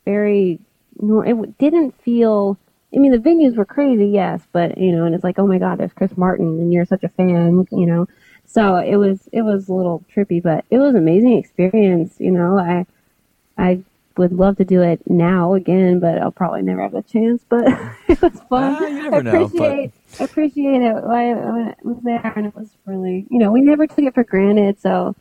very. 0.04 0.58
nor- 1.00 1.26
It 1.26 1.58
didn't 1.58 1.94
feel. 2.02 2.58
I 2.94 2.98
mean, 2.98 3.12
the 3.12 3.18
venues 3.18 3.56
were 3.56 3.64
crazy, 3.64 4.08
yes, 4.08 4.42
but 4.52 4.76
you 4.76 4.92
know, 4.92 5.04
and 5.06 5.14
it's 5.14 5.24
like, 5.24 5.38
oh 5.38 5.46
my 5.46 5.58
God, 5.58 5.78
there's 5.78 5.94
Chris 5.94 6.14
Martin, 6.16 6.46
and 6.60 6.72
you're 6.72 6.84
such 6.84 7.02
a 7.04 7.08
fan, 7.08 7.66
you 7.70 7.86
know. 7.86 8.06
So 8.44 8.76
it 8.76 8.96
was 8.96 9.28
it 9.32 9.42
was 9.42 9.68
a 9.68 9.72
little 9.74 10.04
trippy, 10.14 10.42
but 10.42 10.64
it 10.70 10.76
was 10.78 10.90
an 10.90 10.96
amazing 10.98 11.38
experience. 11.38 12.16
You 12.18 12.32
know, 12.32 12.58
I 12.58 12.84
I 13.56 13.80
would 14.18 14.32
love 14.32 14.58
to 14.58 14.64
do 14.66 14.82
it 14.82 15.00
now 15.08 15.54
again, 15.54 16.00
but 16.00 16.18
I'll 16.18 16.30
probably 16.32 16.60
never 16.60 16.82
have 16.82 16.92
the 16.92 17.00
chance. 17.02 17.42
But 17.48 17.64
it 18.08 18.20
was 18.20 18.38
fun. 18.50 18.76
Ah, 18.78 18.86
you 18.86 19.02
never 19.04 19.16
I 19.16 19.20
know, 19.22 19.32
but- 19.32 19.42
appreciate 19.54 19.92
I 20.20 20.24
appreciate 20.24 20.82
it. 20.82 20.94
I, 20.94 21.30
I 21.32 21.74
was 21.82 21.96
there, 22.02 22.32
and 22.36 22.44
it 22.46 22.54
was 22.54 22.76
really 22.84 23.26
you 23.30 23.38
know 23.38 23.50
we 23.50 23.62
never 23.62 23.86
took 23.86 24.00
it 24.04 24.12
for 24.12 24.24
granted. 24.24 24.78
So 24.80 25.16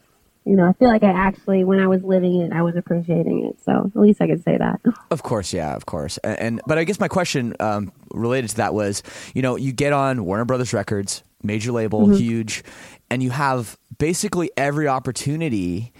you 0.45 0.55
know 0.55 0.65
I 0.67 0.73
feel 0.73 0.87
like 0.87 1.03
I 1.03 1.11
actually 1.11 1.63
when 1.63 1.79
I 1.79 1.87
was 1.87 2.03
living 2.03 2.41
it, 2.41 2.51
I 2.51 2.61
was 2.61 2.75
appreciating 2.75 3.45
it. 3.45 3.57
So 3.63 3.91
at 3.93 3.99
least 3.99 4.21
I 4.21 4.27
could 4.27 4.43
say 4.43 4.57
that. 4.57 4.81
Of 5.11 5.23
course, 5.23 5.51
yeah, 5.53 5.75
of 5.75 5.85
course. 5.85 6.17
And, 6.19 6.39
and 6.39 6.61
but 6.65 6.77
I 6.77 6.83
guess 6.85 6.99
my 6.99 7.07
question 7.09 7.53
um, 7.59 7.91
related 8.13 8.49
to 8.51 8.55
that 8.57 8.73
was, 8.73 9.03
you 9.35 9.41
know, 9.41 9.57
you 9.57 9.73
get 9.73 9.91
on 9.93 10.23
Warner 10.25 10.45
Brothers 10.45 10.73
Records, 10.73 11.23
major 11.43 11.71
label, 11.73 12.07
Mm-hmm. 12.07 12.13
huge, 12.15 12.63
and 13.09 13.21
you 13.21 13.29
have 13.29 13.77
basically 13.97 14.49
every 14.55 14.87
opportunity, 14.87 15.91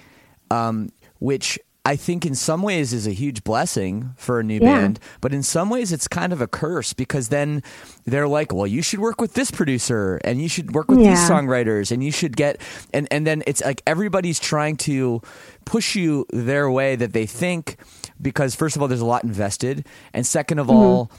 um, 0.50 0.92
which 1.20 1.60
I 1.84 1.96
think 1.96 2.28
in 2.28 2.36
some 2.36 2.62
ways 2.62 2.94
is 2.94 3.08
a 3.08 3.12
huge 3.12 3.44
blessing 3.44 4.12
for 4.16 4.40
a 4.40 4.44
new 4.44 4.60
Yeah. 4.60 4.82
band, 4.82 5.00
but 5.20 5.34
in 5.34 5.42
some 5.42 5.70
ways 5.72 5.92
it's 5.92 6.08
kind 6.08 6.32
of 6.32 6.40
a 6.40 6.48
curse 6.48 6.94
because 6.94 7.30
then 7.30 7.64
they're 8.06 8.28
like, 8.28 8.54
well, 8.54 8.68
you 8.68 8.84
should 8.84 9.00
work 9.00 9.20
with 9.20 9.34
this 9.34 9.50
producer 9.50 10.22
and 10.24 10.40
you 10.40 10.48
should 10.48 10.76
work 10.76 10.90
with 10.90 11.00
these 11.00 11.18
songwriters 11.30 11.92
and 11.92 12.04
you 12.04 12.12
should 12.12 12.38
get 12.38 12.62
and 12.94 13.08
and 13.10 13.26
then 13.26 13.42
it's 13.48 13.64
like 13.64 13.82
everybody's 13.88 14.40
trying 14.40 14.78
to 14.78 15.22
push 15.66 15.96
you 15.96 16.26
their 16.32 16.70
way 16.70 16.96
that 16.96 17.14
they 17.14 17.26
think 17.26 17.78
because 18.22 18.54
first 18.54 18.76
of 18.76 18.82
all 18.84 18.88
there's 18.88 19.02
a 19.02 19.06
lot 19.06 19.24
invested 19.24 19.86
and 20.14 20.28
second 20.28 20.60
of 20.60 20.68
mm-hmm. 20.68 20.76
all 20.78 21.12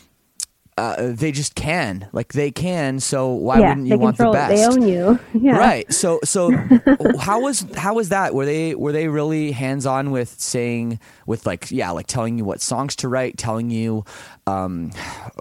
uh, 0.82 1.12
they 1.12 1.30
just 1.32 1.54
can 1.54 2.08
like 2.12 2.32
they 2.32 2.50
can 2.50 2.98
so 3.00 3.28
why 3.32 3.58
yeah, 3.60 3.68
wouldn't 3.70 3.86
you 3.86 3.98
want 3.98 4.16
the 4.16 4.30
best 4.30 4.52
it. 4.52 4.56
They 4.56 4.66
own 4.66 4.88
you. 4.88 5.18
Yeah. 5.34 5.56
Right. 5.56 5.92
So 5.92 6.18
so 6.24 6.50
how 7.20 7.40
was 7.40 7.64
how 7.76 7.94
was 7.94 8.08
that? 8.10 8.34
Were 8.34 8.44
they 8.44 8.74
were 8.74 8.92
they 8.92 9.08
really 9.08 9.52
hands 9.52 9.86
on 9.86 10.10
with 10.10 10.40
saying 10.40 10.98
with 11.26 11.46
like 11.46 11.70
yeah 11.70 11.90
like 11.90 12.06
telling 12.06 12.38
you 12.38 12.44
what 12.44 12.60
songs 12.60 12.96
to 12.96 13.08
write, 13.08 13.38
telling 13.38 13.70
you 13.70 14.04
um, 14.46 14.90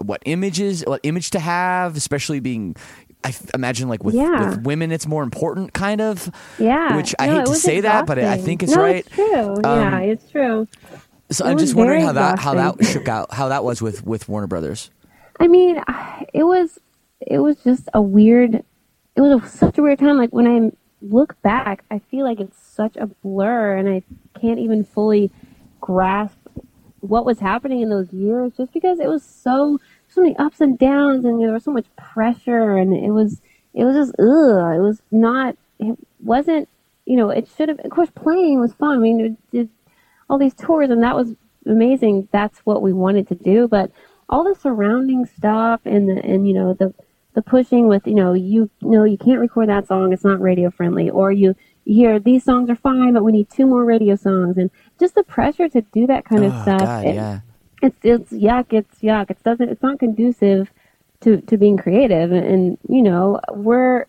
what 0.02 0.22
images 0.26 0.84
what 0.86 1.00
image 1.02 1.30
to 1.30 1.40
have, 1.40 1.96
especially 1.96 2.40
being. 2.40 2.76
I 3.24 3.32
imagine 3.54 3.88
like 3.88 4.02
with, 4.02 4.16
Yeah. 4.16 4.50
with 4.50 4.62
women, 4.64 4.90
it's 4.90 5.06
more 5.06 5.22
important, 5.22 5.72
kind 5.74 6.00
of. 6.00 6.28
Yeah. 6.58 6.96
Which 6.96 7.14
I 7.20 7.26
No, 7.28 7.36
hate 7.38 7.46
to 7.46 7.54
say 7.54 7.80
that, 7.80 8.04
but 8.04 8.18
I, 8.18 8.32
I 8.32 8.36
think 8.38 8.64
it's 8.64 8.74
no, 8.74 8.82
right. 8.82 9.06
It's 9.06 9.14
true. 9.14 9.56
yeah, 9.62 9.96
Um, 9.96 10.02
it's 10.02 10.28
true. 10.30 10.66
So 11.30 11.46
it 11.46 11.50
I'm 11.50 11.58
just 11.58 11.74
wondering 11.76 12.04
how 12.04 12.12
that 12.14 12.40
how 12.40 12.54
that 12.54 12.84
shook 12.84 13.06
out, 13.08 13.32
how 13.32 13.48
that 13.48 13.62
was 13.62 13.80
with 13.80 14.04
with 14.04 14.28
Warner 14.28 14.48
Brothers. 14.48 14.90
I 15.42 15.48
mean, 15.48 15.82
it 16.32 16.44
was 16.44 16.78
it 17.20 17.40
was 17.40 17.56
just 17.64 17.88
a 17.92 18.00
weird. 18.00 18.62
It 19.16 19.20
was 19.20 19.42
a, 19.42 19.48
such 19.48 19.76
a 19.76 19.82
weird 19.82 19.98
time. 19.98 20.16
Like 20.16 20.32
when 20.32 20.46
I 20.46 20.70
look 21.04 21.40
back, 21.42 21.84
I 21.90 21.98
feel 21.98 22.24
like 22.24 22.38
it's 22.38 22.56
such 22.56 22.96
a 22.96 23.06
blur, 23.08 23.76
and 23.76 23.88
I 23.88 24.04
can't 24.40 24.60
even 24.60 24.84
fully 24.84 25.32
grasp 25.80 26.38
what 27.00 27.26
was 27.26 27.40
happening 27.40 27.80
in 27.80 27.90
those 27.90 28.12
years, 28.12 28.52
just 28.56 28.72
because 28.72 29.00
it 29.00 29.08
was 29.08 29.24
so 29.24 29.80
so 30.06 30.22
many 30.22 30.36
ups 30.36 30.60
and 30.60 30.78
downs, 30.78 31.24
and 31.24 31.42
there 31.42 31.52
was 31.52 31.64
so 31.64 31.72
much 31.72 31.86
pressure, 31.96 32.76
and 32.76 32.94
it 32.94 33.10
was 33.10 33.42
it 33.74 33.84
was 33.84 33.96
just 33.96 34.12
ugh. 34.20 34.76
It 34.76 34.80
was 34.80 35.02
not. 35.10 35.56
It 35.80 35.98
wasn't. 36.22 36.68
You 37.04 37.16
know, 37.16 37.30
it 37.30 37.48
should 37.56 37.68
have. 37.68 37.80
Of 37.80 37.90
course, 37.90 38.10
playing 38.14 38.60
was 38.60 38.74
fun. 38.74 38.94
I 38.96 39.00
mean, 39.00 39.36
did 39.50 39.68
all 40.30 40.38
these 40.38 40.54
tours, 40.54 40.90
and 40.90 41.02
that 41.02 41.16
was 41.16 41.34
amazing. 41.66 42.28
That's 42.30 42.60
what 42.60 42.80
we 42.80 42.92
wanted 42.92 43.26
to 43.26 43.34
do, 43.34 43.66
but 43.66 43.90
all 44.32 44.42
the 44.44 44.58
surrounding 44.58 45.26
stuff 45.26 45.80
and 45.84 46.08
the 46.08 46.16
and 46.24 46.48
you 46.48 46.54
know 46.54 46.72
the 46.74 46.92
the 47.34 47.42
pushing 47.42 47.86
with 47.86 48.06
you 48.06 48.14
know 48.14 48.32
you 48.32 48.68
know 48.80 49.04
you 49.04 49.18
can't 49.18 49.40
record 49.40 49.68
that 49.68 49.86
song 49.86 50.12
it's 50.12 50.24
not 50.24 50.40
radio 50.40 50.70
friendly 50.70 51.08
or 51.10 51.30
you, 51.32 51.54
you 51.84 51.94
hear 51.94 52.18
these 52.18 52.42
songs 52.44 52.68
are 52.70 52.76
fine 52.76 53.12
but 53.14 53.22
we 53.24 53.32
need 53.32 53.48
two 53.50 53.66
more 53.66 53.84
radio 53.84 54.16
songs 54.16 54.56
and 54.58 54.70
just 54.98 55.14
the 55.14 55.22
pressure 55.22 55.68
to 55.68 55.80
do 55.92 56.06
that 56.06 56.24
kind 56.24 56.44
of 56.44 56.52
Oh, 56.54 56.62
stuff 56.62 56.80
God, 56.80 57.06
it- 57.06 57.14
yeah. 57.14 57.40
it's 57.82 57.98
it's 58.02 58.32
yuck 58.32 58.72
it's 58.72 58.98
yuck 59.00 59.30
it 59.30 59.42
doesn't 59.44 59.68
it's 59.68 59.82
not 59.82 59.98
conducive 59.98 60.70
to 61.20 61.40
to 61.42 61.56
being 61.56 61.76
creative 61.76 62.32
and, 62.32 62.44
and 62.52 62.78
you 62.88 63.02
know 63.02 63.40
we're 63.68 64.06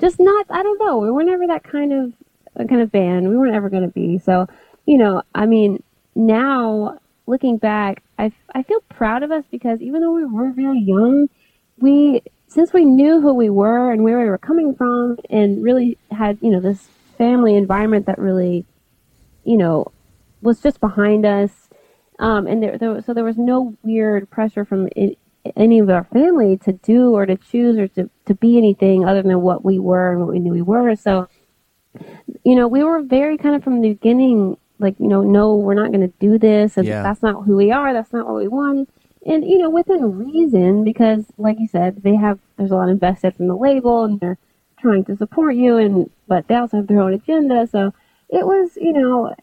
just 0.00 0.18
not 0.20 0.46
i 0.50 0.62
don't 0.62 0.80
know 0.84 0.98
we 0.98 1.10
were 1.10 1.24
never 1.24 1.46
that 1.46 1.64
kind 1.64 1.92
of 1.92 2.12
kind 2.68 2.80
of 2.80 2.90
band 2.92 3.28
we 3.28 3.36
weren't 3.36 3.54
ever 3.54 3.68
going 3.70 3.82
to 3.90 3.94
be 4.02 4.18
so 4.18 4.46
you 4.86 4.98
know 4.98 5.22
i 5.34 5.44
mean 5.46 5.82
now 6.14 6.98
looking 7.26 7.56
back 7.58 8.02
I, 8.18 8.32
I 8.54 8.62
feel 8.62 8.80
proud 8.88 9.22
of 9.22 9.30
us 9.30 9.44
because 9.50 9.80
even 9.80 10.00
though 10.00 10.12
we 10.12 10.24
were 10.24 10.50
very 10.50 10.80
young 10.80 11.28
we 11.78 12.22
since 12.48 12.72
we 12.72 12.84
knew 12.84 13.20
who 13.20 13.34
we 13.34 13.50
were 13.50 13.92
and 13.92 14.02
where 14.04 14.18
we 14.20 14.30
were 14.30 14.38
coming 14.38 14.74
from 14.74 15.18
and 15.28 15.62
really 15.62 15.98
had 16.10 16.38
you 16.40 16.50
know 16.50 16.60
this 16.60 16.88
family 17.18 17.56
environment 17.56 18.06
that 18.06 18.18
really 18.18 18.64
you 19.44 19.56
know 19.56 19.90
was 20.42 20.60
just 20.60 20.80
behind 20.80 21.26
us, 21.26 21.68
um, 22.18 22.46
and 22.46 22.62
there, 22.62 22.78
there 22.78 23.02
so 23.02 23.12
there 23.12 23.24
was 23.24 23.36
no 23.36 23.74
weird 23.82 24.30
pressure 24.30 24.64
from 24.64 24.88
i 24.96 25.16
any 25.54 25.78
of 25.78 25.88
our 25.88 26.02
family 26.02 26.56
to 26.56 26.72
do 26.72 27.14
or 27.14 27.24
to 27.24 27.36
choose 27.36 27.78
or 27.78 27.86
to 27.86 28.10
to 28.24 28.34
be 28.34 28.58
anything 28.58 29.04
other 29.04 29.22
than 29.22 29.40
what 29.40 29.64
we 29.64 29.78
were 29.78 30.10
and 30.10 30.20
what 30.20 30.28
we 30.28 30.40
knew 30.40 30.52
we 30.52 30.62
were. 30.62 30.96
So, 30.96 31.28
you 32.44 32.56
know, 32.56 32.66
we 32.66 32.82
were 32.82 33.00
very 33.02 33.38
kind 33.38 33.54
of 33.54 33.62
from 33.62 33.80
the 33.80 33.90
beginning, 33.90 34.56
like 34.78 34.94
you 34.98 35.08
know, 35.08 35.22
no, 35.22 35.54
we're 35.56 35.74
not 35.74 35.92
going 35.92 36.08
to 36.08 36.12
do 36.20 36.38
this, 36.38 36.76
and 36.76 36.86
Yeah. 36.86 37.02
that's 37.02 37.22
not 37.22 37.44
who 37.44 37.56
we 37.56 37.72
are. 37.72 37.92
That's 37.92 38.12
not 38.12 38.26
what 38.26 38.36
we 38.36 38.48
wanted. 38.48 38.88
And 39.24 39.44
you 39.44 39.58
know, 39.58 39.70
within 39.70 40.18
reason, 40.18 40.84
because 40.84 41.24
like 41.38 41.58
you 41.58 41.66
said, 41.68 42.02
they 42.02 42.14
have 42.16 42.38
there's 42.56 42.70
a 42.70 42.76
lot 42.76 42.88
invested 42.88 43.34
from 43.34 43.48
the 43.48 43.56
label, 43.56 44.04
and 44.04 44.20
they're 44.20 44.38
trying 44.78 45.04
to 45.06 45.16
support 45.16 45.54
you, 45.56 45.76
and 45.78 46.10
but 46.28 46.48
they 46.48 46.54
also 46.54 46.78
have 46.78 46.86
their 46.86 47.00
own 47.00 47.14
agenda. 47.14 47.66
So 47.66 47.92
it 48.28 48.46
was, 48.46 48.76
you 48.76 48.92
know, 48.92 49.34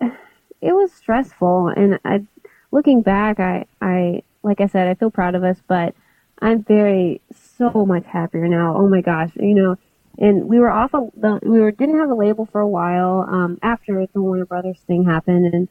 it 0.62 0.74
was 0.74 0.92
stressful. 0.92 1.68
And 1.70 2.00
I, 2.06 2.24
looking 2.72 3.02
back, 3.02 3.40
I, 3.40 3.66
I, 3.82 4.24
like 4.44 4.62
I 4.62 4.68
said, 4.68 4.88
I 4.88 4.94
feel 4.94 5.12
proud 5.12 5.36
of 5.36 5.44
us, 5.44 5.58
but 5.68 5.96
I'm 6.42 6.64
very 6.64 7.22
so 7.34 7.86
much 7.86 8.06
happier 8.06 8.48
now. 8.48 8.76
Oh 8.78 8.88
my 8.88 9.02
gosh, 9.02 9.32
you 9.36 9.56
know. 9.56 9.78
And 10.18 10.46
we 10.48 10.60
were 10.60 10.70
off. 10.70 10.94
A, 10.94 11.08
the, 11.18 11.40
we 11.44 11.60
were 11.60 11.72
didn't 11.72 12.00
have 12.00 12.10
a 12.10 12.16
label 12.16 12.46
for 12.46 12.62
a 12.62 12.68
while 12.68 13.26
um, 13.30 13.58
after 13.64 14.06
the 14.14 14.22
Warner 14.22 14.46
Brothers 14.46 14.80
thing 14.86 15.06
happened, 15.06 15.54
and 15.54 15.68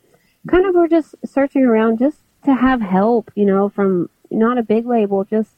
kind 0.49 0.66
of 0.66 0.74
were 0.74 0.88
just 0.88 1.14
searching 1.24 1.62
around 1.64 1.99
just 1.99 2.18
to 2.45 2.55
have 2.55 2.80
help, 2.80 3.30
you 3.36 3.45
know, 3.45 3.68
from 3.68 4.11
not 4.30 4.59
a 4.59 4.62
big 4.62 4.84
label, 4.86 5.24
just 5.24 5.51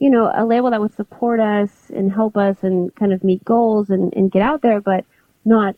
you 0.00 0.10
know, 0.10 0.30
a 0.34 0.44
label 0.44 0.70
that 0.70 0.80
would 0.80 0.94
support 0.94 1.40
us 1.40 1.90
and 1.92 2.12
help 2.12 2.36
us 2.36 2.58
and 2.62 2.94
kind 2.94 3.12
of 3.12 3.24
meet 3.24 3.44
goals 3.44 3.90
and, 3.90 4.12
and 4.14 4.30
get 4.30 4.42
out 4.42 4.62
there, 4.62 4.80
but 4.80 5.04
not 5.44 5.74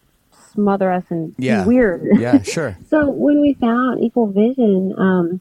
smother 0.53 0.93
us 0.93 1.05
and 1.09 1.35
be 1.39 1.47
Yeah. 1.47 1.65
weird. 1.65 2.07
Yeah, 2.19 2.43
sure. 2.43 2.77
so 2.91 3.09
when 3.09 3.41
we 3.41 3.55
found 3.55 4.03
Equal 4.05 4.27
Vision, 4.27 4.95
um, 4.99 5.41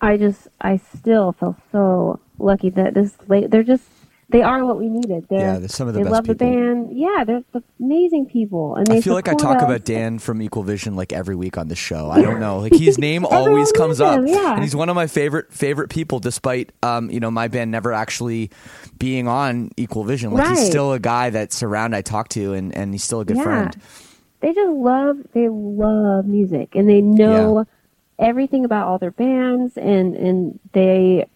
I 0.00 0.16
just, 0.16 0.48
I 0.62 0.78
still 0.78 1.32
feel 1.32 1.56
so 1.72 2.20
lucky 2.38 2.70
that 2.70 2.94
this, 2.94 3.16
la- 3.28 3.46
they're 3.48 3.62
just, 3.62 3.84
they 4.34 4.42
are 4.42 4.64
what 4.64 4.78
we 4.78 4.88
needed. 4.88 5.26
They're, 5.30 5.38
Yeah, 5.38 5.58
they're 5.60 5.68
some 5.68 5.86
of 5.86 5.94
the 5.94 6.00
they 6.00 6.04
best 6.04 6.12
love 6.12 6.24
people. 6.24 6.34
the 6.34 6.56
band. 6.56 6.98
Yeah, 6.98 7.22
they're 7.24 7.44
amazing 7.78 8.26
people, 8.26 8.74
and 8.74 8.84
they 8.86 8.96
I 8.96 9.00
feel 9.00 9.14
like 9.14 9.28
I 9.28 9.34
talk 9.34 9.58
us. 9.58 9.62
about 9.62 9.84
Dan 9.84 10.18
from 10.18 10.42
Equal 10.42 10.64
Vision 10.64 10.96
like 10.96 11.12
every 11.12 11.36
week 11.36 11.56
on 11.56 11.68
the 11.68 11.76
show. 11.76 12.10
I 12.10 12.20
don't 12.20 12.40
know, 12.40 12.58
like 12.58 12.74
his 12.74 12.98
name 13.08 13.24
always 13.24 13.70
comes 13.70 14.00
knows 14.00 14.18
up, 14.18 14.26
yeah. 14.26 14.54
and 14.54 14.62
he's 14.64 14.74
one 14.74 14.88
of 14.88 14.96
my 14.96 15.06
favorite 15.06 15.52
favorite 15.52 15.88
people. 15.88 16.18
Despite 16.18 16.72
um, 16.82 17.10
you 17.10 17.20
know, 17.20 17.30
my 17.30 17.46
band 17.46 17.70
never 17.70 17.92
actually 17.92 18.50
being 18.98 19.28
on 19.28 19.70
Equal 19.76 20.02
Vision, 20.02 20.32
like 20.32 20.48
he's 20.48 20.66
still 20.66 20.92
a 20.92 20.98
guy 20.98 21.30
that's 21.30 21.62
around 21.62 21.94
I 21.94 22.02
talk 22.02 22.28
to, 22.30 22.54
and 22.54 22.74
and 22.76 22.92
he's 22.92 23.04
still 23.04 23.20
a 23.20 23.24
good 23.24 23.36
Yeah. 23.36 23.44
friend. 23.44 23.76
they 24.40 24.52
just 24.52 24.70
love 24.72 25.18
they 25.32 25.48
love 25.48 26.26
music 26.26 26.74
and 26.74 26.88
they 26.88 27.00
know 27.00 27.66
everything 28.18 28.64
about 28.64 28.88
all 28.88 28.98
their 28.98 29.10
bands 29.12 29.76
and 29.76 30.14
and 30.16 30.58
they 30.72 31.26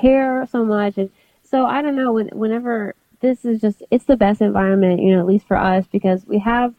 care 0.00 0.46
so 0.50 0.64
much 0.64 0.96
and 0.98 1.10
so 1.44 1.64
I 1.66 1.82
don't 1.82 1.96
know 1.96 2.12
when, 2.12 2.28
whenever 2.28 2.94
this 3.20 3.44
is 3.44 3.60
just 3.60 3.82
it's 3.90 4.04
the 4.04 4.16
best 4.16 4.40
environment 4.40 5.00
you 5.00 5.12
know 5.14 5.20
at 5.20 5.26
least 5.26 5.46
for 5.46 5.56
us 5.56 5.86
because 5.90 6.26
we 6.26 6.38
have 6.40 6.74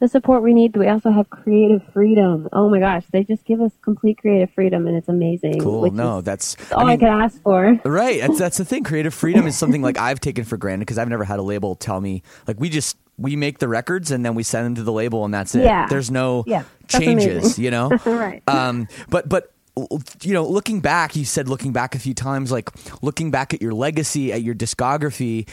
the 0.00 0.08
support 0.08 0.42
we 0.42 0.52
need 0.54 0.72
but 0.72 0.80
we 0.80 0.88
also 0.88 1.10
have 1.10 1.28
creative 1.30 1.82
freedom 1.92 2.48
oh 2.52 2.68
my 2.70 2.80
gosh 2.80 3.04
they 3.12 3.22
just 3.22 3.44
give 3.44 3.60
us 3.60 3.70
complete 3.82 4.18
creative 4.18 4.50
freedom 4.52 4.86
and 4.88 4.96
it's 4.96 5.08
amazing 5.08 5.60
Cool. 5.60 5.90
No, 5.92 6.18
is 6.18 6.24
that's 6.24 6.56
all 6.72 6.80
I, 6.80 6.84
mean, 6.90 6.98
could 6.98 7.08
ask 7.08 7.40
for 7.42 7.78
Right. 7.84 8.20
That's 8.20 8.38
that's 8.38 8.56
the 8.58 8.64
thing. 8.64 8.82
Creative 8.84 9.12
freedom 9.14 9.46
is 9.46 9.56
something 9.56 9.80
like 9.82 9.98
I've 10.08 10.18
taken 10.18 10.44
for 10.44 10.56
granted 10.56 10.80
because 10.86 10.98
I've 10.98 11.08
never 11.08 11.24
had 11.24 11.38
a 11.38 11.42
label 11.42 11.74
tell 11.76 12.00
me 12.00 12.22
like 12.48 12.58
we 12.58 12.68
just 12.68 12.96
we 13.18 13.36
make 13.36 13.58
the 13.58 13.68
records 13.68 14.10
and 14.10 14.24
then 14.24 14.34
we 14.34 14.42
send 14.42 14.66
them 14.66 14.74
to 14.76 14.82
the 14.82 14.92
label 14.92 15.24
and 15.24 15.32
that's 15.32 15.54
it. 15.54 15.64
Yeah. 15.64 15.86
There's 15.88 16.10
no 16.10 16.42
Yeah, 16.48 16.64
changes, 16.88 17.58
amazing. 17.58 17.64
you 17.64 17.70
know? 17.70 17.90
Right. 18.06 18.42
Um 18.48 18.88
but 19.08 19.28
but 19.28 19.52
you 19.76 20.34
know, 20.34 20.46
looking 20.46 20.80
back, 20.80 21.16
you 21.16 21.24
said 21.24 21.48
looking 21.48 21.72
back 21.72 21.94
a 21.94 21.98
few 21.98 22.12
times, 22.14 22.52
like 22.52 22.70
looking 23.02 23.30
back 23.30 23.54
at 23.54 23.62
your 23.62 23.72
legacy, 23.72 24.32
at 24.32 24.42
your 24.42 24.54
discography. 24.54 25.48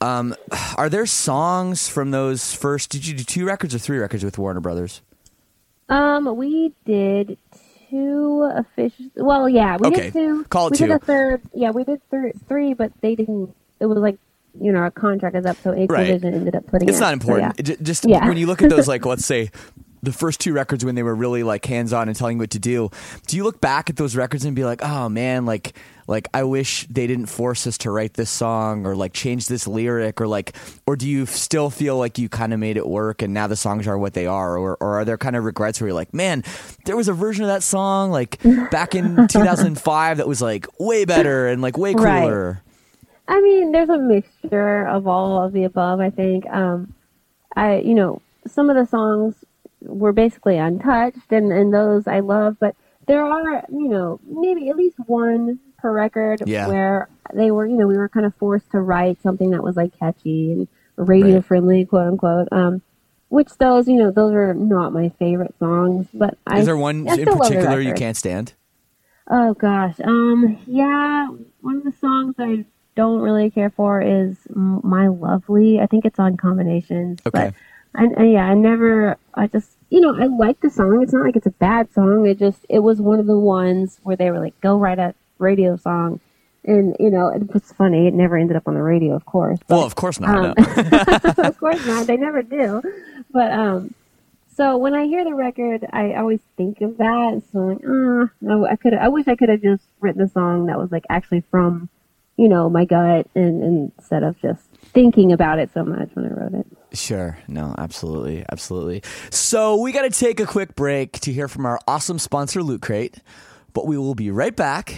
Um, 0.00 0.34
are 0.76 0.88
there 0.88 1.06
songs 1.06 1.88
from 1.88 2.10
those 2.12 2.54
first? 2.54 2.90
Did 2.90 3.06
you 3.06 3.14
do 3.14 3.24
two 3.24 3.44
records 3.46 3.74
or 3.74 3.78
three 3.78 3.98
records 3.98 4.24
with 4.24 4.38
Warner 4.38 4.60
Brothers? 4.60 5.00
Um, 5.88 6.36
we 6.36 6.72
did 6.86 7.36
two 7.90 8.48
official. 8.54 9.06
Well, 9.16 9.48
yeah, 9.48 9.76
we 9.78 9.88
Okay, 9.88 10.02
did 10.04 10.12
two. 10.12 10.44
call 10.44 10.68
it 10.68 10.72
we 10.72 10.78
two. 10.78 10.86
did 10.86 10.96
a 10.96 10.98
third. 11.00 11.42
Yeah, 11.52 11.70
we 11.70 11.84
did 11.84 12.00
three, 12.48 12.74
but 12.74 12.92
they 13.00 13.14
didn't. 13.14 13.54
It 13.80 13.86
was 13.86 13.98
like 13.98 14.18
you 14.60 14.70
know 14.72 14.78
our 14.78 14.90
contract 14.90 15.34
is 15.36 15.44
up, 15.46 15.56
so 15.62 15.72
Equal 15.74 15.96
Right. 15.96 16.10
Ended 16.24 16.54
up 16.54 16.66
putting. 16.68 16.88
It's 16.88 16.98
it, 16.98 17.00
not 17.00 17.08
so 17.08 17.12
important. 17.14 17.68
yeah. 17.68 17.74
Just 17.82 18.04
Yeah. 18.08 18.26
when 18.26 18.36
you 18.36 18.46
look 18.46 18.62
at 18.62 18.70
those, 18.70 18.86
like 18.88 19.04
let's 19.12 19.26
say 19.26 19.50
the 20.04 20.12
first 20.12 20.40
two 20.40 20.52
records 20.52 20.84
when 20.84 20.94
they 20.94 21.02
were 21.02 21.14
really 21.14 21.42
like 21.42 21.64
hands 21.64 21.92
on 21.92 22.08
and 22.08 22.16
telling 22.16 22.36
you 22.36 22.42
what 22.42 22.50
to 22.50 22.58
do. 22.58 22.90
Do 23.26 23.36
you 23.36 23.44
look 23.44 23.60
back 23.60 23.90
at 23.90 23.96
those 23.96 24.14
records 24.16 24.44
and 24.44 24.54
be 24.54 24.64
like, 24.64 24.82
oh 24.82 25.08
man, 25.08 25.46
like 25.46 25.74
like 26.06 26.28
I 26.34 26.42
wish 26.44 26.86
they 26.88 27.06
didn't 27.06 27.26
force 27.26 27.66
us 27.66 27.78
to 27.78 27.90
write 27.90 28.12
this 28.14 28.28
song 28.28 28.84
or 28.86 28.94
like 28.94 29.14
change 29.14 29.46
this 29.48 29.66
lyric 29.66 30.20
or 30.20 30.26
like 30.26 30.54
or 30.86 30.96
do 30.96 31.08
you 31.08 31.24
still 31.24 31.70
feel 31.70 31.96
like 31.96 32.18
you 32.18 32.28
kind 32.28 32.52
of 32.52 32.60
made 32.60 32.76
it 32.76 32.86
work 32.86 33.22
and 33.22 33.32
now 33.32 33.46
the 33.46 33.56
songs 33.56 33.86
are 33.86 33.96
what 33.96 34.12
they 34.12 34.26
are 34.26 34.58
or 34.58 34.76
or 34.82 34.98
are 35.00 35.04
there 35.06 35.16
kind 35.16 35.34
of 35.34 35.44
regrets 35.44 35.80
where 35.80 35.88
you're 35.88 35.94
like, 35.94 36.12
man, 36.12 36.44
there 36.84 36.96
was 36.96 37.08
a 37.08 37.14
version 37.14 37.42
of 37.44 37.48
that 37.48 37.62
song 37.62 38.10
like 38.10 38.38
back 38.70 38.94
in 38.94 39.26
2005 39.28 40.18
that 40.18 40.28
was 40.28 40.42
like 40.42 40.66
way 40.78 41.04
better 41.06 41.48
and 41.48 41.62
like 41.62 41.78
way 41.78 41.94
Right. 41.94 42.20
cooler. 42.20 42.60
I 43.26 43.40
mean, 43.40 43.72
there's 43.72 43.88
a 43.88 43.96
mixture 43.96 44.86
of 44.86 45.06
all 45.06 45.42
of 45.42 45.54
the 45.54 45.64
above. 45.64 46.00
I 46.00 46.10
think. 46.10 46.44
Um, 46.50 46.92
I 47.56 47.76
you 47.78 47.94
know 47.94 48.20
some 48.46 48.68
of 48.68 48.76
the 48.76 48.84
songs 48.84 49.36
were 49.84 50.12
basically 50.12 50.56
untouched, 50.58 51.30
and 51.30 51.52
and 51.52 51.72
those 51.72 52.06
I 52.06 52.20
love, 52.20 52.56
but 52.58 52.74
there 53.06 53.24
are 53.24 53.64
you 53.70 53.88
know 53.88 54.20
maybe 54.26 54.68
at 54.70 54.76
least 54.76 54.96
one 55.06 55.58
per 55.78 55.92
record 55.92 56.42
Yeah. 56.46 56.68
where 56.68 57.08
they 57.34 57.50
were 57.50 57.66
you 57.66 57.76
know 57.76 57.86
we 57.86 57.96
were 57.96 58.08
kind 58.08 58.26
of 58.26 58.34
forced 58.36 58.70
to 58.72 58.80
write 58.80 59.22
something 59.22 59.50
that 59.50 59.62
was 59.62 59.76
like 59.76 59.98
catchy 59.98 60.52
and 60.52 60.68
radio 60.96 61.40
friendly, 61.42 61.84
quote 61.84 62.08
unquote. 62.08 62.48
Um, 62.52 62.82
which 63.28 63.50
those 63.58 63.88
you 63.88 63.96
know 63.96 64.10
those 64.10 64.32
are 64.34 64.54
not 64.54 64.92
my 64.92 65.08
favorite 65.18 65.54
songs, 65.58 66.06
but 66.14 66.36
I 66.46 66.60
Is 66.60 66.66
there 66.66 66.76
one 66.76 67.08
I 67.08 67.14
in 67.14 67.20
still 67.20 67.36
love 67.38 67.48
the 67.48 67.54
particular 67.56 67.80
you 67.80 67.94
can't 67.94 68.16
stand? 68.16 68.54
Oh 69.28 69.54
gosh. 69.54 69.96
Um. 70.04 70.58
Yeah. 70.66 71.28
One 71.60 71.78
of 71.78 71.84
the 71.84 71.92
songs 71.92 72.34
I 72.38 72.64
don't 72.94 73.20
really 73.20 73.50
care 73.50 73.70
for 73.70 74.00
is 74.00 74.36
"My 74.54 75.08
Lovely." 75.08 75.80
I 75.80 75.86
think 75.86 76.04
it's 76.04 76.18
on 76.18 76.36
Combinations. 76.36 77.20
Okay. 77.26 77.46
But 77.46 77.54
I, 77.94 78.06
I 78.18 78.24
yeah, 78.24 78.44
I 78.46 78.54
never. 78.54 79.16
I 79.34 79.46
just 79.46 79.70
you 79.90 80.00
know 80.00 80.14
I 80.14 80.26
like 80.26 80.60
the 80.60 80.70
song. 80.70 81.00
It's 81.02 81.12
not 81.12 81.24
like 81.24 81.36
it's 81.36 81.46
a 81.46 81.50
bad 81.50 81.92
song. 81.92 82.26
It 82.26 82.38
just 82.38 82.64
it 82.68 82.80
was 82.80 83.00
one 83.00 83.20
of 83.20 83.26
the 83.26 83.38
ones 83.38 84.00
where 84.02 84.16
they 84.16 84.30
were 84.30 84.40
like, 84.40 84.58
"Go 84.60 84.76
write 84.78 84.98
a 84.98 85.14
radio 85.38 85.76
song," 85.76 86.20
and 86.64 86.96
you 86.98 87.10
know 87.10 87.28
it 87.28 87.52
was 87.52 87.70
funny. 87.72 88.06
It 88.08 88.14
never 88.14 88.36
ended 88.36 88.56
up 88.56 88.66
on 88.66 88.74
the 88.74 88.82
radio, 88.82 89.14
of 89.14 89.24
course. 89.26 89.58
But, 89.68 89.76
Well, 89.76 89.84
of 89.86 89.94
course 89.94 90.18
not. 90.20 90.34
um, 90.36 90.54
no. 90.56 91.44
of 91.48 91.58
course 91.58 91.86
not. 91.86 92.06
They 92.06 92.16
never 92.16 92.42
do. 92.42 92.82
But 93.30 93.52
um, 93.52 93.94
so 94.56 94.76
when 94.76 94.94
I 94.94 95.06
hear 95.06 95.24
the 95.24 95.34
record, 95.34 95.86
I 95.92 96.14
always 96.14 96.40
think 96.56 96.80
of 96.80 96.96
that. 96.98 97.42
So 97.52 97.58
I'm 97.60 97.68
like, 97.68 97.78
ah, 97.86 98.32
no, 98.40 98.66
I 98.66 98.76
could. 98.76 98.94
I 98.94 99.08
wish 99.08 99.28
I 99.28 99.36
could 99.36 99.48
have 99.48 99.62
just 99.62 99.84
written 100.00 100.22
a 100.22 100.28
song 100.28 100.66
that 100.66 100.78
was 100.78 100.90
like 100.92 101.04
actually 101.08 101.42
from, 101.50 101.88
you 102.36 102.48
know, 102.48 102.68
my 102.70 102.84
gut, 102.84 103.28
and, 103.34 103.62
and 103.62 103.92
instead 103.98 104.22
of 104.24 104.40
just 104.40 104.62
thinking 104.94 105.32
about 105.32 105.58
it 105.58 105.70
so 105.74 105.84
much 105.84 106.08
when 106.14 106.26
I 106.26 106.28
wrote 106.28 106.54
it. 106.54 106.66
Sure. 106.96 107.36
No, 107.48 107.74
absolutely. 107.76 108.44
Absolutely. 108.50 109.02
So 109.30 109.76
we 109.80 109.92
got 109.92 110.02
to 110.02 110.10
take 110.10 110.40
a 110.40 110.46
quick 110.46 110.74
break 110.76 111.18
to 111.20 111.32
hear 111.32 111.48
from 111.48 111.66
our 111.66 111.78
awesome 111.88 112.18
sponsor, 112.18 112.62
Loot 112.62 112.82
Crate, 112.82 113.18
but 113.72 113.86
we 113.86 113.98
will 113.98 114.14
be 114.14 114.30
right 114.30 114.54
back 114.54 114.94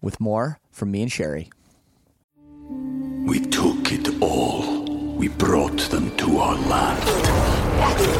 with 0.00 0.18
more 0.20 0.58
from 0.70 0.90
me 0.90 1.02
and 1.02 1.12
Sherri. 1.12 1.50
We 2.70 3.40
took 3.40 3.92
it 3.92 4.22
all. 4.22 4.84
We 5.16 5.28
brought 5.28 5.80
them 5.90 6.16
to 6.16 6.38
our 6.38 6.54
land. 6.54 7.08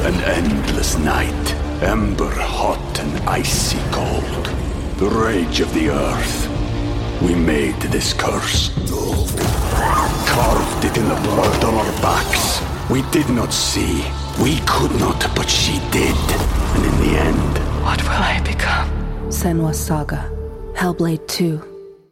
An 0.05 0.15
endless 0.25 0.99
night, 0.99 1.55
ember 1.83 2.31
hot 2.31 3.01
and 3.01 3.29
icy 3.29 3.79
cold. 3.91 4.47
The 4.99 5.09
rage 5.09 5.61
of 5.61 5.73
the 5.75 5.91
earth. 5.91 7.23
We 7.23 7.35
made 7.35 7.81
this 7.81 8.13
curse. 8.13 8.71
Carved 10.27 10.85
it 10.85 10.97
in 10.97 11.09
the 11.09 11.15
blood 11.27 11.65
on 11.65 11.75
our 11.75 11.93
backs. 12.03 12.61
We 12.91 13.03
did 13.11 13.29
not 13.31 13.53
see. 13.53 14.05
We 14.43 14.61
could 14.67 14.93
not, 14.99 15.21
but 15.35 15.49
she 15.49 15.79
did. 15.91 16.17
And 16.75 16.85
in 16.85 16.97
the 17.05 17.19
end, 17.19 17.59
What 17.85 18.03
will 18.03 18.11
I 18.11 18.41
become? 18.45 18.89
Senua's 19.31 19.79
Saga. 19.79 20.31
Hellblade 20.75 21.27
2. 21.29 21.61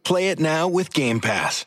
Play 0.03 0.29
it 0.29 0.39
now 0.39 0.67
with 0.67 0.93
Game 0.93 1.19
Pass. 1.19 1.65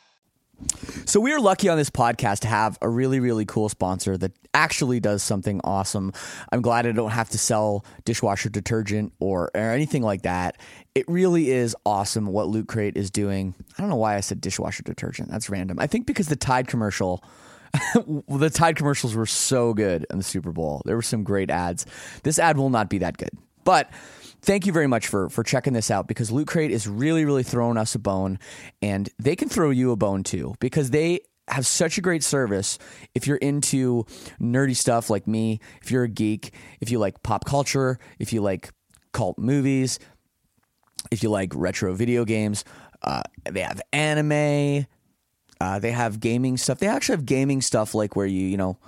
So 1.05 1.21
we 1.21 1.33
are 1.33 1.41
lucky 1.41 1.69
on 1.69 1.77
this 1.77 1.91
podcast 1.91 2.41
to 2.41 2.49
have 2.49 2.79
a 2.81 2.89
really, 2.89 3.21
really 3.21 3.45
cool 3.45 3.69
sponsor 3.69 4.17
that 4.19 4.33
actually 4.55 5.01
does 5.01 5.23
something 5.23 5.61
awesome. 5.65 6.13
I'm 6.53 6.63
glad 6.63 6.87
I 6.87 6.93
don't 6.93 7.11
have 7.11 7.31
to 7.31 7.39
sell 7.39 7.85
dishwasher 8.05 8.49
detergent 8.49 9.13
or, 9.19 9.51
or 9.55 9.61
anything 9.61 10.03
like 10.03 10.23
that. 10.23 10.61
It 10.95 11.05
really 11.09 11.51
is 11.51 11.77
awesome 11.87 12.27
what 12.27 12.49
Loot 12.49 12.69
Crate 12.69 12.97
is 12.97 13.11
doing. 13.11 13.55
I 13.77 13.83
don't 13.83 13.91
know 13.91 13.97
why 13.97 14.17
I 14.17 14.21
said 14.21 14.41
dishwasher 14.41 14.83
detergent. 14.83 15.31
That's 15.31 15.51
random. 15.51 15.79
I 15.79 15.87
think 15.87 16.07
because 16.07 16.29
the 16.29 16.37
Tide 16.37 16.69
commercial 16.69 17.25
the 18.29 18.51
Tide 18.51 18.77
commercials 18.77 19.15
were 19.15 19.27
so 19.27 19.75
good 19.75 20.07
in 20.11 20.19
the 20.19 20.25
Super 20.25 20.53
Bowl. 20.53 20.83
There 20.85 20.97
were 20.97 21.03
some 21.03 21.23
great 21.23 21.51
ads. 21.51 21.87
This 22.25 22.39
ad 22.39 22.57
will 22.57 22.71
not 22.71 22.91
be 22.91 22.99
that 22.99 23.17
good. 23.17 23.31
But 23.65 23.91
thank 24.43 24.67
you 24.67 24.73
very 24.73 24.87
much 24.87 25.07
for 25.07 25.29
for 25.29 25.43
checking 25.43 25.73
this 25.73 25.91
out 25.91 26.09
because 26.09 26.31
Loot 26.31 26.49
Crate 26.49 26.71
is 26.71 26.87
really 26.87 27.25
really 27.25 27.43
throwing 27.43 27.77
us 27.77 27.95
a 27.95 27.99
bone, 27.99 28.39
and 28.83 29.09
they 29.19 29.37
can 29.37 29.49
throw 29.49 29.71
you 29.71 29.93
a 29.93 29.97
bone 29.97 30.23
too 30.23 30.55
because 30.61 30.91
they 30.91 31.21
have 31.49 31.67
such 31.67 31.99
a 31.99 32.01
great 32.01 32.23
service 32.23 32.79
if 33.15 33.27
you're 33.27 33.37
into 33.39 34.05
nerdy 34.41 34.77
stuff 34.77 35.11
like 35.11 35.27
me, 35.27 35.61
if 35.83 35.91
you're 35.91 36.05
a 36.05 36.09
geek, 36.09 36.55
if 36.81 36.91
you 36.91 36.99
like 36.99 37.23
pop 37.23 37.45
culture, 37.45 37.99
if 38.19 38.33
you 38.33 38.41
like 38.41 38.71
cult 39.13 39.39
movies, 39.39 39.99
if 41.11 41.23
you 41.23 41.31
like 41.31 41.53
retro 41.55 41.95
video 41.95 42.25
games. 42.25 42.65
Uh, 43.03 43.23
they 43.45 43.61
have 43.63 43.81
anime. 43.93 44.87
Uh, 45.61 45.79
they 45.79 45.91
have 45.91 46.21
gaming 46.21 46.57
stuff. 46.57 46.79
They 46.79 46.87
actually 46.87 47.17
have 47.17 47.27
gaming 47.27 47.61
stuff 47.61 47.95
like 47.95 48.17
where 48.17 48.27
you, 48.27 48.47
you 48.47 48.57
know, 48.57 48.79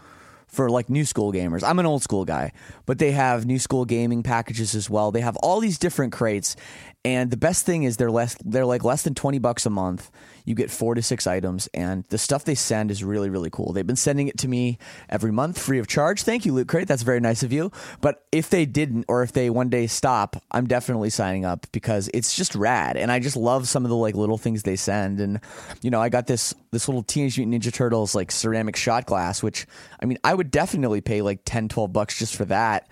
for 0.52 0.68
like 0.68 0.90
new 0.90 1.04
school 1.04 1.32
gamers. 1.32 1.66
I'm 1.66 1.78
an 1.78 1.86
old 1.86 2.02
school 2.02 2.24
guy, 2.24 2.52
but 2.86 2.98
they 2.98 3.12
have 3.12 3.46
new 3.46 3.58
school 3.58 3.84
gaming 3.84 4.22
packages 4.22 4.74
as 4.74 4.88
well. 4.88 5.10
They 5.10 5.22
have 5.22 5.36
all 5.36 5.60
these 5.60 5.78
different 5.78 6.12
crates, 6.12 6.56
and 7.04 7.30
the 7.30 7.36
best 7.36 7.66
thing 7.66 7.82
is 7.82 7.96
they're 7.96 8.10
less 8.10 8.36
they're 8.44 8.66
like 8.66 8.84
less 8.84 9.02
than 9.02 9.14
20 9.14 9.38
bucks 9.38 9.66
a 9.66 9.70
month. 9.70 10.10
You 10.44 10.54
get 10.54 10.70
4 10.70 10.94
to 10.94 11.02
6 11.02 11.26
items 11.26 11.68
and 11.74 12.04
the 12.04 12.18
stuff 12.18 12.44
they 12.44 12.54
send 12.54 12.90
is 12.90 13.04
really 13.04 13.30
really 13.30 13.50
cool. 13.50 13.72
They've 13.72 13.86
been 13.86 13.96
sending 13.96 14.28
it 14.28 14.38
to 14.38 14.48
me 14.48 14.78
every 15.08 15.32
month 15.32 15.58
free 15.58 15.78
of 15.78 15.86
charge. 15.86 16.22
Thank 16.22 16.44
you 16.44 16.52
Loot 16.52 16.68
Crate. 16.68 16.88
That's 16.88 17.02
very 17.02 17.20
nice 17.20 17.42
of 17.42 17.52
you. 17.52 17.70
But 18.00 18.24
if 18.32 18.50
they 18.50 18.66
didn't 18.66 19.04
or 19.08 19.22
if 19.22 19.32
they 19.32 19.50
one 19.50 19.68
day 19.68 19.86
stop, 19.86 20.42
I'm 20.50 20.66
definitely 20.66 21.10
signing 21.10 21.44
up 21.44 21.66
because 21.72 22.10
it's 22.14 22.34
just 22.34 22.54
rad 22.54 22.96
and 22.96 23.10
I 23.10 23.18
just 23.18 23.36
love 23.36 23.68
some 23.68 23.84
of 23.84 23.90
the 23.90 23.96
like 23.96 24.14
little 24.14 24.38
things 24.38 24.62
they 24.62 24.76
send 24.76 25.20
and 25.20 25.40
you 25.82 25.90
know, 25.90 26.00
I 26.00 26.08
got 26.08 26.26
this 26.26 26.54
this 26.70 26.88
little 26.88 27.02
Teenage 27.02 27.38
Mutant 27.38 27.62
Ninja 27.62 27.72
Turtles 27.72 28.14
like 28.14 28.30
ceramic 28.30 28.76
shot 28.76 29.06
glass 29.06 29.42
which 29.42 29.66
I 30.00 30.06
mean, 30.06 30.18
I 30.24 30.34
would 30.34 30.50
definitely 30.50 31.00
pay 31.00 31.22
like 31.22 31.40
10 31.44 31.68
12 31.68 31.92
bucks 31.92 32.18
just 32.18 32.36
for 32.36 32.44
that 32.46 32.88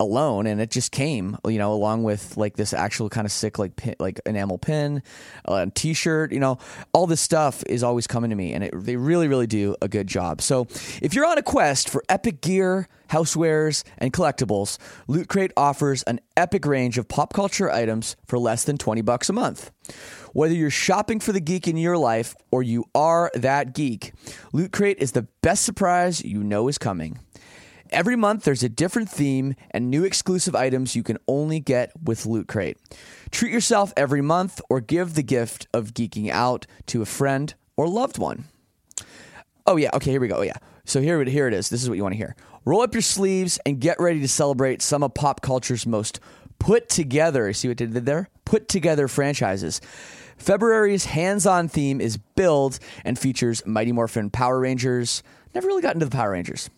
alone 0.00 0.48
and 0.48 0.60
it 0.60 0.72
just 0.72 0.90
came 0.90 1.38
you 1.46 1.56
know 1.56 1.72
along 1.72 2.02
with 2.02 2.36
like 2.36 2.56
this 2.56 2.72
actual 2.72 3.08
kind 3.08 3.24
of 3.24 3.30
sick 3.30 3.60
like 3.60 3.76
pin, 3.76 3.94
like 4.00 4.20
enamel 4.26 4.58
pin 4.58 5.00
uh, 5.44 5.66
t-shirt. 5.74 6.32
you 6.32 6.40
know 6.40 6.58
all 6.92 7.06
this 7.06 7.20
stuff 7.20 7.62
is 7.68 7.84
always 7.84 8.08
coming 8.08 8.30
to 8.30 8.34
me 8.34 8.52
and 8.52 8.64
it, 8.64 8.72
they 8.74 8.96
really 8.96 9.28
really 9.28 9.46
do 9.46 9.76
a 9.80 9.86
good 9.86 10.08
job 10.08 10.42
so 10.42 10.66
if 11.00 11.14
you're 11.14 11.24
on 11.24 11.38
a 11.38 11.42
quest 11.42 11.88
for 11.88 12.02
epic 12.08 12.40
gear 12.40 12.88
housewares 13.08 13.84
and 13.98 14.12
collectibles 14.12 14.78
loot 15.06 15.28
crate 15.28 15.52
offers 15.56 16.02
an 16.04 16.18
epic 16.36 16.66
range 16.66 16.98
of 16.98 17.06
pop 17.06 17.32
culture 17.32 17.70
items 17.70 18.16
for 18.26 18.36
less 18.36 18.64
than 18.64 18.76
20 18.76 19.00
bucks 19.02 19.28
a 19.28 19.32
month 19.32 19.70
whether 20.32 20.54
you're 20.54 20.70
shopping 20.70 21.20
for 21.20 21.30
the 21.30 21.40
geek 21.40 21.68
in 21.68 21.76
your 21.76 21.96
life 21.96 22.34
or 22.50 22.64
you 22.64 22.84
are 22.96 23.30
that 23.34 23.74
geek 23.74 24.12
loot 24.52 24.72
crate 24.72 24.98
is 24.98 25.12
the 25.12 25.28
best 25.40 25.64
surprise 25.64 26.24
you 26.24 26.42
know 26.42 26.66
is 26.66 26.78
coming 26.78 27.20
Every 27.94 28.16
month, 28.16 28.42
there's 28.42 28.64
a 28.64 28.68
different 28.68 29.08
theme 29.08 29.54
and 29.70 29.88
new 29.88 30.02
exclusive 30.02 30.56
items 30.56 30.96
you 30.96 31.04
can 31.04 31.16
only 31.28 31.60
get 31.60 31.92
with 32.02 32.26
Loot 32.26 32.48
Crate. 32.48 32.76
Treat 33.30 33.52
yourself 33.52 33.92
every 33.96 34.20
month 34.20 34.60
or 34.68 34.80
give 34.80 35.14
the 35.14 35.22
gift 35.22 35.68
of 35.72 35.94
geeking 35.94 36.28
out 36.28 36.66
to 36.86 37.02
a 37.02 37.06
friend 37.06 37.54
or 37.76 37.86
loved 37.86 38.18
one. 38.18 38.46
Oh, 39.64 39.76
yeah. 39.76 39.90
Okay, 39.94 40.10
here 40.10 40.20
we 40.20 40.26
go. 40.26 40.38
Oh, 40.38 40.42
yeah. 40.42 40.56
So 40.84 41.00
here, 41.00 41.22
here 41.22 41.46
it 41.46 41.54
is. 41.54 41.68
This 41.68 41.84
is 41.84 41.88
what 41.88 41.94
you 41.94 42.02
want 42.02 42.14
to 42.14 42.16
hear. 42.16 42.34
Roll 42.64 42.80
up 42.80 42.94
your 42.94 43.00
sleeves 43.00 43.60
and 43.64 43.78
get 43.78 44.00
ready 44.00 44.18
to 44.18 44.28
celebrate 44.28 44.82
some 44.82 45.04
of 45.04 45.14
pop 45.14 45.40
culture's 45.40 45.86
most 45.86 46.18
put 46.58 46.88
together. 46.88 47.52
See 47.52 47.68
what 47.68 47.76
they 47.76 47.86
did 47.86 48.06
there? 48.06 48.28
Put 48.44 48.66
together 48.66 49.06
franchises. 49.06 49.80
February's 50.36 51.04
hands 51.04 51.46
on 51.46 51.68
theme 51.68 52.00
is 52.00 52.16
Build 52.16 52.80
and 53.04 53.16
features 53.16 53.64
Mighty 53.64 53.92
Morphin 53.92 54.30
Power 54.30 54.58
Rangers. 54.58 55.22
Never 55.54 55.68
really 55.68 55.82
got 55.82 55.94
into 55.94 56.06
the 56.06 56.10
Power 56.10 56.32
Rangers 56.32 56.70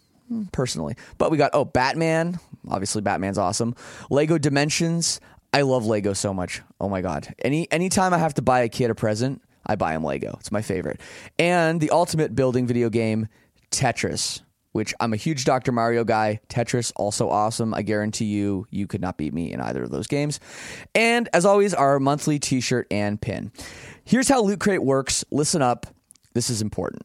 personally. 0.53 0.95
But 1.19 1.31
we 1.31 1.39
got 1.39 1.51
oh 1.55 1.65
Batman, 1.65 2.39
obviously 2.69 3.03
Batman's 3.03 3.39
awesome. 3.39 3.75
Lego 4.11 4.39
Dimensions, 4.39 5.21
I 5.53 5.63
love 5.63 5.87
Lego 5.87 6.13
so 6.13 6.35
much. 6.35 6.63
Oh 6.81 6.89
my 6.89 7.01
god. 7.01 7.35
Any 7.39 7.71
anytime 7.73 8.13
I 8.13 8.19
have 8.19 8.35
to 8.35 8.43
buy 8.43 8.61
a 8.61 8.69
kid 8.69 8.91
a 8.91 8.95
present, 8.95 9.43
I 9.67 9.77
buy 9.77 9.95
him 9.95 10.05
Lego. 10.05 10.37
It's 10.41 10.53
my 10.53 10.63
favorite. 10.63 11.01
And 11.39 11.81
the 11.81 11.91
ultimate 11.91 12.35
building 12.35 12.67
video 12.67 12.91
game, 12.91 13.29
Tetris, 13.71 14.43
which 14.73 14.93
I'm 15.01 15.13
a 15.13 15.17
huge 15.17 15.45
Dr. 15.45 15.73
Mario 15.73 16.05
guy. 16.05 16.41
Tetris 16.49 16.93
also 16.97 17.31
awesome. 17.31 17.73
I 17.73 17.83
guarantee 17.83 18.27
you 18.27 18.67
you 18.71 18.87
could 18.87 19.01
not 19.01 19.17
beat 19.17 19.33
me 19.33 19.53
in 19.53 19.61
either 19.61 19.83
of 19.83 19.91
those 19.91 20.07
games. 20.07 20.39
And 20.95 21.29
as 21.33 21.47
always, 21.47 21.73
our 21.75 21.99
monthly 21.99 22.39
t-shirt 22.39 22.87
and 22.91 23.21
pin. 23.21 23.51
Here's 24.05 24.29
how 24.29 24.43
Loot 24.43 24.61
Crate 24.61 24.83
works. 24.83 25.25
Listen 25.31 25.63
up. 25.63 25.87
This 26.35 26.51
is 26.51 26.61
important. 26.61 27.03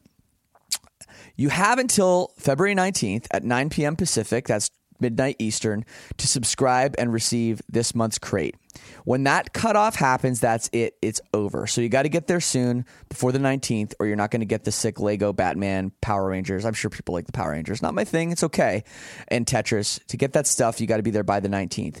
You 1.42 1.48
have 1.48 1.80
until 1.80 2.30
February 2.38 2.76
19th 2.76 3.26
at 3.32 3.42
9 3.42 3.68
p.m. 3.70 3.96
Pacific, 3.96 4.46
that's 4.46 4.70
midnight 5.00 5.34
Eastern, 5.40 5.84
to 6.18 6.28
subscribe 6.28 6.94
and 6.98 7.12
receive 7.12 7.60
this 7.68 7.96
month's 7.96 8.20
crate. 8.20 8.54
When 9.04 9.24
that 9.24 9.52
cutoff 9.52 9.96
happens, 9.96 10.40
that's 10.40 10.70
it. 10.72 10.96
It's 11.02 11.20
over. 11.34 11.66
So 11.66 11.80
you 11.80 11.88
got 11.88 12.02
to 12.02 12.08
get 12.08 12.26
there 12.26 12.40
soon 12.40 12.84
before 13.08 13.32
the 13.32 13.38
19th, 13.38 13.94
or 13.98 14.06
you're 14.06 14.16
not 14.16 14.30
going 14.30 14.40
to 14.40 14.46
get 14.46 14.64
the 14.64 14.72
sick 14.72 15.00
Lego 15.00 15.32
Batman 15.32 15.92
Power 16.00 16.28
Rangers. 16.28 16.64
I'm 16.64 16.74
sure 16.74 16.90
people 16.90 17.14
like 17.14 17.26
the 17.26 17.32
Power 17.32 17.50
Rangers. 17.50 17.82
Not 17.82 17.94
my 17.94 18.04
thing. 18.04 18.30
It's 18.30 18.44
okay. 18.44 18.84
And 19.28 19.46
Tetris. 19.46 20.04
To 20.06 20.16
get 20.16 20.32
that 20.34 20.46
stuff, 20.46 20.80
you 20.80 20.86
got 20.86 20.98
to 20.98 21.02
be 21.02 21.10
there 21.10 21.22
by 21.22 21.40
the 21.40 21.48
19th. 21.48 22.00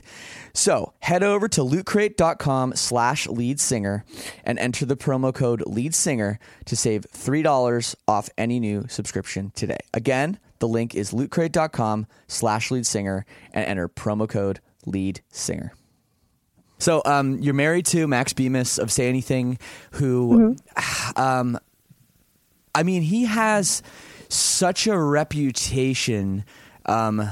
So 0.54 0.92
head 1.00 1.22
over 1.22 1.48
to 1.48 1.62
lootcrate.com 1.62 2.74
slash 2.76 3.26
lead 3.26 3.60
singer 3.60 4.04
and 4.44 4.58
enter 4.58 4.86
the 4.86 4.96
promo 4.96 5.34
code 5.34 5.62
lead 5.66 5.94
singer 5.94 6.38
to 6.66 6.76
save 6.76 7.06
$3 7.12 7.94
off 8.06 8.28
any 8.38 8.60
new 8.60 8.86
subscription 8.88 9.52
today. 9.54 9.78
Again, 9.94 10.38
the 10.58 10.68
link 10.68 10.94
is 10.94 11.12
lootcrate.com 11.12 12.06
slash 12.28 12.70
lead 12.70 12.86
singer 12.86 13.26
and 13.52 13.64
enter 13.66 13.88
promo 13.88 14.28
code 14.28 14.60
lead 14.86 15.20
singer. 15.28 15.72
So 16.82 17.00
um, 17.04 17.38
you're 17.38 17.54
married 17.54 17.86
to 17.86 18.08
Max 18.08 18.32
Bemis 18.32 18.76
of 18.76 18.90
Say 18.90 19.08
Anything, 19.08 19.56
who, 19.92 20.56
mm-hmm. 20.76 21.20
um, 21.20 21.56
I 22.74 22.82
mean, 22.82 23.02
he 23.02 23.24
has 23.24 23.84
such 24.28 24.88
a 24.88 24.98
reputation. 24.98 26.44
Um, 26.86 27.28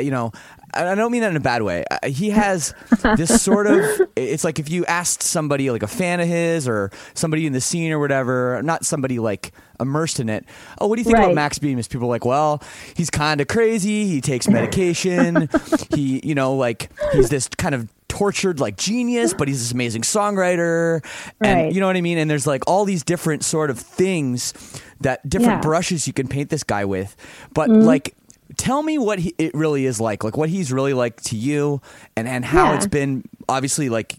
you 0.00 0.10
know, 0.10 0.32
I 0.72 0.94
don't 0.94 1.12
mean 1.12 1.20
that 1.20 1.30
in 1.32 1.36
a 1.36 1.40
bad 1.40 1.60
way. 1.60 1.84
He 2.06 2.30
has 2.30 2.72
this 3.16 3.42
sort 3.42 3.66
of. 3.66 4.08
It's 4.16 4.42
like 4.42 4.58
if 4.58 4.70
you 4.70 4.86
asked 4.86 5.22
somebody, 5.22 5.70
like 5.70 5.82
a 5.82 5.88
fan 5.88 6.20
of 6.20 6.28
his, 6.28 6.66
or 6.66 6.90
somebody 7.12 7.46
in 7.46 7.52
the 7.52 7.60
scene 7.60 7.92
or 7.92 7.98
whatever, 7.98 8.62
not 8.62 8.86
somebody 8.86 9.18
like 9.18 9.52
immersed 9.80 10.18
in 10.18 10.30
it. 10.30 10.46
Oh, 10.80 10.86
what 10.86 10.96
do 10.96 11.00
you 11.00 11.04
think 11.04 11.18
right. 11.18 11.24
about 11.24 11.34
Max 11.34 11.58
Bemis? 11.58 11.88
People 11.88 12.06
are 12.06 12.10
like, 12.10 12.24
well, 12.24 12.62
he's 12.94 13.10
kind 13.10 13.42
of 13.42 13.48
crazy. 13.48 14.06
He 14.06 14.22
takes 14.22 14.48
medication. 14.48 15.50
he, 15.94 16.26
you 16.26 16.34
know, 16.34 16.54
like 16.54 16.90
he's 17.12 17.28
this 17.28 17.48
kind 17.48 17.74
of 17.74 17.86
tortured 18.12 18.60
like 18.60 18.76
genius, 18.76 19.32
but 19.32 19.48
he's 19.48 19.58
this 19.60 19.72
amazing 19.72 20.02
songwriter. 20.02 21.02
And 21.40 21.60
right. 21.60 21.72
you 21.72 21.80
know 21.80 21.86
what 21.86 21.96
I 21.96 22.02
mean? 22.02 22.18
And 22.18 22.30
there's 22.30 22.46
like 22.46 22.62
all 22.66 22.84
these 22.84 23.02
different 23.02 23.42
sort 23.42 23.70
of 23.70 23.78
things 23.78 24.52
that 25.00 25.26
different 25.26 25.54
yeah. 25.54 25.60
brushes 25.62 26.06
you 26.06 26.12
can 26.12 26.28
paint 26.28 26.50
this 26.50 26.62
guy 26.62 26.84
with. 26.84 27.16
But 27.54 27.70
mm-hmm. 27.70 27.86
like 27.86 28.14
tell 28.58 28.82
me 28.82 28.98
what 28.98 29.18
he, 29.18 29.34
it 29.38 29.54
really 29.54 29.86
is 29.86 29.98
like, 29.98 30.24
like 30.24 30.36
what 30.36 30.50
he's 30.50 30.70
really 30.70 30.92
like 30.92 31.22
to 31.22 31.36
you, 31.36 31.80
and 32.14 32.28
and 32.28 32.44
how 32.44 32.66
yeah. 32.66 32.76
it's 32.76 32.86
been 32.86 33.24
obviously 33.48 33.88
like 33.88 34.18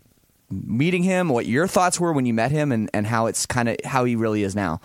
meeting 0.49 1.03
him, 1.03 1.29
what 1.29 1.45
your 1.45 1.67
thoughts 1.67 1.99
were 1.99 2.11
when 2.13 2.25
you 2.25 2.33
met 2.33 2.49
him, 2.49 2.71
and 2.71 2.89
and 2.95 3.05
how 3.05 3.27
it's 3.27 3.45
kind 3.45 3.69
of 3.69 3.77
how 3.85 4.05
he 4.05 4.15
really 4.15 4.41
is 4.41 4.55
now. 4.55 4.81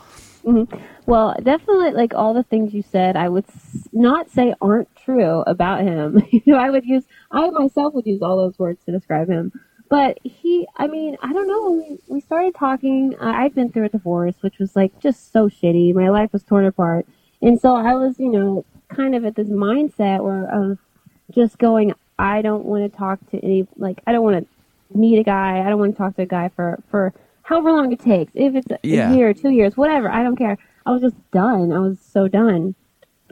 Mm-hmm. 0.49 0.79
Well, 1.07 1.35
definitely, 1.43 1.93
like 1.93 2.15
all 2.15 2.33
the 2.33 2.43
things 2.43 2.73
you 2.73 2.83
said, 2.83 3.17
I 3.17 3.29
would 3.29 3.45
not 3.93 4.31
say 4.31 4.55
aren't 4.63 4.89
true 4.97 5.43
about 5.47 5.83
him. 5.83 6.23
you 6.31 6.43
know, 6.47 6.57
I 6.57 6.71
would 6.71 6.87
use, 6.87 7.05
I 7.31 7.49
myself 7.51 7.93
would 7.95 8.07
use 8.07 8.23
all 8.23 8.39
those 8.39 8.59
words 8.59 8.83
to 8.85 8.93
describe 8.93 9.29
him. 9.29 9.53
But 9.91 10.19
he, 10.23 10.67
I 10.77 10.87
mean, 10.87 11.17
I 11.23 11.33
don't 11.33 11.49
know. 11.49 11.73
We, 11.73 11.99
we 12.09 12.21
started 12.21 12.55
talking. 12.55 13.15
I'd 13.21 13.55
been 13.55 13.71
through 13.71 13.87
a 13.87 13.89
divorce, 13.91 14.37
which 14.41 14.59
was 14.59 14.75
like 14.75 14.99
just 15.01 15.33
so 15.33 15.49
shitty. 15.49 15.95
My 15.95 16.09
life 16.09 16.33
was 16.33 16.43
torn 16.43 16.65
apart. 16.65 17.07
And 17.43 17.61
so 17.61 17.75
I 17.75 17.95
was, 17.95 18.19
you 18.19 18.31
know, 18.31 18.65
kind 18.89 19.15
of 19.15 19.25
at 19.25 19.35
this 19.35 19.49
mindset 19.49 20.23
where 20.23 20.47
of 20.51 20.79
just 21.31 21.59
going, 21.59 21.95
I 22.19 22.43
don't 22.43 22.65
want 22.65 22.91
to 22.91 22.99
talk 22.99 23.19
to 23.31 23.39
any, 23.39 23.67
like, 23.77 24.03
I 24.07 24.13
don't 24.13 24.25
want 24.25 24.47
to 24.47 24.99
meet 24.99 25.19
a 25.19 25.25
guy. 25.25 25.61
I 25.61 25.69
don't 25.69 25.79
want 25.79 25.93
to 25.93 25.99
talk 25.99 26.17
to 26.17 26.23
a 26.23 26.27
guy 26.27 26.51
for, 26.55 26.83
for 26.91 27.13
however 27.49 27.73
long 27.73 27.93
it 27.93 28.01
takes. 28.01 28.33
If 28.35 28.55
it's 28.55 28.67
yeah. 28.83 29.11
a 29.11 29.17
year, 29.17 29.33
two 29.33 29.51
years, 29.51 29.77
whatever, 29.77 30.11
I 30.11 30.23
don't 30.23 30.37
care. 30.37 30.59
I 30.85 30.91
was 30.91 31.03
just 31.03 31.31
done. 31.31 31.73
I 31.73 31.79
was 31.79 31.99
so 32.01 32.29
done. 32.29 32.75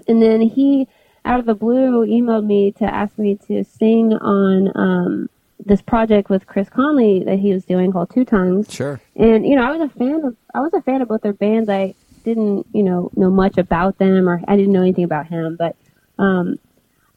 And 0.08 0.22
then 0.22 0.40
he, 0.40 0.88
out 1.24 1.40
of 1.40 1.46
the 1.46 1.54
blue, 1.54 2.06
emailed 2.06 2.46
me 2.46 2.72
to 2.72 2.84
ask 2.84 3.18
me 3.18 3.38
to 3.48 3.64
sing 3.64 4.12
on, 4.14 4.72
um, 4.74 5.28
this 5.64 5.82
project 5.82 6.28
with 6.30 6.46
Chris 6.46 6.68
Conley 6.68 7.24
that 7.24 7.38
he 7.38 7.52
was 7.52 7.64
doing 7.64 7.90
called 7.90 8.10
Two 8.10 8.24
Tongues. 8.24 8.72
Sure. 8.72 9.00
And 9.16 9.46
you 9.46 9.56
know, 9.56 9.64
I 9.66 9.76
was 9.76 9.90
a 9.90 9.98
fan 9.98 10.24
of 10.24 10.36
I 10.54 10.60
was 10.60 10.72
a 10.74 10.82
fan 10.82 11.00
of 11.00 11.08
both 11.08 11.22
their 11.22 11.32
bands. 11.32 11.68
I 11.68 11.94
didn't, 12.24 12.66
you 12.72 12.82
know, 12.82 13.10
know 13.16 13.30
much 13.30 13.56
about 13.56 13.98
them 13.98 14.28
or 14.28 14.40
I 14.46 14.56
didn't 14.56 14.72
know 14.72 14.82
anything 14.82 15.04
about 15.04 15.26
him, 15.28 15.56
but 15.56 15.76
um, 16.18 16.58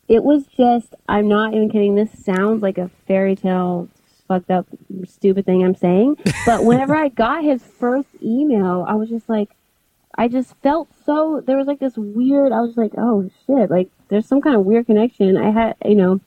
it 0.07 0.23
was 0.23 0.45
just, 0.57 0.95
I'm 1.07 1.27
not 1.27 1.53
even 1.53 1.69
kidding. 1.69 1.95
This 1.95 2.11
sounds 2.23 2.61
like 2.61 2.77
a 2.77 2.89
fairy 3.07 3.35
tale, 3.35 3.89
fucked 4.29 4.49
up, 4.49 4.65
stupid 5.05 5.45
thing 5.45 5.65
I'm 5.65 5.75
saying. 5.75 6.15
But 6.45 6.63
whenever 6.63 6.95
I 6.95 7.09
got 7.09 7.43
his 7.43 7.61
first 7.61 8.07
email, 8.23 8.85
I 8.87 8.93
was 8.95 9.09
just 9.09 9.27
like, 9.27 9.49
I 10.17 10.29
just 10.29 10.55
felt 10.63 10.87
so, 11.05 11.43
there 11.45 11.57
was 11.57 11.67
like 11.67 11.79
this 11.79 11.97
weird, 11.97 12.53
I 12.53 12.61
was 12.61 12.77
like, 12.77 12.93
oh 12.97 13.29
shit, 13.45 13.69
like 13.69 13.89
there's 14.07 14.25
some 14.25 14.39
kind 14.39 14.55
of 14.55 14.65
weird 14.65 14.85
connection. 14.85 15.35
I 15.35 15.51
had, 15.51 15.75
you 15.83 15.95
know, 15.95 16.21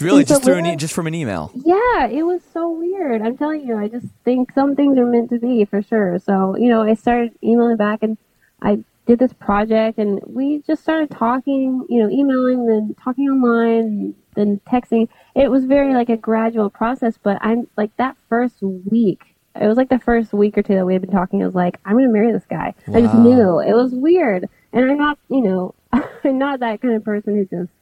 Really, 0.00 0.24
so 0.24 0.34
just 0.34 0.44
through 0.44 0.58
an 0.58 0.66
e- 0.66 0.76
just 0.76 0.94
from 0.94 1.08
an 1.08 1.14
email. 1.14 1.50
Yeah, 1.54 2.06
it 2.06 2.22
was 2.22 2.40
so 2.52 2.70
weird. 2.70 3.20
I'm 3.20 3.36
telling 3.36 3.66
you, 3.66 3.76
I 3.76 3.88
just 3.88 4.06
think 4.24 4.52
some 4.52 4.76
things 4.76 4.96
are 4.96 5.04
meant 5.04 5.30
to 5.30 5.40
be 5.40 5.64
for 5.64 5.82
sure. 5.82 6.20
So, 6.20 6.56
you 6.56 6.68
know, 6.68 6.82
I 6.82 6.94
started 6.94 7.32
emailing 7.42 7.76
back 7.76 8.02
and 8.02 8.16
I 8.62 8.84
did 9.08 9.18
this 9.18 9.32
project 9.32 9.98
and 9.98 10.20
we 10.26 10.62
just 10.66 10.82
started 10.82 11.10
talking, 11.10 11.84
you 11.88 11.98
know, 12.02 12.10
emailing, 12.10 12.66
then 12.66 12.94
talking 13.02 13.26
online, 13.28 14.14
then 14.36 14.60
texting. 14.68 15.08
It 15.34 15.50
was 15.50 15.64
very 15.64 15.94
like 15.94 16.10
a 16.10 16.16
gradual 16.18 16.68
process, 16.68 17.18
but 17.20 17.38
I'm 17.40 17.66
like 17.78 17.90
that 17.96 18.18
first 18.28 18.56
week, 18.60 19.34
it 19.58 19.66
was 19.66 19.78
like 19.78 19.88
the 19.88 19.98
first 19.98 20.34
week 20.34 20.58
or 20.58 20.62
two 20.62 20.74
that 20.74 20.84
we 20.84 20.92
had 20.92 21.00
been 21.00 21.10
talking. 21.10 21.42
I 21.42 21.46
was 21.46 21.54
like, 21.54 21.80
I'm 21.86 21.94
going 21.94 22.04
to 22.06 22.12
marry 22.12 22.30
this 22.32 22.44
guy. 22.48 22.74
I 22.94 23.00
just 23.00 23.14
knew 23.14 23.60
it 23.60 23.72
was 23.72 23.92
weird. 23.92 24.46
And 24.74 24.90
I'm 24.90 24.98
not, 24.98 25.18
you 25.30 25.40
know, 25.40 25.74
I'm 25.92 26.36
not 26.38 26.60
that 26.60 26.82
kind 26.82 26.94
of 26.94 27.02
person 27.02 27.34
who 27.34 27.44
just 27.46 27.72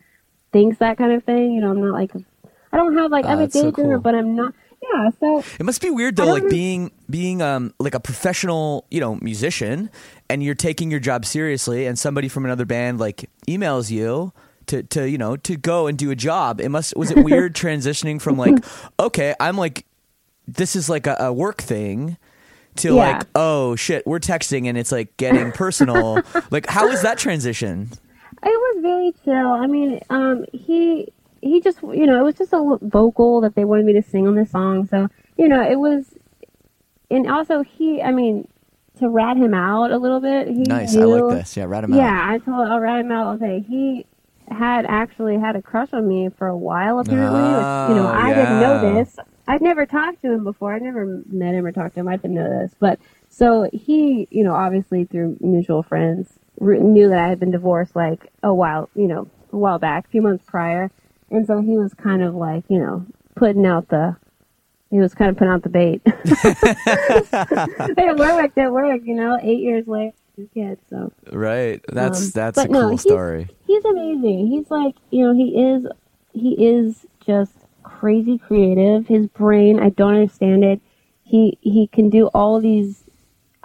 thinks 0.53 0.79
that 0.79 0.97
kind 0.97 1.11
of 1.13 1.25
thing. 1.25 1.51
You 1.53 1.61
know, 1.61 1.71
I'm 1.71 1.81
not 1.81 1.93
like, 1.93 2.13
I 2.73 2.77
don't 2.77 2.97
have 2.97 3.11
like, 3.11 3.25
Ah, 3.25 3.31
I'm 3.31 3.39
a 3.39 3.43
that's 3.43 3.55
so 3.55 3.73
daydreamer, 3.73 3.95
cool. 3.95 3.99
but 3.99 4.15
I'm 4.15 4.37
not. 4.37 4.55
Yeah, 4.83 5.11
so 5.21 5.43
It 5.59 5.65
must 5.65 5.81
be 5.83 5.91
weird 5.91 6.17
though, 6.17 6.27
like 6.27 6.49
being 6.49 6.91
being 7.11 7.43
um 7.43 7.75
like 7.79 7.95
a 7.95 8.01
professional, 8.01 8.85
you 8.91 9.01
know, 9.01 9.17
musician, 9.17 9.91
and 10.31 10.43
you're 10.43 10.55
taking 10.55 10.91
your 10.91 11.01
job 11.01 11.25
seriously, 11.25 11.87
and 11.87 11.99
somebody 11.99 12.29
from 12.29 12.45
another 12.45 12.65
band 12.65 12.99
like 13.01 13.29
emails 13.49 13.91
you 13.91 14.33
to 14.67 14.83
to 14.85 15.09
you 15.09 15.19
know 15.19 15.37
to 15.37 15.57
go 15.57 15.87
and 15.87 15.99
do 15.99 16.11
a 16.11 16.17
job. 16.17 16.61
It 16.61 16.69
must 16.69 16.97
was 16.97 17.11
it 17.11 17.19
weird 17.25 17.55
transitioning 17.55 18.21
from 18.21 18.37
like 18.37 18.65
okay, 19.01 19.35
I'm 19.41 19.57
like 19.57 19.85
this 20.47 20.77
is 20.77 20.89
like 20.89 21.07
a, 21.09 21.17
a 21.19 21.33
work 21.33 21.61
thing 21.61 22.17
to 22.77 22.89
Yeah. 22.95 22.95
like 23.17 23.27
oh 23.35 23.75
shit, 23.77 24.07
we're 24.07 24.21
texting 24.21 24.67
and 24.69 24.79
it's 24.79 24.93
like 24.93 25.17
getting 25.17 25.51
personal. 25.53 26.23
like 26.51 26.67
how 26.69 26.89
is 26.89 27.03
that 27.03 27.19
transition? 27.19 27.91
it 28.43 28.49
was 28.49 28.83
very 28.83 29.13
chill. 29.25 29.49
I 29.51 29.67
mean, 29.67 29.99
um, 30.11 30.45
he 30.53 31.09
he 31.43 31.61
just 31.61 31.83
you 31.83 32.07
know 32.07 32.21
it 32.21 32.25
was 32.25 32.35
just 32.35 32.53
a 32.53 32.79
vocal 32.83 33.41
that 33.43 33.55
they 33.55 33.65
wanted 33.65 33.87
me 33.87 33.93
to 33.95 34.03
sing 34.03 34.27
on 34.27 34.35
this 34.35 34.51
song. 34.51 34.87
So 34.87 35.09
you 35.37 35.49
know 35.49 35.63
it 35.63 35.77
was, 35.77 36.15
and 37.11 37.31
also 37.31 37.63
he, 37.63 38.03
I 38.03 38.13
mean, 38.13 38.49
to 38.99 39.09
rat 39.09 39.37
him 39.37 39.55
out 39.55 39.91
a 39.91 39.99
little 39.99 40.21
bit. 40.21 40.49
He 40.49 40.63
Nice, 40.63 40.97
I 40.97 41.05
like 41.05 41.39
this. 41.39 41.57
Yeah, 41.57 41.65
rat 41.65 41.85
him 41.85 41.93
out. 41.95 41.97
Yeah, 41.97 42.27
I 42.31 42.39
told 42.39 42.69
I'll 42.69 42.81
rat 42.81 43.01
him 43.01 43.13
out. 43.13 43.43
I'll 43.43 43.61
he 43.61 44.07
had 44.49 44.87
actually 44.87 45.39
had 45.39 45.57
a 45.57 45.63
crush 45.63 45.93
on 45.93 46.07
me 46.07 46.29
for 46.29 46.47
a 46.47 46.57
while 46.57 47.01
apparently. 47.01 47.41
which, 47.41 47.49
you 47.51 47.95
know, 48.03 48.09
Oh, 48.09 48.13
I 48.15 48.33
didn't 48.33 48.61
know 48.61 48.95
this. 48.95 49.19
I'd 49.49 49.63
never 49.63 49.87
talked 49.87 50.23
to 50.23 50.33
him 50.33 50.45
before. 50.45 50.75
I'd 50.75 50.83
never 50.83 51.23
met 51.31 51.55
him 51.55 51.67
or 51.67 51.73
talked 51.73 51.95
to 51.95 52.01
him. 52.01 52.09
I 52.09 52.17
didn't 52.17 52.35
know 52.35 52.49
this, 52.49 52.75
but 52.79 52.99
so 53.29 53.69
he, 53.73 54.27
you 54.31 54.43
know, 54.45 54.55
obviously 54.55 55.05
through 55.05 55.37
mutual 55.41 55.83
friends, 55.83 56.39
knew 56.61 57.09
that 57.09 57.19
I 57.19 57.29
had 57.29 57.39
been 57.39 57.51
divorced 57.51 57.95
like 57.95 58.33
a 58.43 58.53
while, 58.55 58.89
you 58.95 59.07
know, 59.07 59.29
a 59.53 59.57
while 59.57 59.79
back, 59.79 60.07
a 60.07 60.09
few 60.09 60.23
months 60.23 60.45
prior, 60.47 60.91
and 61.31 61.47
so 61.47 61.61
he 61.61 61.77
was 61.79 61.95
kind 61.95 62.23
of 62.23 62.35
like, 62.35 62.65
you 62.69 62.79
know, 62.79 63.07
putting 63.35 63.67
out 63.67 63.89
the. 63.89 64.17
He 64.91 64.99
was 65.01 65.15
kind 65.15 65.31
of 65.31 65.37
putting 65.37 65.53
out 65.53 65.63
the 65.65 65.69
bait. 65.69 66.01
it 66.07 66.15
worked. 68.17 68.57
It 68.59 68.71
worked. 68.71 69.05
You 69.05 69.15
know, 69.15 69.39
eight 69.43 69.61
years 69.61 69.87
later, 69.87 70.15
kids. 70.55 70.81
So 70.89 71.13
Right. 71.33 71.85
That's 71.89 72.27
um, 72.27 72.31
that's 72.35 72.59
a 72.59 72.69
no, 72.69 72.81
cool 72.81 72.89
he's- 72.91 73.03
story. 73.03 73.49
He's 73.67 73.85
amazing. 73.85 74.47
He's 74.47 74.71
like, 74.71 74.95
you 75.11 75.27
know, 75.27 75.35
he 75.35 75.61
is, 75.61 75.87
he 76.33 76.67
is 76.69 77.05
just 77.27 77.53
crazy 77.83 78.39
creative. 78.39 79.09
His 79.09 79.27
brain, 79.27 79.81
I 79.81 79.89
don't 79.91 80.15
understand 80.15 80.65
it. 80.65 80.81
He 81.25 81.59
he 81.61 81.89
can 81.89 82.09
do 82.09 82.29
all 82.29 82.61
these. 82.61 83.03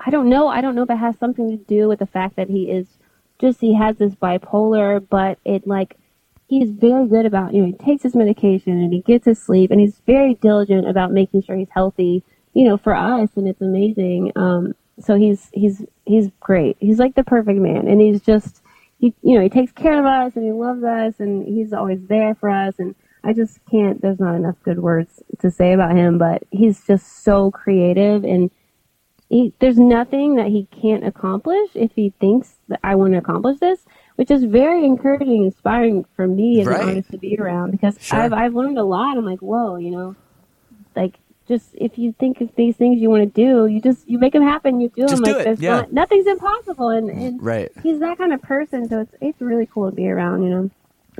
I 0.03 0.09
don't 0.09 0.30
know. 0.30 0.47
I 0.47 0.62
don't 0.62 0.74
know 0.74 0.82
if 0.84 0.89
it 0.89 0.97
has 0.97 1.18
something 1.20 1.51
to 1.51 1.57
do 1.66 1.88
with 1.88 1.99
the 1.99 2.07
fact 2.07 2.36
that 2.38 2.49
he 2.49 2.72
is 2.72 2.88
just 3.39 3.62
he 3.62 3.76
has 3.76 3.97
this 3.97 4.16
bipolar, 4.16 5.05
but 5.07 5.38
it 5.45 5.68
like 5.68 5.95
he's 6.60 6.70
very 6.70 7.08
good 7.08 7.26
about 7.26 7.54
you 7.54 7.62
know 7.62 7.68
he 7.68 7.74
takes 7.74 8.04
his 8.04 8.16
medication 8.16 8.74
and 8.74 8.93
he 8.93 9.02
gets 9.02 9.26
his 9.26 9.41
sleep 9.41 9.72
and 9.72 9.80
he's 9.80 10.02
very 10.06 10.36
diligent 10.36 10.88
about 10.88 11.12
making 11.12 11.41
sure 11.41 11.56
he's 11.56 11.70
healthy 11.72 12.24
you 12.54 12.66
know 12.66 12.78
for 12.78 12.93
us 12.93 13.30
and 13.36 13.47
it's 13.47 13.62
amazing. 13.62 14.32
Um 14.36 14.74
so 14.99 15.16
he's 15.16 15.49
he's 15.54 15.84
he's 16.06 16.30
great. 16.39 16.78
He's 16.80 16.99
like 16.99 17.16
the 17.16 17.24
perfect 17.24 17.60
man 17.60 17.88
and 17.88 18.02
he's 18.02 18.22
just 18.22 18.62
he 18.99 19.14
you 19.24 19.36
know 19.36 19.41
he 19.41 19.49
takes 19.49 19.72
care 19.72 19.97
of 19.97 20.06
us 20.06 20.36
and 20.36 20.45
he 20.45 20.52
loves 20.52 20.84
us 20.84 21.20
and 21.20 21.47
he's 21.47 21.74
always 21.74 22.06
there 22.08 22.36
for 22.36 22.49
us 22.49 22.76
and 22.78 22.93
i 23.24 23.34
just 23.34 23.60
can't 23.70 24.02
there's 24.02 24.20
not 24.20 24.36
enough 24.36 24.56
good 24.64 24.80
words 24.80 25.24
to 25.39 25.49
say 25.49 25.74
about 25.74 25.95
him 25.95 26.18
but 26.18 26.43
he's 26.52 26.86
just 26.86 27.24
so 27.24 27.49
creative 27.52 28.24
and 28.24 28.52
he, 29.32 29.54
there's 29.60 29.80
nothing 29.80 30.36
that 30.36 30.47
he 30.47 30.68
can't 30.82 31.08
accomplish 31.08 31.70
if 31.74 31.93
he 31.95 32.14
thinks 32.20 32.58
that 32.68 32.82
I 32.84 32.95
want 32.95 33.14
to 33.14 33.20
accomplish 33.20 33.60
this, 33.60 33.80
which 34.16 34.30
is 34.32 34.43
very 34.43 34.86
encouraging, 34.86 35.45
inspiring 35.45 36.05
for 36.16 36.28
me 36.28 36.62
as 36.62 36.68
Right. 36.68 36.82
an 36.82 36.88
artist 36.89 37.12
to 37.12 37.18
be 37.18 37.38
around 37.39 37.72
because 37.72 37.97
Sure. 37.99 38.20
I've 38.20 38.34
I've 38.34 38.53
learned 38.53 38.78
a 38.78 38.84
lot. 38.84 39.18
I'm 39.18 39.26
like, 39.26 39.39
whoa, 39.39 39.78
you 39.78 39.91
know, 39.91 40.16
like 40.95 41.16
just 41.47 41.70
if 41.74 41.97
you 41.97 42.14
think 42.20 42.39
of 42.41 42.49
these 42.55 42.76
things 42.78 43.01
you 43.01 43.09
want 43.09 43.24
to 43.24 43.26
do, 43.45 43.66
you 43.66 43.82
just 43.82 44.07
you 44.09 44.18
make 44.20 44.34
them 44.34 44.43
happen. 44.43 44.80
You 44.80 44.89
do 44.89 45.01
Just 45.03 45.16
them. 45.16 45.24
do 45.24 45.32
like 45.32 45.41
it, 45.41 45.43
there's 45.45 45.62
yeah. 45.62 45.72
not, 45.82 45.93
nothing's 45.93 46.28
impossible, 46.28 46.89
and, 46.89 47.09
and 47.09 47.41
Right. 47.43 47.72
he's 47.84 47.99
that 47.99 48.18
kind 48.18 48.32
of 48.34 48.41
person. 48.41 48.88
So 48.88 49.01
it's 49.01 49.16
it's 49.22 49.41
really 49.41 49.66
cool 49.66 49.89
to 49.89 49.95
be 49.95 50.07
around. 50.09 50.43
You 50.43 50.49
know. 50.49 50.70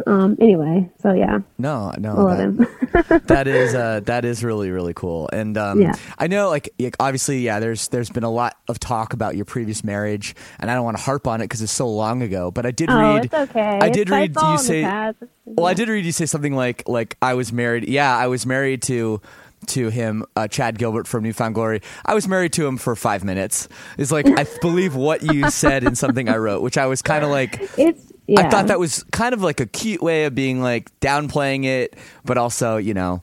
Um. 0.08 0.38
Anyway, 0.40 0.90
so 1.02 1.14
yeah, 1.14 1.40
No, 1.58 1.94
no. 1.98 2.12
I 2.12 2.22
love 2.22 2.38
that- 2.38 2.44
him. 2.44 3.22
that 3.28 3.48
is 3.48 3.74
uh, 3.74 4.02
that 4.06 4.26
is 4.26 4.44
really 4.44 4.70
really 4.70 4.94
cool 4.94 5.30
and 5.32 5.58
um, 5.58 5.82
Yeah. 5.82 5.94
i 6.18 6.28
know 6.28 6.50
like 6.50 6.70
obviously 7.00 7.40
yeah 7.40 7.60
there's 7.60 7.88
there's 7.88 8.10
been 8.10 8.24
a 8.26 8.30
lot 8.30 8.58
of 8.68 8.80
talk 8.80 9.14
about 9.14 9.36
your 9.38 9.46
previous 9.46 9.84
marriage 9.84 10.36
and 10.60 10.70
i 10.70 10.76
don't 10.76 10.84
want 10.84 10.98
to 10.98 11.04
harp 11.04 11.26
on 11.26 11.40
it 11.40 11.46
because 11.46 11.62
it's 11.62 11.72
so 11.72 11.90
long 11.90 12.22
ago 12.22 12.52
but 12.52 12.66
i 12.66 12.72
did 12.72 12.90
oh, 12.90 13.00
read 13.00 13.26
it's 13.26 13.34
okay. 13.34 13.80
i 13.82 13.90
did 13.90 14.10
read 14.10 14.32
it's 14.32 14.44
all 14.44 14.54
you 14.54 14.58
say 14.58 15.14
well 15.46 15.68
i 15.68 15.74
did 15.74 15.88
read 15.88 16.04
you 16.04 16.12
say 16.12 16.26
something 16.26 16.54
like 16.54 16.88
like 16.88 17.16
i 17.22 17.34
was 17.34 17.54
married 17.54 17.88
yeah 17.88 18.16
i 18.16 18.28
was 18.28 18.46
married 18.46 18.82
to 18.82 19.22
to 19.68 19.90
him, 19.90 20.26
uh, 20.36 20.48
Chad 20.48 20.80
Gilbert 20.80 21.06
from 21.08 21.22
New 21.22 21.34
Found 21.34 21.54
Glory. 21.54 21.84
I 22.04 22.16
was 22.16 22.28
married 22.28 22.52
to 22.54 22.66
him 22.66 22.78
for 22.78 22.96
five 22.96 23.24
minutes. 23.24 23.70
It's 23.96 24.12
like 24.12 24.26
I 24.28 24.48
believe 24.62 24.96
what 24.96 25.22
you 25.22 25.52
said 25.52 25.84
in 25.84 25.94
something 25.94 26.28
I 26.30 26.38
wrote, 26.38 26.64
which 26.64 26.80
I 26.80 26.88
was 26.88 27.04
kind 27.04 27.24
of 27.24 27.30
like, 27.30 27.60
It's 27.78 28.11
yeah. 28.28 28.42
I 28.42 28.50
thought 28.50 28.68
that 28.68 28.80
was 28.80 29.04
kind 29.12 29.34
of 29.34 29.42
like 29.42 29.60
a 29.60 29.66
cute 29.66 30.02
way 30.02 30.26
of 30.26 30.36
being 30.36 30.62
like 30.62 30.92
downplaying 31.00 31.66
it, 31.66 31.96
but 32.26 32.38
also 32.38 32.78
you 32.78 32.94
know, 32.94 33.22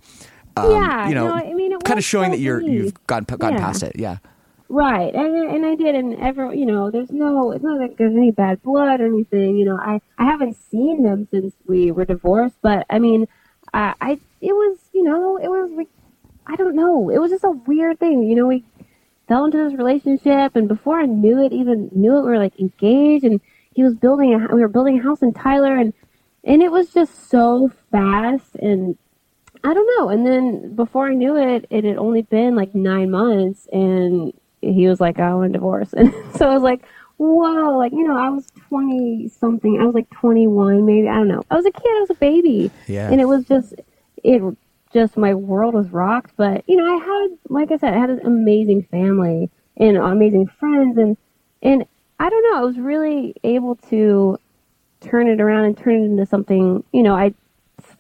um, 0.56 0.70
Yeah, 0.70 1.08
you 1.08 1.14
know, 1.14 1.28
no, 1.28 1.34
I 1.34 1.52
mean, 1.54 1.72
it 1.72 1.84
kind 1.84 1.98
of 1.98 2.04
showing 2.04 2.32
so 2.32 2.36
that 2.36 2.42
you're 2.42 2.60
you've 2.60 3.06
gone 3.06 3.24
gone 3.24 3.52
Yeah. 3.52 3.58
past 3.58 3.82
it. 3.82 3.92
Yeah, 3.96 4.18
Right, 4.70 5.14
and 5.14 5.34
and 5.50 5.64
I 5.64 5.76
did, 5.76 5.94
and 5.94 6.14
ever 6.20 6.54
you 6.54 6.66
know, 6.66 6.90
there's 6.90 7.10
no, 7.10 7.52
it's 7.52 7.64
not 7.64 7.78
like 7.78 7.96
there's 7.96 8.14
any 8.14 8.32
bad 8.32 8.62
blood 8.62 9.00
or 9.00 9.06
anything. 9.06 9.56
You 9.56 9.64
know, 9.64 9.76
I 9.76 10.00
I 10.18 10.24
haven't 10.26 10.56
seen 10.70 11.02
them 11.02 11.26
since 11.30 11.54
we 11.66 11.90
were 11.90 12.04
divorced, 12.04 12.56
but 12.60 12.84
I 12.90 12.98
mean, 12.98 13.26
I, 13.72 13.94
I 14.00 14.10
it 14.42 14.52
was 14.52 14.78
you 14.92 15.04
know, 15.04 15.38
it 15.38 15.48
was 15.48 15.70
like 15.72 15.88
I 16.46 16.56
don't 16.56 16.76
know, 16.76 17.08
it 17.08 17.18
was 17.18 17.30
just 17.30 17.44
a 17.44 17.50
weird 17.50 17.98
thing. 17.98 18.22
You 18.24 18.34
know, 18.36 18.46
we 18.46 18.62
fell 19.26 19.46
into 19.46 19.56
this 19.58 19.72
relationship, 19.72 20.54
and 20.54 20.68
before 20.68 21.00
I 21.00 21.06
knew 21.06 21.42
it, 21.42 21.52
even 21.52 21.88
knew 21.92 22.16
it, 22.18 22.22
we 22.22 22.28
were 22.28 22.38
like 22.38 22.58
engaged, 22.60 23.24
and 23.24 23.40
he 23.78 23.84
was 23.84 23.94
building 23.94 24.34
a 24.34 24.52
we 24.52 24.60
were 24.60 24.66
building 24.66 24.98
a 24.98 25.02
house 25.04 25.22
in 25.22 25.32
Tyler, 25.32 25.76
and 25.76 25.94
and 26.42 26.64
it 26.64 26.72
was 26.72 26.92
just 26.92 27.30
so 27.30 27.70
fast 27.92 28.56
and 28.56 28.98
I 29.62 29.72
don't 29.72 29.88
know. 29.96 30.08
And 30.08 30.26
then 30.26 30.74
before 30.74 31.06
I 31.06 31.14
knew 31.14 31.36
it, 31.36 31.64
it 31.70 31.84
had 31.84 31.96
only 31.96 32.22
been 32.22 32.56
like 32.56 32.74
nine 32.74 33.12
months, 33.12 33.68
and 33.72 34.32
he 34.60 34.88
was 34.88 35.00
like, 35.00 35.20
"I 35.20 35.32
want 35.32 35.50
a 35.50 35.52
divorce." 35.52 35.92
And 35.96 36.12
so 36.34 36.50
I 36.50 36.54
was 36.54 36.64
like, 36.64 36.82
"Whoa!" 37.18 37.78
Like 37.78 37.92
you 37.92 38.02
know, 38.02 38.16
I 38.18 38.30
was 38.30 38.48
twenty 38.68 39.28
something. 39.28 39.80
I 39.80 39.84
was 39.86 39.94
like 39.94 40.10
twenty 40.10 40.48
one, 40.48 40.84
maybe. 40.84 41.08
I 41.08 41.14
don't 41.14 41.28
know. 41.28 41.44
I 41.48 41.54
was 41.54 41.66
a 41.66 41.70
kid. 41.70 41.86
I 41.86 42.00
was 42.00 42.10
a 42.10 42.14
baby. 42.14 42.72
Yeah. 42.88 43.08
And 43.08 43.20
it 43.20 43.26
was 43.26 43.44
just, 43.44 43.74
it 44.24 44.42
just 44.92 45.16
my 45.16 45.34
world 45.34 45.74
was 45.74 45.88
rocked. 45.90 46.32
But 46.36 46.64
you 46.68 46.74
know, 46.78 46.84
I 46.84 47.04
had, 47.04 47.38
like 47.48 47.70
I 47.70 47.76
said, 47.76 47.94
I 47.94 47.98
had 48.00 48.10
an 48.10 48.26
amazing 48.26 48.82
family 48.90 49.50
and 49.76 49.96
amazing 49.96 50.48
friends, 50.48 50.98
and 50.98 51.16
and 51.62 51.86
I 52.18 52.28
don't 52.28 52.42
know. 52.52 52.58
I 52.58 52.64
was 52.64 52.78
really 52.78 53.34
able 53.44 53.76
to 53.90 54.38
turn 55.00 55.28
it 55.28 55.40
around 55.40 55.64
and 55.64 55.76
turn 55.76 56.02
it 56.02 56.04
into 56.06 56.26
something. 56.26 56.82
You 56.92 57.02
know, 57.02 57.14
I 57.14 57.34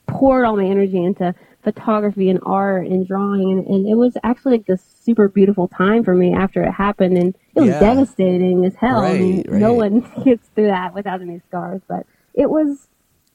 poured 0.06 0.44
all 0.44 0.56
my 0.56 0.64
energy 0.64 1.02
into 1.02 1.34
photography 1.62 2.30
and 2.30 2.40
art 2.44 2.86
and 2.86 3.06
drawing 3.06 3.52
and, 3.52 3.66
and 3.66 3.88
it 3.88 3.94
was 3.96 4.16
actually 4.22 4.52
like 4.52 4.66
this 4.66 4.82
super 4.82 5.28
beautiful 5.28 5.68
time 5.68 6.02
for 6.02 6.14
me 6.14 6.32
after 6.32 6.62
it 6.62 6.70
happened 6.72 7.16
and 7.18 7.34
it 7.54 7.60
was 7.60 7.70
Yeah. 7.70 7.80
devastating 7.80 8.64
as 8.64 8.74
hell 8.76 9.00
I 9.00 9.14
mean, 9.14 9.44
Right, 9.48 9.60
no 9.60 9.72
one 9.74 10.00
gets 10.24 10.48
through 10.54 10.68
that 10.68 10.94
without 10.94 11.20
any 11.20 11.40
scars 11.48 11.82
but 11.88 12.06
it 12.34 12.48
was 12.48 12.88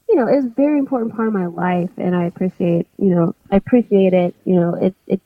you 0.09 0.15
know 0.15 0.27
it 0.27 0.35
was 0.35 0.45
a 0.45 0.49
very 0.49 0.79
important 0.79 1.13
part 1.15 1.27
of 1.27 1.33
my 1.33 1.45
life 1.47 1.89
and 1.97 2.15
i 2.15 2.25
appreciate 2.25 2.87
you 2.97 3.13
know 3.13 3.35
i 3.51 3.55
appreciate 3.57 4.13
it 4.13 4.33
you 4.45 4.55
know 4.55 4.73
it 4.75 4.95
it 5.05 5.21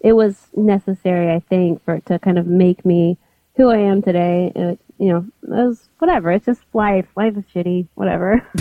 it 0.00 0.14
was 0.14 0.48
necessary 0.56 1.30
i 1.32 1.38
think 1.40 1.84
for 1.84 1.94
it 1.94 2.06
to 2.06 2.18
kind 2.18 2.38
of 2.38 2.46
make 2.46 2.84
me 2.84 3.16
who 3.58 3.68
I 3.70 3.78
am 3.78 4.00
today. 4.00 4.50
And 4.56 4.70
it, 4.70 4.80
you 4.98 5.08
know, 5.08 5.26
it 5.42 5.48
was 5.66 5.86
whatever. 5.98 6.30
It's 6.32 6.46
just 6.46 6.62
life. 6.72 7.06
Life 7.16 7.36
is 7.36 7.44
shitty. 7.54 7.88
Whatever. 7.94 8.42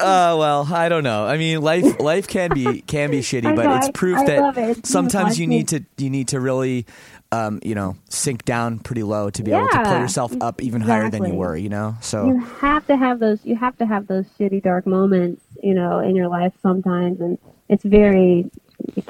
Uh, 0.00 0.34
well, 0.38 0.68
I 0.70 0.88
don't 0.88 1.04
know. 1.04 1.24
I 1.24 1.38
mean, 1.38 1.62
life 1.62 1.98
life 2.00 2.26
can 2.26 2.50
be 2.52 2.82
can 2.82 3.10
be 3.10 3.20
shitty, 3.20 3.54
but 3.56 3.64
it's 3.78 3.86
I- 3.88 3.92
proof 3.92 4.18
I 4.18 4.22
it. 4.24 4.26
that 4.26 4.58
It's 4.78 4.90
sometimes 4.90 5.38
you 5.38 5.46
need 5.46 5.68
to 5.68 5.84
you 5.96 6.10
need 6.10 6.28
to 6.28 6.40
really, 6.40 6.84
um, 7.32 7.60
you 7.62 7.74
know, 7.74 7.96
sink 8.10 8.44
down 8.44 8.80
pretty 8.80 9.02
low 9.02 9.30
to 9.30 9.42
be 9.42 9.52
able 9.52 9.68
to 9.68 9.82
pull 9.84 9.98
yourself 9.98 10.34
up 10.42 10.60
even 10.62 10.80
higher 10.82 11.08
than 11.10 11.24
you 11.24 11.34
were. 11.34 11.56
You 11.56 11.68
know, 11.70 11.96
so 12.00 12.26
you 12.26 12.38
have 12.44 12.86
to 12.88 12.96
have 12.96 13.18
those. 13.20 13.38
You 13.44 13.56
have 13.56 13.78
to 13.78 13.86
have 13.86 14.08
those 14.08 14.26
shitty, 14.38 14.62
dark 14.62 14.86
moments. 14.86 15.42
You 15.62 15.74
know, 15.74 16.00
in 16.00 16.16
your 16.16 16.28
life 16.28 16.52
sometimes, 16.60 17.20
and 17.20 17.38
it's 17.68 17.84
very 17.84 18.50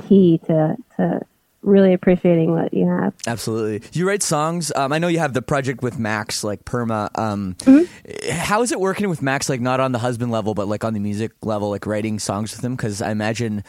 key 0.06 0.38
to 0.46 0.76
to 0.96 1.22
really 1.64 1.92
appreciating 1.94 2.52
what 2.52 2.72
you 2.74 2.86
have. 2.88 3.14
Absolutely. 3.26 3.88
You 3.92 4.06
write 4.06 4.22
songs. 4.22 4.70
Um, 4.76 4.92
I 4.92 4.98
know 4.98 5.08
you 5.08 5.18
have 5.18 5.32
the 5.32 5.42
project 5.42 5.82
with 5.82 5.98
Max, 5.98 6.44
like 6.44 6.64
Perma. 6.64 7.08
Um, 7.18 7.54
Mm-hmm. 7.60 8.30
How 8.30 8.62
is 8.62 8.70
it 8.72 8.78
working 8.80 9.08
with 9.08 9.22
Max? 9.22 9.48
Like 9.48 9.60
not 9.60 9.80
on 9.80 9.92
the 9.92 9.98
husband 9.98 10.30
level, 10.30 10.54
but 10.54 10.68
like 10.68 10.84
on 10.84 10.94
the 10.94 11.00
music 11.00 11.32
level, 11.42 11.70
like 11.70 11.86
writing 11.86 12.18
songs 12.18 12.54
with 12.54 12.64
him? 12.64 12.76
Because 12.76 13.00
I 13.02 13.10
imagine, 13.10 13.64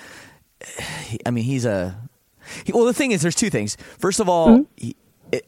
I 1.26 1.32
mean, 1.32 1.44
he's 1.44 1.66
a. 1.66 1.98
He, 2.64 2.72
well, 2.74 2.86
the 2.86 2.94
thing 2.94 3.12
is, 3.12 3.22
there's 3.22 3.36
two 3.36 3.50
things. 3.50 3.76
First 3.98 4.20
of 4.20 4.30
all, 4.30 4.50
Mm-hmm. 4.50 4.64
he, 4.78 4.96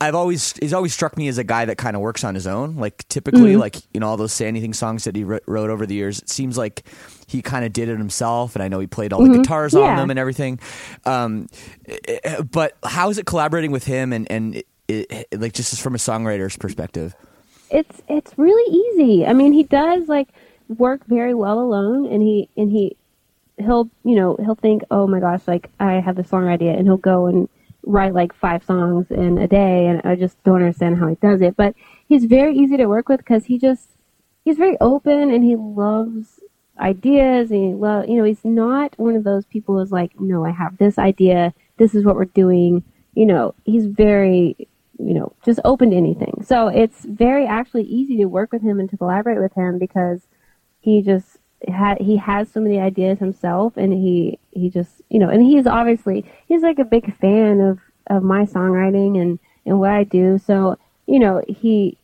I've 0.02 0.16
always 0.16 0.54
he's 0.58 0.74
always 0.74 0.92
struck 0.94 1.16
me 1.18 1.28
as 1.28 1.38
a 1.38 1.44
guy 1.44 1.64
that 1.66 1.78
kind 1.78 1.96
of 1.96 2.02
works 2.02 2.24
on 2.24 2.34
his 2.34 2.48
own. 2.48 2.76
Like 2.78 3.08
typically, 3.10 3.52
Mm-hmm. 3.52 3.60
like 3.60 3.76
you 3.94 4.00
know 4.00 4.08
all 4.10 4.18
those 4.18 4.34
say 4.34 4.48
anything 4.48 4.74
songs 4.74 5.04
that 5.04 5.16
he 5.16 5.24
wrote, 5.24 5.44
wrote 5.46 5.70
over 5.70 5.86
the 5.86 5.94
years. 5.96 6.20
It 6.20 6.30
seems 6.30 6.58
like 6.58 6.84
he 7.28 7.42
kind 7.42 7.66
of 7.66 7.74
did 7.74 7.90
it 7.90 7.98
himself, 7.98 8.56
and 8.56 8.64
I 8.64 8.70
know 8.70 8.80
he 8.80 8.88
played 8.88 9.12
all 9.14 9.22
the 9.22 9.38
guitars 9.38 9.76
on 9.76 9.82
Mm-hmm. 9.82 9.90
Yeah. 9.90 9.96
them 10.00 10.10
and 10.10 10.18
everything. 10.20 10.60
Um, 11.06 11.48
but 12.52 12.78
how 12.84 13.10
is 13.10 13.18
it 13.18 13.26
collaborating 13.26 13.72
with 13.72 13.84
him 13.86 14.14
and 14.14 14.30
and 14.32 14.56
it, 14.56 14.66
it, 14.88 15.28
like 15.40 15.54
just 15.54 15.82
from 15.82 15.94
a 15.96 15.98
songwriter's 15.98 16.58
perspective? 16.58 17.14
it's 17.70 18.02
it's 18.08 18.32
really 18.38 18.72
easy. 18.74 19.26
I 19.26 19.34
mean, 19.34 19.52
he 19.52 19.64
does 19.64 20.08
like 20.08 20.30
work 20.70 21.06
very 21.08 21.34
well 21.34 21.60
alone, 21.60 22.06
and 22.06 22.22
he 22.22 22.50
and 22.56 22.72
he 22.72 22.96
he'll 23.58 23.90
you 24.06 24.16
know 24.16 24.38
he'll 24.38 24.56
think, 24.56 24.84
oh 24.90 25.06
my 25.06 25.20
gosh, 25.20 25.42
like 25.48 25.70
I 25.80 25.94
have 25.96 26.16
this 26.16 26.30
song 26.30 26.48
idea, 26.48 26.72
and 26.72 26.88
he'll 26.88 26.96
go 26.98 27.26
and 27.26 27.50
write 27.86 28.14
like 28.14 28.34
five 28.34 28.64
songs 28.64 29.12
in 29.12 29.38
a 29.38 29.48
day, 29.50 29.86
and 29.88 30.02
I 30.06 30.16
just 30.16 30.42
don't 30.46 30.56
understand 30.62 30.98
how 30.98 31.08
he 31.08 31.16
does 31.16 31.42
it. 31.42 31.58
But 31.58 31.76
he's 32.08 32.24
very 32.24 32.56
easy 32.58 32.78
to 32.78 32.86
work 32.86 33.10
with 33.10 33.20
because 33.20 33.44
he 33.46 33.58
just 33.60 33.90
he's 34.46 34.58
very 34.58 34.78
open 34.80 35.30
and 35.30 35.44
he 35.44 35.58
loves 35.58 36.40
ideas 36.80 37.52
and 37.52 37.80
love 37.80 38.08
you 38.08 38.16
know 38.16 38.24
he's 38.24 38.44
not 38.44 38.98
one 38.98 39.16
of 39.16 39.24
those 39.24 39.46
people 39.46 39.78
who's 39.78 39.92
like 39.92 40.20
no 40.20 40.46
i 40.46 40.52
have 40.52 40.78
this 40.78 40.98
idea. 40.98 41.54
This 41.78 41.94
is 41.94 42.04
what 42.04 42.16
we're 42.16 42.26
doing. 42.26 42.84
You 43.14 43.26
know 43.26 43.56
he's 43.66 43.86
very 43.86 44.68
you 45.00 45.14
know 45.14 45.34
just 45.44 45.60
open 45.66 45.92
to 45.92 45.96
anything. 45.96 46.44
So 46.46 46.68
it's 46.68 47.06
very 47.06 47.46
actually 47.46 47.84
easy 47.84 48.18
to 48.18 48.26
work 48.26 48.52
with 48.52 48.62
him 48.62 48.80
and 48.80 48.90
to 48.90 48.98
collaborate 48.98 49.40
with 49.40 49.54
him 49.54 49.80
because 49.80 50.22
he 50.80 51.02
just 51.02 51.38
ha- 51.68 51.98
he 52.00 52.18
has 52.18 52.52
so 52.52 52.60
many 52.60 52.80
ideas 52.80 53.20
himself 53.20 53.78
and 53.78 53.94
he 53.94 54.40
he 54.52 54.70
just 54.70 55.02
you 55.10 55.20
know 55.20 55.30
and 55.30 55.44
he's 55.44 55.68
obviously 55.68 56.26
he's 56.48 56.62
like 56.62 56.80
a 56.80 56.86
big 56.86 57.16
fan 57.18 57.60
of 57.60 57.80
of 58.08 58.24
my 58.24 58.44
songwriting 58.44 59.20
and 59.22 59.40
and 59.66 59.80
what 59.80 59.92
i 59.92 60.04
do. 60.04 60.38
So 60.38 60.78
you 61.06 61.20
know 61.20 61.42
he 61.48 61.98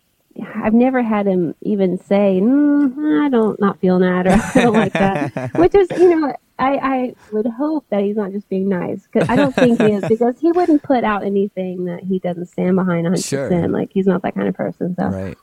I've 0.55 0.73
never 0.73 1.01
had 1.03 1.27
him 1.27 1.53
even 1.61 1.97
say, 1.97 2.39
mm, 2.41 3.23
"I 3.25 3.29
don't 3.29 3.59
not 3.59 3.79
feel 3.79 3.99
that" 3.99 4.25
or 4.27 4.31
"I 4.31 4.63
don't 4.63 4.73
like 4.73 4.93
that," 4.93 5.31
which 5.55 5.75
is, 5.75 5.89
you 5.91 6.19
know, 6.19 6.33
I, 6.59 6.75
I 6.77 7.15
would 7.31 7.45
hope 7.45 7.85
that 7.89 8.01
he's 8.03 8.15
not 8.15 8.31
just 8.31 8.49
being 8.49 8.69
nice 8.69 9.05
because 9.11 9.29
I 9.29 9.35
don't 9.35 9.53
think 9.55 9.79
he 9.79 9.91
is 9.91 10.03
because 10.07 10.39
he 10.39 10.51
wouldn't 10.51 10.83
put 10.83 11.03
out 11.03 11.23
anything 11.23 11.85
that 11.85 12.03
he 12.03 12.19
doesn't 12.19 12.45
stand 12.47 12.75
behind 12.75 13.03
100. 13.03 13.23
Sure. 13.23 13.47
percent 13.47 13.71
Like 13.73 13.91
he's 13.91 14.07
not 14.07 14.21
that 14.23 14.33
kind 14.35 14.47
of 14.47 14.55
person. 14.55 14.95
So 14.95 15.07
Right. 15.07 15.37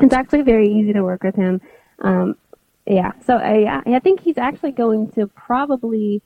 it's 0.00 0.14
actually 0.14 0.42
very 0.42 0.68
easy 0.72 0.92
to 0.92 1.02
work 1.02 1.22
with 1.22 1.34
him. 1.34 1.60
Um, 2.00 2.34
yeah, 2.86 3.12
so 3.24 3.36
I, 3.36 3.82
I 3.86 3.98
think 4.00 4.20
he's 4.20 4.38
actually 4.38 4.72
going 4.72 5.10
to 5.12 5.26
probably 5.28 6.22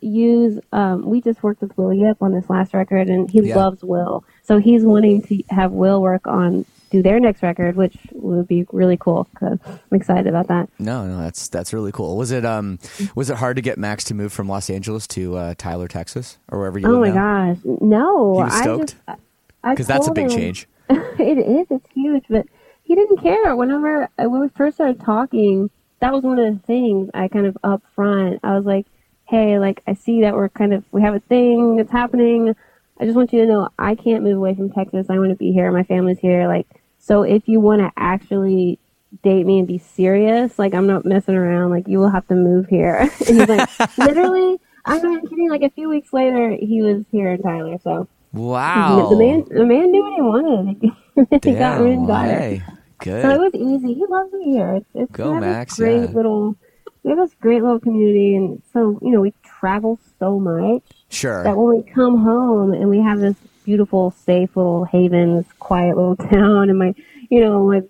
use. 0.00 0.58
Um, 0.72 1.04
we 1.08 1.20
just 1.20 1.42
worked 1.42 1.62
with 1.62 1.76
Will 1.76 1.92
Yip 1.92 2.18
on 2.20 2.32
this 2.32 2.48
last 2.48 2.74
record, 2.74 3.08
and 3.08 3.30
he 3.30 3.40
Yeah. 3.42 3.56
loves 3.56 3.82
Will, 3.82 4.24
so 4.42 4.58
he's 4.58 4.84
wanting 4.84 5.22
to 5.22 5.42
have 5.50 5.72
Will 5.72 6.00
work 6.00 6.26
on 6.26 6.64
do 6.90 7.02
their 7.02 7.18
next 7.20 7.42
record, 7.42 7.76
which 7.76 7.96
would 8.12 8.46
be 8.48 8.64
really 8.72 8.96
cool. 8.96 9.26
'cause 9.34 9.58
I'm 9.66 9.96
excited 9.96 10.26
about 10.28 10.48
that. 10.48 10.68
No, 10.78 11.06
no, 11.06 11.18
that's 11.18 11.48
that's 11.48 11.72
really 11.72 11.92
cool. 11.92 12.16
Was 12.16 12.30
it 12.30 12.44
um 12.44 12.78
was 13.14 13.30
it 13.30 13.36
hard 13.36 13.56
to 13.56 13.62
get 13.62 13.78
Max 13.78 14.04
to 14.04 14.14
move 14.14 14.32
from 14.32 14.48
Los 14.48 14.70
Angeles 14.70 15.06
to 15.08 15.36
uh, 15.36 15.54
Tyler, 15.58 15.88
Texas, 15.88 16.38
or 16.50 16.58
wherever 16.60 16.78
you 16.78 16.86
Oh 16.86 17.00
my 17.00 17.10
now? 17.10 17.54
gosh, 17.54 17.58
no! 17.80 18.34
He 18.38 18.42
was 18.44 18.52
I 18.54 18.62
stoked? 18.62 18.80
just, 18.92 18.96
I- 19.08 19.16
I 19.64 19.70
Because 19.70 19.86
that's 19.88 20.06
a 20.08 20.12
big 20.12 20.26
him- 20.26 20.30
change. 20.38 20.68
it 20.90 21.38
is. 21.38 21.66
It's 21.70 21.86
huge, 21.92 22.24
but 22.30 22.46
he 22.84 22.94
didn't 22.94 23.18
care. 23.18 23.56
Whenever 23.56 24.08
when 24.16 24.40
we 24.40 24.48
first 24.50 24.76
started 24.76 25.00
talking, 25.00 25.68
that 26.00 26.12
was 26.12 26.22
one 26.22 26.38
of 26.38 26.54
the 26.54 26.60
things 26.66 27.10
I 27.14 27.26
kind 27.26 27.46
of 27.46 27.58
up 27.64 27.82
front. 27.96 28.38
I 28.44 28.54
was 28.56 28.64
like, 28.64 28.86
"Hey, 29.24 29.58
like 29.58 29.82
I 29.88 29.94
see 29.94 30.20
that 30.20 30.34
we're 30.34 30.48
kind 30.50 30.72
of 30.72 30.84
we 30.92 31.02
have 31.02 31.14
a 31.16 31.20
thing 31.20 31.76
that's 31.76 31.90
happening. 31.90 32.54
I 32.98 33.04
just 33.04 33.16
want 33.16 33.32
you 33.32 33.40
to 33.42 33.46
know 33.46 33.68
I 33.78 33.94
can't 33.94 34.24
move 34.24 34.36
away 34.36 34.54
from 34.54 34.70
Texas. 34.70 35.06
I 35.10 35.18
want 35.18 35.30
to 35.30 35.36
be 35.36 35.52
here. 35.52 35.70
My 35.70 35.82
family's 35.82 36.18
here. 36.18 36.48
Like, 36.48 36.66
so 36.98 37.22
if 37.22 37.46
you 37.46 37.60
want 37.60 37.80
to 37.82 37.92
actually 37.96 38.78
date 39.22 39.46
me 39.46 39.58
and 39.58 39.68
be 39.68 39.78
serious, 39.78 40.58
like 40.58 40.74
I'm 40.74 40.86
not 40.86 41.04
messing 41.04 41.34
around. 41.34 41.70
Like 41.70 41.88
you 41.88 41.98
will 41.98 42.10
have 42.10 42.26
to 42.28 42.34
move 42.34 42.66
here." 42.68 42.96
and 43.28 43.40
he's 43.40 43.48
like, 43.48 43.68
literally. 43.98 44.58
I'm 44.88 45.02
not 45.02 45.28
kidding. 45.28 45.50
Like 45.50 45.62
a 45.62 45.70
few 45.70 45.88
weeks 45.88 46.12
later, 46.12 46.50
he 46.60 46.80
was 46.80 47.04
here 47.10 47.32
in 47.32 47.42
Tyler. 47.42 47.76
So 47.82 48.06
Wow. 48.32 49.08
the 49.08 49.16
man, 49.16 49.44
the 49.50 49.64
man 49.64 49.90
knew 49.90 50.02
what 50.02 50.14
he 50.14 50.22
wanted. 50.22 51.42
he 51.44 51.54
got 51.54 51.80
rid 51.80 51.94
and 51.94 52.06
got 52.06 52.28
it. 52.28 52.38
hey, 52.38 52.62
good. 52.98 53.22
So 53.22 53.30
it 53.30 53.38
was 53.40 53.54
easy. 53.54 53.94
He 53.94 54.04
loves 54.06 54.32
it 54.32 54.44
here. 54.44 54.74
It's, 54.76 54.86
it's 54.94 55.10
Go, 55.12 55.40
Max, 55.40 55.76
Great 55.76 56.02
yeah. 56.02 56.14
little. 56.14 56.56
We 57.02 57.10
have 57.10 57.18
this 57.18 57.34
great 57.40 57.62
little 57.62 57.80
community, 57.80 58.36
and 58.36 58.62
so 58.72 58.98
you 59.02 59.10
know 59.10 59.20
we 59.20 59.32
travel 59.44 59.98
so 60.18 60.38
much 60.38 60.82
sure. 61.08 61.42
that 61.44 61.56
when 61.56 61.76
we 61.76 61.82
come 61.92 62.18
home 62.22 62.72
and 62.72 62.88
we 62.88 63.00
have 63.00 63.20
this 63.20 63.36
beautiful, 63.64 64.10
safe 64.12 64.56
little 64.56 64.84
haven, 64.84 65.36
this 65.38 65.46
quiet 65.58 65.96
little 65.96 66.16
town, 66.30 66.70
and 66.70 66.78
my, 66.78 66.94
you 67.30 67.40
know, 67.40 67.66
my 67.66 67.82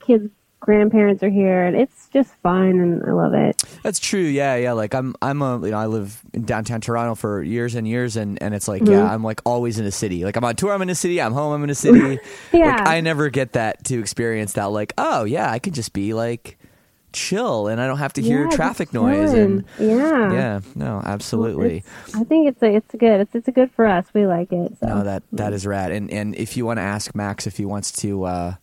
kids' 0.00 0.30
grandparents 0.60 1.22
are 1.22 1.28
here, 1.28 1.64
and 1.64 1.76
it's 1.76 2.08
just 2.08 2.32
fun, 2.36 2.68
and 2.80 3.02
I 3.04 3.10
love 3.12 3.34
it. 3.34 3.62
That's 3.82 3.98
true. 3.98 4.20
Yeah, 4.20 4.56
yeah. 4.56 4.72
Like 4.72 4.94
I'm, 4.94 5.14
I'm 5.20 5.42
a, 5.42 5.60
you 5.62 5.72
know, 5.72 5.76
I 5.78 5.86
live 5.86 6.22
in 6.32 6.44
downtown 6.44 6.80
Toronto 6.80 7.14
for 7.14 7.42
years 7.42 7.74
and 7.74 7.86
years, 7.86 8.16
and 8.16 8.40
and 8.42 8.54
it's 8.54 8.66
like, 8.68 8.80
Mm-hmm. 8.82 8.92
yeah, 8.92 9.12
I'm 9.12 9.22
like 9.22 9.40
always 9.44 9.78
in 9.78 9.84
a 9.84 9.90
city. 9.90 10.24
Like 10.24 10.36
I'm 10.36 10.44
on 10.44 10.56
tour, 10.56 10.72
I'm 10.72 10.80
in 10.80 10.88
a 10.88 10.94
city. 10.94 11.20
I'm 11.20 11.32
home, 11.32 11.52
I'm 11.52 11.64
in 11.64 11.70
a 11.70 11.74
city. 11.74 12.18
Yeah. 12.52 12.76
Like 12.76 12.86
I 12.86 13.00
never 13.02 13.28
get 13.28 13.52
that 13.52 13.84
to 13.86 13.98
experience 13.98 14.54
that. 14.54 14.66
Like, 14.66 14.92
oh 14.96 15.24
yeah, 15.24 15.50
I 15.50 15.58
can 15.58 15.74
just 15.74 15.92
be 15.92 16.14
like 16.14 16.56
chill, 17.14 17.68
and 17.68 17.80
I 17.80 17.86
don't 17.86 17.98
have 17.98 18.12
to 18.14 18.22
hear 18.22 18.44
Yeah, 18.44 18.50
traffic 18.56 18.92
noise. 18.92 19.32
And 19.32 19.64
yeah, 19.78 20.32
yeah, 20.32 20.60
no, 20.74 21.00
absolutely. 21.04 21.78
It's- 21.78 22.14
I 22.14 22.24
think 22.24 22.48
it's 22.48 22.62
a, 22.62 22.74
it's 22.74 22.94
good. 22.94 23.20
It's 23.22 23.34
it's 23.34 23.48
a 23.48 23.52
good 23.52 23.70
for 23.72 23.86
us. 23.86 24.06
We 24.12 24.26
like 24.26 24.52
it. 24.52 24.76
So. 24.80 24.86
No, 24.88 25.02
that 25.04 25.22
that 25.32 25.52
is 25.54 25.66
rad. 25.66 25.90
And 25.92 26.10
and 26.10 26.34
if 26.36 26.56
you 26.56 26.66
want 26.66 26.78
to 26.78 26.82
ask 26.82 27.14
Max 27.14 27.46
if 27.46 27.56
he 27.56 27.64
wants 27.64 27.90
to 28.02 28.24
uh 28.24 28.54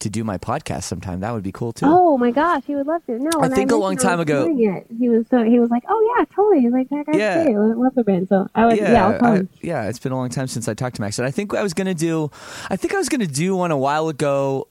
to 0.00 0.10
do 0.10 0.22
my 0.24 0.36
podcast 0.36 0.82
sometime, 0.82 1.20
that 1.20 1.32
would 1.32 1.42
be 1.44 1.52
cool 1.52 1.72
too. 1.72 1.86
Oh 1.88 2.18
my 2.18 2.30
gosh, 2.30 2.64
he 2.66 2.74
would 2.74 2.86
love 2.86 3.04
to. 3.06 3.18
No, 3.18 3.30
I 3.40 3.48
think 3.48 3.72
a 3.72 3.76
long 3.76 3.96
time 3.96 4.20
ago- 4.20 4.46
It, 4.54 4.86
he 4.98 5.08
was 5.08 5.24
so 5.30 5.42
he 5.44 5.58
was 5.58 5.70
like, 5.70 5.84
oh 5.88 6.14
yeah, 6.18 6.24
totally. 6.34 6.60
He's 6.60 6.72
like 6.72 6.88
that 6.90 7.06
guy's 7.06 7.16
Yeah. 7.16 7.44
I 7.48 7.52
love 7.54 7.94
the 7.94 8.04
band. 8.04 8.28
So 8.28 8.46
I 8.54 8.66
was 8.66 8.78
yeah, 8.78 9.06
I'll 9.06 9.18
call 9.18 9.32
I- 9.38 9.48
yeah, 9.62 9.84
it's 9.88 9.98
been 10.00 10.12
a 10.12 10.16
long 10.16 10.28
time 10.28 10.46
since 10.48 10.68
I 10.68 10.74
talked 10.74 10.96
to 10.96 11.02
Max, 11.02 11.18
and 11.18 11.26
I 11.26 11.30
think 11.30 11.54
I 11.54 11.62
was 11.62 11.72
gonna 11.72 11.94
do, 11.94 12.30
I 12.68 12.76
think 12.76 12.92
I 12.92 12.98
was 12.98 13.08
gonna 13.08 13.26
do 13.26 13.56
one 13.56 13.70
a 13.70 13.78
while 13.78 14.08
ago 14.08 14.68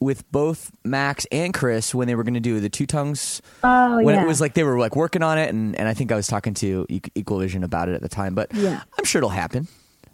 with 0.00 0.30
both 0.30 0.70
Max 0.84 1.26
and 1.32 1.54
Chris 1.54 1.94
when 1.94 2.06
they 2.06 2.14
were 2.14 2.22
gonna 2.24 2.40
do 2.40 2.60
the 2.60 2.68
Two 2.68 2.86
Tongues. 2.86 3.40
Oh 3.64 4.02
when 4.02 4.14
yeah. 4.14 4.22
it 4.22 4.26
was 4.26 4.40
like 4.40 4.54
they 4.54 4.64
were 4.64 4.78
like 4.78 4.94
working 4.96 5.22
on 5.22 5.38
it, 5.38 5.48
and, 5.50 5.74
and 5.76 5.88
I 5.88 5.94
think 5.94 6.12
I 6.12 6.16
was 6.16 6.26
talking 6.26 6.54
to 6.54 6.86
Equal 6.88 7.38
Vision 7.38 7.64
about 7.64 7.88
it 7.88 7.94
at 7.94 8.02
the 8.02 8.08
time, 8.08 8.34
but 8.34 8.52
Yeah. 8.54 8.82
I'm 8.98 9.04
sure 9.04 9.20
it'll 9.20 9.30
happen. 9.30 9.68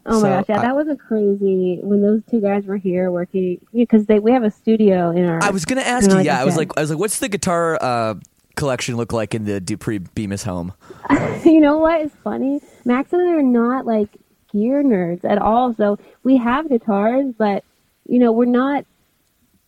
oh 0.06 0.20
so 0.20 0.22
my 0.22 0.36
gosh, 0.36 0.44
yeah, 0.48 0.58
I- 0.60 0.62
that 0.62 0.76
was 0.76 0.88
a 0.88 0.96
crazy 0.96 1.80
when 1.82 2.02
those 2.02 2.22
two 2.30 2.40
guys 2.40 2.64
were 2.64 2.76
here 2.76 3.10
working 3.10 3.64
because 3.72 4.06
they 4.06 4.18
we 4.18 4.30
have 4.32 4.44
a 4.44 4.50
studio 4.50 5.10
in 5.10 5.24
our. 5.24 5.42
I 5.42 5.50
was 5.50 5.64
gonna 5.64 5.80
ask 5.82 6.10
you, 6.10 6.18
yeah, 6.20 6.40
I 6.40 6.44
was 6.44 6.56
like, 6.56 6.70
I 6.76 6.80
was 6.80 6.90
like, 6.90 6.98
what's 6.98 7.18
the 7.18 7.28
guitar 7.28 7.78
uh, 7.80 8.14
collection 8.54 8.96
look 8.96 9.12
like 9.12 9.34
in 9.34 9.44
the 9.44 9.60
DuPree 9.60 10.06
Bemis 10.14 10.44
home? 10.44 10.72
you 11.44 11.60
know 11.60 11.78
what 11.78 12.00
is 12.00 12.12
funny? 12.22 12.60
Max 12.84 13.12
and 13.12 13.22
I 13.22 13.34
are 13.34 13.42
not 13.42 13.84
like 13.86 14.08
gear 14.52 14.82
nerds 14.84 15.24
at 15.24 15.38
all. 15.38 15.74
So 15.74 15.98
we 16.22 16.36
have 16.36 16.68
guitars, 16.68 17.32
but 17.36 17.64
you 18.06 18.18
know 18.20 18.30
we're 18.32 18.44
not 18.44 18.84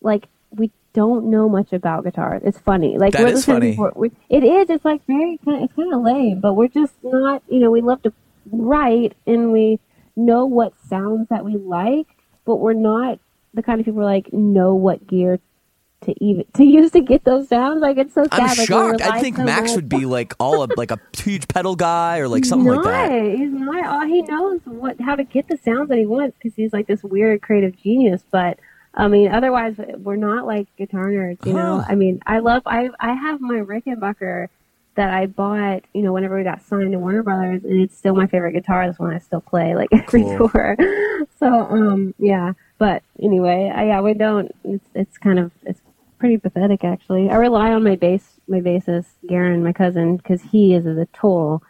like 0.04 0.28
we 0.50 0.70
don't 0.92 1.28
know 1.28 1.48
much 1.48 1.72
about 1.72 2.04
guitars. 2.04 2.42
It's 2.44 2.58
funny. 2.60 2.96
Like 2.98 3.14
That 3.14 3.28
is 3.28 3.44
the 3.44 3.52
kind 3.52 3.64
of 3.64 3.74
funny. 3.76 4.12
it 4.30 4.44
is. 4.44 4.70
It's 4.70 4.84
like 4.84 5.04
very. 5.06 5.38
Kind 5.44 5.64
it's 5.64 5.72
kind 5.74 5.92
of 5.92 6.02
lame, 6.02 6.40
but 6.40 6.54
we're 6.54 6.68
just 6.68 6.94
not. 7.02 7.42
You 7.48 7.58
know, 7.58 7.70
we 7.72 7.80
love 7.80 8.02
to 8.02 8.12
write 8.52 9.14
and 9.26 9.50
we 9.52 9.80
know 10.16 10.46
what 10.46 10.72
sounds 10.88 11.28
that 11.30 11.44
we 11.44 11.56
like, 11.56 12.06
but 12.44 12.56
we're 12.56 12.74
not 12.74 13.18
the 13.54 13.62
kind 13.62 13.80
of 13.80 13.86
people 13.86 14.00
who 14.02 14.06
like 14.06 14.32
know 14.32 14.74
what 14.74 15.06
gear 15.06 15.40
to 16.02 16.14
even 16.24 16.44
to 16.54 16.64
use 16.78 16.90
to 16.92 17.00
get 17.00 17.24
those 17.24 17.48
sounds. 17.48 17.80
Like 17.80 17.96
it's 17.96 18.14
so 18.14 18.24
sad. 18.24 18.32
I'm 18.32 18.46
like, 18.46 18.68
shocked. 18.68 19.00
I 19.02 19.20
think 19.20 19.36
so 19.38 19.44
Max 19.44 19.70
much- 19.70 19.76
would 19.76 19.88
be 19.88 20.04
like 20.06 20.34
all 20.38 20.62
of 20.62 20.70
like 20.76 20.90
a 20.92 21.00
huge 21.16 21.48
pedal 21.48 21.74
guy 21.74 22.18
or 22.18 22.28
like 22.28 22.44
something 22.44 22.68
he's 22.72 22.76
like 22.84 22.84
that. 22.84 23.36
He's 23.36 23.50
not. 23.50 23.84
Oh, 24.02 24.06
he 24.06 24.22
knows 24.22 24.60
what 24.64 25.00
how 25.00 25.16
to 25.16 25.24
get 25.24 25.48
the 25.48 25.56
sounds 25.56 25.88
that 25.88 25.98
he 25.98 26.06
wants 26.06 26.36
because 26.40 26.54
he's 26.54 26.72
like 26.72 26.86
this 26.86 27.02
weird 27.02 27.42
creative 27.42 27.76
genius. 27.76 28.22
But 28.30 28.58
I 28.96 29.08
mean, 29.08 29.30
otherwise, 29.32 29.74
we're 29.98 30.16
not 30.16 30.46
like 30.46 30.68
guitar 30.76 31.06
nerds. 31.06 31.44
You 31.46 31.54
know. 31.54 31.78
Huh. 31.78 31.86
I 31.88 31.94
mean, 31.94 32.20
I 32.26 32.38
love. 32.38 32.62
I 32.66 32.90
I 33.00 33.12
have 33.14 33.40
my 33.40 33.56
Rickenbacker 33.56 34.48
that 34.94 35.12
I 35.12 35.26
bought. 35.26 35.82
You 35.92 36.02
know, 36.02 36.12
whenever 36.12 36.36
we 36.36 36.44
got 36.44 36.62
signed 36.62 36.92
to 36.92 36.98
Warner 36.98 37.22
Brothers, 37.22 37.64
and 37.64 37.80
it's 37.80 37.96
still 37.96 38.14
my 38.14 38.26
favorite 38.26 38.52
guitar. 38.52 38.86
That's 38.86 38.98
one 38.98 39.12
I 39.12 39.18
still 39.18 39.40
play 39.40 39.74
like 39.74 39.88
every 39.92 40.22
Cool. 40.22 40.48
tour. 40.48 40.76
So 41.38 41.46
um, 41.48 42.14
yeah. 42.18 42.52
But 42.78 43.02
anyway, 43.20 43.72
I, 43.74 43.86
yeah, 43.86 44.00
we 44.00 44.14
don't. 44.14 44.54
It's 44.62 44.86
it's 44.94 45.18
kind 45.18 45.38
of 45.38 45.50
it's 45.64 45.80
pretty 46.18 46.36
pathetic 46.38 46.84
actually. 46.84 47.28
I 47.30 47.36
rely 47.36 47.72
on 47.72 47.82
my 47.82 47.96
bass 47.96 48.40
my 48.46 48.60
bassist 48.60 49.06
Garron, 49.26 49.62
my 49.62 49.72
cousin, 49.72 50.16
because 50.16 50.42
he 50.42 50.74
is 50.74 50.86
a 50.86 51.06
total. 51.12 51.62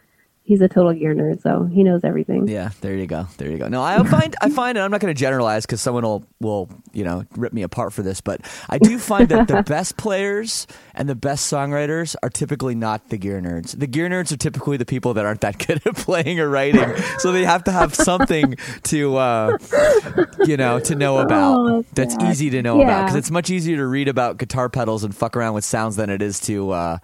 He's 0.47 0.61
a 0.61 0.69
total 0.69 0.93
gear 0.93 1.15
nerd, 1.15 1.41
so 1.41 1.65
he 1.65 1.83
knows 1.83 2.05
everything. 2.05 2.47
Yeah, 2.49 2.69
there 2.83 2.95
you 2.95 3.07
go. 3.07 3.27
There 3.39 3.51
you 3.51 3.57
go. 3.57 3.69
No, 3.69 3.83
I 3.83 4.03
find 4.05 4.37
I 4.43 4.51
find 4.51 4.77
and 4.77 4.85
I'm 4.85 4.91
not 4.91 5.01
going 5.01 5.13
to 5.13 5.19
generalize 5.19 5.65
because 5.65 5.81
someone 5.81 6.05
will 6.05 6.27
will 6.39 6.69
you 6.93 7.03
know 7.03 7.25
rip 7.35 7.55
me 7.55 7.63
apart 7.63 7.95
for 7.95 8.03
this, 8.03 8.21
but 8.21 8.43
I 8.69 8.77
do 8.77 8.99
find 8.99 9.31
that 9.31 9.49
the 9.49 9.63
best 9.67 9.97
players 9.97 10.67
and 10.95 11.09
the 11.09 11.15
best 11.15 11.51
songwriters 11.51 12.15
are 12.23 12.29
typically 12.29 12.75
not 12.75 13.09
the 13.09 13.17
gear 13.17 13.41
nerds. 13.41 13.79
The 13.79 13.87
gear 13.87 14.07
nerds 14.11 14.33
are 14.33 14.37
typically 14.37 14.77
the 14.77 14.85
people 14.85 15.15
that 15.15 15.25
aren't 15.25 15.41
that 15.41 15.59
good 15.67 15.81
at 15.87 15.97
playing 15.97 16.39
or 16.39 16.51
writing, 16.51 16.95
so 17.21 17.33
they 17.33 17.47
have 17.47 17.65
to 17.65 17.73
have 17.73 17.95
something 18.11 18.57
to 18.83 19.17
uh, 19.17 19.57
you 20.45 20.59
know 20.59 20.79
to 20.81 20.95
know 20.95 21.19
about 21.21 21.57
Oh, 21.57 21.85
that's 21.95 22.17
easy 22.23 22.51
to 22.51 22.61
know 22.61 22.83
about 22.83 23.05
because 23.05 23.17
it's 23.17 23.31
much 23.31 23.49
easier 23.49 23.79
to 23.79 23.87
read 23.87 24.09
about 24.09 24.37
guitar 24.37 24.69
pedals 24.69 25.05
and 25.05 25.17
fuck 25.17 25.39
around 25.39 25.55
with 25.55 25.65
sounds 25.65 25.97
than 25.97 26.11
it 26.11 26.21
is 26.21 26.39
to 26.41 26.71
uh, 26.73 26.99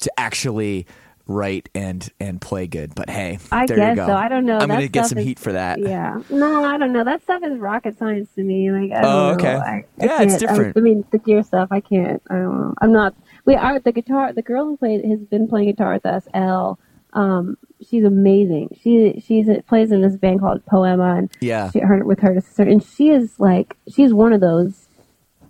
to 0.00 0.12
actually 0.20 0.86
write 1.26 1.68
and 1.74 2.08
and 2.20 2.40
play 2.40 2.66
good. 2.66 2.94
But 2.94 3.08
hey, 3.10 3.38
I 3.50 3.66
there 3.66 3.76
guess 3.76 3.90
you 3.90 3.96
go. 3.96 4.06
so. 4.08 4.14
I 4.14 4.28
don't 4.28 4.44
know. 4.44 4.58
I'm 4.58 4.68
That 4.68 4.74
gonna 4.76 4.88
get 4.88 5.06
some 5.06 5.18
is- 5.18 5.24
heat 5.24 5.38
for 5.38 5.52
that. 5.52 5.78
Yeah. 5.78 6.20
No, 6.30 6.64
I 6.64 6.76
don't 6.78 6.92
know. 6.92 7.04
That 7.04 7.22
stuff 7.22 7.42
is 7.44 7.58
rocket 7.58 7.98
science 7.98 8.28
to 8.34 8.42
me. 8.42 8.70
Like, 8.70 8.92
I 8.92 9.00
don't 9.02 9.04
Oh, 9.12 9.30
okay. 9.34 9.54
I, 9.54 9.70
I 9.70 9.84
Yeah, 9.98 10.22
it's 10.22 10.36
different. 10.38 10.76
I, 10.76 10.80
mean, 10.80 11.04
the 11.10 11.18
gear 11.18 11.42
stuff, 11.42 11.68
I 11.70 11.80
can't. 11.80 12.22
I 12.30 12.34
don't 12.34 12.60
know. 12.60 12.74
I'm 12.80 12.92
not. 12.92 13.14
We 13.44 13.54
are 13.54 13.78
the 13.80 13.92
guitar. 13.92 14.32
The 14.32 14.42
girl 14.42 14.66
who 14.66 14.76
played 14.76 15.04
has 15.04 15.20
been 15.20 15.48
playing 15.48 15.68
guitar 15.70 15.94
with 15.94 16.06
us. 16.06 16.26
Elle. 16.34 16.78
Um, 17.14 17.58
she's 17.86 18.04
amazing. 18.04 18.76
She 18.80 19.22
she's 19.26 19.46
plays 19.68 19.92
in 19.92 20.00
this 20.00 20.16
band 20.16 20.40
called 20.40 20.64
Poema, 20.64 21.16
and 21.16 21.30
Yeah. 21.40 21.70
she, 21.70 21.80
her 21.80 22.04
with 22.04 22.20
her 22.20 22.40
sister, 22.40 22.62
and 22.62 22.82
she 22.82 23.10
is 23.10 23.38
like 23.38 23.76
she's 23.92 24.14
one 24.14 24.32
of 24.32 24.40
those 24.40 24.88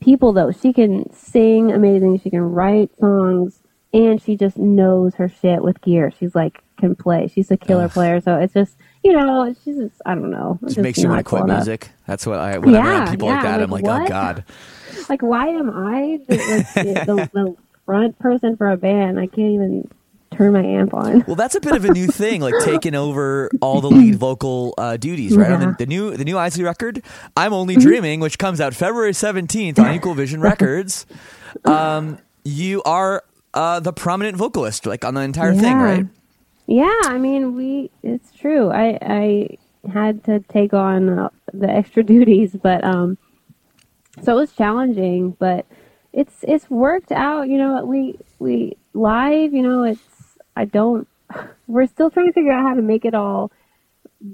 people 0.01 0.33
though. 0.33 0.51
She 0.51 0.73
can 0.73 1.13
sing 1.13 1.71
amazing. 1.71 2.19
She 2.19 2.31
can 2.31 2.41
write 2.43 2.91
songs, 2.99 3.61
and 3.93 4.21
she 4.23 4.37
just 4.37 4.57
knows 4.59 5.15
her 5.17 5.29
shit 5.29 5.63
with 5.63 5.81
gear. 5.81 6.13
She's 6.19 6.35
like 6.35 6.63
can 6.79 6.97
play. 6.97 7.29
She's 7.29 7.51
a 7.51 7.57
killer 7.57 7.89
player. 7.89 8.21
So 8.21 8.37
it's 8.37 8.55
just 8.55 8.77
you 9.05 9.13
know 9.13 9.55
she's 9.65 9.77
just 9.77 10.01
I 10.07 10.15
don't 10.15 10.31
know. 10.31 10.59
Just 10.65 10.79
makes 10.79 10.99
you 10.99 11.09
want 11.09 11.21
to 11.21 11.25
quit 11.25 11.47
music. 11.47 11.91
That's 12.07 12.27
what 12.27 12.39
I 12.39 12.59
when 12.59 12.75
I'm 12.75 12.87
around 12.87 13.07
Yeah, 13.07 13.11
like 13.11 13.21
yeah, 13.23 13.43
that. 13.43 13.63
I'm 13.63 13.71
like, 13.71 13.85
like, 13.85 14.03
oh 14.03 14.09
god. 14.09 14.45
Like 15.09 15.23
why 15.23 15.49
am 15.49 15.71
I 15.71 16.21
the, 16.29 16.37
like, 16.37 16.75
the, 17.07 17.31
the 17.33 17.57
front 17.87 18.19
person 18.19 18.57
for 18.57 18.71
a 18.71 18.77
band? 18.77 19.19
I 19.19 19.27
can't 19.27 19.53
even 19.53 19.91
turn 20.33 20.53
my 20.53 20.63
amp 20.63 20.95
on. 20.95 21.25
Well, 21.27 21.37
that's 21.37 21.55
a 21.55 21.61
bit 21.61 21.75
of 21.75 21.85
a 21.85 21.93
new 21.93 22.07
thing, 22.07 22.41
like 22.41 22.55
taking 22.65 22.95
over 22.95 23.51
all 23.61 23.81
the 23.81 23.91
lead 23.91 24.17
vocal 24.17 24.75
uh, 24.79 24.97
duties, 24.97 25.37
right? 25.37 25.51
On 25.51 25.61
Yeah. 25.61 25.67
the, 25.71 25.77
the 25.85 25.87
new 25.87 26.17
the 26.17 26.25
new 26.25 26.37
Eisley 26.37 26.65
record, 26.65 27.03
"I'm 27.37 27.53
Only 27.53 27.77
Dreaming," 27.77 28.21
which 28.21 28.39
comes 28.39 28.61
out 28.61 28.75
February 28.75 29.13
17th 29.13 29.79
on 29.79 29.95
Equal 29.95 30.15
Vision 30.15 30.41
Records. 30.41 31.07
Um, 31.65 32.19
you 32.45 32.83
are 32.85 33.25
uh, 33.55 33.81
the 33.81 33.93
prominent 33.93 34.37
vocalist, 34.37 34.87
like 34.87 35.05
on 35.05 35.15
the 35.15 35.21
entire 35.21 35.55
thing, 35.55 35.79
right? 35.79 36.07
Yeah, 36.67 37.01
I 37.05 37.19
mean, 37.19 37.55
we 37.55 37.91
it's 38.03 38.33
true. 38.33 38.71
I 38.71 38.99
I 39.03 39.59
had 39.93 40.25
to 40.25 40.41
take 40.41 40.73
on 40.73 41.09
uh, 41.09 41.29
the 41.53 41.69
extra 41.69 42.03
duties, 42.15 42.57
but 42.63 42.85
um 42.85 43.19
so 44.23 44.33
it 44.33 44.41
was 44.41 44.53
challenging, 44.53 45.33
but 45.39 45.67
it's 46.13 46.45
it's 46.47 46.71
worked 46.71 47.13
out, 47.13 47.49
you 47.49 47.59
know, 47.59 47.85
we 47.85 48.19
we 48.39 48.77
live, 48.95 49.53
you 49.53 49.63
know, 49.63 49.85
it's 49.85 50.01
I 50.57 50.65
don't 50.65 51.09
we're 51.67 51.87
still 51.87 52.11
trying 52.11 52.27
to 52.27 52.33
figure 52.33 52.53
out 52.53 52.67
how 52.67 52.75
to 52.75 52.83
make 52.83 53.05
it 53.05 53.15
all 53.15 53.51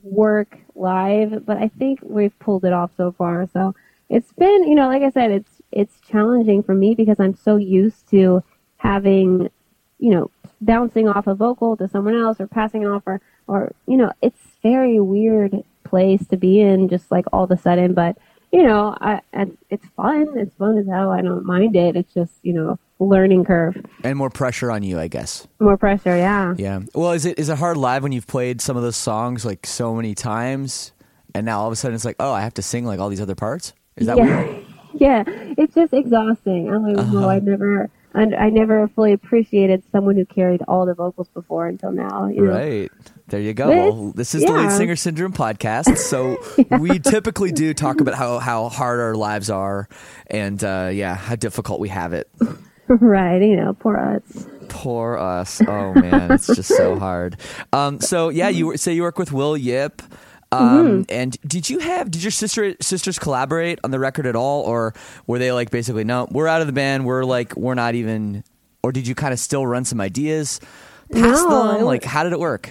work 0.03 0.59
live, 0.75 1.47
but 1.47 1.57
I 1.57 1.69
think 1.69 2.01
we've 2.03 2.39
pulled 2.39 2.64
it 2.64 2.73
off 2.73 2.91
so 2.97 3.12
far. 3.12 3.49
So 3.53 3.75
it's 4.09 4.33
been, 4.33 4.64
you 4.64 4.75
know, 4.75 4.89
like 4.89 5.03
I 5.03 5.11
said, 5.11 5.31
it's 5.31 5.62
it's 5.71 6.01
challenging 6.01 6.62
for 6.62 6.75
me 6.75 6.95
because 6.95 7.21
I'm 7.21 7.35
so 7.35 7.57
used 7.57 8.09
to 8.11 8.43
having, 8.79 9.51
you 9.99 10.11
know, 10.11 10.31
bouncing 10.61 11.09
off 11.09 11.26
a 11.26 11.35
vocal 11.35 11.76
to 11.76 11.89
someone 11.89 12.16
else 12.16 12.41
or 12.41 12.47
passing 12.47 12.83
it 12.83 12.87
off 12.87 13.03
or 13.07 13.20
or 13.47 13.72
you 13.87 13.97
know, 13.97 14.12
it's 14.22 14.41
very 14.62 14.99
weird 15.01 15.62
place 15.85 16.26
to 16.29 16.37
be 16.37 16.61
in 16.61 16.89
just 16.89 17.11
like 17.11 17.24
all 17.33 17.45
of 17.45 17.51
a 17.51 17.57
sudden, 17.57 17.95
but 17.95 18.16
you 18.51 18.62
know, 18.62 18.97
I, 19.01 19.20
I 19.35 19.47
it's 19.68 19.87
fun. 19.97 20.26
It's 20.37 20.55
fun 20.57 20.79
as 20.79 20.87
hell. 20.87 21.11
I 21.11 21.20
don't 21.20 21.45
mind 21.45 21.76
it. 21.76 21.97
It's 21.97 22.12
just, 22.14 22.33
you 22.43 22.55
know, 22.55 22.79
learning 22.99 23.45
curve. 23.45 23.76
And 24.03 24.16
more 24.16 24.31
pressure 24.31 24.70
on 24.70 24.83
you, 24.83 24.99
I 24.99 25.09
guess. 25.09 25.47
More 25.61 25.76
pressure, 25.76 26.16
yeah. 26.16 26.55
Yeah. 26.57 26.81
Well, 26.95 27.12
is 27.12 27.26
it 27.26 27.39
is 27.39 27.49
it 27.51 27.59
hard 27.59 27.76
live 27.76 28.03
when 28.03 28.12
you've 28.12 28.26
played 28.26 28.61
some 28.61 28.76
of 28.76 28.83
those 28.83 28.97
songs 28.97 29.45
like 29.45 29.66
so 29.66 29.95
many 29.95 30.14
times, 30.14 30.93
and 31.35 31.45
now 31.45 31.61
all 31.61 31.66
of 31.66 31.72
a 31.72 31.76
sudden 31.76 31.95
it's 31.95 32.05
like, 32.07 32.16
oh, 32.20 32.33
I 32.33 32.41
have 32.41 32.55
to 32.55 32.62
sing 32.62 32.85
like 32.87 33.01
all 33.01 33.09
these 33.11 33.20
other 33.20 33.35
parts? 33.35 33.74
Is 33.97 34.07
that 34.07 34.16
yeah. 34.16 34.24
weird? 34.45 34.66
yeah, 34.95 35.24
it's 35.26 35.74
just 35.74 35.93
exhausting. 35.93 36.72
I'm 36.72 36.87
like, 36.87 36.99
Uh-huh. 36.99 37.20
well, 37.20 37.29
I 37.31 37.41
never, 37.41 37.91
I, 38.14 38.22
I 38.22 38.50
never 38.50 38.88
fully 38.88 39.12
appreciated 39.12 39.82
someone 39.92 40.16
who 40.16 40.24
carried 40.24 40.62
all 40.66 40.86
the 40.86 40.94
vocals 40.94 41.28
before 41.28 41.66
until 41.66 41.92
now. 41.92 42.26
You 42.26 42.42
know? 42.42 42.52
Right. 42.52 42.90
There 43.28 43.40
you 43.40 43.52
go. 43.52 43.68
Well, 43.68 44.12
this 44.12 44.34
is 44.34 44.44
the 44.44 44.52
Lead. 44.52 44.72
Singer 44.72 44.96
Syndrome 44.96 45.32
podcast. 45.32 45.98
So 45.98 46.38
we 46.78 46.98
typically 46.98 47.52
do 47.52 47.74
talk 47.74 48.00
about 48.00 48.14
how, 48.14 48.38
how 48.38 48.68
hard 48.70 49.00
our 49.00 49.14
lives 49.14 49.50
are 49.50 49.88
and, 50.28 50.62
uh, 50.64 50.90
yeah, 50.92 51.14
how 51.14 51.36
difficult 51.36 51.80
we 51.80 51.90
have 51.90 52.14
it. 52.14 52.30
right. 52.88 53.42
You 53.42 53.56
know, 53.56 53.74
poor 53.74 53.96
us. 53.98 54.46
Poor 54.68 55.18
us. 55.18 55.61
Oh, 55.66 55.92
man. 55.94 56.32
It's 56.32 56.46
just 56.46 56.74
so 56.74 56.98
hard. 56.98 57.36
Um, 57.72 58.00
so, 58.00 58.30
yeah, 58.30 58.48
you 58.48 58.76
say 58.78 58.94
you 58.94 59.02
work 59.02 59.18
with 59.18 59.32
Will 59.32 59.56
Yip. 59.56 60.00
Um, 60.51 60.59
Mm-hmm. 60.61 61.03
And 61.11 61.36
did 61.46 61.68
you 61.68 61.78
have, 61.80 62.11
did 62.11 62.22
your 62.22 62.30
sister 62.30 62.74
sisters 62.80 63.18
collaborate 63.18 63.78
on 63.84 63.90
the 63.90 63.99
record 63.99 64.26
at 64.26 64.34
all? 64.34 64.62
Or 64.62 64.94
were 65.26 65.38
they 65.38 65.53
like 65.53 65.70
basically, 65.70 66.05
no, 66.05 66.26
we're 66.30 66.49
out 66.49 66.61
of 66.61 66.66
the 66.66 66.72
band. 66.72 67.05
We're 67.05 67.24
like, 67.24 67.55
we're 67.57 67.74
not 67.74 67.94
even, 67.94 68.44
or 68.82 68.90
did 68.92 69.07
you 69.07 69.14
kind 69.14 69.32
of 69.32 69.38
still 69.38 69.66
run 69.66 69.84
some 69.84 70.01
ideas 70.01 70.61
past 71.12 71.49
No, 71.49 71.76
them? 71.76 71.84
Like, 71.84 72.05
how 72.05 72.22
did 72.24 72.32
it 72.32 72.40
work? 72.40 72.70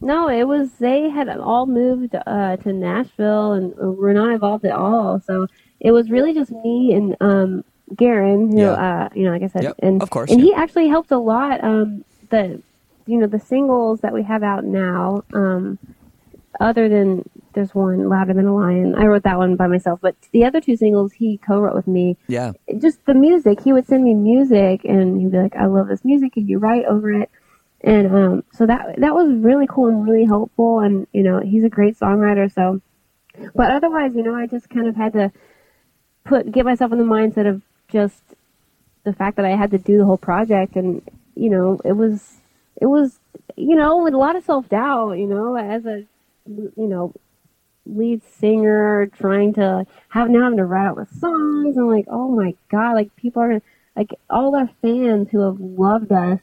No, 0.00 0.28
it 0.28 0.44
was 0.44 0.70
they 0.74 1.08
had 1.10 1.28
all 1.30 1.66
moved 1.66 2.14
uh, 2.14 2.56
to 2.58 2.72
Nashville 2.72 3.52
and 3.52 3.74
were 3.74 4.12
not 4.12 4.30
involved 4.30 4.64
at 4.64 4.72
all. 4.72 5.20
So 5.20 5.46
it 5.80 5.90
was 5.92 6.10
really 6.10 6.32
just 6.34 6.50
me 6.52 6.92
and 6.94 7.16
um, 7.20 7.64
Garron, 7.94 8.50
who 8.52 8.58
Yeah. 8.60 8.72
uh, 8.72 9.08
you 9.14 9.24
know, 9.24 9.30
like 9.32 9.42
I 9.42 9.48
said, 9.48 9.64
Yep, 9.64 9.76
and 9.80 10.02
of 10.02 10.10
course, 10.10 10.30
and 10.30 10.40
yeah. 10.40 10.46
he 10.46 10.54
actually 10.54 10.88
helped 10.88 11.10
a 11.10 11.18
lot. 11.18 11.62
Um, 11.64 12.04
the 12.30 12.62
you 13.06 13.18
know 13.18 13.26
the 13.26 13.40
singles 13.40 14.00
that 14.00 14.12
we 14.14 14.22
have 14.22 14.42
out 14.42 14.64
now, 14.64 15.24
um, 15.34 15.78
other 16.60 16.88
than 16.88 17.28
there's 17.54 17.74
one 17.74 18.08
louder 18.08 18.32
than 18.34 18.46
a 18.46 18.54
lion. 18.54 18.94
I 18.96 19.06
wrote 19.06 19.22
that 19.24 19.38
one 19.38 19.56
by 19.56 19.66
myself, 19.66 20.00
but 20.02 20.16
the 20.32 20.44
other 20.44 20.60
two 20.60 20.76
singles 20.76 21.12
he 21.12 21.38
co-wrote 21.38 21.74
with 21.74 21.86
me 21.86 22.16
Yeah. 22.28 22.52
just 22.78 23.04
the 23.06 23.14
music. 23.14 23.60
He 23.60 23.72
would 23.72 23.86
send 23.86 24.04
me 24.04 24.14
music, 24.14 24.84
and 24.84 25.20
he'd 25.20 25.30
be 25.32 25.38
like, 25.38 25.56
"I 25.56 25.66
love 25.66 25.88
this 25.88 26.04
music. 26.04 26.32
Can 26.34 26.46
you 26.48 26.58
write 26.58 26.84
over 26.86 27.12
it?" 27.12 27.30
And 27.82 28.14
um, 28.14 28.44
so 28.52 28.66
that 28.66 28.96
that 28.98 29.14
was 29.14 29.32
really 29.34 29.66
cool 29.68 29.88
and 29.88 30.04
really 30.08 30.24
helpful. 30.24 30.80
And 30.80 31.06
you 31.12 31.22
know, 31.22 31.40
he's 31.40 31.64
a 31.64 31.68
great 31.68 31.98
songwriter. 31.98 32.50
So, 32.52 32.80
but 33.54 33.70
otherwise, 33.70 34.12
you 34.14 34.22
know, 34.22 34.34
I 34.34 34.46
just 34.46 34.68
kind 34.70 34.88
of 34.88 34.96
had 34.96 35.12
to 35.12 35.32
put 36.24 36.50
get 36.50 36.64
myself 36.64 36.92
in 36.92 36.98
the 36.98 37.04
mindset 37.04 37.46
of 37.48 37.62
just 37.88 38.22
the 39.04 39.12
fact 39.12 39.36
that 39.36 39.44
I 39.44 39.50
had 39.50 39.70
to 39.72 39.78
do 39.78 39.98
the 39.98 40.04
whole 40.06 40.16
project, 40.16 40.76
and 40.76 41.02
you 41.36 41.50
know, 41.50 41.80
it 41.84 41.92
was 41.92 42.40
it 42.80 42.86
was 42.86 43.20
you 43.56 43.76
know 43.76 44.02
with 44.02 44.14
a 44.14 44.18
lot 44.18 44.34
of 44.36 44.44
self 44.44 44.68
doubt. 44.68 45.12
You 45.12 45.26
know, 45.26 45.54
as 45.56 45.84
a 45.84 46.04
you 46.46 46.72
know 46.76 47.12
lead 47.86 48.22
singer 48.24 49.06
trying 49.18 49.52
to 49.54 49.86
have 50.08 50.30
now 50.30 50.44
having 50.44 50.58
to 50.58 50.64
write 50.64 50.86
out 50.86 50.96
the 50.96 51.06
songs. 51.18 51.76
And 51.76 51.88
like 51.88 52.06
oh 52.08 52.28
my 52.28 52.54
god 52.70 52.94
like 52.94 53.14
people 53.16 53.42
are 53.42 53.60
like 53.96 54.10
all 54.30 54.56
our 54.56 54.70
fans 54.82 55.28
who 55.30 55.40
have 55.40 55.60
loved 55.60 56.12
us 56.12 56.40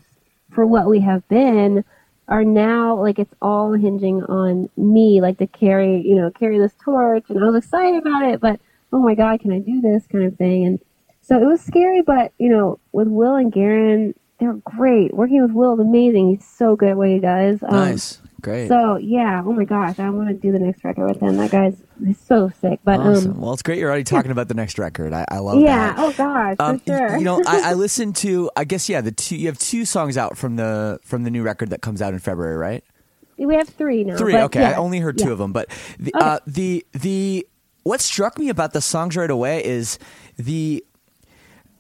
for 0.52 0.66
what 0.66 0.88
we 0.88 1.00
have 1.02 1.28
been 1.28 1.84
are 2.28 2.44
now 2.44 2.96
like 3.02 3.20
it's 3.20 3.34
all 3.42 3.74
hinging 3.74 4.24
on 4.24 4.70
me 4.78 5.20
like 5.22 5.38
to 5.40 5.48
carry 5.48 6.02
you 6.02 6.16
know 6.16 6.32
carry 6.32 6.58
this 6.60 6.74
torch. 6.84 7.26
And 7.30 7.44
I 7.44 7.48
was 7.48 7.64
excited 7.64 7.98
about 7.98 8.24
it 8.24 8.40
but 8.40 8.60
oh 8.94 9.00
my 9.00 9.16
god 9.16 9.40
can 9.40 9.52
I 9.52 9.60
do 9.60 9.82
this 9.82 10.06
kind 10.08 10.26
of 10.26 10.38
thing? 10.38 10.66
And 10.66 10.80
so 11.22 11.42
it 11.42 11.46
was 11.46 11.62
scary 11.62 12.02
but 12.02 12.34
you 12.38 12.50
know 12.50 12.80
with 12.92 13.08
Will 13.08 13.36
and 13.36 13.52
Garron 13.52 14.14
they're 14.40 14.54
great. 14.54 15.14
Working 15.14 15.44
with 15.44 15.52
Will 15.52 15.76
is 15.76 15.80
amazing. 15.80 16.30
He's 16.30 16.48
so 16.48 16.76
good 16.76 16.90
at 16.90 16.98
what 16.98 17.10
he 17.10 17.20
does. 17.20 17.62
Um, 17.62 17.70
Nice. 17.70 18.20
Great. 18.42 18.68
So 18.70 18.98
yeah, 18.98 19.44
oh 19.46 19.54
my 19.54 19.66
gosh, 19.66 20.00
I 20.00 20.10
want 20.10 20.30
to 20.30 20.34
do 20.34 20.52
the 20.52 20.60
next 20.60 20.84
record 20.84 21.08
with 21.08 21.22
him. 21.22 21.38
That 21.38 21.52
guy's 21.52 21.76
he's 22.06 22.20
so 22.20 22.50
sick. 22.62 22.80
But 22.84 23.00
awesome. 23.00 23.32
um, 23.34 23.42
well, 23.42 23.54
it's 23.54 23.62
great 23.62 23.78
you're 23.78 23.90
already 23.90 24.04
talking 24.04 24.32
about 24.32 24.48
the 24.48 24.54
next 24.54 24.80
record. 24.80 25.14
I, 25.14 25.26
I 25.30 25.40
love 25.40 25.60
yeah, 25.62 25.94
that. 25.94 26.00
oh 26.00 26.12
gosh, 26.14 26.56
Um, 26.60 26.80
for 26.80 26.86
sure. 26.98 27.18
You 27.18 27.24
know, 27.24 27.42
I, 27.46 27.72
I 27.72 27.74
listened 27.76 28.16
to. 28.18 28.50
I 28.56 28.64
guess 28.64 28.90
yeah, 28.90 29.02
the 29.02 29.12
two. 29.12 29.36
You 29.36 29.48
have 29.48 29.60
two 29.60 29.86
songs 29.86 30.18
out 30.18 30.38
from 30.38 30.56
the 30.56 31.00
from 31.04 31.24
the 31.24 31.30
new 31.30 31.44
record 31.44 31.70
that 31.70 31.82
comes 31.82 32.02
out 32.02 32.14
in 32.14 32.20
February, 32.20 32.58
right? 32.58 32.84
we 33.38 33.56
have 33.56 33.70
three 33.70 34.04
now. 34.04 34.18
Three. 34.18 34.34
but 34.34 34.44
Okay, 34.44 34.62
yeah, 34.62 34.72
I 34.72 34.74
only 34.76 35.00
heard 35.00 35.20
yeah. 35.20 35.26
two 35.26 35.32
of 35.32 35.40
them, 35.40 35.52
but 35.52 35.68
the 36.00 36.12
Okay. 36.16 36.26
uh, 36.26 36.40
the 36.46 36.86
the 36.94 37.48
what 37.84 38.00
struck 38.00 38.38
me 38.38 38.50
about 38.50 38.74
the 38.74 38.82
songs 38.82 39.18
right 39.18 39.32
away 39.32 39.66
is 39.66 39.98
the 40.38 40.84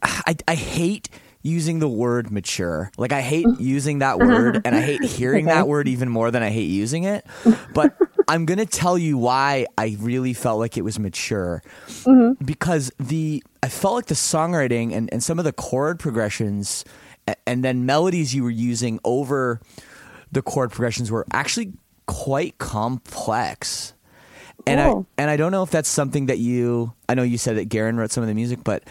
I, 0.02 0.36
I 0.48 0.56
hate 0.56 1.10
using 1.44 1.80
the 1.80 1.88
word 1.88 2.32
mature. 2.32 2.92
Like 2.98 3.12
I 3.12 3.22
hate 3.22 3.46
mm-hmm. 3.46 3.62
using 3.62 4.00
that 4.00 4.16
uh-huh. 4.16 4.26
word 4.26 4.62
and 4.66 4.76
I 4.76 4.82
hate 4.82 5.04
hearing 5.06 5.48
Okay. 5.48 5.56
that 5.56 5.68
word 5.68 5.88
even 5.88 6.10
more 6.10 6.32
than 6.32 6.44
I 6.44 6.50
hate 6.50 6.70
using 6.70 7.04
it. 7.04 7.26
But 7.74 7.98
I'm 8.28 8.46
going 8.46 8.60
to 8.60 8.66
tell 8.66 8.98
you 8.98 9.18
why 9.18 9.66
I 9.78 9.98
really 10.00 10.34
felt 10.34 10.60
like 10.60 10.78
it 10.78 10.84
was 10.84 11.00
mature. 11.00 11.64
Mm-hmm. 11.88 12.44
Because 12.44 12.92
the 13.00 13.44
I 13.64 13.70
felt 13.70 13.96
like 13.96 14.06
the 14.08 14.16
songwriting 14.16 14.94
and, 14.94 15.10
and 15.12 15.24
some 15.24 15.40
of 15.40 15.46
the 15.46 15.54
chord 15.54 16.00
progressions 16.00 16.84
a- 17.28 17.36
and 17.48 17.64
then 17.64 17.86
melodies 17.86 18.34
you 18.36 18.44
were 18.44 18.50
using 18.50 19.00
over 19.04 19.62
the 20.32 20.42
chord 20.42 20.72
progressions 20.72 21.12
were 21.12 21.26
actually 21.34 21.74
quite 22.08 22.58
complex. 22.58 23.94
And 24.68 24.80
Cool. 24.80 25.08
I 25.18 25.22
and 25.22 25.32
I 25.32 25.38
don't 25.38 25.52
know 25.52 25.64
if 25.64 25.72
that's 25.72 25.90
something 25.90 26.28
that 26.28 26.38
you 26.40 26.94
I 27.10 27.14
know 27.16 27.24
you 27.24 27.38
said 27.38 27.58
that 27.58 27.70
Garron 27.70 27.98
wrote 27.98 28.12
some 28.12 28.24
of 28.24 28.28
the 28.28 28.36
music, 28.36 28.64
but 28.64 28.84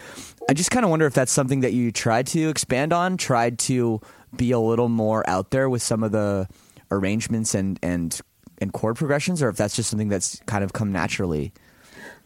I 0.49 0.53
just 0.53 0.71
kind 0.71 0.83
of 0.83 0.89
wonder 0.89 1.05
if 1.05 1.13
that's 1.13 1.31
something 1.31 1.61
that 1.61 1.73
you 1.73 1.91
tried 1.91 2.27
to 2.27 2.49
expand 2.49 2.93
on, 2.93 3.17
tried 3.17 3.59
to 3.59 4.01
be 4.35 4.51
a 4.51 4.59
little 4.59 4.89
more 4.89 5.27
out 5.29 5.51
there 5.51 5.69
with 5.69 5.81
some 5.81 6.03
of 6.03 6.11
the 6.11 6.47
arrangements 6.89 7.55
and 7.55 7.79
and 7.81 8.19
and 8.59 8.73
chord 8.73 8.95
progressions, 8.95 9.41
or 9.41 9.49
if 9.49 9.57
that's 9.57 9.75
just 9.75 9.89
something 9.89 10.09
that's 10.09 10.39
kind 10.45 10.63
of 10.63 10.73
come 10.73 10.91
naturally. 10.91 11.51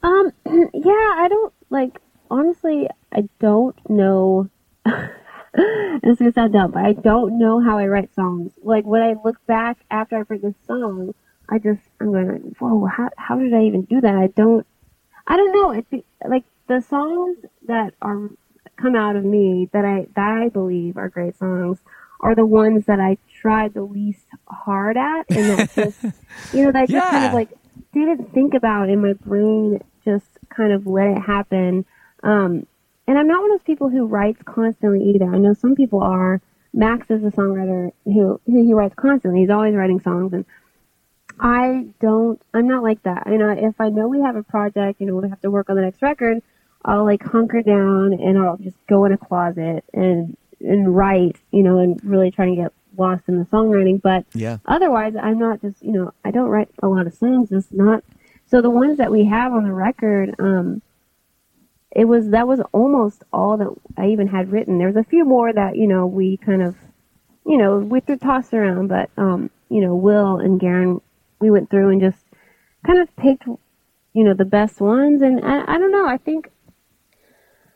Um, 0.04 0.32
yeah, 0.46 1.14
I 1.18 1.28
don't 1.30 1.54
like. 1.70 2.00
Honestly, 2.30 2.90
I 3.14 3.30
don't 3.40 3.78
know. 3.90 4.50
this 4.86 4.94
is 6.04 6.18
gonna 6.20 6.34
sound 6.34 6.54
dumb, 6.54 6.72
but 6.72 6.84
I 6.84 6.94
don't 6.94 7.38
know 7.38 7.60
how 7.62 7.78
I 7.78 7.88
write 7.88 8.14
songs. 8.14 8.52
Like 8.62 8.86
when 8.86 9.02
I 9.02 9.16
look 9.24 9.38
back 9.46 9.78
after 9.90 10.18
I've 10.18 10.30
written 10.30 10.56
a 10.56 10.66
song, 10.66 11.14
I 11.50 11.60
just 11.60 11.82
I'm 12.00 12.12
going, 12.12 12.28
like, 12.28 12.58
whoa, 12.58 12.86
how 12.86 13.10
how 13.18 13.38
did 13.38 13.54
I 13.54 13.64
even 13.64 13.84
do 13.84 14.02
that? 14.02 14.16
I 14.16 14.28
don't, 14.28 14.66
I 15.28 15.38
don't 15.38 15.52
know. 15.54 15.72
It's 15.72 16.06
like 16.28 16.44
the 16.68 16.82
songs 16.82 17.38
that 17.68 17.94
are 18.02 18.30
come 18.78 18.96
out 18.96 19.16
of 19.16 19.24
me 19.24 19.70
that 19.72 19.86
I 19.86 20.08
that 20.16 20.42
I 20.44 20.50
believe 20.50 20.98
are 20.98 21.10
great 21.10 21.38
songs 21.38 21.80
are 22.20 22.36
the 22.36 22.46
ones 22.46 22.86
that 22.86 23.00
I 23.00 23.18
tried 23.42 23.74
the 23.74 23.84
least 23.84 24.26
hard 24.48 24.98
at, 24.98 25.26
and 25.30 25.60
that 25.60 25.72
just 25.76 26.04
you 26.54 26.64
know 26.64 26.72
that 26.72 26.84
I 26.84 26.86
just 26.86 27.12
kind 27.12 27.26
of 27.26 27.34
like 27.34 27.50
didn't 27.94 28.34
think 28.34 28.54
about 28.54 28.90
in 28.90 29.02
my 29.02 29.14
brain, 29.14 29.82
just 30.04 30.28
kind 30.50 30.74
of 30.74 30.88
let 30.88 31.08
it 31.08 31.22
happen. 31.22 31.86
Um, 32.24 32.68
and 33.08 33.18
I'm 33.18 33.28
not 33.28 33.42
one 33.42 33.52
of 33.52 33.60
those 33.60 33.66
people 33.66 33.90
who 33.90 34.06
writes 34.06 34.42
constantly 34.46 35.04
either. 35.12 35.26
I 35.26 35.38
know 35.38 35.54
some 35.54 35.76
people 35.76 36.02
are. 36.02 36.42
Max 36.74 37.10
is 37.10 37.24
a 37.24 37.30
songwriter 37.30 37.92
who, 38.04 38.42
who 38.46 38.66
he 38.66 38.74
writes 38.74 38.96
constantly. 38.98 39.42
He's 39.42 39.50
always 39.50 39.76
writing 39.76 40.02
songs, 40.02 40.34
and 40.34 40.46
I 41.40 41.88
don't. 42.00 42.42
I'm 42.54 42.68
not 42.68 42.84
like 42.84 43.04
that. 43.04 43.28
You 43.28 43.38
know, 43.38 43.50
if 43.50 43.80
I 43.80 43.90
know 43.90 44.08
we 44.08 44.22
have 44.22 44.36
a 44.36 44.44
project, 44.44 45.02
you 45.02 45.08
know, 45.08 45.16
we 45.16 45.30
have 45.30 45.42
to 45.42 45.52
work 45.52 45.70
on 45.70 45.76
the 45.76 45.82
next 45.82 46.02
record, 46.02 46.42
I'll 46.84 47.04
like 47.04 47.24
hunker 47.24 47.62
down 47.62 48.14
and 48.14 48.38
I'll 48.38 48.58
just 48.58 48.78
go 48.88 49.06
in 49.06 49.12
a 49.12 49.18
closet 49.18 49.84
and 49.94 50.38
and 50.62 50.96
write. 50.96 51.38
You 51.52 51.64
know, 51.64 51.80
and 51.80 52.00
really 52.04 52.32
try 52.32 52.46
and 52.46 52.56
get 52.56 52.72
lost 52.98 53.24
in 53.28 53.38
the 53.38 53.46
songwriting. 53.46 54.02
But 54.02 54.26
Yeah. 54.34 54.58
otherwise, 54.66 55.16
I'm 55.16 55.40
not 55.40 55.62
just. 55.62 55.84
You 55.84 55.92
know, 55.92 56.14
I 56.24 56.32
don't 56.32 56.50
write 56.50 56.70
a 56.82 56.88
lot 56.88 57.08
of 57.08 57.14
songs. 57.14 57.52
It's 57.52 57.72
not. 57.72 58.04
So 58.48 58.62
the 58.62 58.70
ones 58.70 58.98
that 59.00 59.12
we 59.12 59.26
have 59.26 59.54
on 59.54 59.64
the 59.64 59.74
record, 59.74 60.36
um, 60.40 60.82
it 61.92 62.06
was 62.06 62.30
that 62.30 62.48
was 62.48 62.62
almost 62.72 63.24
all 63.34 63.58
that 63.58 63.74
I 63.98 64.08
even 64.10 64.28
had 64.28 64.52
written. 64.52 64.78
There 64.78 64.88
was 64.88 64.96
a 64.96 65.04
few 65.04 65.26
more 65.26 65.52
that 65.52 65.76
you 65.76 65.88
know 65.88 66.06
we 66.06 66.38
kind 66.38 66.62
of, 66.62 66.76
you 67.46 67.58
know, 67.58 67.80
we 67.80 68.00
threw 68.00 68.18
tossed 68.18 68.54
around, 68.54 68.88
but 68.88 69.10
um, 69.18 69.50
you 69.70 69.82
know, 69.82 69.96
Will 69.96 70.38
and 70.38 70.60
Garron, 70.60 71.02
we 71.46 71.52
went 71.52 71.70
through 71.70 71.90
and 71.90 72.02
just 72.02 72.26
kind 72.86 73.00
of 73.00 73.16
picked, 73.16 73.46
you 74.14 74.24
know, 74.24 74.34
the 74.34 74.46
best 74.46 74.82
ones. 74.82 75.22
And 75.22 75.46
I, 75.46 75.76
I 75.76 75.78
don't 75.78 75.92
know. 75.92 76.08
I 76.08 76.18
think, 76.18 76.50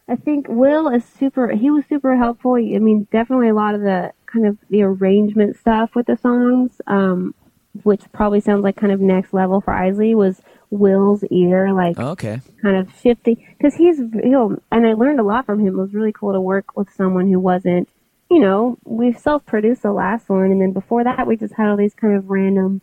I 0.07 0.15
think 0.15 0.47
Will 0.49 0.89
is 0.89 1.05
super. 1.05 1.51
He 1.51 1.69
was 1.69 1.85
super 1.87 2.17
helpful. 2.17 2.55
I 2.55 2.79
mean, 2.79 3.07
definitely 3.11 3.49
a 3.49 3.53
lot 3.53 3.75
of 3.75 3.81
the 3.81 4.11
kind 4.25 4.47
of 4.47 4.57
the 4.69 4.81
arrangement 4.81 5.55
stuff 5.57 5.91
with 5.95 6.07
the 6.07 6.17
songs, 6.17 6.81
um, 6.87 7.35
which 7.83 8.01
probably 8.11 8.41
sounds 8.41 8.63
like 8.63 8.75
kind 8.75 8.91
of 8.91 8.99
next 8.99 9.33
level 9.33 9.61
for 9.61 9.73
Eisley 9.73 10.15
was 10.15 10.41
Will's 10.71 11.23
ear, 11.25 11.73
like 11.73 11.97
Okay. 11.99 12.41
kind 12.61 12.77
of 12.77 12.89
shifting 13.01 13.37
because 13.57 13.75
he's 13.75 13.99
he'll 14.23 14.57
and 14.71 14.87
I 14.87 14.93
learned 14.93 15.19
a 15.19 15.23
lot 15.23 15.45
from 15.45 15.59
him. 15.59 15.77
It 15.77 15.81
was 15.81 15.93
really 15.93 16.11
cool 16.11 16.33
to 16.33 16.41
work 16.41 16.75
with 16.75 16.89
someone 16.93 17.27
who 17.27 17.39
wasn't, 17.39 17.89
you 18.29 18.39
know, 18.39 18.77
we 18.85 19.13
self-produced 19.13 19.83
the 19.83 19.93
last 19.93 20.29
one, 20.29 20.51
and 20.51 20.61
then 20.61 20.73
before 20.73 21.03
that 21.03 21.27
we 21.27 21.37
just 21.37 21.53
had 21.53 21.69
all 21.69 21.77
these 21.77 21.93
kind 21.93 22.15
of 22.15 22.29
random 22.29 22.81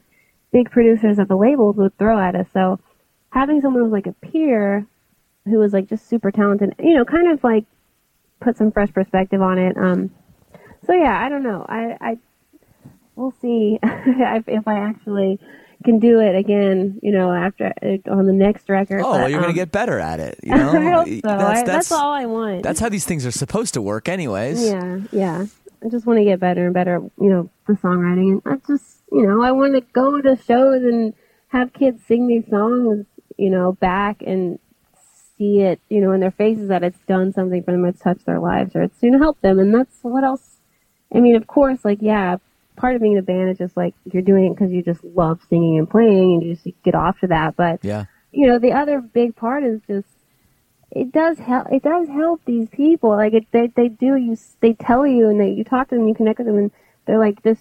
big 0.57 0.71
producers 0.71 1.19
at 1.19 1.29
the 1.29 1.37
labels 1.37 1.77
would 1.77 1.97
throw 1.99 2.19
at 2.19 2.35
us. 2.35 2.47
So 2.55 2.81
having 3.31 3.61
someone 3.61 3.83
who 3.83 3.91
was 3.91 3.93
like 3.93 4.07
a 4.07 4.27
peer, 4.27 4.87
who 5.45 5.59
was 5.59 5.75
like 5.75 5.87
just 5.87 6.09
super 6.09 6.31
talented, 6.31 6.75
you 6.79 6.95
know, 6.95 7.05
kind 7.05 7.31
of 7.31 7.45
like 7.45 7.67
put 8.41 8.57
some 8.57 8.73
fresh 8.73 8.91
perspective 8.91 9.43
on 9.43 9.59
it. 9.59 9.77
Um, 9.77 10.11
so 10.87 10.95
yeah, 10.95 11.23
I 11.23 11.29
don't 11.29 11.43
know. 11.43 11.67
I, 11.69 11.99
I 12.01 12.19
we'll 13.17 13.35
see 13.43 13.79
if, 13.83 14.49
if 14.49 14.67
I 14.67 14.79
actually 14.79 15.39
can 15.85 15.99
do 15.99 16.21
it 16.21 16.35
again. 16.35 17.01
You 17.03 17.13
know, 17.13 17.31
after 17.33 17.75
on 18.11 18.25
the 18.25 18.33
next 18.33 18.71
record. 18.71 19.03
Oh, 19.03 19.13
but, 19.13 19.31
you're 19.31 19.41
going 19.41 19.51
um, 19.51 19.55
to 19.55 19.61
get 19.61 19.73
better 19.73 20.01
at 20.01 20.21
it. 20.21 20.41
You 20.43 20.51
know, 20.57 20.71
I 20.71 20.91
hope 20.91 21.09
so. 21.23 21.31
I- 21.31 21.65
that's 21.65 21.93
all 21.93 22.13
I 22.13 22.25
want. 22.25 22.63
That's 22.63 22.81
how 22.81 22.89
these 22.89 23.05
things 23.05 23.27
are 23.27 23.31
supposed 23.31 23.75
to 23.75 23.83
work, 23.83 24.09
anyways. 24.09 24.65
Yeah, 24.65 25.01
yeah. 25.13 25.47
I 25.85 25.89
just 25.91 26.07
want 26.07 26.19
to 26.19 26.25
get 26.25 26.41
better 26.41 26.65
and 26.65 26.73
better, 26.73 27.03
you 27.21 27.29
know, 27.29 27.51
the 27.67 27.75
songwriting. 27.75 28.41
And 28.45 28.55
I 28.55 28.57
just, 28.67 28.96
you 29.13 29.27
know, 29.27 29.43
I 29.43 29.53
want 29.53 29.75
to 29.75 29.81
go 29.81 30.21
to 30.21 30.37
shows 30.37 30.83
and 30.83 31.15
have 31.49 31.73
kids 31.73 32.03
sing 32.07 32.27
these 32.27 32.49
songs, 32.51 33.07
you 33.37 33.51
know, 33.51 33.73
back 33.73 34.23
and 34.27 34.59
see 35.39 35.61
it, 35.61 35.81
you 35.89 36.01
know, 36.01 36.13
in 36.13 36.21
their 36.21 36.31
faces 36.31 36.69
that 36.69 36.83
it's 36.83 36.99
done 37.07 37.33
something 37.33 37.63
for 37.63 37.73
them, 37.73 37.85
it's 37.85 38.01
touched 38.01 38.27
their 38.27 38.41
lives, 38.41 38.75
or 38.75 38.83
it's 38.83 38.99
going 39.01 39.13
to 39.13 39.19
help 39.19 39.41
them. 39.41 39.59
And 39.59 39.75
that's 39.75 39.99
what 40.03 40.25
else. 40.25 40.57
I 41.15 41.21
mean, 41.21 41.37
of 41.37 41.47
course, 41.47 41.85
like, 41.85 41.99
yeah, 42.01 42.37
part 42.77 42.97
of 42.97 43.03
being 43.03 43.13
in 43.13 43.19
a 43.19 43.23
band 43.23 43.51
is 43.51 43.59
just 43.59 43.77
like 43.77 43.95
you're 44.13 44.23
doing 44.23 44.47
it 44.47 44.55
because 44.55 44.73
you 44.73 44.83
just 44.83 45.03
love 45.05 45.41
singing 45.49 45.79
and 45.79 45.89
playing 45.89 46.35
and 46.35 46.43
you 46.43 46.55
just 46.55 46.69
get 46.85 46.95
off 46.95 47.19
to 47.21 47.29
that. 47.29 47.57
But 47.57 47.81
Yeah. 47.83 48.07
you 48.33 48.47
know, 48.47 48.59
the 48.59 48.73
other 48.73 49.01
big 49.01 49.37
part 49.37 49.65
is 49.65 49.81
just 49.87 50.09
it 50.91 51.13
does 51.13 51.39
help. 51.39 51.67
It 51.73 51.83
does 51.83 52.09
help 52.09 52.43
these 52.45 52.69
people. 52.69 53.11
Like 53.11 53.35
it, 53.35 53.47
they 53.51 53.69
they 53.75 53.89
do. 53.89 54.17
You 54.17 54.37
they 54.61 54.73
tell 54.73 55.07
you 55.07 55.29
and 55.29 55.41
they 55.41 55.51
you 55.51 55.65
talk 55.65 55.89
to 55.89 55.95
them, 55.97 56.07
you 56.09 56.15
connect 56.15 56.39
with 56.39 56.47
them, 56.47 56.59
and 56.59 56.71
they're 57.07 57.19
like, 57.19 57.43
"This 57.43 57.59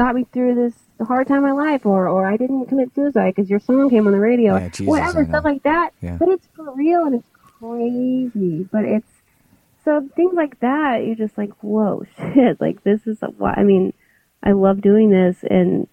got 0.00 0.14
me 0.14 0.24
through 0.32 0.54
this 0.54 0.74
hard 1.06 1.26
time 1.28 1.38
in 1.38 1.42
my 1.42 1.52
life," 1.52 1.84
or 1.84 2.08
"or 2.08 2.26
I 2.26 2.36
didn't 2.36 2.66
commit 2.66 2.94
suicide 2.94 3.34
because 3.34 3.50
your 3.50 3.60
song 3.60 3.90
came 3.90 4.06
on 4.06 4.12
the 4.12 4.20
radio," 4.20 4.56
Yeah, 4.56 4.66
or 4.66 4.68
Jesus, 4.70 4.86
whatever 4.86 5.24
stuff 5.26 5.44
like 5.44 5.62
that. 5.64 5.92
Yeah. 6.00 6.16
But 6.20 6.28
it's 6.28 6.46
for 6.56 6.72
real 6.74 7.04
and 7.04 7.14
it's 7.16 7.28
crazy. 7.58 8.66
But 8.72 8.84
it's 8.84 9.12
so 9.84 10.08
things 10.16 10.34
like 10.34 10.58
that. 10.60 11.04
You're 11.04 11.16
just 11.26 11.36
like, 11.36 11.52
"Whoa, 11.60 12.04
shit!" 12.16 12.60
Like 12.60 12.82
this 12.82 13.06
is 13.06 13.18
what 13.36 13.58
I 13.58 13.62
mean. 13.62 13.92
I 14.42 14.52
love 14.52 14.80
doing 14.80 15.10
this 15.10 15.44
and. 15.48 15.86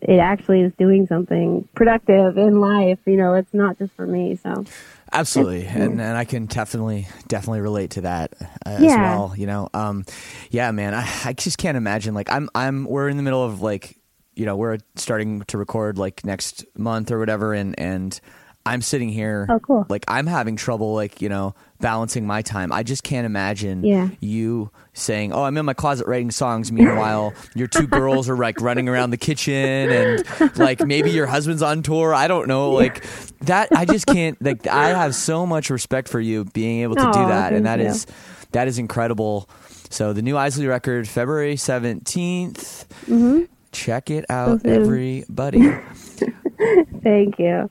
It 0.00 0.18
actually 0.18 0.60
is 0.62 0.72
doing 0.78 1.06
something 1.06 1.68
productive 1.74 2.38
in 2.38 2.60
life. 2.60 2.98
You 3.06 3.16
know, 3.16 3.34
it's 3.34 3.52
not 3.52 3.78
just 3.78 3.92
for 3.94 4.06
me. 4.06 4.36
So, 4.36 4.64
Absolutely, 5.12 5.66
and 5.66 6.00
and 6.00 6.16
I 6.16 6.24
can 6.24 6.46
definitely 6.46 7.08
definitely 7.28 7.60
relate 7.60 7.90
to 7.92 8.02
that 8.02 8.34
uh, 8.40 8.70
as 8.70 8.82
Yeah. 8.82 9.02
well. 9.02 9.34
You 9.36 9.46
know, 9.46 9.68
um, 9.74 10.04
yeah, 10.50 10.70
man, 10.70 10.94
I, 10.94 11.06
I 11.24 11.32
just 11.32 11.58
can't 11.58 11.76
imagine. 11.76 12.14
Like, 12.14 12.30
I'm 12.30 12.48
I'm 12.54 12.84
we're 12.84 13.08
in 13.08 13.16
the 13.16 13.22
middle 13.24 13.42
of 13.44 13.60
like, 13.60 13.98
you 14.36 14.46
know, 14.46 14.56
we're 14.56 14.78
starting 14.94 15.42
to 15.48 15.58
record 15.58 15.98
like 15.98 16.24
next 16.24 16.64
month 16.78 17.10
or 17.10 17.18
whatever, 17.18 17.52
and 17.54 17.78
and 17.78 18.20
I'm 18.64 18.82
sitting 18.82 19.08
here, 19.08 19.46
Oh, 19.50 19.58
cool. 19.58 19.84
like 19.88 20.04
I'm 20.06 20.26
having 20.28 20.54
trouble, 20.54 20.94
like 20.94 21.20
you 21.20 21.28
know, 21.28 21.54
balancing 21.80 22.26
my 22.26 22.42
time. 22.42 22.72
I 22.72 22.82
just 22.82 23.02
can't 23.02 23.26
imagine 23.26 23.84
Yeah. 23.84 24.08
you 24.20 24.70
saying, 24.92 25.32
"Oh, 25.32 25.44
I'm 25.44 25.56
in 25.56 25.64
my 25.64 25.74
closet 25.74 26.06
writing 26.06 26.30
songs." 26.30 26.70
Meanwhile, 26.72 27.34
your 27.54 27.66
two 27.66 27.86
girls 28.00 28.28
are 28.28 28.36
like 28.36 28.60
running 28.60 28.88
around 28.88 29.10
the 29.10 29.16
kitchen, 29.16 29.90
and 29.90 30.24
like 30.58 30.84
maybe 30.86 31.10
your 31.10 31.26
husband's 31.26 31.62
on 31.62 31.82
tour. 31.82 32.14
I 32.14 32.28
don't 32.28 32.48
know, 32.48 32.72
like 32.72 33.04
that. 33.42 33.68
I 33.74 33.84
just 33.84 34.06
can't. 34.06 34.40
Like, 34.42 34.66
I 34.66 34.88
have 34.90 35.14
so 35.14 35.46
much 35.46 35.70
respect 35.70 36.08
for 36.08 36.20
you 36.20 36.44
being 36.46 36.82
able 36.82 36.96
to 36.96 37.10
do 37.12 37.26
that, 37.26 37.52
and 37.52 37.66
that 37.66 37.78
you. 37.80 37.86
is 37.86 38.06
that 38.52 38.68
is 38.68 38.78
incredible. 38.78 39.48
So 39.90 40.12
the 40.12 40.22
new 40.22 40.34
Eisley 40.34 40.68
record, 40.68 41.08
February 41.08 41.56
17th 41.56 42.84
hmm 43.06 43.42
Check 43.72 44.10
it 44.10 44.24
out, 44.28 44.64
everybody. 44.66 45.60
thank 47.02 47.38
you. 47.38 47.68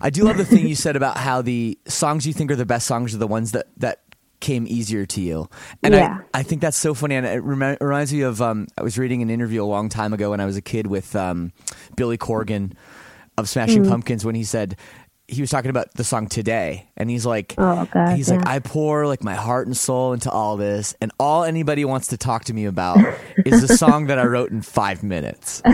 I 0.00 0.10
do 0.10 0.24
love 0.24 0.36
the 0.36 0.44
thing 0.44 0.66
you 0.66 0.74
said 0.74 0.96
about 0.96 1.16
how 1.16 1.42
the 1.42 1.78
songs 1.86 2.26
you 2.26 2.32
think 2.32 2.50
are 2.50 2.56
the 2.56 2.66
best 2.66 2.86
songs 2.86 3.14
are 3.14 3.18
the 3.18 3.26
ones 3.26 3.52
that 3.52 3.66
that 3.78 4.00
came 4.40 4.66
easier 4.68 5.06
to 5.06 5.20
you. 5.20 5.48
And 5.82 5.94
Yeah. 5.94 6.18
I, 6.34 6.40
I 6.40 6.42
think 6.42 6.60
that's 6.60 6.76
so 6.76 6.92
funny. 6.94 7.14
And 7.14 7.24
it 7.26 7.42
remi- 7.42 7.78
reminds 7.80 8.12
me 8.12 8.20
of 8.20 8.42
um, 8.42 8.66
I 8.76 8.82
was 8.82 8.98
reading 8.98 9.22
an 9.22 9.30
interview 9.30 9.62
a 9.62 9.66
long 9.66 9.88
time 9.88 10.12
ago 10.12 10.30
when 10.30 10.40
I 10.40 10.44
was 10.46 10.56
a 10.56 10.62
kid 10.62 10.86
with 10.86 11.16
um, 11.16 11.52
Billy 11.96 12.18
Corgan 12.18 12.74
of 13.38 13.48
Smashing 13.48 13.84
Mm. 13.84 13.88
Pumpkins 13.88 14.24
when 14.26 14.34
he 14.34 14.44
said 14.44 14.76
he 15.28 15.40
was 15.40 15.50
talking 15.50 15.70
about 15.70 15.92
the 15.94 16.04
song 16.04 16.28
today 16.28 16.86
and 16.96 17.10
he's 17.10 17.26
like 17.26 17.54
Oh, 17.58 17.86
God, 17.90 18.14
he's 18.14 18.30
like. 18.30 18.46
I 18.46 18.58
pour 18.60 19.06
like 19.06 19.24
my 19.24 19.34
heart 19.34 19.66
and 19.66 19.76
soul 19.76 20.12
into 20.12 20.30
all 20.30 20.56
this 20.58 20.94
and 21.00 21.10
all 21.18 21.42
anybody 21.42 21.84
wants 21.86 22.08
to 22.08 22.16
talk 22.18 22.44
to 22.44 22.54
me 22.54 22.66
about 22.66 22.98
is 23.44 23.66
the 23.66 23.76
song 23.76 24.06
that 24.08 24.18
I 24.18 24.24
wrote 24.26 24.50
in 24.50 24.60
5 24.62 25.02
minutes. 25.02 25.62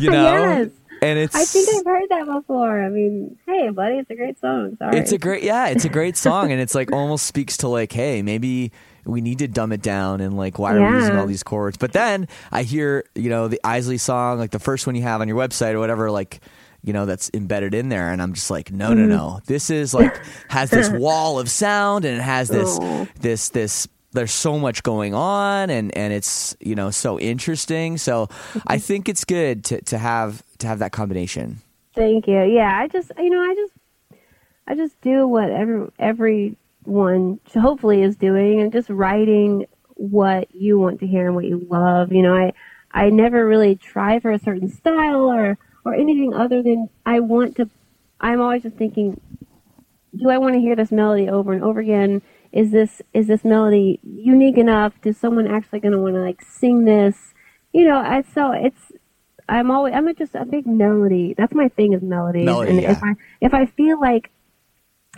You 0.00 0.10
know? 0.10 0.24
Yes. 0.32 0.68
And 1.04 1.18
it's 1.18 1.34
I 1.34 1.44
think 1.44 1.68
I've 1.68 1.84
heard 1.84 2.08
that 2.10 2.26
before. 2.26 2.84
I 2.84 2.88
mean, 2.88 3.38
hey, 3.46 3.70
buddy, 3.70 3.98
it's 3.98 4.10
a 4.10 4.14
great 4.14 4.38
song. 4.40 4.76
Sorry. 4.78 4.98
it's 4.98 5.12
a 5.12 5.18
great 5.18 5.42
yeah 5.42 5.68
it's 5.68 5.84
a 5.84 5.88
great 5.88 6.16
song 6.16 6.50
and 6.50 6.60
it's 6.60 6.74
like 6.74 6.92
almost 6.92 7.26
speaks 7.26 7.56
to 7.58 7.68
like 7.68 7.92
hey 7.92 8.22
maybe 8.22 8.72
we 9.04 9.20
need 9.20 9.38
to 9.38 9.48
dumb 9.48 9.72
it 9.72 9.82
down 9.82 10.20
and 10.20 10.36
like 10.36 10.58
why 10.58 10.74
are 10.74 10.90
we 10.90 10.98
using 10.98 11.16
all 11.16 11.26
these 11.26 11.42
chords 11.42 11.76
but 11.76 11.92
then 11.92 12.26
i 12.50 12.62
hear 12.62 13.04
you 13.14 13.28
know 13.28 13.48
the 13.48 13.60
eisley 13.64 14.00
song 14.00 14.38
like 14.38 14.50
the 14.50 14.58
first 14.58 14.86
one 14.86 14.96
you 14.96 15.02
have 15.02 15.20
on 15.20 15.28
your 15.28 15.36
website 15.36 15.74
or 15.74 15.78
whatever 15.78 16.10
like 16.10 16.40
you 16.82 16.92
know 16.92 17.06
that's 17.06 17.30
embedded 17.34 17.74
in 17.74 17.88
there 17.88 18.10
and 18.10 18.22
i'm 18.22 18.32
just 18.32 18.50
like 18.50 18.72
no 18.72 18.94
no 18.94 19.06
no 19.06 19.28
mm-hmm. 19.28 19.44
this 19.46 19.70
is 19.70 19.94
like 19.94 20.18
has 20.48 20.70
this 20.70 20.88
wall 20.92 21.38
of 21.38 21.50
sound 21.50 22.04
and 22.04 22.16
it 22.16 22.22
has 22.22 22.48
this 22.48 22.78
Aw. 22.78 23.06
this 23.20 23.50
this 23.50 23.88
there's 24.12 24.32
so 24.32 24.58
much 24.58 24.82
going 24.82 25.14
on 25.14 25.70
and 25.70 25.96
and 25.96 26.12
it's 26.12 26.56
you 26.60 26.74
know 26.74 26.90
so 26.90 27.18
interesting 27.18 27.98
so 27.98 28.28
i 28.66 28.78
think 28.78 29.08
it's 29.08 29.24
good 29.24 29.64
to 29.64 29.80
to 29.82 29.98
have 29.98 30.42
to 30.64 30.68
have 30.68 30.80
that 30.80 30.92
combination 30.92 31.60
Thank 31.94 32.26
you. 32.26 32.42
Yeah, 32.42 32.76
I 32.76 32.88
just, 32.88 33.12
you 33.16 33.30
know, 33.30 33.40
I 33.40 33.54
just, 33.54 33.72
I 34.66 34.74
just 34.74 35.00
do 35.00 35.28
what 35.28 35.50
every 35.50 35.86
everyone 35.98 37.38
hopefully 37.52 38.02
is 38.02 38.16
doing, 38.16 38.60
and 38.60 38.72
just 38.72 38.90
writing 38.90 39.66
what 39.94 40.52
you 40.52 40.78
want 40.78 40.98
to 41.00 41.06
hear 41.06 41.26
and 41.26 41.36
what 41.36 41.44
you 41.44 41.64
love. 41.70 42.12
You 42.12 42.22
know, 42.22 42.34
I, 42.34 42.52
I 42.90 43.10
never 43.10 43.46
really 43.46 43.76
try 43.76 44.18
for 44.18 44.32
a 44.32 44.38
certain 44.38 44.68
style 44.68 45.30
or 45.30 45.56
or 45.84 45.94
anything 45.94 46.34
other 46.34 46.62
than 46.62 46.88
I 47.06 47.20
want 47.20 47.56
to. 47.56 47.70
I'm 48.20 48.40
always 48.40 48.62
just 48.62 48.76
thinking, 48.76 49.20
do 50.16 50.30
I 50.30 50.38
want 50.38 50.54
to 50.54 50.60
hear 50.60 50.74
this 50.74 50.90
melody 50.90 51.28
over 51.28 51.52
and 51.52 51.62
over 51.62 51.78
again? 51.78 52.22
Is 52.50 52.72
this 52.72 53.02
is 53.12 53.28
this 53.28 53.44
melody 53.44 54.00
unique 54.02 54.58
enough? 54.58 54.94
Is 55.04 55.16
someone 55.16 55.46
actually 55.46 55.80
going 55.80 55.92
to 55.92 55.98
want 55.98 56.14
to 56.14 56.20
like 56.20 56.42
sing 56.42 56.86
this? 56.86 57.34
You 57.72 57.86
know, 57.86 57.98
I 57.98 58.22
so 58.22 58.50
it's 58.50 58.90
I'm 59.48 59.70
always 59.70 59.94
I'm 59.94 60.12
just 60.16 60.34
a 60.34 60.44
big 60.44 60.66
melody. 60.66 61.34
That's 61.36 61.54
my 61.54 61.68
thing 61.68 61.92
is 61.92 62.02
melodies. 62.02 62.44
Melody, 62.44 62.70
and 62.70 62.82
yeah. 62.82 62.92
if 62.92 63.02
I 63.02 63.14
if 63.40 63.54
I 63.54 63.66
feel 63.66 64.00
like 64.00 64.30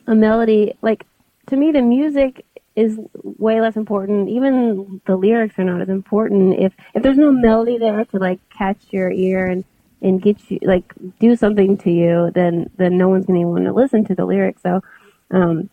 a 0.06 0.14
melody, 0.14 0.74
like 0.82 1.04
to 1.48 1.56
me, 1.56 1.72
the 1.72 1.82
music 1.82 2.44
is 2.74 2.98
way 3.22 3.60
less 3.60 3.76
important. 3.76 4.28
Even 4.28 5.00
the 5.06 5.16
lyrics 5.16 5.58
are 5.58 5.64
not 5.64 5.80
as 5.80 5.88
important. 5.88 6.58
If 6.58 6.74
if 6.94 7.02
there's 7.02 7.18
no 7.18 7.30
melody 7.30 7.78
there 7.78 8.04
to 8.04 8.18
like 8.18 8.40
catch 8.50 8.78
your 8.90 9.10
ear 9.10 9.46
and 9.46 9.64
and 10.02 10.20
get 10.20 10.50
you 10.50 10.58
like 10.62 10.92
do 11.20 11.36
something 11.36 11.78
to 11.78 11.90
you, 11.90 12.30
then 12.34 12.70
then 12.76 12.98
no 12.98 13.08
one's 13.08 13.26
going 13.26 13.40
to 13.40 13.46
want 13.46 13.64
to 13.64 13.72
listen 13.72 14.04
to 14.06 14.14
the 14.14 14.24
lyrics. 14.24 14.62
So. 14.62 14.82
Um, 15.28 15.70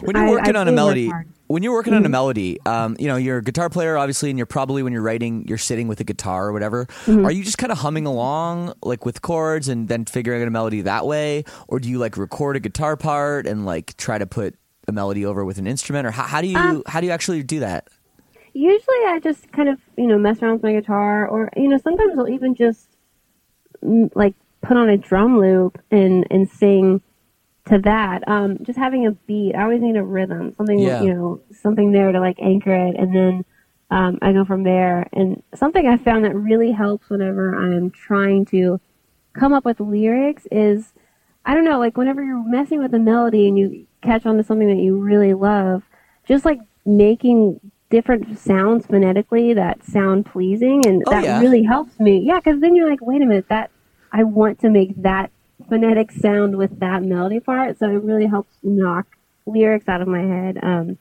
when 0.00 0.16
you're 0.16 0.26
I- 0.26 0.30
working 0.30 0.56
I 0.56 0.60
on 0.60 0.68
a 0.68 0.72
melody 0.72 1.08
hard. 1.08 1.28
When 1.46 1.62
you're 1.62 1.72
working 1.72 1.94
on 1.94 2.04
a 2.04 2.08
melody 2.08 2.58
um, 2.66 2.96
you 2.98 3.06
know 3.06 3.16
you're 3.16 3.38
a 3.38 3.42
guitar 3.42 3.68
player 3.68 3.96
obviously 3.96 4.30
and 4.30 4.38
you're 4.38 4.46
probably 4.46 4.82
when 4.82 4.92
you're 4.92 5.02
writing 5.02 5.46
you're 5.46 5.58
sitting 5.58 5.88
with 5.88 6.00
a 6.00 6.04
guitar 6.04 6.46
or 6.46 6.52
whatever. 6.52 6.86
Mm-hmm. 7.06 7.24
are 7.24 7.30
you 7.30 7.44
just 7.44 7.58
kind 7.58 7.72
of 7.72 7.78
humming 7.78 8.06
along 8.06 8.74
like 8.82 9.04
with 9.04 9.22
chords 9.22 9.68
and 9.68 9.88
then 9.88 10.04
figuring 10.04 10.42
out 10.42 10.48
a 10.48 10.50
melody 10.50 10.80
that 10.82 11.06
way? 11.06 11.44
Or 11.68 11.78
do 11.80 11.88
you 11.88 11.98
like 11.98 12.16
record 12.16 12.56
a 12.56 12.60
guitar 12.60 12.96
part 12.96 13.46
and 13.46 13.66
like 13.66 13.96
try 13.96 14.18
to 14.18 14.26
put 14.26 14.56
a 14.88 14.92
melody 14.92 15.24
over 15.24 15.44
with 15.44 15.58
an 15.58 15.66
instrument? 15.66 16.06
Or 16.06 16.10
how, 16.10 16.24
how 16.24 16.40
do 16.40 16.48
you 16.48 16.56
Um, 16.56 16.82
how 16.86 17.00
do 17.00 17.06
you 17.06 17.12
actually 17.12 17.42
do 17.42 17.60
that? 17.60 17.88
Usually 18.52 19.04
I 19.06 19.20
just 19.22 19.50
kind 19.52 19.68
of 19.68 19.80
you 19.96 20.06
know 20.06 20.18
mess 20.18 20.42
around 20.42 20.54
with 20.54 20.62
my 20.62 20.72
guitar, 20.72 21.26
or 21.26 21.50
you 21.56 21.68
know 21.68 21.78
sometimes 21.78 22.16
I'll 22.16 22.28
even 22.28 22.54
just 22.54 22.88
mm, 23.82 24.10
like 24.14 24.34
put 24.62 24.76
on 24.76 24.88
a 24.88 24.96
drum 24.96 25.38
loop 25.38 25.80
and 25.90 26.26
and 26.30 26.48
sing 26.48 27.02
to 27.66 27.78
that. 27.78 28.26
Um, 28.28 28.58
just 28.62 28.78
having 28.78 29.06
a 29.06 29.12
beat. 29.12 29.54
I 29.54 29.62
always 29.62 29.80
need 29.80 29.96
a 29.96 30.02
rhythm, 30.02 30.52
something 30.54 30.78
Yeah. 30.78 31.02
you 31.02 31.14
know, 31.14 31.40
something 31.52 31.92
there 31.92 32.12
to 32.12 32.20
like 32.20 32.38
anchor 32.40 32.74
it, 32.74 32.96
and 32.96 33.14
then 33.14 33.44
um, 33.90 34.18
I 34.22 34.32
go 34.32 34.44
from 34.44 34.64
there. 34.64 35.08
And 35.12 35.42
something 35.54 35.86
I 35.86 35.96
found 35.96 36.24
that 36.24 36.34
really 36.34 36.72
helps 36.72 37.08
whenever 37.08 37.54
I'm 37.54 37.90
trying 37.90 38.44
to 38.46 38.80
come 39.34 39.52
up 39.52 39.64
with 39.64 39.80
lyrics 39.80 40.46
is 40.50 40.92
I 41.46 41.54
don't 41.54 41.64
know, 41.64 41.78
like 41.78 41.96
whenever 41.96 42.22
you're 42.24 42.42
messing 42.42 42.80
with 42.80 42.94
a 42.94 42.98
melody 42.98 43.46
and 43.48 43.58
you 43.58 43.86
catch 44.02 44.24
on 44.24 44.36
to 44.38 44.42
something 44.44 44.68
that 44.68 44.82
you 44.82 44.96
really 44.96 45.34
love, 45.34 45.82
just 46.26 46.44
like 46.44 46.58
making 46.86 47.60
different 47.90 48.38
sounds 48.38 48.86
phonetically 48.86 49.52
that 49.54 49.84
sound 49.84 50.24
pleasing 50.26 50.86
and 50.86 51.02
Oh, 51.06 51.10
that 51.10 51.22
yeah. 51.24 51.38
really 51.38 51.62
helps 51.62 52.00
me. 52.00 52.18
Yeah, 52.20 52.38
because 52.40 52.60
then 52.60 52.74
you're 52.74 52.88
like, 52.88 53.00
wait 53.02 53.22
a 53.22 53.26
minute, 53.26 53.48
that 53.50 53.70
I 54.10 54.24
want 54.24 54.60
to 54.60 54.70
make 54.70 54.94
that 55.02 55.30
phonetic 55.68 56.12
sound 56.12 56.56
with 56.56 56.80
that 56.80 57.02
melody 57.02 57.40
part, 57.40 57.78
so 57.78 57.86
it 57.86 58.02
really 58.02 58.26
helps 58.26 58.54
knock 58.62 59.06
lyrics 59.46 59.88
out 59.88 60.00
of 60.00 60.08
my 60.08 60.22
head. 60.22 60.58
Um, 60.62 60.98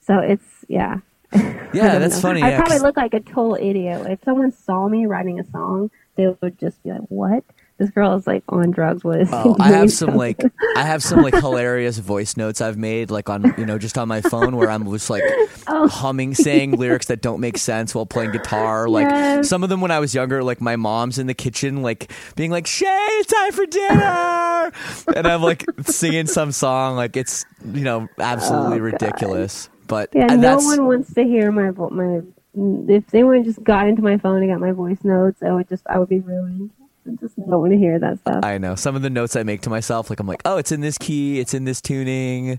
so 0.00 0.18
it's 0.18 0.64
yeah. 0.68 0.98
Yeah 1.74 1.98
that's 1.98 2.16
know. 2.16 2.22
funny 2.22 2.42
I 2.42 2.50
yeah, 2.50 2.58
probably 2.58 2.78
look 2.78 2.96
like 2.96 3.12
a 3.12 3.20
total 3.20 3.56
idiot. 3.56 4.06
If 4.08 4.22
someone 4.24 4.52
saw 4.52 4.88
me 4.88 5.04
writing 5.04 5.38
a 5.40 5.44
song, 5.44 5.90
they 6.14 6.34
would 6.40 6.58
just 6.58 6.82
be 6.82 6.90
like, 6.90 7.02
"What? 7.08 7.44
This 7.78 7.90
girl 7.90 8.14
is 8.16 8.26
like 8.26 8.42
on 8.48 8.70
drugs." 8.70 9.04
What 9.04 9.20
is?" 9.20 9.28
Oh, 9.32 9.56
I 9.60 9.68
have 9.68 9.92
some 9.92 10.16
like 10.16 10.40
I 10.76 10.82
have 10.82 11.02
some 11.02 11.22
like 11.22 11.34
hilarious 11.34 11.98
voice 11.98 12.36
notes 12.36 12.60
I've 12.60 12.76
made 12.78 13.10
like 13.10 13.28
on 13.28 13.54
you 13.58 13.66
know 13.66 13.78
just 13.78 13.98
on 13.98 14.08
my 14.08 14.20
phone 14.20 14.56
where 14.56 14.70
I'm 14.70 14.90
just 14.90 15.10
like 15.10 15.22
Oh. 15.68 15.88
humming 15.88 16.34
saying 16.34 16.72
lyrics 16.72 17.06
that 17.06 17.20
don't 17.22 17.40
make 17.40 17.58
sense 17.58 17.94
while 17.94 18.06
playing 18.06 18.30
guitar 18.32 18.88
like 18.88 19.08
Yes. 19.08 19.48
some 19.48 19.62
of 19.64 19.68
them 19.68 19.80
when 19.80 19.90
I 19.90 19.98
was 19.98 20.14
younger 20.14 20.42
like 20.44 20.60
my 20.60 20.76
mom's 20.76 21.18
in 21.18 21.26
the 21.26 21.34
kitchen 21.34 21.82
like 21.82 22.12
being 22.36 22.50
like 22.52 22.66
Shay 22.66 22.86
it's 22.88 23.32
time 23.32 23.52
for 23.52 23.66
dinner 23.66 24.72
and 25.16 25.26
I'm 25.26 25.42
like 25.42 25.64
singing 25.86 26.26
some 26.28 26.52
song 26.52 26.96
like 26.96 27.16
it's 27.16 27.44
you 27.74 27.82
know 27.82 28.08
absolutely 28.18 28.78
Oh, 28.78 28.82
ridiculous 28.82 29.68
but 29.88 30.10
Yeah, 30.14 30.26
and 30.30 30.40
no 30.40 30.56
one 30.58 30.86
wants 30.86 31.12
to 31.14 31.22
hear 31.24 31.50
my 31.52 31.70
my. 31.90 32.22
If 32.58 33.12
anyone 33.14 33.44
just 33.44 33.62
got 33.62 33.86
into 33.86 34.02
my 34.02 34.16
phone 34.18 34.42
and 34.42 34.50
got 34.50 34.60
my 34.60 34.72
voice 34.72 34.98
notes, 35.04 35.42
I 35.42 35.52
would 35.52 35.68
just 35.68 35.84
I 35.88 35.98
would 35.98 36.08
be 36.08 36.20
ruined. 36.20 36.70
I 37.06 37.10
just 37.20 37.36
don't 37.36 37.48
want 37.60 37.72
to 37.72 37.78
hear 37.78 37.98
that 37.98 38.18
stuff. 38.20 38.44
I 38.44 38.58
know 38.58 38.74
some 38.74 38.96
of 38.96 39.02
the 39.02 39.10
notes 39.10 39.36
I 39.36 39.42
make 39.42 39.60
to 39.62 39.70
myself 39.70 40.10
like 40.10 40.20
I'm 40.20 40.26
like 40.26 40.42
oh 40.44 40.56
it's 40.58 40.72
in 40.72 40.80
this 40.80 40.98
key 40.98 41.40
it's 41.40 41.54
in 41.54 41.64
this 41.64 41.80
tuning 41.80 42.58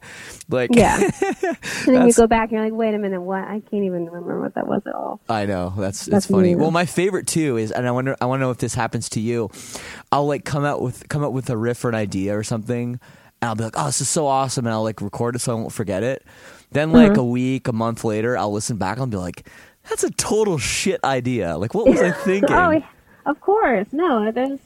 like 0.49 0.69
yeah, 0.73 0.97
and 1.85 1.95
then 1.95 2.07
you 2.07 2.13
go 2.13 2.27
back 2.27 2.43
and 2.49 2.51
you're 2.53 2.63
like, 2.63 2.73
wait 2.73 2.93
a 2.93 2.97
minute, 2.97 3.21
what? 3.21 3.43
I 3.43 3.61
can't 3.69 3.83
even 3.83 4.05
remember 4.05 4.39
what 4.41 4.55
that 4.55 4.67
was 4.67 4.81
at 4.85 4.95
all. 4.95 5.19
I 5.29 5.45
know 5.45 5.73
that's 5.77 6.01
it's 6.07 6.09
That's 6.11 6.25
funny. 6.27 6.49
me, 6.49 6.53
though. 6.55 6.61
Well, 6.61 6.71
my 6.71 6.85
favorite 6.85 7.27
too 7.27 7.57
is, 7.57 7.71
and 7.71 7.87
I 7.87 7.91
wonder, 7.91 8.15
I 8.21 8.25
want 8.25 8.39
to 8.39 8.45
know 8.45 8.51
if 8.51 8.57
this 8.57 8.73
happens 8.75 9.09
to 9.09 9.19
you. 9.19 9.49
I'll 10.11 10.27
like 10.27 10.45
come 10.45 10.63
out 10.65 10.81
with 10.81 11.07
come 11.09 11.23
up 11.23 11.33
with 11.33 11.49
a 11.49 11.57
riff 11.57 11.83
or 11.85 11.89
an 11.89 11.95
idea 11.95 12.37
or 12.37 12.43
something, 12.43 12.99
and 13.41 13.49
I'll 13.49 13.55
be 13.55 13.63
like, 13.65 13.73
"Oh, 13.77 13.85
this 13.87 14.01
is 14.01 14.09
so 14.09 14.27
awesome," 14.27 14.65
and 14.65 14.73
I'll 14.73 14.83
like 14.83 15.01
record 15.01 15.35
it 15.35 15.39
so 15.39 15.51
I 15.51 15.55
won't 15.55 15.73
forget 15.73 16.03
it. 16.03 16.23
Then 16.71 16.91
like 16.91 17.11
Mm-hmm. 17.11 17.19
a 17.19 17.25
week, 17.25 17.67
a 17.67 17.73
month 17.73 18.03
later, 18.03 18.37
I'll 18.37 18.51
listen 18.51 18.77
back 18.77 18.97
and 18.99 19.11
be 19.11 19.17
like, 19.17 19.47
"That's 19.89 20.03
a 20.03 20.11
total 20.11 20.57
shit 20.57 21.03
idea. 21.03 21.57
Like, 21.57 21.73
what 21.73 21.87
was 21.87 22.01
I 22.01 22.11
thinking?" 22.23 22.55
Oh, 22.55 22.69
yeah, 22.71 22.85
of 23.27 23.39
course. 23.41 23.87
No, 23.91 24.31
there's 24.31 24.59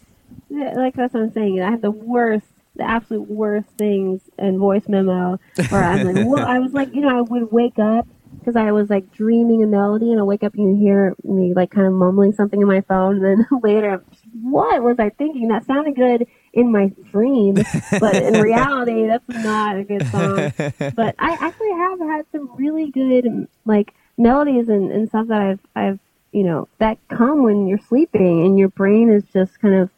like 0.49 0.95
that's 0.95 1.13
what 1.13 1.23
I'm 1.23 1.33
saying. 1.33 1.61
I 1.61 1.71
have 1.71 1.81
the 1.81 1.91
worst, 1.91 2.47
the 2.75 2.83
absolute 2.83 3.29
worst 3.29 3.67
things 3.77 4.21
in 4.37 4.57
voice 4.59 4.87
memo 4.87 5.39
where 5.69 5.83
I'm 5.83 6.13
like, 6.13 6.25
well, 6.25 6.45
I 6.45 6.59
was 6.59 6.73
like, 6.73 6.93
you 6.93 7.01
know, 7.01 7.17
I 7.17 7.21
would 7.21 7.51
wake 7.51 7.79
up 7.79 8.07
because 8.39 8.55
I 8.55 8.71
was 8.71 8.89
like 8.89 9.11
dreaming 9.11 9.63
a 9.63 9.67
melody, 9.67 10.11
and 10.11 10.19
I 10.19 10.23
wake 10.23 10.43
up 10.43 10.53
and 10.55 10.77
you 10.77 10.83
hear 10.83 11.15
me 11.23 11.53
like 11.53 11.71
kind 11.71 11.87
of 11.87 11.93
mumbling 11.93 12.33
something 12.33 12.61
in 12.61 12.67
my 12.67 12.81
phone, 12.81 13.17
and 13.17 13.25
then 13.25 13.47
later, 13.63 14.03
what 14.41 14.81
was 14.83 14.99
I 14.99 15.09
thinking? 15.09 15.49
That 15.49 15.65
sounded 15.65 15.95
good 15.95 16.27
in 16.53 16.71
my 16.71 16.91
dream, 17.11 17.55
but 17.99 18.15
in 18.15 18.41
reality, 18.41 19.07
that's 19.07 19.27
not 19.29 19.77
a 19.77 19.83
good 19.83 20.07
song. 20.07 20.53
But 20.95 21.15
I 21.19 21.37
actually 21.39 21.71
have 21.71 21.99
had 21.99 22.25
some 22.31 22.55
really 22.55 22.91
good 22.91 23.47
like 23.65 23.93
melodies 24.17 24.69
and, 24.69 24.91
and 24.91 25.07
stuff 25.09 25.27
that 25.27 25.41
I've 25.41 25.59
I've 25.75 25.99
you 26.31 26.43
know 26.43 26.67
that 26.79 26.97
come 27.09 27.43
when 27.43 27.67
you're 27.67 27.79
sleeping 27.87 28.45
and 28.45 28.57
your 28.59 28.69
brain 28.69 29.09
is 29.09 29.23
just 29.33 29.59
kind 29.59 29.75
of 29.75 29.89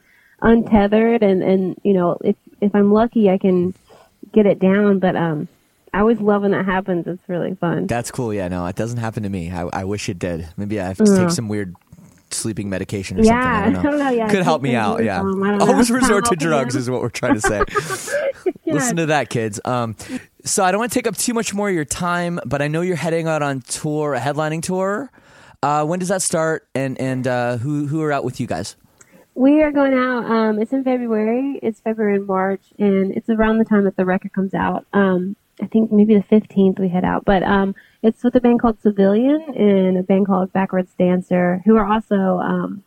untethered 0.41 1.23
and 1.23 1.41
and 1.43 1.77
you 1.83 1.93
know 1.93 2.17
if 2.23 2.35
if 2.61 2.73
I'm 2.75 2.91
lucky 2.91 3.29
I 3.29 3.37
can 3.37 3.73
get 4.33 4.45
it 4.45 4.59
down 4.59 4.99
but 4.99 5.15
um 5.15 5.47
I 5.93 5.99
always 5.99 6.19
love 6.19 6.41
when 6.41 6.51
that 6.51 6.65
happens 6.65 7.05
it's 7.07 7.21
really 7.29 7.55
fun 7.55 7.87
That's 7.87 8.09
cool. 8.11 8.33
Yeah, 8.33 8.47
no, 8.47 8.65
it 8.65 8.75
doesn't 8.75 8.97
happen 8.97 9.21
to 9.23 9.29
me. 9.29 9.51
I, 9.51 9.61
I 9.71 9.83
wish 9.83 10.09
it 10.09 10.17
did. 10.17 10.49
Maybe 10.57 10.81
I 10.81 10.87
have 10.87 10.97
to 10.97 11.05
take 11.17 11.29
some 11.29 11.47
weird 11.49 11.75
sleeping 12.31 12.67
medication 12.67 13.19
or 13.19 13.23
Yeah, 13.23 13.65
something. 13.65 13.79
I 13.79 13.83
don't 13.83 13.99
know. 13.99 14.09
yeah, 14.09 14.27
Could 14.27 14.41
help 14.41 14.63
me 14.63 14.73
out. 14.75 15.03
Yeah, 15.03 15.19
um, 15.19 15.43
I 15.43 15.59
always 15.59 15.91
know, 15.91 15.95
resort 15.99 16.25
to 16.25 16.35
drugs 16.35 16.75
is 16.75 16.89
what 16.89 17.01
we're 17.01 17.09
trying 17.09 17.35
to 17.35 17.41
say. 17.41 17.63
Yeah. 18.65 18.73
Listen 18.75 18.95
to 18.97 19.05
that, 19.07 19.29
kids. 19.29 19.59
Um, 19.65 19.95
so 20.45 20.63
I 20.63 20.71
don't 20.71 20.79
want 20.79 20.91
to 20.91 20.97
take 20.97 21.05
up 21.05 21.15
too 21.17 21.33
much 21.33 21.53
more 21.53 21.67
of 21.69 21.75
your 21.75 21.83
time, 21.85 22.39
but 22.45 22.61
I 22.61 22.69
know 22.69 22.79
you're 22.79 22.95
heading 22.95 23.27
out 23.27 23.41
on 23.43 23.59
tour, 23.61 24.13
a 24.13 24.19
headlining 24.21 24.63
tour. 24.63 25.11
Uh, 25.63 25.85
when 25.85 25.99
does 25.99 26.09
that 26.09 26.21
start? 26.21 26.67
And 26.75 26.99
and 26.99 27.27
uh, 27.27 27.57
who 27.57 27.87
who 27.87 28.01
are 28.01 28.11
out 28.11 28.23
with 28.23 28.39
you 28.39 28.47
guys? 28.47 28.75
We 29.35 29.63
are 29.63 29.71
going 29.71 29.93
out. 29.95 30.25
Um, 30.25 30.59
it's 30.61 30.73
in 30.73 30.83
February. 30.83 31.59
It's 31.63 31.79
February 31.79 32.15
and 32.17 32.27
March, 32.27 32.61
and 32.77 33.11
it's 33.15 33.29
around 33.29 33.57
the 33.57 33.65
time 33.65 33.83
that 33.85 33.95
the 33.97 34.05
record 34.05 34.31
comes 34.33 34.53
out. 34.53 34.85
Um, 34.93 35.35
I 35.61 35.65
think 35.65 35.91
maybe 35.91 36.15
the 36.15 36.23
15th 36.23 36.79
we 36.79 36.89
head 36.89 37.03
out. 37.03 37.25
But 37.25 37.41
um, 37.43 37.73
it's 38.03 38.23
with 38.23 38.35
a 38.35 38.41
band 38.41 38.61
called 38.61 38.79
Civilian 38.81 39.41
and 39.55 39.97
a 39.97 40.03
band 40.03 40.27
called 40.27 40.53
Backwards 40.53 40.91
Dancer, 40.99 41.61
who 41.65 41.75
are 41.77 41.85
also 41.91 42.15
um, 42.39 42.83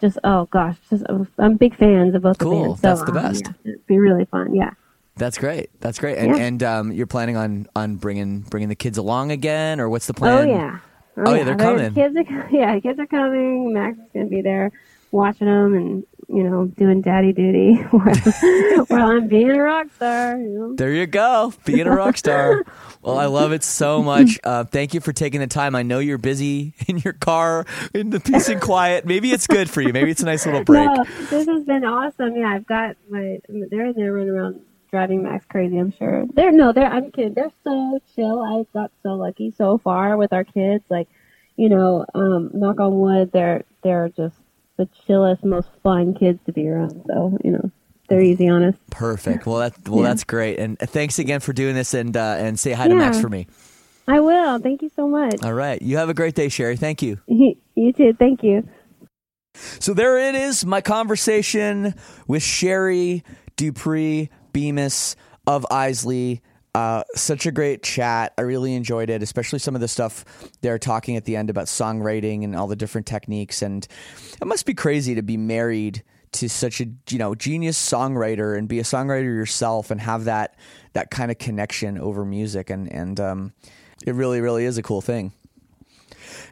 just 0.00 0.18
oh 0.24 0.46
gosh, 0.46 0.76
just 0.90 1.04
I'm 1.38 1.56
big 1.56 1.76
fans 1.76 2.14
of 2.16 2.22
both 2.22 2.38
Cool. 2.38 2.50
the 2.50 2.68
bands. 2.68 2.80
That's 2.80 3.02
the 3.02 3.08
um, 3.08 3.14
best. 3.14 3.44
yeah, 3.46 3.52
it'd 3.72 3.86
be 3.86 3.98
really 3.98 4.24
fun. 4.24 4.54
Yeah. 4.54 4.70
That's 5.18 5.38
great. 5.38 5.70
That's 5.80 5.98
great. 5.98 6.18
And 6.18 6.36
Yeah. 6.36 6.42
and 6.42 6.62
um, 6.62 6.92
you're 6.92 7.06
planning 7.06 7.36
on 7.36 7.66
on 7.76 7.96
bringing 7.96 8.40
bringing 8.40 8.68
the 8.68 8.74
kids 8.74 8.98
along 8.98 9.30
again, 9.30 9.78
or 9.80 9.88
what's 9.88 10.06
the 10.06 10.14
plan? 10.14 10.48
Oh 10.48 10.50
yeah. 10.50 10.78
Oh, 11.16 11.34
yeah, 11.34 11.44
they're 11.44 11.56
coming. 11.56 11.94
Kids 11.94 12.16
are, 12.16 12.48
yeah, 12.52 12.78
kids 12.80 12.98
are 12.98 13.06
coming. 13.06 13.72
Max 13.72 13.98
is 13.98 14.04
gonna 14.12 14.26
be 14.26 14.42
there, 14.42 14.72
watching 15.10 15.46
them, 15.46 15.74
and 15.74 16.04
you 16.28 16.42
know, 16.42 16.66
doing 16.66 17.00
daddy 17.02 17.32
duty 17.32 17.74
while, 18.88 19.10
I'm 19.10 19.28
being 19.28 19.50
a 19.50 19.62
rock 19.62 19.86
star. 19.94 20.36
You 20.36 20.48
know? 20.48 20.74
There 20.74 20.92
you 20.92 21.06
go, 21.06 21.54
being 21.64 21.86
a 21.86 21.94
rock 21.94 22.16
star. 22.16 22.64
well, 23.00 23.16
I 23.16 23.26
love 23.26 23.52
it 23.52 23.62
so 23.62 24.02
much. 24.02 24.38
Uh, 24.42 24.64
thank 24.64 24.92
you 24.92 25.00
for 25.00 25.12
taking 25.12 25.40
the 25.40 25.46
time. 25.46 25.74
I 25.74 25.82
know 25.82 26.00
you're 26.00 26.18
busy 26.18 26.74
in 26.88 26.98
your 26.98 27.12
car 27.12 27.64
in 27.94 28.10
the 28.10 28.20
peace 28.20 28.48
and 28.48 28.60
quiet. 28.60 29.06
Maybe 29.06 29.30
it's 29.30 29.46
good 29.46 29.70
for 29.70 29.80
you. 29.80 29.92
Maybe 29.92 30.10
it's 30.10 30.22
a 30.22 30.26
nice 30.26 30.44
little 30.44 30.64
break. 30.64 30.86
No, 30.86 31.04
this 31.30 31.46
has 31.46 31.64
been 31.64 31.84
awesome. 31.84 32.36
Yeah, 32.36 32.50
I've 32.50 32.66
got 32.66 32.96
my. 33.08 33.38
They're 33.48 33.92
they're 33.92 34.12
running 34.12 34.30
around 34.30 34.60
driving 34.96 35.22
Max 35.22 35.44
crazy. 35.44 35.76
I'm 35.76 35.92
sure. 35.92 36.24
They're 36.32 36.52
no, 36.52 36.72
they're. 36.72 36.86
I'm 36.86 37.10
kidding. 37.10 37.34
They're 37.34 37.52
so 37.64 38.00
chill. 38.14 38.40
I 38.42 38.64
got 38.72 38.90
so 39.02 39.10
lucky 39.10 39.52
so 39.58 39.76
far 39.76 40.16
with 40.16 40.32
our 40.32 40.42
kids. 40.44 40.82
Like, 40.88 41.06
you 41.56 41.68
know, 41.68 42.06
um, 42.14 42.50
knock 42.54 42.80
on 42.80 42.98
wood, 42.98 43.30
they're 43.30 43.64
they're 43.82 44.08
just 44.08 44.36
the 44.78 44.88
chillest, 45.06 45.44
most 45.44 45.68
fun 45.82 46.14
kids 46.14 46.38
to 46.46 46.52
be 46.52 46.66
around. 46.66 47.02
So 47.06 47.36
you 47.44 47.50
know, 47.50 47.70
they're 48.08 48.22
easy 48.22 48.48
on 48.48 48.62
us. 48.62 48.74
Perfect. 48.90 49.44
Well, 49.44 49.58
that 49.58 49.86
well 49.86 50.00
Yeah. 50.00 50.08
that's 50.08 50.24
great. 50.24 50.58
And 50.58 50.78
thanks 50.78 51.18
again 51.18 51.40
for 51.40 51.52
doing 51.52 51.74
this. 51.74 51.92
And 51.92 52.16
uh, 52.16 52.36
and 52.38 52.58
say 52.58 52.72
hi 52.72 52.88
to 52.88 52.94
Max 52.94 53.20
for 53.20 53.28
me. 53.28 53.46
I 54.08 54.20
will. 54.20 54.58
Thank 54.60 54.80
you 54.80 54.90
so 54.96 55.06
much. 55.08 55.42
All 55.44 55.52
right. 55.52 55.82
You 55.82 55.98
have 55.98 56.08
a 56.08 56.14
great 56.14 56.34
day, 56.34 56.48
Sherri. 56.48 56.78
Thank 56.78 57.02
you. 57.02 57.20
you 57.26 57.92
too. 57.92 58.14
Thank 58.18 58.42
you. 58.42 58.66
So 59.54 59.92
there 59.92 60.18
it 60.18 60.34
is, 60.34 60.64
my 60.64 60.80
conversation 60.80 61.94
with 62.26 62.42
Sherri 62.42 63.24
DuPree 63.56 64.28
Bemis 64.56 65.16
of 65.46 65.66
Eisley. 65.70 66.40
Uh, 66.74 67.02
such 67.14 67.44
a 67.44 67.52
great 67.52 67.82
chat. 67.82 68.32
I 68.38 68.42
really 68.42 68.74
enjoyed 68.74 69.10
it, 69.10 69.22
especially 69.22 69.58
some 69.58 69.74
of 69.74 69.82
the 69.82 69.88
stuff 69.88 70.24
they're 70.62 70.78
talking 70.78 71.16
at 71.16 71.26
the 71.26 71.36
end 71.36 71.50
about 71.50 71.66
songwriting 71.66 72.42
and 72.42 72.56
all 72.56 72.66
the 72.66 72.76
different 72.76 73.06
techniques. 73.06 73.60
And 73.60 73.86
it 74.40 74.46
must 74.46 74.64
be 74.64 74.72
crazy 74.72 75.14
to 75.14 75.22
be 75.22 75.36
married 75.36 76.02
to 76.32 76.48
such 76.48 76.80
a 76.80 76.86
you 77.08 77.18
know 77.18 77.34
genius 77.34 77.78
songwriter 77.78 78.56
and 78.56 78.66
be 78.66 78.78
a 78.78 78.82
songwriter 78.82 79.24
yourself 79.24 79.90
and 79.90 80.00
have 80.00 80.24
that 80.24 80.56
that 80.94 81.10
kind 81.10 81.30
of 81.30 81.36
connection 81.36 81.98
over 81.98 82.24
music. 82.24 82.70
And 82.70 82.90
and 82.90 83.20
um, 83.20 83.52
it 84.06 84.14
really 84.14 84.40
really 84.40 84.64
is 84.64 84.78
a 84.78 84.82
cool 84.82 85.02
thing. 85.02 85.32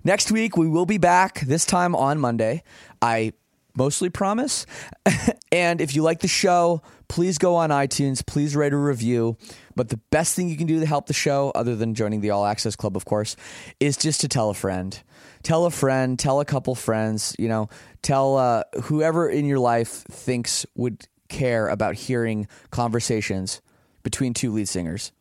Next 0.05 0.31
week, 0.31 0.59
we 0.59 0.69
will 0.69 0.87
be 0.87 0.99
back, 0.99 1.41
this 1.41 1.65
time 1.65 1.95
on 1.97 2.19
Monday. 2.19 2.63
I 3.01 3.33
mostly 3.77 4.11
promise. 4.11 4.67
and 5.53 5.81
if 5.81 5.95
you 5.95 6.03
like 6.03 6.21
the 6.21 6.29
show, 6.29 6.83
please 7.09 7.39
go 7.39 7.57
on 7.57 7.71
iTunes, 7.71 8.25
please 8.25 8.55
write 8.57 8.73
a 8.73 8.77
review. 8.77 9.37
But 9.77 9.89
the 9.89 10.01
best 10.11 10.35
thing 10.37 10.49
you 10.49 10.57
can 10.57 10.67
do 10.67 10.81
to 10.81 10.87
help 10.87 11.07
the 11.07 11.13
show, 11.13 11.51
other 11.55 11.77
than 11.77 11.95
joining 11.95 12.21
the 12.21 12.31
All 12.31 12.47
Access 12.47 12.77
Club, 12.77 12.97
of 12.97 13.05
course, 13.05 13.37
is 13.81 13.97
just 13.97 14.21
to 14.23 14.29
tell 14.29 14.51
a 14.51 14.55
friend. 14.55 15.01
Tell 15.43 15.67
a 15.67 15.71
friend, 15.71 16.19
tell 16.19 16.41
a 16.41 16.45
couple 16.45 16.75
friends, 16.75 17.37
you 17.39 17.49
know, 17.49 17.69
tell 18.03 18.37
uh, 18.37 18.63
whoever 18.85 19.29
in 19.29 19.45
your 19.45 19.59
life 19.59 19.89
thinks 19.89 20.65
would 20.75 21.07
care 21.29 21.69
about 21.69 21.97
hearing 21.97 22.49
conversations 22.71 23.61
between 24.03 24.33
two 24.33 24.53
lead 24.53 24.69
singers. 24.69 25.13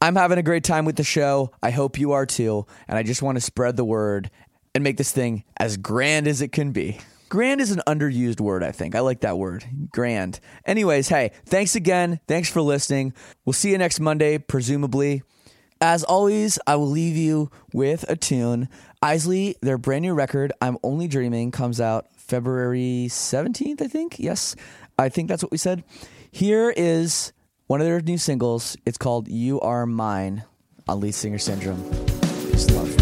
I'm 0.00 0.16
having 0.16 0.38
a 0.38 0.42
great 0.42 0.64
time 0.64 0.84
with 0.84 0.96
the 0.96 1.04
show. 1.04 1.52
I 1.62 1.70
hope 1.70 1.98
you 1.98 2.12
are 2.12 2.26
too. 2.26 2.66
And 2.88 2.98
I 2.98 3.04
just 3.04 3.22
want 3.22 3.36
to 3.36 3.40
spread 3.40 3.76
the 3.76 3.84
word 3.84 4.30
and 4.74 4.82
make 4.82 4.96
this 4.96 5.12
thing 5.12 5.44
as 5.56 5.76
grand 5.76 6.26
as 6.26 6.42
it 6.42 6.50
can 6.50 6.72
be. 6.72 6.98
Grand 7.32 7.62
is 7.62 7.70
an 7.70 7.80
underused 7.86 8.42
word, 8.42 8.62
I 8.62 8.72
think. 8.72 8.94
I 8.94 9.00
like 9.00 9.20
that 9.20 9.38
word. 9.38 9.64
Grand. 9.90 10.38
Anyways, 10.66 11.08
hey, 11.08 11.30
thanks 11.46 11.74
again. 11.74 12.20
Thanks 12.28 12.50
for 12.50 12.60
listening. 12.60 13.14
We'll 13.46 13.54
see 13.54 13.70
you 13.70 13.78
next 13.78 14.00
Monday, 14.00 14.36
presumably. 14.36 15.22
As 15.80 16.04
always, 16.04 16.58
I 16.66 16.76
will 16.76 16.90
leave 16.90 17.16
you 17.16 17.50
with 17.72 18.04
a 18.06 18.16
tune. 18.16 18.68
Eisley, 19.02 19.54
their 19.62 19.78
brand 19.78 20.02
new 20.02 20.12
record, 20.12 20.52
I'm 20.60 20.76
Only 20.82 21.08
Dreaming, 21.08 21.52
comes 21.52 21.80
out 21.80 22.14
February 22.18 23.06
17th, 23.08 23.80
I 23.80 23.88
think. 23.88 24.18
Yes, 24.18 24.54
I 24.98 25.08
think 25.08 25.30
that's 25.30 25.42
what 25.42 25.52
we 25.52 25.56
said. 25.56 25.84
Here 26.30 26.68
is 26.76 27.32
one 27.66 27.80
of 27.80 27.86
their 27.86 28.02
new 28.02 28.18
singles. 28.18 28.76
It's 28.84 28.98
called 28.98 29.26
You 29.28 29.58
Are 29.62 29.86
Mine 29.86 30.44
on 30.86 31.00
Lead 31.00 31.14
Singer 31.14 31.38
Syndrome. 31.38 31.82
Just 32.50 32.72
love. 32.72 33.01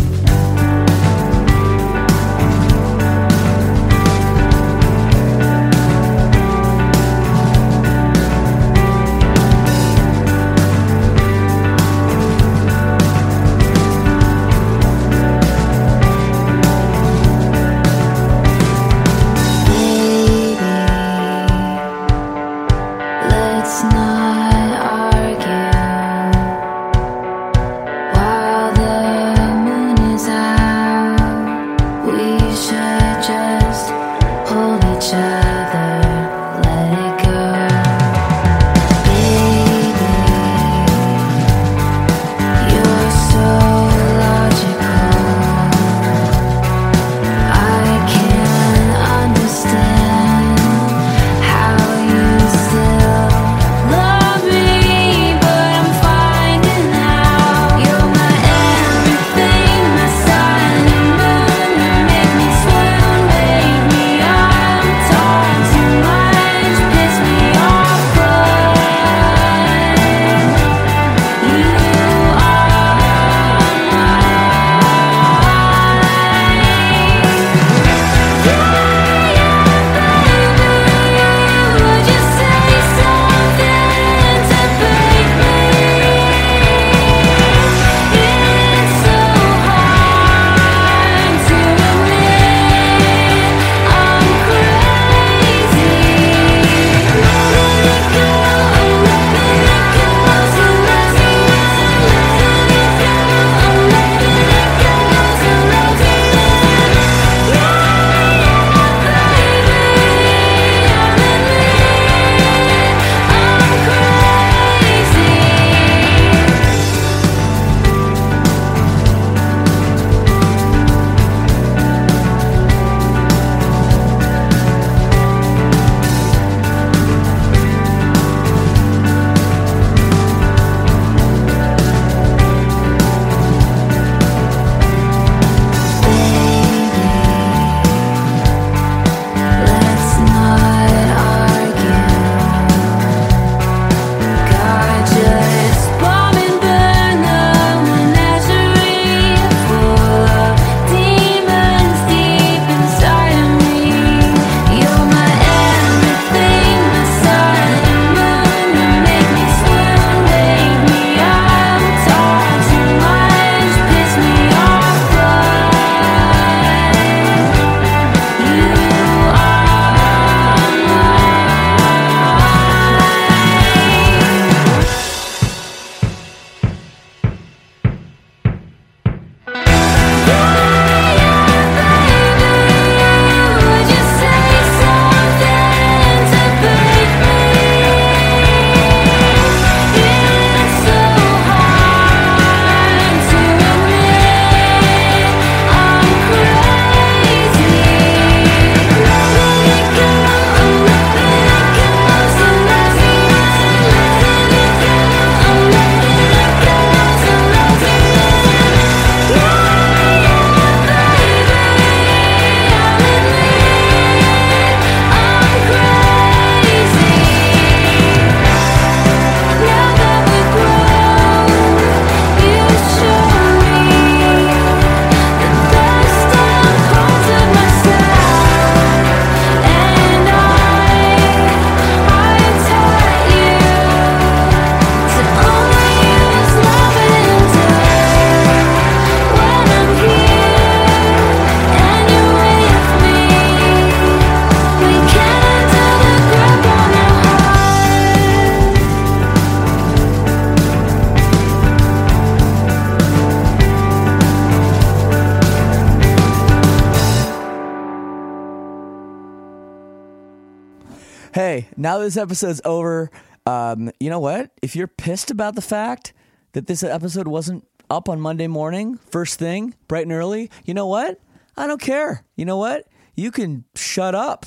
Now 261.90 261.98
this 261.98 262.16
episode's 262.16 262.60
over. 262.64 263.10
Um, 263.46 263.90
you 263.98 264.10
know 264.10 264.20
what? 264.20 264.52
If 264.62 264.76
you're 264.76 264.86
pissed 264.86 265.32
about 265.32 265.56
the 265.56 265.62
fact 265.62 266.12
that 266.52 266.68
this 266.68 266.84
episode 266.84 267.26
wasn't 267.26 267.66
up 267.90 268.08
on 268.08 268.20
Monday 268.20 268.46
morning, 268.46 268.96
first 269.10 269.40
thing, 269.40 269.74
bright 269.88 270.04
and 270.04 270.12
early, 270.12 270.52
you 270.64 270.72
know 270.72 270.86
what? 270.86 271.20
I 271.56 271.66
don't 271.66 271.80
care. 271.80 272.24
You 272.36 272.44
know 272.44 272.58
what? 272.58 272.86
You 273.16 273.32
can 273.32 273.64
shut 273.74 274.14
up. 274.14 274.46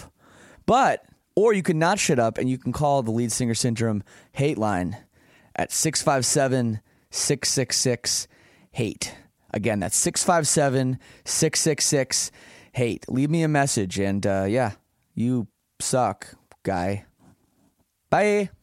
But, 0.65 1.05
or 1.35 1.51
you 1.51 1.63
can 1.63 1.77
not 1.77 1.99
shut 1.99 2.17
up 2.17 2.37
and 2.37 2.49
you 2.49 2.57
can 2.57 2.71
call 2.71 3.03
the 3.03 3.11
lead 3.11 3.33
singer 3.33 3.55
syndrome 3.55 4.03
hate 4.31 4.57
line 4.57 4.95
at 5.53 5.69
657 5.69 6.79
666 7.11 8.27
hate. 8.71 9.15
Again, 9.51 9.81
that's 9.81 9.97
657 9.97 10.97
666 11.25 12.31
hate. 12.71 13.05
Leave 13.09 13.29
me 13.29 13.43
a 13.43 13.49
message 13.49 13.99
and 13.99 14.25
uh, 14.25 14.45
yeah, 14.47 14.71
you 15.13 15.49
suck, 15.81 16.35
guy. 16.63 17.03
拜。 18.13 18.62